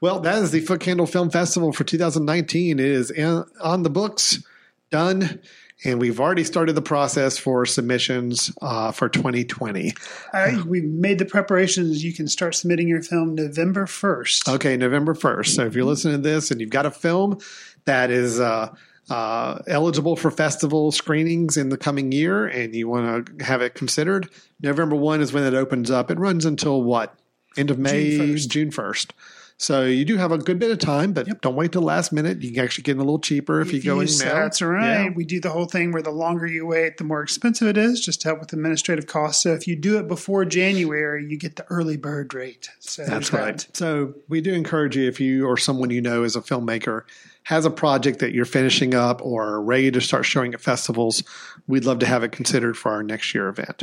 Well, 0.00 0.20
that 0.20 0.42
is 0.42 0.50
the 0.50 0.60
Foot 0.60 0.80
Candle 0.80 1.06
Film 1.06 1.30
Festival 1.30 1.72
for 1.72 1.84
2019. 1.84 2.78
It 2.78 2.84
is 2.84 3.10
in, 3.10 3.44
on 3.60 3.82
the 3.82 3.90
books, 3.90 4.42
done, 4.90 5.40
and 5.84 5.98
we've 5.98 6.20
already 6.20 6.44
started 6.44 6.74
the 6.74 6.82
process 6.82 7.38
for 7.38 7.64
submissions 7.64 8.52
uh, 8.60 8.92
for 8.92 9.08
2020. 9.08 9.94
I, 10.32 10.62
we 10.66 10.82
made 10.82 11.18
the 11.18 11.24
preparations. 11.24 12.04
You 12.04 12.12
can 12.12 12.28
start 12.28 12.54
submitting 12.54 12.88
your 12.88 13.02
film 13.02 13.34
November 13.34 13.86
1st. 13.86 14.54
Okay, 14.54 14.76
November 14.76 15.14
1st. 15.14 15.46
So 15.48 15.66
if 15.66 15.74
you're 15.74 15.84
listening 15.84 16.22
to 16.22 16.28
this 16.28 16.50
and 16.50 16.60
you've 16.60 16.70
got 16.70 16.86
a 16.86 16.90
film 16.90 17.38
that 17.86 18.10
is 18.10 18.38
uh, 18.40 18.74
uh, 19.08 19.58
eligible 19.66 20.16
for 20.16 20.30
festival 20.30 20.92
screenings 20.92 21.56
in 21.56 21.70
the 21.70 21.78
coming 21.78 22.12
year 22.12 22.46
and 22.46 22.74
you 22.74 22.88
want 22.88 23.38
to 23.38 23.44
have 23.44 23.62
it 23.62 23.74
considered, 23.74 24.28
November 24.60 24.96
1 24.96 25.20
is 25.20 25.32
when 25.32 25.44
it 25.44 25.54
opens 25.54 25.90
up. 25.90 26.10
It 26.10 26.18
runs 26.18 26.44
until 26.44 26.82
what? 26.82 27.14
End 27.56 27.70
of 27.70 27.78
May, 27.78 28.16
June 28.16 28.34
1st. 28.36 28.48
June 28.48 28.70
1st. 28.70 29.10
So 29.60 29.84
you 29.84 30.06
do 30.06 30.16
have 30.16 30.32
a 30.32 30.38
good 30.38 30.58
bit 30.58 30.70
of 30.70 30.78
time, 30.78 31.12
but 31.12 31.42
don't 31.42 31.54
wait 31.54 31.72
till 31.72 31.82
the 31.82 31.86
last 31.86 32.12
minute. 32.12 32.40
You 32.40 32.50
can 32.50 32.64
actually 32.64 32.84
get 32.84 32.96
a 32.96 33.00
little 33.00 33.18
cheaper 33.18 33.60
if, 33.60 33.74
you 33.74 33.82
go 33.82 34.00
in 34.00 34.08
If 34.08 34.24
now. 34.24 34.32
That's 34.32 34.62
right. 34.62 35.04
Yeah. 35.04 35.10
We 35.14 35.26
do 35.26 35.38
the 35.38 35.50
whole 35.50 35.66
thing 35.66 35.92
where 35.92 36.00
the 36.00 36.10
longer 36.10 36.46
you 36.46 36.64
wait, 36.64 36.96
the 36.96 37.04
more 37.04 37.22
expensive 37.22 37.68
it 37.68 37.76
is, 37.76 38.00
just 38.00 38.22
to 38.22 38.28
help 38.28 38.40
with 38.40 38.54
administrative 38.54 39.06
costs. 39.06 39.42
So 39.42 39.52
if 39.52 39.68
you 39.68 39.76
do 39.76 39.98
it 39.98 40.08
before 40.08 40.46
January, 40.46 41.26
you 41.26 41.36
get 41.36 41.56
the 41.56 41.66
early 41.68 41.98
bird 41.98 42.32
rate. 42.32 42.70
So 42.78 43.04
That's 43.04 43.34
right. 43.34 43.58
that. 43.58 43.76
So 43.76 44.14
we 44.30 44.40
do 44.40 44.54
encourage 44.54 44.96
you 44.96 45.06
if 45.06 45.20
you 45.20 45.46
or 45.46 45.58
someone 45.58 45.90
you 45.90 46.00
know 46.00 46.22
is 46.22 46.36
a 46.36 46.40
filmmaker 46.40 47.02
has 47.42 47.66
a 47.66 47.70
project 47.70 48.20
that 48.20 48.32
you're 48.32 48.46
finishing 48.46 48.94
up 48.94 49.20
or 49.20 49.60
ready 49.60 49.90
to 49.90 50.00
start 50.00 50.24
showing 50.24 50.54
at 50.54 50.62
festivals, 50.62 51.22
we'd 51.66 51.84
love 51.84 51.98
to 51.98 52.06
have 52.06 52.24
it 52.24 52.32
considered 52.32 52.78
for 52.78 52.92
our 52.92 53.02
next 53.02 53.34
year 53.34 53.48
event. 53.48 53.82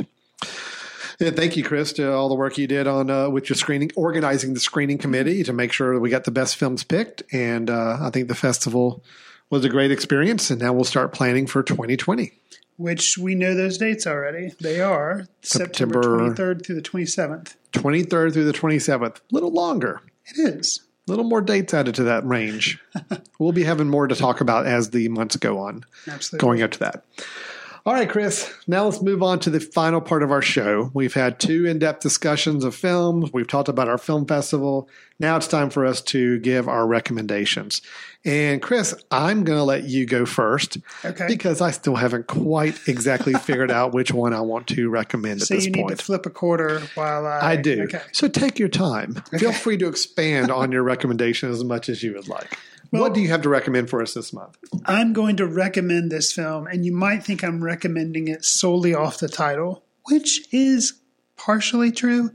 And 1.20 1.34
thank 1.34 1.56
you, 1.56 1.64
Chris, 1.64 1.92
to 1.94 2.12
all 2.12 2.28
the 2.28 2.36
work 2.36 2.58
you 2.58 2.68
did 2.68 2.86
on 2.86 3.10
uh, 3.10 3.28
with 3.28 3.48
your 3.48 3.56
screening, 3.56 3.90
organizing 3.96 4.54
the 4.54 4.60
screening 4.60 4.98
committee 4.98 5.42
to 5.42 5.52
make 5.52 5.72
sure 5.72 5.94
that 5.94 6.00
we 6.00 6.10
got 6.10 6.24
the 6.24 6.30
best 6.30 6.56
films 6.56 6.84
picked. 6.84 7.22
And 7.32 7.68
uh, 7.68 7.98
I 8.00 8.10
think 8.10 8.28
the 8.28 8.36
festival 8.36 9.02
was 9.50 9.64
a 9.64 9.68
great 9.68 9.90
experience. 9.90 10.50
And 10.50 10.60
now 10.60 10.72
we'll 10.72 10.84
start 10.84 11.12
planning 11.12 11.46
for 11.48 11.62
2020. 11.62 12.32
Which 12.76 13.18
we 13.18 13.34
know 13.34 13.56
those 13.56 13.78
dates 13.78 14.06
already. 14.06 14.52
They 14.60 14.80
are 14.80 15.26
September, 15.42 16.02
September- 16.02 16.54
23rd 16.54 16.64
through 16.64 16.76
the 16.76 16.82
27th. 16.82 17.54
23rd 17.72 18.32
through 18.32 18.44
the 18.44 18.52
27th, 18.52 19.16
a 19.16 19.20
little 19.32 19.52
longer. 19.52 20.00
It 20.26 20.38
is. 20.38 20.86
A 21.06 21.10
little 21.10 21.24
more 21.24 21.40
dates 21.40 21.74
added 21.74 21.96
to 21.96 22.04
that 22.04 22.24
range. 22.24 22.78
we'll 23.38 23.52
be 23.52 23.64
having 23.64 23.88
more 23.88 24.06
to 24.06 24.14
talk 24.14 24.40
about 24.40 24.66
as 24.66 24.90
the 24.90 25.08
months 25.08 25.36
go 25.36 25.58
on. 25.58 25.84
Absolutely. 26.06 26.46
going 26.46 26.62
up 26.62 26.70
to 26.72 26.78
that. 26.80 27.04
All 27.86 27.94
right, 27.94 28.08
Chris. 28.08 28.52
Now 28.66 28.84
let's 28.84 29.00
move 29.00 29.22
on 29.22 29.38
to 29.40 29.50
the 29.50 29.60
final 29.60 30.00
part 30.00 30.22
of 30.22 30.30
our 30.30 30.42
show. 30.42 30.90
We've 30.92 31.14
had 31.14 31.40
two 31.40 31.64
in 31.64 31.78
depth 31.78 32.00
discussions 32.02 32.64
of 32.64 32.74
films. 32.74 33.32
We've 33.32 33.46
talked 33.46 33.68
about 33.68 33.88
our 33.88 33.96
film 33.98 34.26
festival. 34.26 34.88
Now 35.18 35.36
it's 35.36 35.48
time 35.48 35.70
for 35.70 35.86
us 35.86 36.02
to 36.02 36.38
give 36.40 36.68
our 36.68 36.86
recommendations. 36.86 37.80
And 38.24 38.60
Chris, 38.60 38.94
I'm 39.10 39.42
going 39.44 39.58
to 39.58 39.64
let 39.64 39.84
you 39.84 40.06
go 40.06 40.26
first 40.26 40.78
Okay. 41.04 41.26
because 41.28 41.60
I 41.60 41.70
still 41.70 41.94
haven't 41.96 42.26
quite 42.26 42.78
exactly 42.88 43.32
figured 43.40 43.70
out 43.70 43.94
which 43.94 44.12
one 44.12 44.34
I 44.34 44.40
want 44.42 44.66
to 44.68 44.90
recommend 44.90 45.40
so 45.42 45.54
at 45.54 45.58
this 45.58 45.66
point. 45.66 45.74
So 45.74 45.80
you 45.80 45.86
need 45.86 45.98
to 45.98 46.04
flip 46.04 46.26
a 46.26 46.30
quarter 46.30 46.80
while 46.94 47.26
I. 47.26 47.52
I 47.52 47.56
do. 47.56 47.84
Okay. 47.84 48.02
So 48.12 48.28
take 48.28 48.58
your 48.58 48.68
time. 48.68 49.14
Feel 49.38 49.52
free 49.52 49.78
to 49.78 49.88
expand 49.88 50.50
on 50.50 50.72
your 50.72 50.82
recommendation 50.82 51.50
as 51.50 51.64
much 51.64 51.88
as 51.88 52.02
you 52.02 52.14
would 52.14 52.28
like. 52.28 52.58
What 52.90 53.14
do 53.14 53.20
you 53.20 53.28
have 53.28 53.42
to 53.42 53.48
recommend 53.48 53.90
for 53.90 54.02
us 54.02 54.14
this 54.14 54.32
month? 54.32 54.56
I'm 54.84 55.12
going 55.12 55.36
to 55.36 55.46
recommend 55.46 56.10
this 56.10 56.32
film, 56.32 56.66
and 56.66 56.84
you 56.84 56.92
might 56.92 57.24
think 57.24 57.42
I'm 57.42 57.62
recommending 57.62 58.28
it 58.28 58.44
solely 58.44 58.94
off 58.94 59.18
the 59.18 59.28
title, 59.28 59.84
which 60.04 60.52
is 60.52 60.94
partially 61.36 61.92
true. 61.92 62.30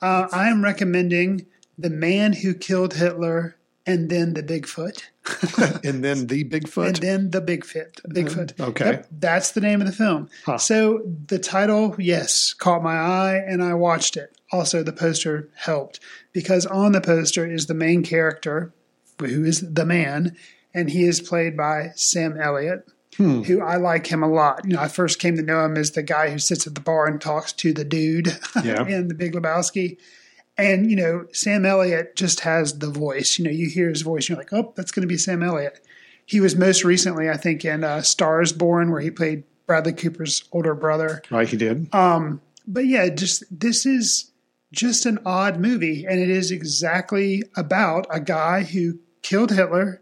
Uh, 0.00 0.28
I 0.32 0.48
am 0.48 0.62
recommending 0.62 1.46
The 1.76 1.90
Man 1.90 2.32
Who 2.32 2.54
Killed 2.54 2.94
Hitler 2.94 3.56
and 3.86 4.10
then 4.10 4.34
The 4.34 4.42
Bigfoot. 4.42 5.02
and 5.84 6.04
then 6.04 6.26
the 6.26 6.44
Bigfoot. 6.44 6.86
And 6.86 6.96
then 6.96 7.30
The 7.30 7.40
Bigfoot. 7.40 8.00
Bigfoot. 8.08 8.60
okay. 8.60 8.84
Yep, 8.84 9.06
that's 9.10 9.52
the 9.52 9.60
name 9.60 9.80
of 9.80 9.86
the 9.86 9.92
film. 9.92 10.28
Huh. 10.44 10.58
So 10.58 11.02
the 11.26 11.38
title, 11.38 11.94
yes, 11.98 12.52
caught 12.52 12.82
my 12.82 12.96
eye 12.96 13.36
and 13.36 13.62
I 13.62 13.74
watched 13.74 14.16
it. 14.16 14.36
Also, 14.52 14.82
the 14.82 14.92
poster 14.92 15.48
helped 15.56 16.00
because 16.32 16.64
on 16.66 16.92
the 16.92 17.00
poster 17.00 17.50
is 17.50 17.66
the 17.66 17.74
main 17.74 18.02
character, 18.02 18.72
who 19.18 19.44
is 19.44 19.60
the 19.74 19.84
man, 19.84 20.36
and 20.74 20.90
he 20.90 21.04
is 21.04 21.20
played 21.20 21.56
by 21.56 21.90
Sam 21.96 22.40
Elliott, 22.40 22.86
who 23.16 23.60
I 23.60 23.76
like 23.76 24.06
him 24.06 24.22
a 24.22 24.28
lot. 24.28 24.60
You 24.64 24.74
know, 24.76 24.80
I 24.80 24.86
first 24.88 25.18
came 25.18 25.36
to 25.36 25.42
know 25.42 25.64
him 25.64 25.76
as 25.76 25.90
the 25.90 26.04
guy 26.04 26.30
who 26.30 26.38
sits 26.38 26.66
at 26.68 26.74
the 26.76 26.80
bar 26.80 27.06
and 27.08 27.20
talks 27.20 27.52
to 27.54 27.72
the 27.72 27.84
dude 27.84 28.28
Yeah. 28.64 28.86
in 28.86 29.08
The 29.08 29.14
Big 29.14 29.32
Lebowski. 29.32 29.96
And, 30.56 30.88
you 30.90 30.96
know, 30.96 31.26
Sam 31.32 31.64
Elliott 31.66 32.14
just 32.16 32.40
has 32.40 32.78
the 32.78 32.90
voice. 32.90 33.38
You 33.38 33.44
know, 33.46 33.50
you 33.50 33.68
hear 33.68 33.88
his 33.88 34.02
voice, 34.02 34.28
you're 34.28 34.38
like, 34.38 34.52
oh, 34.52 34.72
that's 34.76 34.92
going 34.92 35.02
to 35.02 35.08
be 35.08 35.16
Sam 35.18 35.42
Elliott. 35.42 35.80
He 36.26 36.38
was 36.40 36.54
most 36.56 36.84
recently, 36.84 37.28
I 37.28 37.36
think, 37.36 37.64
in 37.64 37.82
uh, 37.84 38.02
Stars 38.02 38.52
Born, 38.52 38.90
where 38.92 39.00
he 39.00 39.10
played 39.10 39.42
Bradley 39.66 39.92
Cooper's 39.94 40.44
older 40.52 40.74
brother. 40.74 41.22
right, 41.30 41.48
he 41.48 41.56
did. 41.56 41.88
But 41.92 42.86
yeah, 42.86 43.08
just 43.08 43.44
this 43.50 43.84
is 43.86 44.30
just 44.72 45.06
an 45.06 45.18
odd 45.24 45.58
movie, 45.58 46.04
and 46.04 46.20
it 46.20 46.28
is 46.28 46.50
exactly 46.50 47.42
about 47.56 48.06
a 48.10 48.20
guy 48.20 48.62
who 48.64 48.98
killed 49.22 49.52
Hitler, 49.52 50.00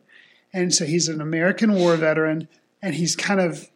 and 0.52 0.74
so 0.74 0.84
he's 0.84 1.08
an 1.08 1.20
American 1.20 1.74
war 1.74 1.96
veteran, 1.96 2.48
and 2.82 2.94
he's 2.94 3.16
kind 3.16 3.40
of 3.40 3.68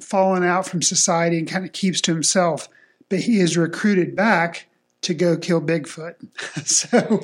fallen 0.00 0.42
out 0.42 0.66
from 0.66 0.82
society 0.82 1.38
and 1.38 1.48
kind 1.48 1.64
of 1.64 1.72
keeps 1.72 2.00
to 2.02 2.12
himself. 2.12 2.68
But 3.08 3.20
he 3.20 3.40
is 3.40 3.56
recruited 3.56 4.16
back 4.16 4.66
to 5.02 5.14
go 5.14 5.36
kill 5.36 5.60
Bigfoot. 5.60 6.14
so, 6.66 7.22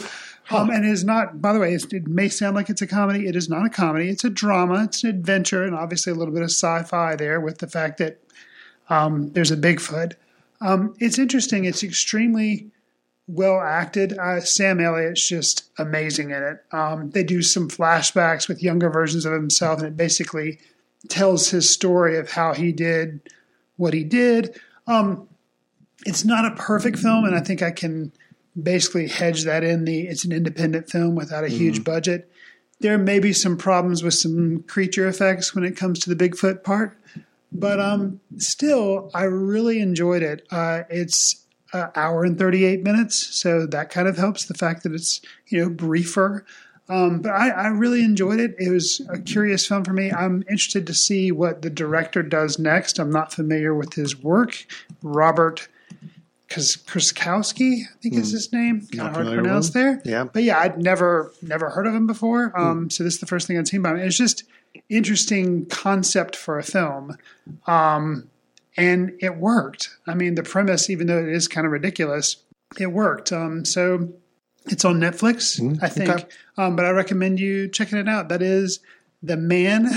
um, 0.51 0.71
and 0.71 0.85
it 0.85 0.91
is 0.91 1.05
not. 1.05 1.41
By 1.41 1.53
the 1.53 1.59
way, 1.59 1.75
it 1.75 2.07
may 2.07 2.29
sound 2.29 2.55
like 2.55 2.71
it's 2.71 2.83
a 2.83 2.87
comedy. 2.87 3.27
It 3.27 3.37
is 3.37 3.49
not 3.49 3.67
a 3.67 3.71
comedy. 3.71 4.09
It's 4.09 4.25
a 4.25 4.31
drama. 4.31 4.85
It's 4.85 5.03
an 5.05 5.11
adventure, 5.11 5.65
and 5.65 5.75
obviously 5.75 6.13
a 6.13 6.17
little 6.17 6.35
bit 6.35 6.43
of 6.43 6.51
sci-fi 6.51 7.17
there 7.17 7.41
with 7.41 7.59
the 7.59 7.69
fact 7.69 7.99
that 7.99 8.21
um, 8.89 9.33
there's 9.33 9.51
a 9.51 9.57
Bigfoot. 9.57 10.15
Um, 10.61 10.95
it's 11.01 11.19
interesting. 11.19 11.65
It's 11.65 11.83
extremely 11.83 12.71
well 13.27 13.61
acted. 13.61 14.19
Uh, 14.19 14.41
Sam 14.41 14.81
Elliott's 14.81 15.27
just 15.27 15.71
amazing 15.79 16.31
in 16.31 16.43
it. 16.43 16.65
Um, 16.73 17.11
they 17.11 17.25
do 17.25 17.43
some 17.43 17.69
flashbacks 17.69 18.49
with 18.49 18.63
younger 18.63 18.91
versions 18.91 19.25
of 19.25 19.33
himself, 19.33 19.79
and 19.79 19.89
it 19.89 19.97
basically 19.97 20.59
tells 21.09 21.51
his 21.51 21.69
story 21.69 22.19
of 22.19 22.31
how 22.31 22.55
he 22.55 22.73
did 22.73 23.21
what 23.77 23.95
he 23.95 24.05
did. 24.05 24.61
Um, 24.87 25.29
it's 26.05 26.25
not 26.25 26.45
a 26.45 26.55
perfect 26.57 26.99
film, 26.99 27.25
and 27.25 27.35
I 27.35 27.41
think 27.41 27.63
I 27.63 27.71
can 27.71 28.13
basically 28.61 29.09
hedge 29.09 29.45
that 29.45 29.65
in. 29.65 29.85
The 29.85 30.07
it's 30.07 30.25
an 30.25 30.33
independent 30.33 30.91
film 30.91 31.15
without 31.15 31.45
a 31.45 31.49
huge 31.49 31.85
budget. 31.85 32.31
There 32.81 32.99
may 32.99 33.21
be 33.21 33.33
some 33.33 33.57
problems 33.57 34.03
with 34.03 34.15
some 34.15 34.65
creature 34.65 35.07
effects 35.07 35.55
when 35.55 35.65
it 35.65 35.77
comes 35.77 36.01
to 36.01 36.13
the 36.13 36.17
Bigfoot 36.17 36.65
part, 36.65 36.99
but 37.53 37.79
um, 37.79 38.21
still, 38.39 39.11
I 39.15 39.25
really 39.25 39.79
enjoyed 39.79 40.23
it. 40.23 40.47
Uh, 40.51 40.83
it's 40.91 41.42
an 41.73 41.91
hour 41.97 42.25
and 42.25 42.39
38 42.39 42.83
minutes, 42.83 43.17
so 43.17 43.67
that 43.67 43.91
kind 43.91 44.09
of 44.09 44.17
helps 44.17 44.47
the 44.47 44.55
fact 44.55 44.83
that 44.83 44.93
it's, 44.93 45.21
you 45.49 45.59
know, 45.61 45.71
briefer. 45.71 46.45
Um, 46.89 47.21
but 47.21 47.31
I, 47.31 47.51
I 47.51 47.67
really 47.69 48.03
enjoyed 48.03 48.41
it. 48.41 48.55
It 48.59 48.71
was 48.71 49.01
a 49.09 49.19
curious 49.19 49.67
film 49.67 49.85
for 49.85 49.93
me. 49.93 50.13
I'm 50.13 50.43
interested 50.43 50.87
to 50.89 50.95
see 50.95 51.33
what 51.33 51.63
the 51.63 51.71
director 51.71 52.23
does 52.23 52.59
next. 52.59 52.99
I'm 52.99 53.11
not 53.11 53.33
familiar 53.33 53.75
with 53.75 53.95
his 53.95 54.21
work. 54.21 54.67
Robert 55.03 55.69
Krzykowski, 56.51 57.83
I 57.85 57.99
think 58.03 58.15
is 58.15 58.33
his 58.33 58.53
name. 58.53 58.87
Kind 58.95 59.09
of 59.09 59.15
hard 59.15 59.27
to 59.27 59.35
pronounce 59.35 59.71
there. 59.71 60.03
Yeah. 60.05 60.25
But 60.25 60.43
yeah, 60.43 60.59
I'd 60.59 60.79
never 60.83 61.33
never 61.41 61.71
heard 61.71 61.87
of 61.87 61.95
him 61.95 62.07
before. 62.07 62.53
Um, 62.59 62.91
So 62.91 63.05
this 63.05 63.15
is 63.15 63.21
the 63.21 63.27
first 63.27 63.47
thing 63.47 63.59
I'd 63.59 63.69
seen 63.69 63.81
by 63.83 63.91
him. 63.93 63.97
It's 63.99 64.19
just 64.19 64.45
interesting 64.89 65.67
concept 65.67 66.37
for 66.37 66.59
a 66.59 66.63
film, 66.63 67.17
um, 67.67 68.29
and 68.77 69.13
it 69.21 69.37
worked. 69.37 69.91
I 70.07 70.15
mean, 70.15 70.35
the 70.35 70.43
premise, 70.43 70.91
even 70.91 71.07
though 71.07 71.19
it 71.19 71.29
is 71.29 71.49
kind 71.49 71.67
of 71.67 71.73
ridiculous, 71.73 72.37
it 72.79 72.87
worked. 72.87 73.33
Um, 73.33 73.65
so 73.65 74.09
it's 74.67 74.85
on 74.85 75.01
Netflix, 75.01 75.61
I 75.83 75.89
think. 75.89 76.09
okay. 76.09 76.25
Um, 76.57 76.77
but 76.77 76.85
I 76.85 76.91
recommend 76.91 77.41
you 77.41 77.69
checking 77.69 77.99
it 77.99 78.09
out. 78.09 78.29
That 78.29 78.43
is 78.43 78.81
the 79.23 79.37
man. 79.37 79.89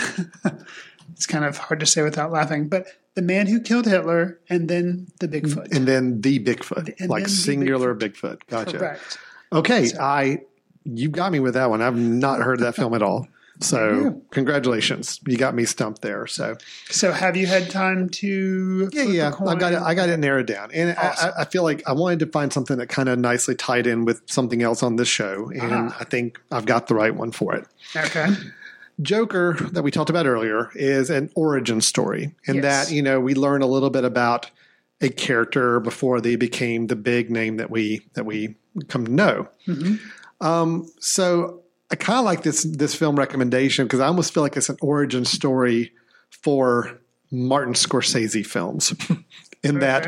it's 1.11 1.25
kind 1.25 1.45
of 1.45 1.57
hard 1.57 1.79
to 1.79 1.85
say 1.85 2.01
without 2.01 2.31
laughing, 2.31 2.67
but 2.67 2.87
the 3.15 3.21
man 3.21 3.47
who 3.47 3.61
killed 3.61 3.85
Hitler, 3.85 4.39
and 4.49 4.67
then 4.67 5.07
the 5.21 5.27
Bigfoot. 5.27 5.73
And 5.73 5.87
then 5.87 6.19
the 6.19 6.37
Bigfoot, 6.39 6.99
And 6.99 7.09
like 7.09 7.29
singular 7.29 7.95
Bigfoot. 7.95 8.41
Gotcha. 8.47 8.77
Correct. 8.77 9.17
Okay, 9.53 9.89
I 9.99 10.41
you 10.83 11.09
got 11.09 11.31
me 11.31 11.39
with 11.39 11.53
that 11.55 11.69
one. 11.69 11.81
I've 11.81 11.97
not 11.97 12.41
heard 12.41 12.59
that 12.59 12.75
film 12.75 12.93
at 12.93 13.01
all. 13.01 13.27
So 13.61 14.21
congratulations, 14.31 15.19
you 15.25 15.37
got 15.37 15.55
me 15.55 15.63
stumped 15.65 16.01
there. 16.01 16.27
So 16.27 16.57
So 16.89 17.11
have 17.11 17.37
you 17.37 17.47
had 17.47 17.69
time 17.69 18.09
to? 18.09 18.89
yeah, 18.93 19.03
yeah, 19.03 19.31
I 19.47 19.55
got 19.55 19.73
it. 19.73 19.79
I 19.79 19.93
got 19.95 20.09
it 20.09 20.17
narrowed 20.17 20.47
down, 20.47 20.71
and 20.73 20.95
Awesome. 20.97 21.31
I, 21.37 21.41
I 21.41 21.45
feel 21.45 21.63
like 21.63 21.81
I 21.87 21.93
wanted 21.93 22.19
to 22.19 22.25
find 22.27 22.51
something 22.51 22.77
that 22.77 22.87
kind 22.87 23.07
of 23.09 23.17
nicely 23.17 23.55
tied 23.55 23.87
in 23.87 24.03
with 24.05 24.21
something 24.25 24.61
else 24.61 24.83
on 24.83 24.97
this 24.97 25.07
show, 25.07 25.49
and 25.51 25.71
Ah. 25.91 25.97
I 25.99 26.03
think 26.03 26.39
I've 26.51 26.65
got 26.65 26.87
the 26.87 26.95
right 26.95 27.15
one 27.15 27.31
for 27.31 27.55
it. 27.55 27.65
Okay. 27.95 28.27
Joker 29.01 29.57
that 29.71 29.83
we 29.83 29.91
talked 29.91 30.09
about 30.09 30.25
earlier 30.25 30.69
is 30.73 31.09
an 31.09 31.29
origin 31.35 31.81
story, 31.81 32.33
in 32.47 32.55
Yes. 32.55 32.87
that 32.87 32.93
you 32.93 33.01
know 33.01 33.19
we 33.19 33.35
learn 33.35 33.61
a 33.61 33.67
little 33.67 33.89
bit 33.89 34.03
about 34.05 34.51
a 35.01 35.09
character 35.09 35.79
before 35.81 36.21
they 36.21 36.35
became 36.37 36.87
the 36.87 36.95
big 36.95 37.29
name 37.29 37.57
that 37.57 37.69
we 37.69 38.05
that 38.13 38.25
we 38.25 38.55
come 38.87 39.05
to 39.05 39.11
know. 39.11 39.47
Um, 40.41 40.89
so 40.99 41.61
I 41.91 41.95
kind 41.95 42.19
of 42.19 42.25
like 42.25 42.43
this 42.43 42.63
this 42.63 42.95
film 42.95 43.15
recommendation 43.17 43.85
because 43.85 43.99
I 43.99 44.07
almost 44.07 44.33
feel 44.33 44.43
like 44.43 44.57
it's 44.57 44.69
an 44.69 44.77
origin 44.81 45.25
story 45.25 45.91
for 46.29 46.99
Martin 47.31 47.73
Scorsese 47.73 48.45
films, 48.45 48.93
in 49.63 49.79
that 49.79 50.07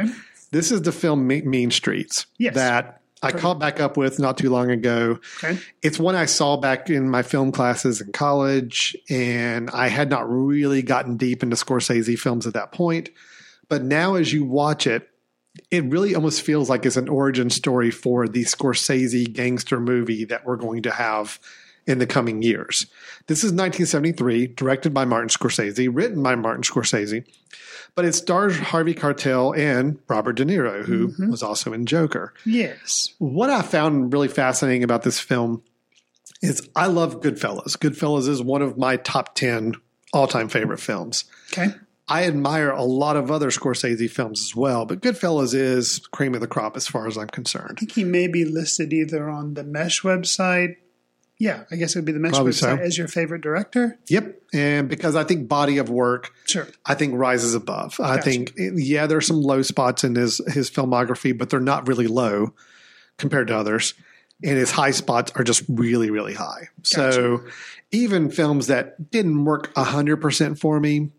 this 0.52 0.72
is 0.72 0.82
the 0.84 0.92
film 0.92 1.28
Me- 1.28 1.42
Mean 1.42 1.72
Streets 1.72 2.26
Yes. 2.38 2.56
that 2.56 3.02
I 3.22 3.32
caught 3.32 3.60
back 3.60 3.80
up 3.80 3.98
with 3.98 4.20
not 4.20 4.38
too 4.38 4.50
long 4.50 4.70
ago. 4.72 5.20
Okay. 5.44 5.58
It's 5.82 5.98
one 6.00 6.16
I 6.16 6.26
saw 6.26 6.56
back 6.58 6.90
in 6.90 7.10
my 7.10 7.24
film 7.24 7.52
classes 7.52 8.00
in 8.02 8.12
college, 8.12 8.96
and 9.10 9.70
I 9.72 9.88
had 9.88 10.10
not 10.10 10.30
really 10.30 10.82
gotten 10.84 11.18
deep 11.18 11.42
into 11.44 11.56
Scorsese 11.56 12.18
films 12.18 12.46
at 12.46 12.54
that 12.54 12.72
point. 12.72 13.10
But 13.70 13.84
now, 13.84 14.16
as 14.16 14.32
you 14.32 14.46
watch 14.46 14.86
it, 14.88 15.10
it 15.72 15.84
really 15.86 16.14
almost 16.14 16.44
feels 16.44 16.70
like 16.70 16.86
it's 16.86 16.98
an 16.98 17.10
origin 17.10 17.50
story 17.50 17.90
for 17.92 18.28
the 18.28 18.44
Scorsese 18.46 19.32
gangster 19.34 19.80
movie 19.80 20.24
that 20.26 20.46
we're 20.46 20.56
going 20.56 20.84
to 20.84 20.92
have 20.92 21.40
in 21.88 22.00
the 22.00 22.06
coming 22.06 22.42
years. 22.42 22.86
This 23.28 23.40
is 23.40 23.52
1973, 23.52 24.48
directed 24.48 24.94
by 24.94 25.06
Martin 25.06 25.30
Scorsese, 25.30 25.90
written 25.92 26.22
by 26.22 26.36
Martin 26.36 26.64
Scorsese, 26.64 27.26
but 27.96 28.06
it 28.06 28.14
stars 28.14 28.60
Harvey 28.60 28.94
Keitel 28.94 29.58
and 29.58 29.98
Robert 30.08 30.34
De 30.34 30.46
Niro, 30.46 30.86
who 30.86 31.08
mm-hmm. 31.08 31.32
was 31.32 31.42
also 31.42 31.74
in 31.74 31.86
Joker 31.86 32.34
Yes. 32.46 33.14
what 33.18 33.50
I 33.50 33.62
found 33.62 34.14
really 34.14 34.28
fascinating 34.28 34.84
about 34.84 35.04
this 35.04 35.20
film 35.20 35.64
is 36.42 36.70
I 36.76 36.88
love 36.88 37.22
Goodfellas. 37.22 37.78
Goodfellas 37.78 38.28
is 38.28 38.44
one 38.44 38.62
of 38.62 38.78
my 38.78 38.98
top 38.98 39.34
10 39.34 39.74
all 40.14 40.28
time 40.28 40.50
favorite 40.50 40.80
films. 40.80 41.26
Okay. 41.52 41.74
I 42.10 42.24
admire 42.24 42.70
a 42.70 42.84
lot 42.84 43.18
of 43.18 43.32
other 43.32 43.50
Scorsese 43.50 44.10
films 44.10 44.42
as 44.42 44.56
well, 44.56 44.86
but 44.86 45.02
Goodfellas 45.02 45.54
is 45.54 46.00
cream 46.12 46.36
of 46.36 46.42
the 46.42 46.48
crop 46.48 46.78
as 46.78 46.88
far 46.88 47.08
as 47.08 47.18
I'm 47.18 47.28
concerned. 47.28 47.78
I 47.78 47.80
think 47.80 47.92
he 47.92 48.06
may 48.06 48.28
be 48.28 48.46
listed 48.46 48.94
either 48.94 49.30
on 49.30 49.56
the 49.56 49.64
Mesh 49.64 50.04
website. 50.04 50.76
Yeah, 51.40 51.66
I 51.70 51.76
guess 51.76 51.96
it 51.96 52.00
would 52.00 52.06
be 52.06 52.14
the 52.14 52.20
Mesh 52.20 52.34
Probably 52.34 52.52
so. 52.52 52.76
as 52.78 52.98
your 52.98 53.08
favorite 53.08 53.42
director. 53.42 54.00
Yep. 54.10 54.42
And 54.54 54.90
because 54.90 55.16
I 55.16 55.24
think 55.24 55.48
body 55.48 55.78
of 55.78 55.88
work, 55.90 56.32
Sure. 56.48 56.68
I 56.86 56.96
think 56.96 57.14
rises 57.16 57.54
above. 57.54 58.00
I 58.00 58.20
think, 58.20 58.54
yeah, 58.58 59.06
there 59.06 59.20
are 59.20 59.22
some 59.22 59.42
low 59.42 59.62
spots 59.62 60.04
in 60.04 60.16
his, 60.16 60.42
his 60.48 60.72
filmography, 60.72 61.38
but 61.38 61.50
they're 61.52 61.60
not 61.60 61.88
really 61.88 62.08
low 62.08 62.54
compared 63.18 63.48
to 63.50 63.56
others. 63.56 63.94
And 64.44 64.58
his 64.58 64.72
high 64.72 64.92
spots 64.92 65.32
are 65.36 65.44
just 65.44 65.64
really, 65.68 66.10
really 66.10 66.34
high. 66.34 66.70
So 66.84 67.44
even 67.92 68.30
films 68.32 68.68
that 68.68 69.12
didn't 69.12 69.46
work 69.46 69.74
100% 69.76 70.60
for 70.60 70.80
me, 70.80 71.12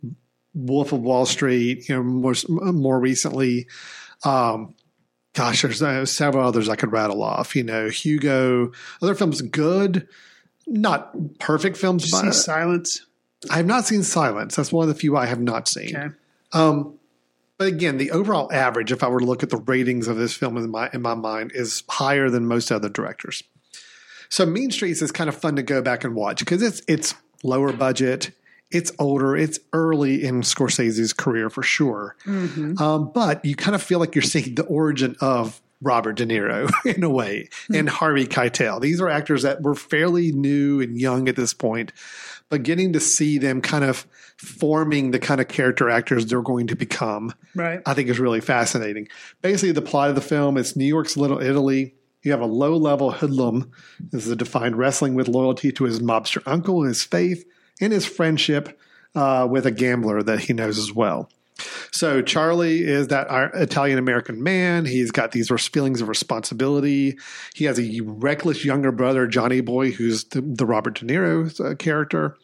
Wolf 0.54 0.92
of 0.92 1.00
Wall 1.00 1.26
Street, 1.26 1.88
you 1.88 1.94
know, 1.96 2.02
more, 2.02 2.34
more 2.48 2.98
recently, 2.98 3.66
um, 4.24 4.74
gosh, 5.38 5.62
there's 5.62 5.82
uh, 5.82 6.04
several 6.04 6.46
others 6.46 6.68
I 6.68 6.76
could 6.76 6.92
rattle 6.92 7.22
off. 7.22 7.54
You 7.54 7.62
know, 7.62 7.88
Hugo, 7.88 8.72
other 9.00 9.14
films 9.14 9.40
good, 9.40 10.08
not 10.66 11.38
perfect 11.38 11.76
films, 11.76 12.02
Did 12.04 12.12
you 12.12 12.22
but 12.22 12.32
see 12.32 12.40
Silence? 12.40 13.06
I 13.48 13.56
have 13.56 13.66
not 13.66 13.86
seen 13.86 14.02
Silence. 14.02 14.56
That's 14.56 14.72
one 14.72 14.88
of 14.88 14.94
the 14.94 14.98
few 14.98 15.16
I 15.16 15.26
have 15.26 15.40
not 15.40 15.68
seen. 15.68 15.96
Okay. 15.96 16.14
Um, 16.52 16.98
but 17.56 17.68
again, 17.68 17.98
the 17.98 18.10
overall 18.10 18.52
average, 18.52 18.90
if 18.90 19.02
I 19.02 19.08
were 19.08 19.20
to 19.20 19.26
look 19.26 19.42
at 19.42 19.50
the 19.50 19.58
ratings 19.58 20.08
of 20.08 20.16
this 20.16 20.34
film 20.34 20.56
in 20.56 20.70
my 20.70 20.90
in 20.92 21.02
my 21.02 21.14
mind, 21.14 21.52
is 21.54 21.84
higher 21.88 22.30
than 22.30 22.46
most 22.46 22.72
other 22.72 22.88
directors. 22.88 23.42
So 24.28 24.44
Mean 24.44 24.70
Streets 24.70 25.02
is 25.02 25.12
kind 25.12 25.28
of 25.28 25.36
fun 25.36 25.56
to 25.56 25.62
go 25.62 25.82
back 25.82 26.04
and 26.04 26.14
watch 26.14 26.40
because 26.40 26.62
it's 26.62 26.82
it's 26.88 27.14
lower 27.44 27.72
budget, 27.72 28.32
it's 28.70 28.92
older, 28.98 29.36
it's 29.36 29.58
early 29.72 30.24
in 30.24 30.42
Scorsese's 30.42 31.12
career 31.12 31.48
for 31.50 31.62
sure. 31.62 32.16
Um, 32.26 33.10
but 33.14 33.44
you 33.44 33.56
kind 33.56 33.74
of 33.74 33.82
feel 33.82 33.98
like 33.98 34.14
you're 34.14 34.22
seeing 34.22 34.54
the 34.54 34.64
origin 34.64 35.16
of 35.20 35.60
Robert 35.80 36.16
De 36.16 36.26
Niro 36.26 36.70
in 36.96 37.02
a 37.04 37.08
way 37.10 37.48
and 37.72 37.88
Harvey 37.88 38.26
Keitel. 38.26 38.80
These 38.80 39.00
are 39.00 39.08
actors 39.08 39.42
that 39.42 39.62
were 39.62 39.74
fairly 39.74 40.32
new 40.32 40.80
and 40.80 41.00
young 41.00 41.28
at 41.28 41.36
this 41.36 41.54
point, 41.54 41.92
but 42.48 42.62
getting 42.64 42.92
to 42.94 43.00
see 43.00 43.38
them 43.38 43.60
kind 43.60 43.84
of 43.84 44.06
forming 44.36 45.10
the 45.12 45.18
kind 45.18 45.40
of 45.40 45.48
character 45.48 45.88
actors 45.88 46.26
they're 46.26 46.42
going 46.42 46.66
to 46.68 46.76
become, 46.76 47.32
Right. 47.54 47.80
I 47.86 47.94
think 47.94 48.08
is 48.08 48.18
really 48.20 48.40
fascinating. 48.40 49.08
Basically, 49.42 49.72
the 49.72 49.82
plot 49.82 50.08
of 50.10 50.14
the 50.14 50.20
film 50.20 50.56
is 50.56 50.76
New 50.76 50.84
York's 50.84 51.16
Little 51.16 51.40
Italy. 51.40 51.94
You 52.22 52.32
have 52.32 52.40
a 52.40 52.46
low 52.46 52.76
level 52.76 53.12
hoodlum, 53.12 53.70
this 54.10 54.26
is 54.26 54.32
a 54.32 54.36
defined 54.36 54.76
wrestling 54.76 55.14
with 55.14 55.28
loyalty 55.28 55.70
to 55.72 55.84
his 55.84 56.00
mobster 56.00 56.42
uncle, 56.46 56.80
and 56.80 56.88
his 56.88 57.04
faith, 57.04 57.44
and 57.80 57.92
his 57.92 58.06
friendship 58.06 58.78
uh, 59.14 59.46
with 59.50 59.66
a 59.66 59.70
gambler 59.70 60.22
that 60.22 60.40
he 60.40 60.52
knows 60.52 60.78
as 60.78 60.92
well. 60.92 61.30
So 61.90 62.22
Charlie 62.22 62.84
is 62.84 63.08
that 63.08 63.26
Italian 63.54 63.98
American 63.98 64.42
man. 64.42 64.84
He's 64.84 65.10
got 65.10 65.32
these 65.32 65.50
feelings 65.68 66.00
of 66.00 66.08
responsibility. 66.08 67.18
He 67.54 67.64
has 67.64 67.80
a 67.80 68.00
reckless 68.02 68.64
younger 68.64 68.92
brother, 68.92 69.26
Johnny 69.26 69.60
Boy, 69.60 69.90
who's 69.90 70.24
the, 70.24 70.40
the 70.40 70.66
Robert 70.66 71.00
De 71.00 71.06
Niro 71.06 71.60
uh, 71.60 71.74
character, 71.74 72.36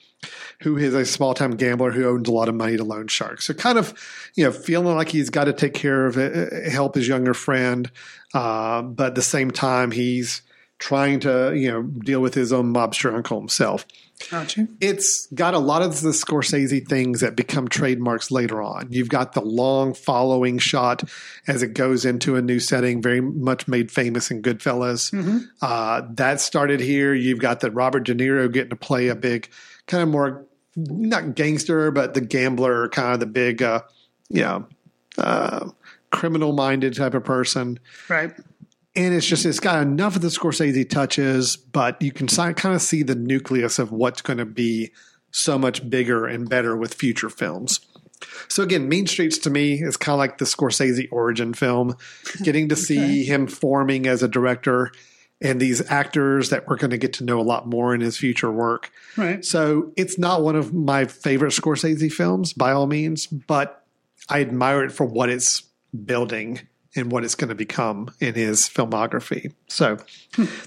who 0.62 0.76
is 0.76 0.94
a 0.94 1.04
small 1.04 1.34
time 1.34 1.56
gambler 1.56 1.92
who 1.92 2.08
owns 2.08 2.28
a 2.28 2.32
lot 2.32 2.48
of 2.48 2.56
money 2.56 2.76
to 2.76 2.84
loan 2.84 3.06
sharks. 3.06 3.46
So 3.46 3.54
kind 3.54 3.78
of, 3.78 3.94
you 4.34 4.44
know, 4.44 4.50
feeling 4.50 4.96
like 4.96 5.10
he's 5.10 5.30
got 5.30 5.44
to 5.44 5.52
take 5.52 5.74
care 5.74 6.06
of 6.06 6.16
it, 6.18 6.72
help 6.72 6.96
his 6.96 7.06
younger 7.06 7.34
friend, 7.34 7.90
uh, 8.32 8.82
but 8.82 9.08
at 9.08 9.14
the 9.14 9.22
same 9.22 9.50
time 9.50 9.92
he's 9.92 10.42
trying 10.78 11.20
to, 11.20 11.54
you 11.54 11.70
know, 11.70 11.82
deal 11.82 12.20
with 12.20 12.34
his 12.34 12.52
own 12.52 12.74
mobster 12.74 13.14
uncle 13.14 13.38
himself 13.38 13.86
Gotcha. 14.30 14.68
it's 14.80 15.26
got 15.34 15.54
a 15.54 15.58
lot 15.58 15.82
of 15.82 16.00
the 16.00 16.10
Scorsese 16.10 16.86
things 16.88 17.20
that 17.20 17.36
become 17.36 17.68
trademarks 17.68 18.30
later 18.30 18.62
on. 18.62 18.86
You've 18.90 19.08
got 19.08 19.32
the 19.32 19.40
long 19.40 19.92
following 19.92 20.58
shot 20.58 21.02
as 21.46 21.62
it 21.62 21.74
goes 21.74 22.04
into 22.04 22.36
a 22.36 22.42
new 22.42 22.60
setting, 22.60 23.02
very 23.02 23.20
much 23.20 23.68
made 23.68 23.90
famous 23.90 24.30
in 24.30 24.40
Goodfellas. 24.40 25.12
Uh, 25.60 26.02
that 26.14 26.40
started 26.40 26.80
here. 26.80 27.12
You've 27.12 27.40
got 27.40 27.60
the 27.60 27.70
Robert 27.70 28.04
De 28.04 28.14
Niro 28.14 28.50
getting 28.50 28.70
to 28.70 28.76
play 28.76 29.08
a 29.08 29.14
big, 29.16 29.48
kind 29.86 30.02
of 30.02 30.08
more, 30.08 30.46
not 30.76 31.34
gangster, 31.34 31.90
but 31.90 32.14
the 32.14 32.20
gambler, 32.20 32.88
kind 32.88 33.14
of 33.14 33.20
the 33.20 33.26
big, 33.26 33.62
uh, 33.62 33.82
you 34.28 34.42
know, 34.42 34.66
uh, 35.18 35.68
criminal 36.10 36.52
minded 36.52 36.94
type 36.94 37.14
of 37.14 37.24
person 37.24 37.78
Right. 38.08 38.32
And 38.96 39.14
it's 39.14 39.26
just 39.26 39.44
it's 39.44 39.60
got 39.60 39.82
enough 39.82 40.16
of 40.16 40.22
the 40.22 40.28
Scorsese 40.28 40.88
touches, 40.88 41.56
but 41.56 42.00
you 42.00 42.12
can 42.12 42.28
kind 42.28 42.74
of 42.74 42.82
see 42.82 43.02
the 43.02 43.14
nucleus 43.14 43.78
of 43.78 43.90
what's 43.90 44.22
going 44.22 44.38
to 44.38 44.44
be 44.44 44.92
so 45.30 45.58
much 45.58 45.88
bigger 45.90 46.26
and 46.26 46.48
better 46.48 46.76
with 46.76 46.94
future 46.94 47.28
films. 47.28 47.80
So 48.48 48.62
again, 48.62 48.88
Mean 48.88 49.06
Streets 49.06 49.38
to 49.38 49.50
me 49.50 49.82
is 49.82 49.96
kind 49.96 50.14
of 50.14 50.18
like 50.18 50.38
the 50.38 50.44
Scorsese 50.44 51.08
origin 51.10 51.54
film, 51.54 51.96
getting 52.42 52.68
to 52.68 52.76
see 52.76 53.24
him 53.24 53.46
forming 53.46 54.06
as 54.06 54.22
a 54.22 54.28
director 54.28 54.92
and 55.40 55.60
these 55.60 55.90
actors 55.90 56.50
that 56.50 56.68
we're 56.68 56.76
going 56.76 56.92
to 56.92 56.98
get 56.98 57.14
to 57.14 57.24
know 57.24 57.40
a 57.40 57.42
lot 57.42 57.66
more 57.66 57.94
in 57.94 58.00
his 58.00 58.16
future 58.16 58.50
work. 58.50 58.92
Right. 59.16 59.44
So 59.44 59.92
it's 59.96 60.18
not 60.18 60.42
one 60.42 60.56
of 60.56 60.72
my 60.72 61.04
favorite 61.06 61.52
Scorsese 61.52 62.12
films 62.12 62.52
by 62.52 62.72
all 62.72 62.86
means, 62.86 63.26
but 63.26 63.84
I 64.28 64.40
admire 64.40 64.84
it 64.84 64.92
for 64.92 65.04
what 65.04 65.28
it's 65.28 65.64
building 66.04 66.60
and 66.96 67.10
what 67.10 67.24
it's 67.24 67.34
going 67.34 67.48
to 67.48 67.54
become 67.54 68.12
in 68.20 68.34
his 68.34 68.68
filmography. 68.68 69.52
So 69.68 69.98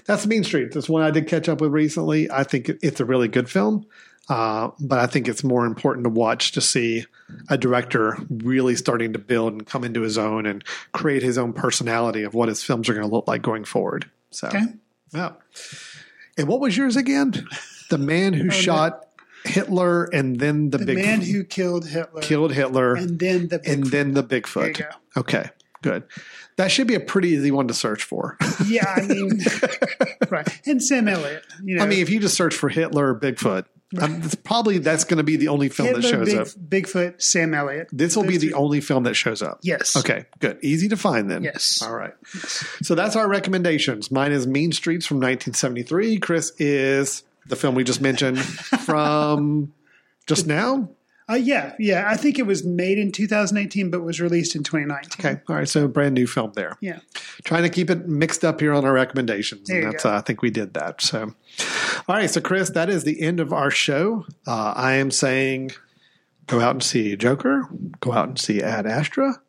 that's 0.04 0.26
Mean 0.26 0.44
Streets. 0.44 0.74
That's 0.74 0.88
one 0.88 1.02
I 1.02 1.10
did 1.10 1.26
catch 1.26 1.48
up 1.48 1.60
with 1.60 1.72
recently. 1.72 2.30
I 2.30 2.44
think 2.44 2.68
it's 2.82 3.00
a 3.00 3.04
really 3.04 3.28
good 3.28 3.48
film, 3.50 3.86
uh, 4.28 4.70
but 4.80 4.98
I 4.98 5.06
think 5.06 5.28
it's 5.28 5.42
more 5.44 5.64
important 5.66 6.04
to 6.04 6.10
watch 6.10 6.52
to 6.52 6.60
see 6.60 7.06
a 7.48 7.56
director 7.58 8.16
really 8.30 8.74
starting 8.76 9.12
to 9.12 9.18
build 9.18 9.52
and 9.52 9.66
come 9.66 9.84
into 9.84 10.00
his 10.02 10.16
own 10.18 10.46
and 10.46 10.64
create 10.92 11.22
his 11.22 11.38
own 11.38 11.52
personality 11.52 12.22
of 12.22 12.34
what 12.34 12.48
his 12.48 12.62
films 12.62 12.88
are 12.88 12.94
going 12.94 13.06
to 13.08 13.14
look 13.14 13.26
like 13.28 13.42
going 13.42 13.64
forward. 13.64 14.10
So, 14.30 14.48
Okay. 14.48 14.64
yeah. 15.14 15.32
And 16.36 16.46
what 16.48 16.60
was 16.60 16.76
yours 16.76 16.96
again? 16.96 17.46
The 17.90 17.98
man 17.98 18.32
who 18.32 18.50
shot 18.64 19.06
Hitler 19.44 20.04
and 20.04 20.38
then 20.38 20.70
the, 20.70 20.78
The 20.78 20.84
big 20.86 20.96
man 20.98 21.20
who 21.20 21.44
killed 21.44 21.86
Hitler. 21.86 22.20
killed 22.22 22.52
Hitler 22.52 22.94
And 22.94 23.18
then 23.18 23.48
the 23.48 23.60
and 23.64 23.84
then 23.86 24.12
the 24.12 24.22
There 24.22 24.40
Bigfoot. 24.42 24.78
you 24.78 24.84
go. 24.84 24.90
Okay, 25.20 25.50
good. 25.82 26.04
That 26.56 26.70
should 26.70 26.86
be 26.86 26.94
a 26.94 27.00
pretty 27.00 27.28
easy 27.30 27.50
one 27.50 27.68
to 27.68 27.74
search 27.74 28.02
for. 28.02 28.36
Yeah, 28.66 28.92
I 28.96 29.02
mean, 29.02 29.40
right. 30.30 30.60
And 30.66 30.82
Sam 30.82 31.08
Elliott. 31.08 31.44
You 31.62 31.76
know, 31.76 31.84
I 31.84 31.86
mean, 31.86 32.00
if 32.00 32.10
you 32.10 32.18
just 32.20 32.36
search 32.36 32.54
for 32.54 32.68
Hitler 32.68 33.14
or 33.14 33.20
Bigfoot, 33.20 33.66
Um, 34.00 34.20
it's 34.22 34.34
probably 34.34 34.78
that's 34.78 35.04
going 35.04 35.16
to 35.18 35.22
be 35.24 35.36
the 35.36 35.48
only 35.48 35.68
film 35.70 35.92
that 35.94 36.02
shows 36.02 36.26
Big, 36.26 36.36
up. 36.38 36.46
Bigfoot, 36.48 37.22
Sam 37.22 37.54
Elliott. 37.54 37.88
This 37.92 38.16
will 38.16 38.24
be 38.24 38.36
the 38.36 38.52
only 38.54 38.80
film 38.80 39.04
that 39.04 39.14
shows 39.14 39.40
up. 39.40 39.60
Yes. 39.62 39.96
Okay, 39.96 40.26
good. 40.40 40.58
Easy 40.62 40.88
to 40.88 40.96
find 40.96 41.30
then. 41.30 41.42
Yes. 41.42 41.80
All 41.80 41.94
right. 41.94 42.12
So 42.82 42.94
that's 42.94 43.16
our 43.16 43.28
recommendations. 43.28 44.10
Mine 44.10 44.32
is 44.32 44.46
Mean 44.46 44.72
Streets 44.72 45.06
from 45.06 45.18
1973. 45.18 46.18
Chris 46.18 46.52
is 46.58 47.22
the 47.46 47.56
film 47.56 47.74
we 47.74 47.84
just 47.84 48.02
mentioned 48.02 48.38
from 48.84 49.72
just 50.26 50.46
now. 50.46 50.88
Uh, 51.30 51.34
yeah, 51.34 51.74
yeah. 51.78 52.04
I 52.08 52.16
think 52.16 52.38
it 52.38 52.46
was 52.46 52.64
made 52.64 52.98
in 52.98 53.12
2018, 53.12 53.90
but 53.90 54.02
was 54.02 54.20
released 54.20 54.56
in 54.56 54.62
2019. 54.62 55.10
Okay. 55.20 55.40
All 55.48 55.56
right. 55.56 55.68
So 55.68 55.86
brand 55.86 56.14
new 56.14 56.26
film 56.26 56.52
there. 56.54 56.76
Yeah. 56.80 57.00
Trying 57.44 57.64
to 57.64 57.68
keep 57.68 57.90
it 57.90 58.08
mixed 58.08 58.44
up 58.44 58.60
here 58.60 58.72
on 58.72 58.84
our 58.84 58.92
recommendations. 58.92 59.68
There 59.68 59.82
and 59.82 59.92
that's, 59.92 60.06
uh, 60.06 60.14
I 60.14 60.20
think 60.22 60.40
we 60.40 60.50
did 60.50 60.74
that. 60.74 61.02
So, 61.02 61.34
all 62.08 62.16
right. 62.16 62.30
So, 62.30 62.40
Chris, 62.40 62.70
that 62.70 62.88
is 62.88 63.04
the 63.04 63.20
end 63.20 63.40
of 63.40 63.52
our 63.52 63.70
show. 63.70 64.24
Uh, 64.46 64.72
I 64.74 64.94
am 64.94 65.10
saying 65.10 65.72
go 66.46 66.60
out 66.60 66.70
and 66.70 66.82
see 66.82 67.14
Joker, 67.14 67.68
go 68.00 68.12
out 68.12 68.28
and 68.28 68.38
see 68.38 68.62
Ad 68.62 68.86
Astra. 68.86 69.40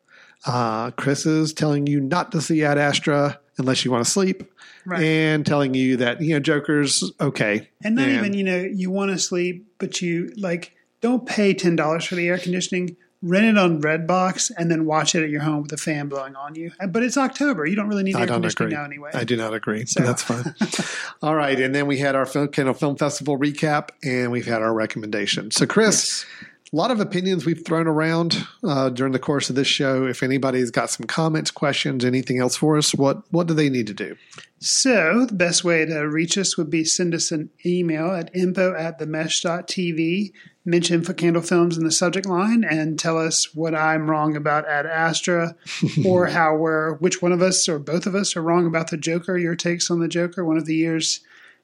Uh, 0.46 0.90
Chris 0.92 1.26
is 1.26 1.52
telling 1.52 1.86
you 1.86 2.00
not 2.00 2.32
to 2.32 2.40
see 2.40 2.62
Ad 2.62 2.78
Astra 2.78 3.40
unless 3.58 3.84
you 3.84 3.90
want 3.90 4.04
to 4.04 4.10
sleep. 4.10 4.44
Right. 4.86 5.02
And 5.02 5.44
telling 5.44 5.74
you 5.74 5.98
that, 5.98 6.22
you 6.22 6.34
know, 6.34 6.40
Joker's 6.40 7.10
okay. 7.20 7.68
And 7.84 7.96
not 7.96 8.08
even, 8.08 8.32
you 8.32 8.44
know, 8.44 8.60
you 8.60 8.90
want 8.90 9.10
to 9.10 9.18
sleep, 9.18 9.66
but 9.78 10.00
you 10.00 10.32
like 10.36 10.74
don't 11.00 11.26
pay 11.26 11.54
ten 11.54 11.76
dollars 11.76 12.04
for 12.04 12.14
the 12.14 12.28
air 12.28 12.38
conditioning. 12.38 12.96
Rent 13.22 13.44
it 13.44 13.58
on 13.58 13.82
Redbox 13.82 14.50
and 14.56 14.70
then 14.70 14.86
watch 14.86 15.14
it 15.14 15.22
at 15.22 15.28
your 15.28 15.42
home 15.42 15.64
with 15.64 15.72
a 15.72 15.76
fan 15.76 16.08
blowing 16.08 16.34
on 16.36 16.54
you. 16.54 16.72
But 16.88 17.02
it's 17.02 17.18
October. 17.18 17.66
You 17.66 17.76
don't 17.76 17.86
really 17.88 18.02
need 18.02 18.16
I 18.16 18.22
air 18.22 18.26
conditioning 18.26 18.68
agree. 18.68 18.78
now 18.78 18.84
anyway. 18.84 19.10
I 19.12 19.24
do 19.24 19.36
not 19.36 19.52
agree. 19.52 19.84
So 19.84 20.02
that's 20.02 20.22
fine. 20.22 20.54
All 21.22 21.34
right. 21.34 21.60
And 21.60 21.74
then 21.74 21.86
we 21.86 21.98
had 21.98 22.14
our 22.14 22.24
Film, 22.24 22.48
Candle 22.48 22.72
Film 22.72 22.96
Festival 22.96 23.38
recap 23.38 23.90
and 24.02 24.32
we've 24.32 24.46
had 24.46 24.62
our 24.62 24.72
recommendation. 24.72 25.50
So, 25.50 25.66
Chris, 25.66 26.24
a 26.72 26.76
lot 26.76 26.92
of 26.92 27.00
opinions 27.00 27.44
we've 27.44 27.64
thrown 27.64 27.88
around 27.88 28.46
uh, 28.62 28.90
during 28.90 29.12
the 29.12 29.18
course 29.18 29.50
of 29.50 29.56
this 29.56 29.66
show. 29.66 30.06
If 30.06 30.22
anybody's 30.22 30.70
got 30.70 30.90
some 30.90 31.06
comments, 31.06 31.50
questions, 31.50 32.04
anything 32.04 32.38
else 32.38 32.54
for 32.54 32.76
us, 32.76 32.94
what, 32.94 33.22
what 33.32 33.48
do 33.48 33.54
they 33.54 33.68
need 33.68 33.88
to 33.88 33.94
do? 33.94 34.16
So 34.60 35.26
the 35.26 35.34
best 35.34 35.64
way 35.64 35.84
to 35.84 36.00
reach 36.02 36.38
us 36.38 36.56
would 36.56 36.70
be 36.70 36.84
send 36.84 37.12
us 37.14 37.32
an 37.32 37.50
email 37.66 38.12
at 38.12 38.30
info 38.36 38.74
at 38.74 39.00
themesh.tv, 39.00 40.32
mention 40.64 41.02
Foot 41.02 41.16
Candle 41.16 41.42
Films 41.42 41.76
in 41.76 41.82
the 41.82 41.90
subject 41.90 42.26
line, 42.26 42.62
and 42.62 42.98
tell 42.98 43.18
us 43.18 43.52
what 43.52 43.74
I'm 43.74 44.08
wrong 44.08 44.36
about 44.36 44.68
Ad 44.68 44.86
Astra, 44.86 45.56
or 46.06 46.26
how 46.26 46.54
we're 46.54 46.94
which 46.98 47.20
one 47.20 47.32
of 47.32 47.42
us 47.42 47.68
or 47.68 47.80
both 47.80 48.06
of 48.06 48.14
us 48.14 48.36
are 48.36 48.42
wrong 48.42 48.66
about 48.66 48.90
the 48.90 48.96
Joker. 48.96 49.36
Your 49.36 49.56
takes 49.56 49.90
on 49.90 49.98
the 49.98 50.08
Joker, 50.08 50.44
one 50.44 50.58
of 50.58 50.66
the 50.66 50.76
year's 50.76 51.20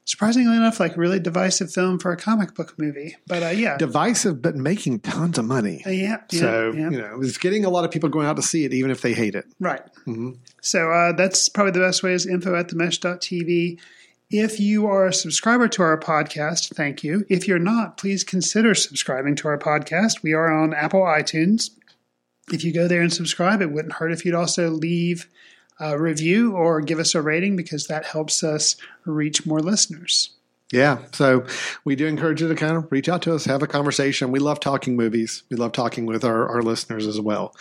surprisingly 0.07 0.57
enough, 0.57 0.81
like 0.81 0.97
really 0.97 1.21
divisive 1.21 1.71
film 1.71 1.99
for 1.99 2.13
a 2.13 2.17
comic 2.17 2.55
book 2.55 2.79
movie. 2.79 3.17
But 3.27 3.43
uh, 3.43 3.49
yeah, 3.49 3.77
Divisive, 3.77 4.41
but 4.41 4.57
making 4.57 5.01
tons 5.01 5.37
of 5.37 5.45
money. 5.45 5.83
Uh, 5.85 5.91
yeah, 5.91 6.17
yeah, 6.31 6.41
so, 6.41 6.73
yeah. 6.73 6.91
you 6.91 6.99
know, 6.99 7.19
it's 7.21 7.37
getting 7.37 7.65
a 7.65 7.71
lot 7.71 7.85
of 7.85 7.91
people 7.91 8.09
going 8.09 8.27
out 8.27 8.37
to 8.37 8.43
see 8.43 8.65
it, 8.65 8.73
even 8.73 8.91
if 8.91 9.03
they 9.03 9.13
hate 9.13 9.35
it. 9.35 9.45
Right. 9.61 9.83
Mm-hmm. 10.07 10.33
So 10.63 10.91
uh, 10.91 11.13
that's 11.13 11.49
probably 11.49 11.73
the 11.73 11.81
best 11.81 12.03
way 12.03 12.15
is 12.15 12.25
info 12.25 12.55
at 12.55 12.69
the 12.69 12.77
themesh.tv. 12.77 13.79
If 14.29 14.59
you 14.59 14.87
are 14.87 15.07
a 15.07 15.13
subscriber 15.13 15.69
to 15.69 15.83
our 15.83 15.99
podcast, 15.99 16.75
thank 16.75 17.05
you. 17.05 17.25
If 17.29 17.47
you're 17.47 17.61
not, 17.61 17.97
please 17.97 18.25
consider 18.25 18.75
subscribing 18.75 19.37
to 19.37 19.49
our 19.49 19.59
podcast. 19.59 20.23
We 20.23 20.33
are 20.33 20.51
on 20.51 20.75
Apple 20.75 21.03
iTunes. 21.03 21.71
If 22.53 22.65
you 22.65 22.73
go 22.73 22.89
there 22.89 23.03
and 23.03 23.13
subscribe, 23.13 23.61
it 23.61 23.71
wouldn't 23.71 23.95
hurt 23.95 24.13
if 24.13 24.25
you'd 24.25 24.35
also 24.35 24.71
leave 24.71 25.29
a 25.79 25.99
review 25.99 26.55
or 26.55 26.81
give 26.81 26.99
us 26.99 27.15
a 27.15 27.23
rating 27.23 27.57
because 27.57 27.87
that 27.87 28.05
helps 28.05 28.43
us 28.43 28.77
reach 29.05 29.47
more 29.47 29.61
listeners. 29.61 30.31
Yeah. 30.73 30.99
So 31.13 31.47
we 31.85 31.95
do 31.95 32.07
encourage 32.07 32.41
you 32.41 32.49
to 32.49 32.55
kind 32.57 32.77
of 32.77 32.91
reach 32.91 33.09
out 33.09 33.23
to 33.23 33.35
us, 33.35 33.45
have 33.45 33.63
a 33.63 33.69
conversation. 33.69 34.33
We 34.33 34.41
love 34.41 34.59
talking 34.59 34.97
movies. 34.97 35.45
We 35.49 35.57
love 35.57 35.73
talking 35.73 36.07
with 36.07 36.25
our, 36.25 36.49
our 36.49 36.61
listeners 36.61 37.07
as 37.07 37.21
well. 37.21 37.55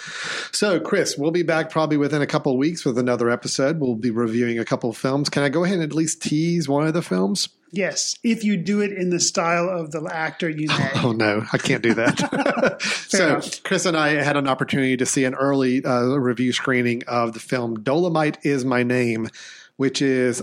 So, 0.52 0.80
Chris, 0.80 1.16
we'll 1.16 1.32
be 1.32 1.44
back 1.44 1.70
probably 1.70 1.98
within 1.98 2.24
a 2.24 2.28
couple 2.28 2.52
of 2.52 2.58
weeks 2.58 2.84
with 2.84 2.98
another 2.98 3.30
episode. 3.30 3.80
We'll 3.80 3.96
be 3.96 4.10
reviewing 4.10 4.58
a 4.58 4.66
couple 4.66 4.90
of 4.90 4.98
films. 4.98 5.30
Can 5.30 5.44
I 5.44 5.50
go 5.50 5.64
ahead 5.64 5.76
and 5.76 5.84
at 5.84 5.94
least 5.94 6.24
tease 6.24 6.68
one 6.68 6.88
of 6.88 6.96
the 6.96 7.04
films? 7.04 7.50
Yes, 7.72 8.16
if 8.24 8.44
you 8.44 8.58
do 8.58 8.80
it 8.82 8.94
in 8.94 9.10
the 9.10 9.20
style 9.20 9.70
of 9.70 9.92
the 9.92 10.10
actor, 10.12 10.50
you 10.50 10.68
may. 10.68 10.92
Oh, 10.96 11.12
no, 11.12 11.46
I 11.52 11.58
can't 11.58 11.84
do 11.84 11.94
that. 11.94 12.82
so, 13.08 13.28
enough. 13.28 13.64
Chris 13.64 13.86
and 13.86 13.98
I 13.98 14.24
had 14.24 14.38
an 14.38 14.48
opportunity 14.48 14.98
to 14.98 15.06
see 15.06 15.26
an 15.26 15.36
early 15.36 15.84
uh, 15.86 16.06
review 16.06 16.54
screening 16.54 17.04
of 17.08 17.34
the 17.34 17.40
film 17.40 17.84
Dolomite 17.84 18.38
is 18.44 18.66
My 18.66 18.82
Name, 18.82 19.30
which 19.76 20.02
is 20.02 20.42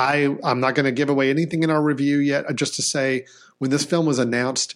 I 0.00 0.36
I'm 0.42 0.60
not 0.60 0.74
going 0.74 0.86
to 0.86 0.92
give 0.92 1.08
away 1.10 1.30
anything 1.30 1.62
in 1.62 1.70
our 1.70 1.82
review 1.82 2.18
yet. 2.18 2.48
uh, 2.48 2.52
Just 2.52 2.74
to 2.76 2.82
say, 2.82 3.26
when 3.58 3.70
this 3.70 3.84
film 3.84 4.06
was 4.06 4.18
announced, 4.18 4.74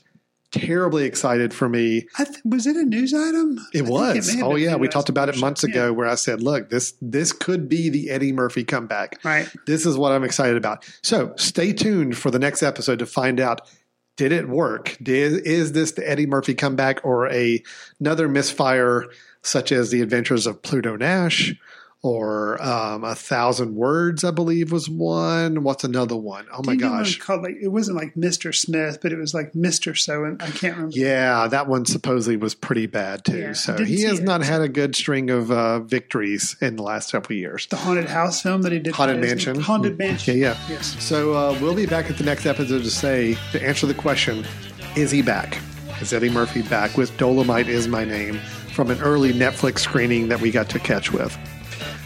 terribly 0.52 1.04
excited 1.04 1.52
for 1.52 1.68
me. 1.68 2.06
I 2.18 2.24
th- 2.24 2.38
was 2.44 2.66
it 2.66 2.76
a 2.76 2.84
news 2.84 3.12
item? 3.12 3.58
It 3.72 3.78
think 3.78 3.88
was. 3.90 4.30
have 4.32 4.42
oh 4.44 4.54
yeah, 4.56 4.76
we 4.76 4.88
talked 4.88 5.08
about 5.08 5.28
it 5.28 5.38
months 5.38 5.64
Yeah. 5.64 5.70
ago, 5.70 5.92
where 5.92 6.06
I 6.08 6.14
said, 6.14 6.42
"Look, 6.42 6.70
this 6.70 6.94
this 7.02 7.32
could 7.32 7.68
be 7.68 7.88
the 7.88 8.10
Eddie 8.10 8.32
Murphy 8.32 8.64
comeback." 8.64 9.18
Right. 9.24 9.48
This 9.66 9.86
is 9.86 9.96
what 9.96 10.12
I'm 10.12 10.24
excited 10.24 10.56
about. 10.56 10.84
So 11.02 11.32
stay 11.36 11.72
tuned 11.72 12.16
for 12.16 12.30
the 12.30 12.38
next 12.38 12.62
episode 12.62 12.98
to 13.00 13.06
find 13.06 13.40
out. 13.40 13.62
Did 14.16 14.30
it 14.30 14.48
work? 14.48 14.96
Did, 15.02 15.44
is 15.44 15.72
this 15.72 15.90
the 15.92 16.08
Eddie 16.08 16.26
Murphy 16.26 16.54
comeback 16.54 17.00
or 17.04 17.28
a, 17.32 17.60
another 17.98 18.28
misfire, 18.28 19.06
such 19.42 19.72
as 19.72 19.90
the 19.90 20.02
Adventures 20.02 20.46
of 20.46 20.62
Pluto 20.62 20.94
Nash, 20.94 21.52
or 22.04 22.62
um, 22.62 23.02
a 23.02 23.14
thousand 23.14 23.74
words? 23.74 24.24
I 24.24 24.30
believe 24.30 24.70
was 24.70 24.90
one. 24.90 25.62
What's 25.62 25.84
another 25.84 26.16
one? 26.16 26.46
Oh 26.52 26.62
my 26.62 26.76
gosh! 26.76 27.18
Called 27.18 27.42
like 27.42 27.56
it 27.60 27.68
wasn't 27.68 27.96
like 27.96 28.14
Mr. 28.14 28.54
Smith, 28.54 28.98
but 29.00 29.10
it 29.10 29.16
was 29.16 29.32
like 29.32 29.54
Mr. 29.54 29.96
So, 29.96 30.24
and 30.24 30.40
I 30.42 30.50
can't 30.50 30.76
remember. 30.76 30.96
Yeah, 30.96 31.48
that 31.48 31.66
one 31.66 31.86
supposedly 31.86 32.36
was 32.36 32.54
pretty 32.54 32.86
bad 32.86 33.24
too. 33.24 33.38
Yeah, 33.38 33.52
so 33.54 33.82
he 33.82 34.02
has 34.02 34.18
it. 34.18 34.24
not 34.24 34.42
had 34.42 34.60
a 34.60 34.68
good 34.68 34.94
string 34.94 35.30
of 35.30 35.50
uh, 35.50 35.80
victories 35.80 36.56
in 36.60 36.76
the 36.76 36.82
last 36.82 37.08
several 37.08 37.38
years. 37.38 37.66
The 37.68 37.76
haunted 37.76 38.10
house 38.10 38.42
film 38.42 38.60
that 38.62 38.72
he 38.72 38.80
did. 38.80 38.94
Haunted 38.94 39.20
Mansion. 39.20 39.58
Haunted 39.58 39.96
Mansion. 39.96 40.36
Yeah, 40.36 40.58
yeah. 40.68 40.74
Yes. 40.74 41.02
So 41.02 41.32
uh, 41.32 41.58
we'll 41.62 41.74
be 41.74 41.86
back 41.86 42.10
at 42.10 42.18
the 42.18 42.24
next 42.24 42.44
episode 42.44 42.82
to 42.82 42.90
say 42.90 43.38
to 43.52 43.66
answer 43.66 43.86
the 43.86 43.94
question: 43.94 44.44
Is 44.94 45.10
he 45.10 45.22
back? 45.22 45.58
Is 46.02 46.12
Eddie 46.12 46.28
Murphy 46.28 46.60
back 46.60 46.98
with 46.98 47.16
Dolomite 47.16 47.68
is 47.68 47.88
my 47.88 48.04
name 48.04 48.38
from 48.74 48.90
an 48.90 49.00
early 49.00 49.32
Netflix 49.32 49.78
screening 49.78 50.28
that 50.28 50.42
we 50.42 50.50
got 50.50 50.68
to 50.68 50.78
catch 50.78 51.10
with? 51.10 51.34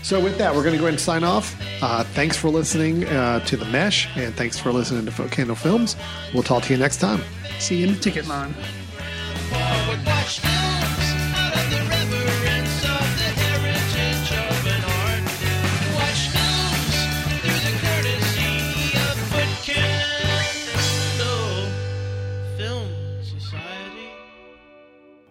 So 0.08 0.18
with 0.18 0.38
that, 0.38 0.54
we're 0.54 0.62
going 0.62 0.72
to 0.72 0.78
go 0.78 0.84
ahead 0.84 0.94
and 0.94 1.00
sign 1.00 1.22
off. 1.22 1.54
Uh, 1.82 2.02
thanks 2.02 2.34
for 2.34 2.48
listening 2.48 3.04
uh, 3.04 3.40
to 3.40 3.58
the 3.58 3.66
Mesh, 3.66 4.08
and 4.16 4.34
thanks 4.34 4.58
for 4.58 4.72
listening 4.72 5.04
to 5.04 5.28
Candle 5.28 5.54
Films. 5.54 5.96
We'll 6.32 6.42
talk 6.42 6.62
to 6.62 6.72
you 6.72 6.78
next 6.78 6.96
time. 6.96 7.20
See 7.58 7.76
you 7.76 7.88
in 7.88 7.92
the 7.92 8.00
ticket 8.00 8.26
line. 8.26 8.54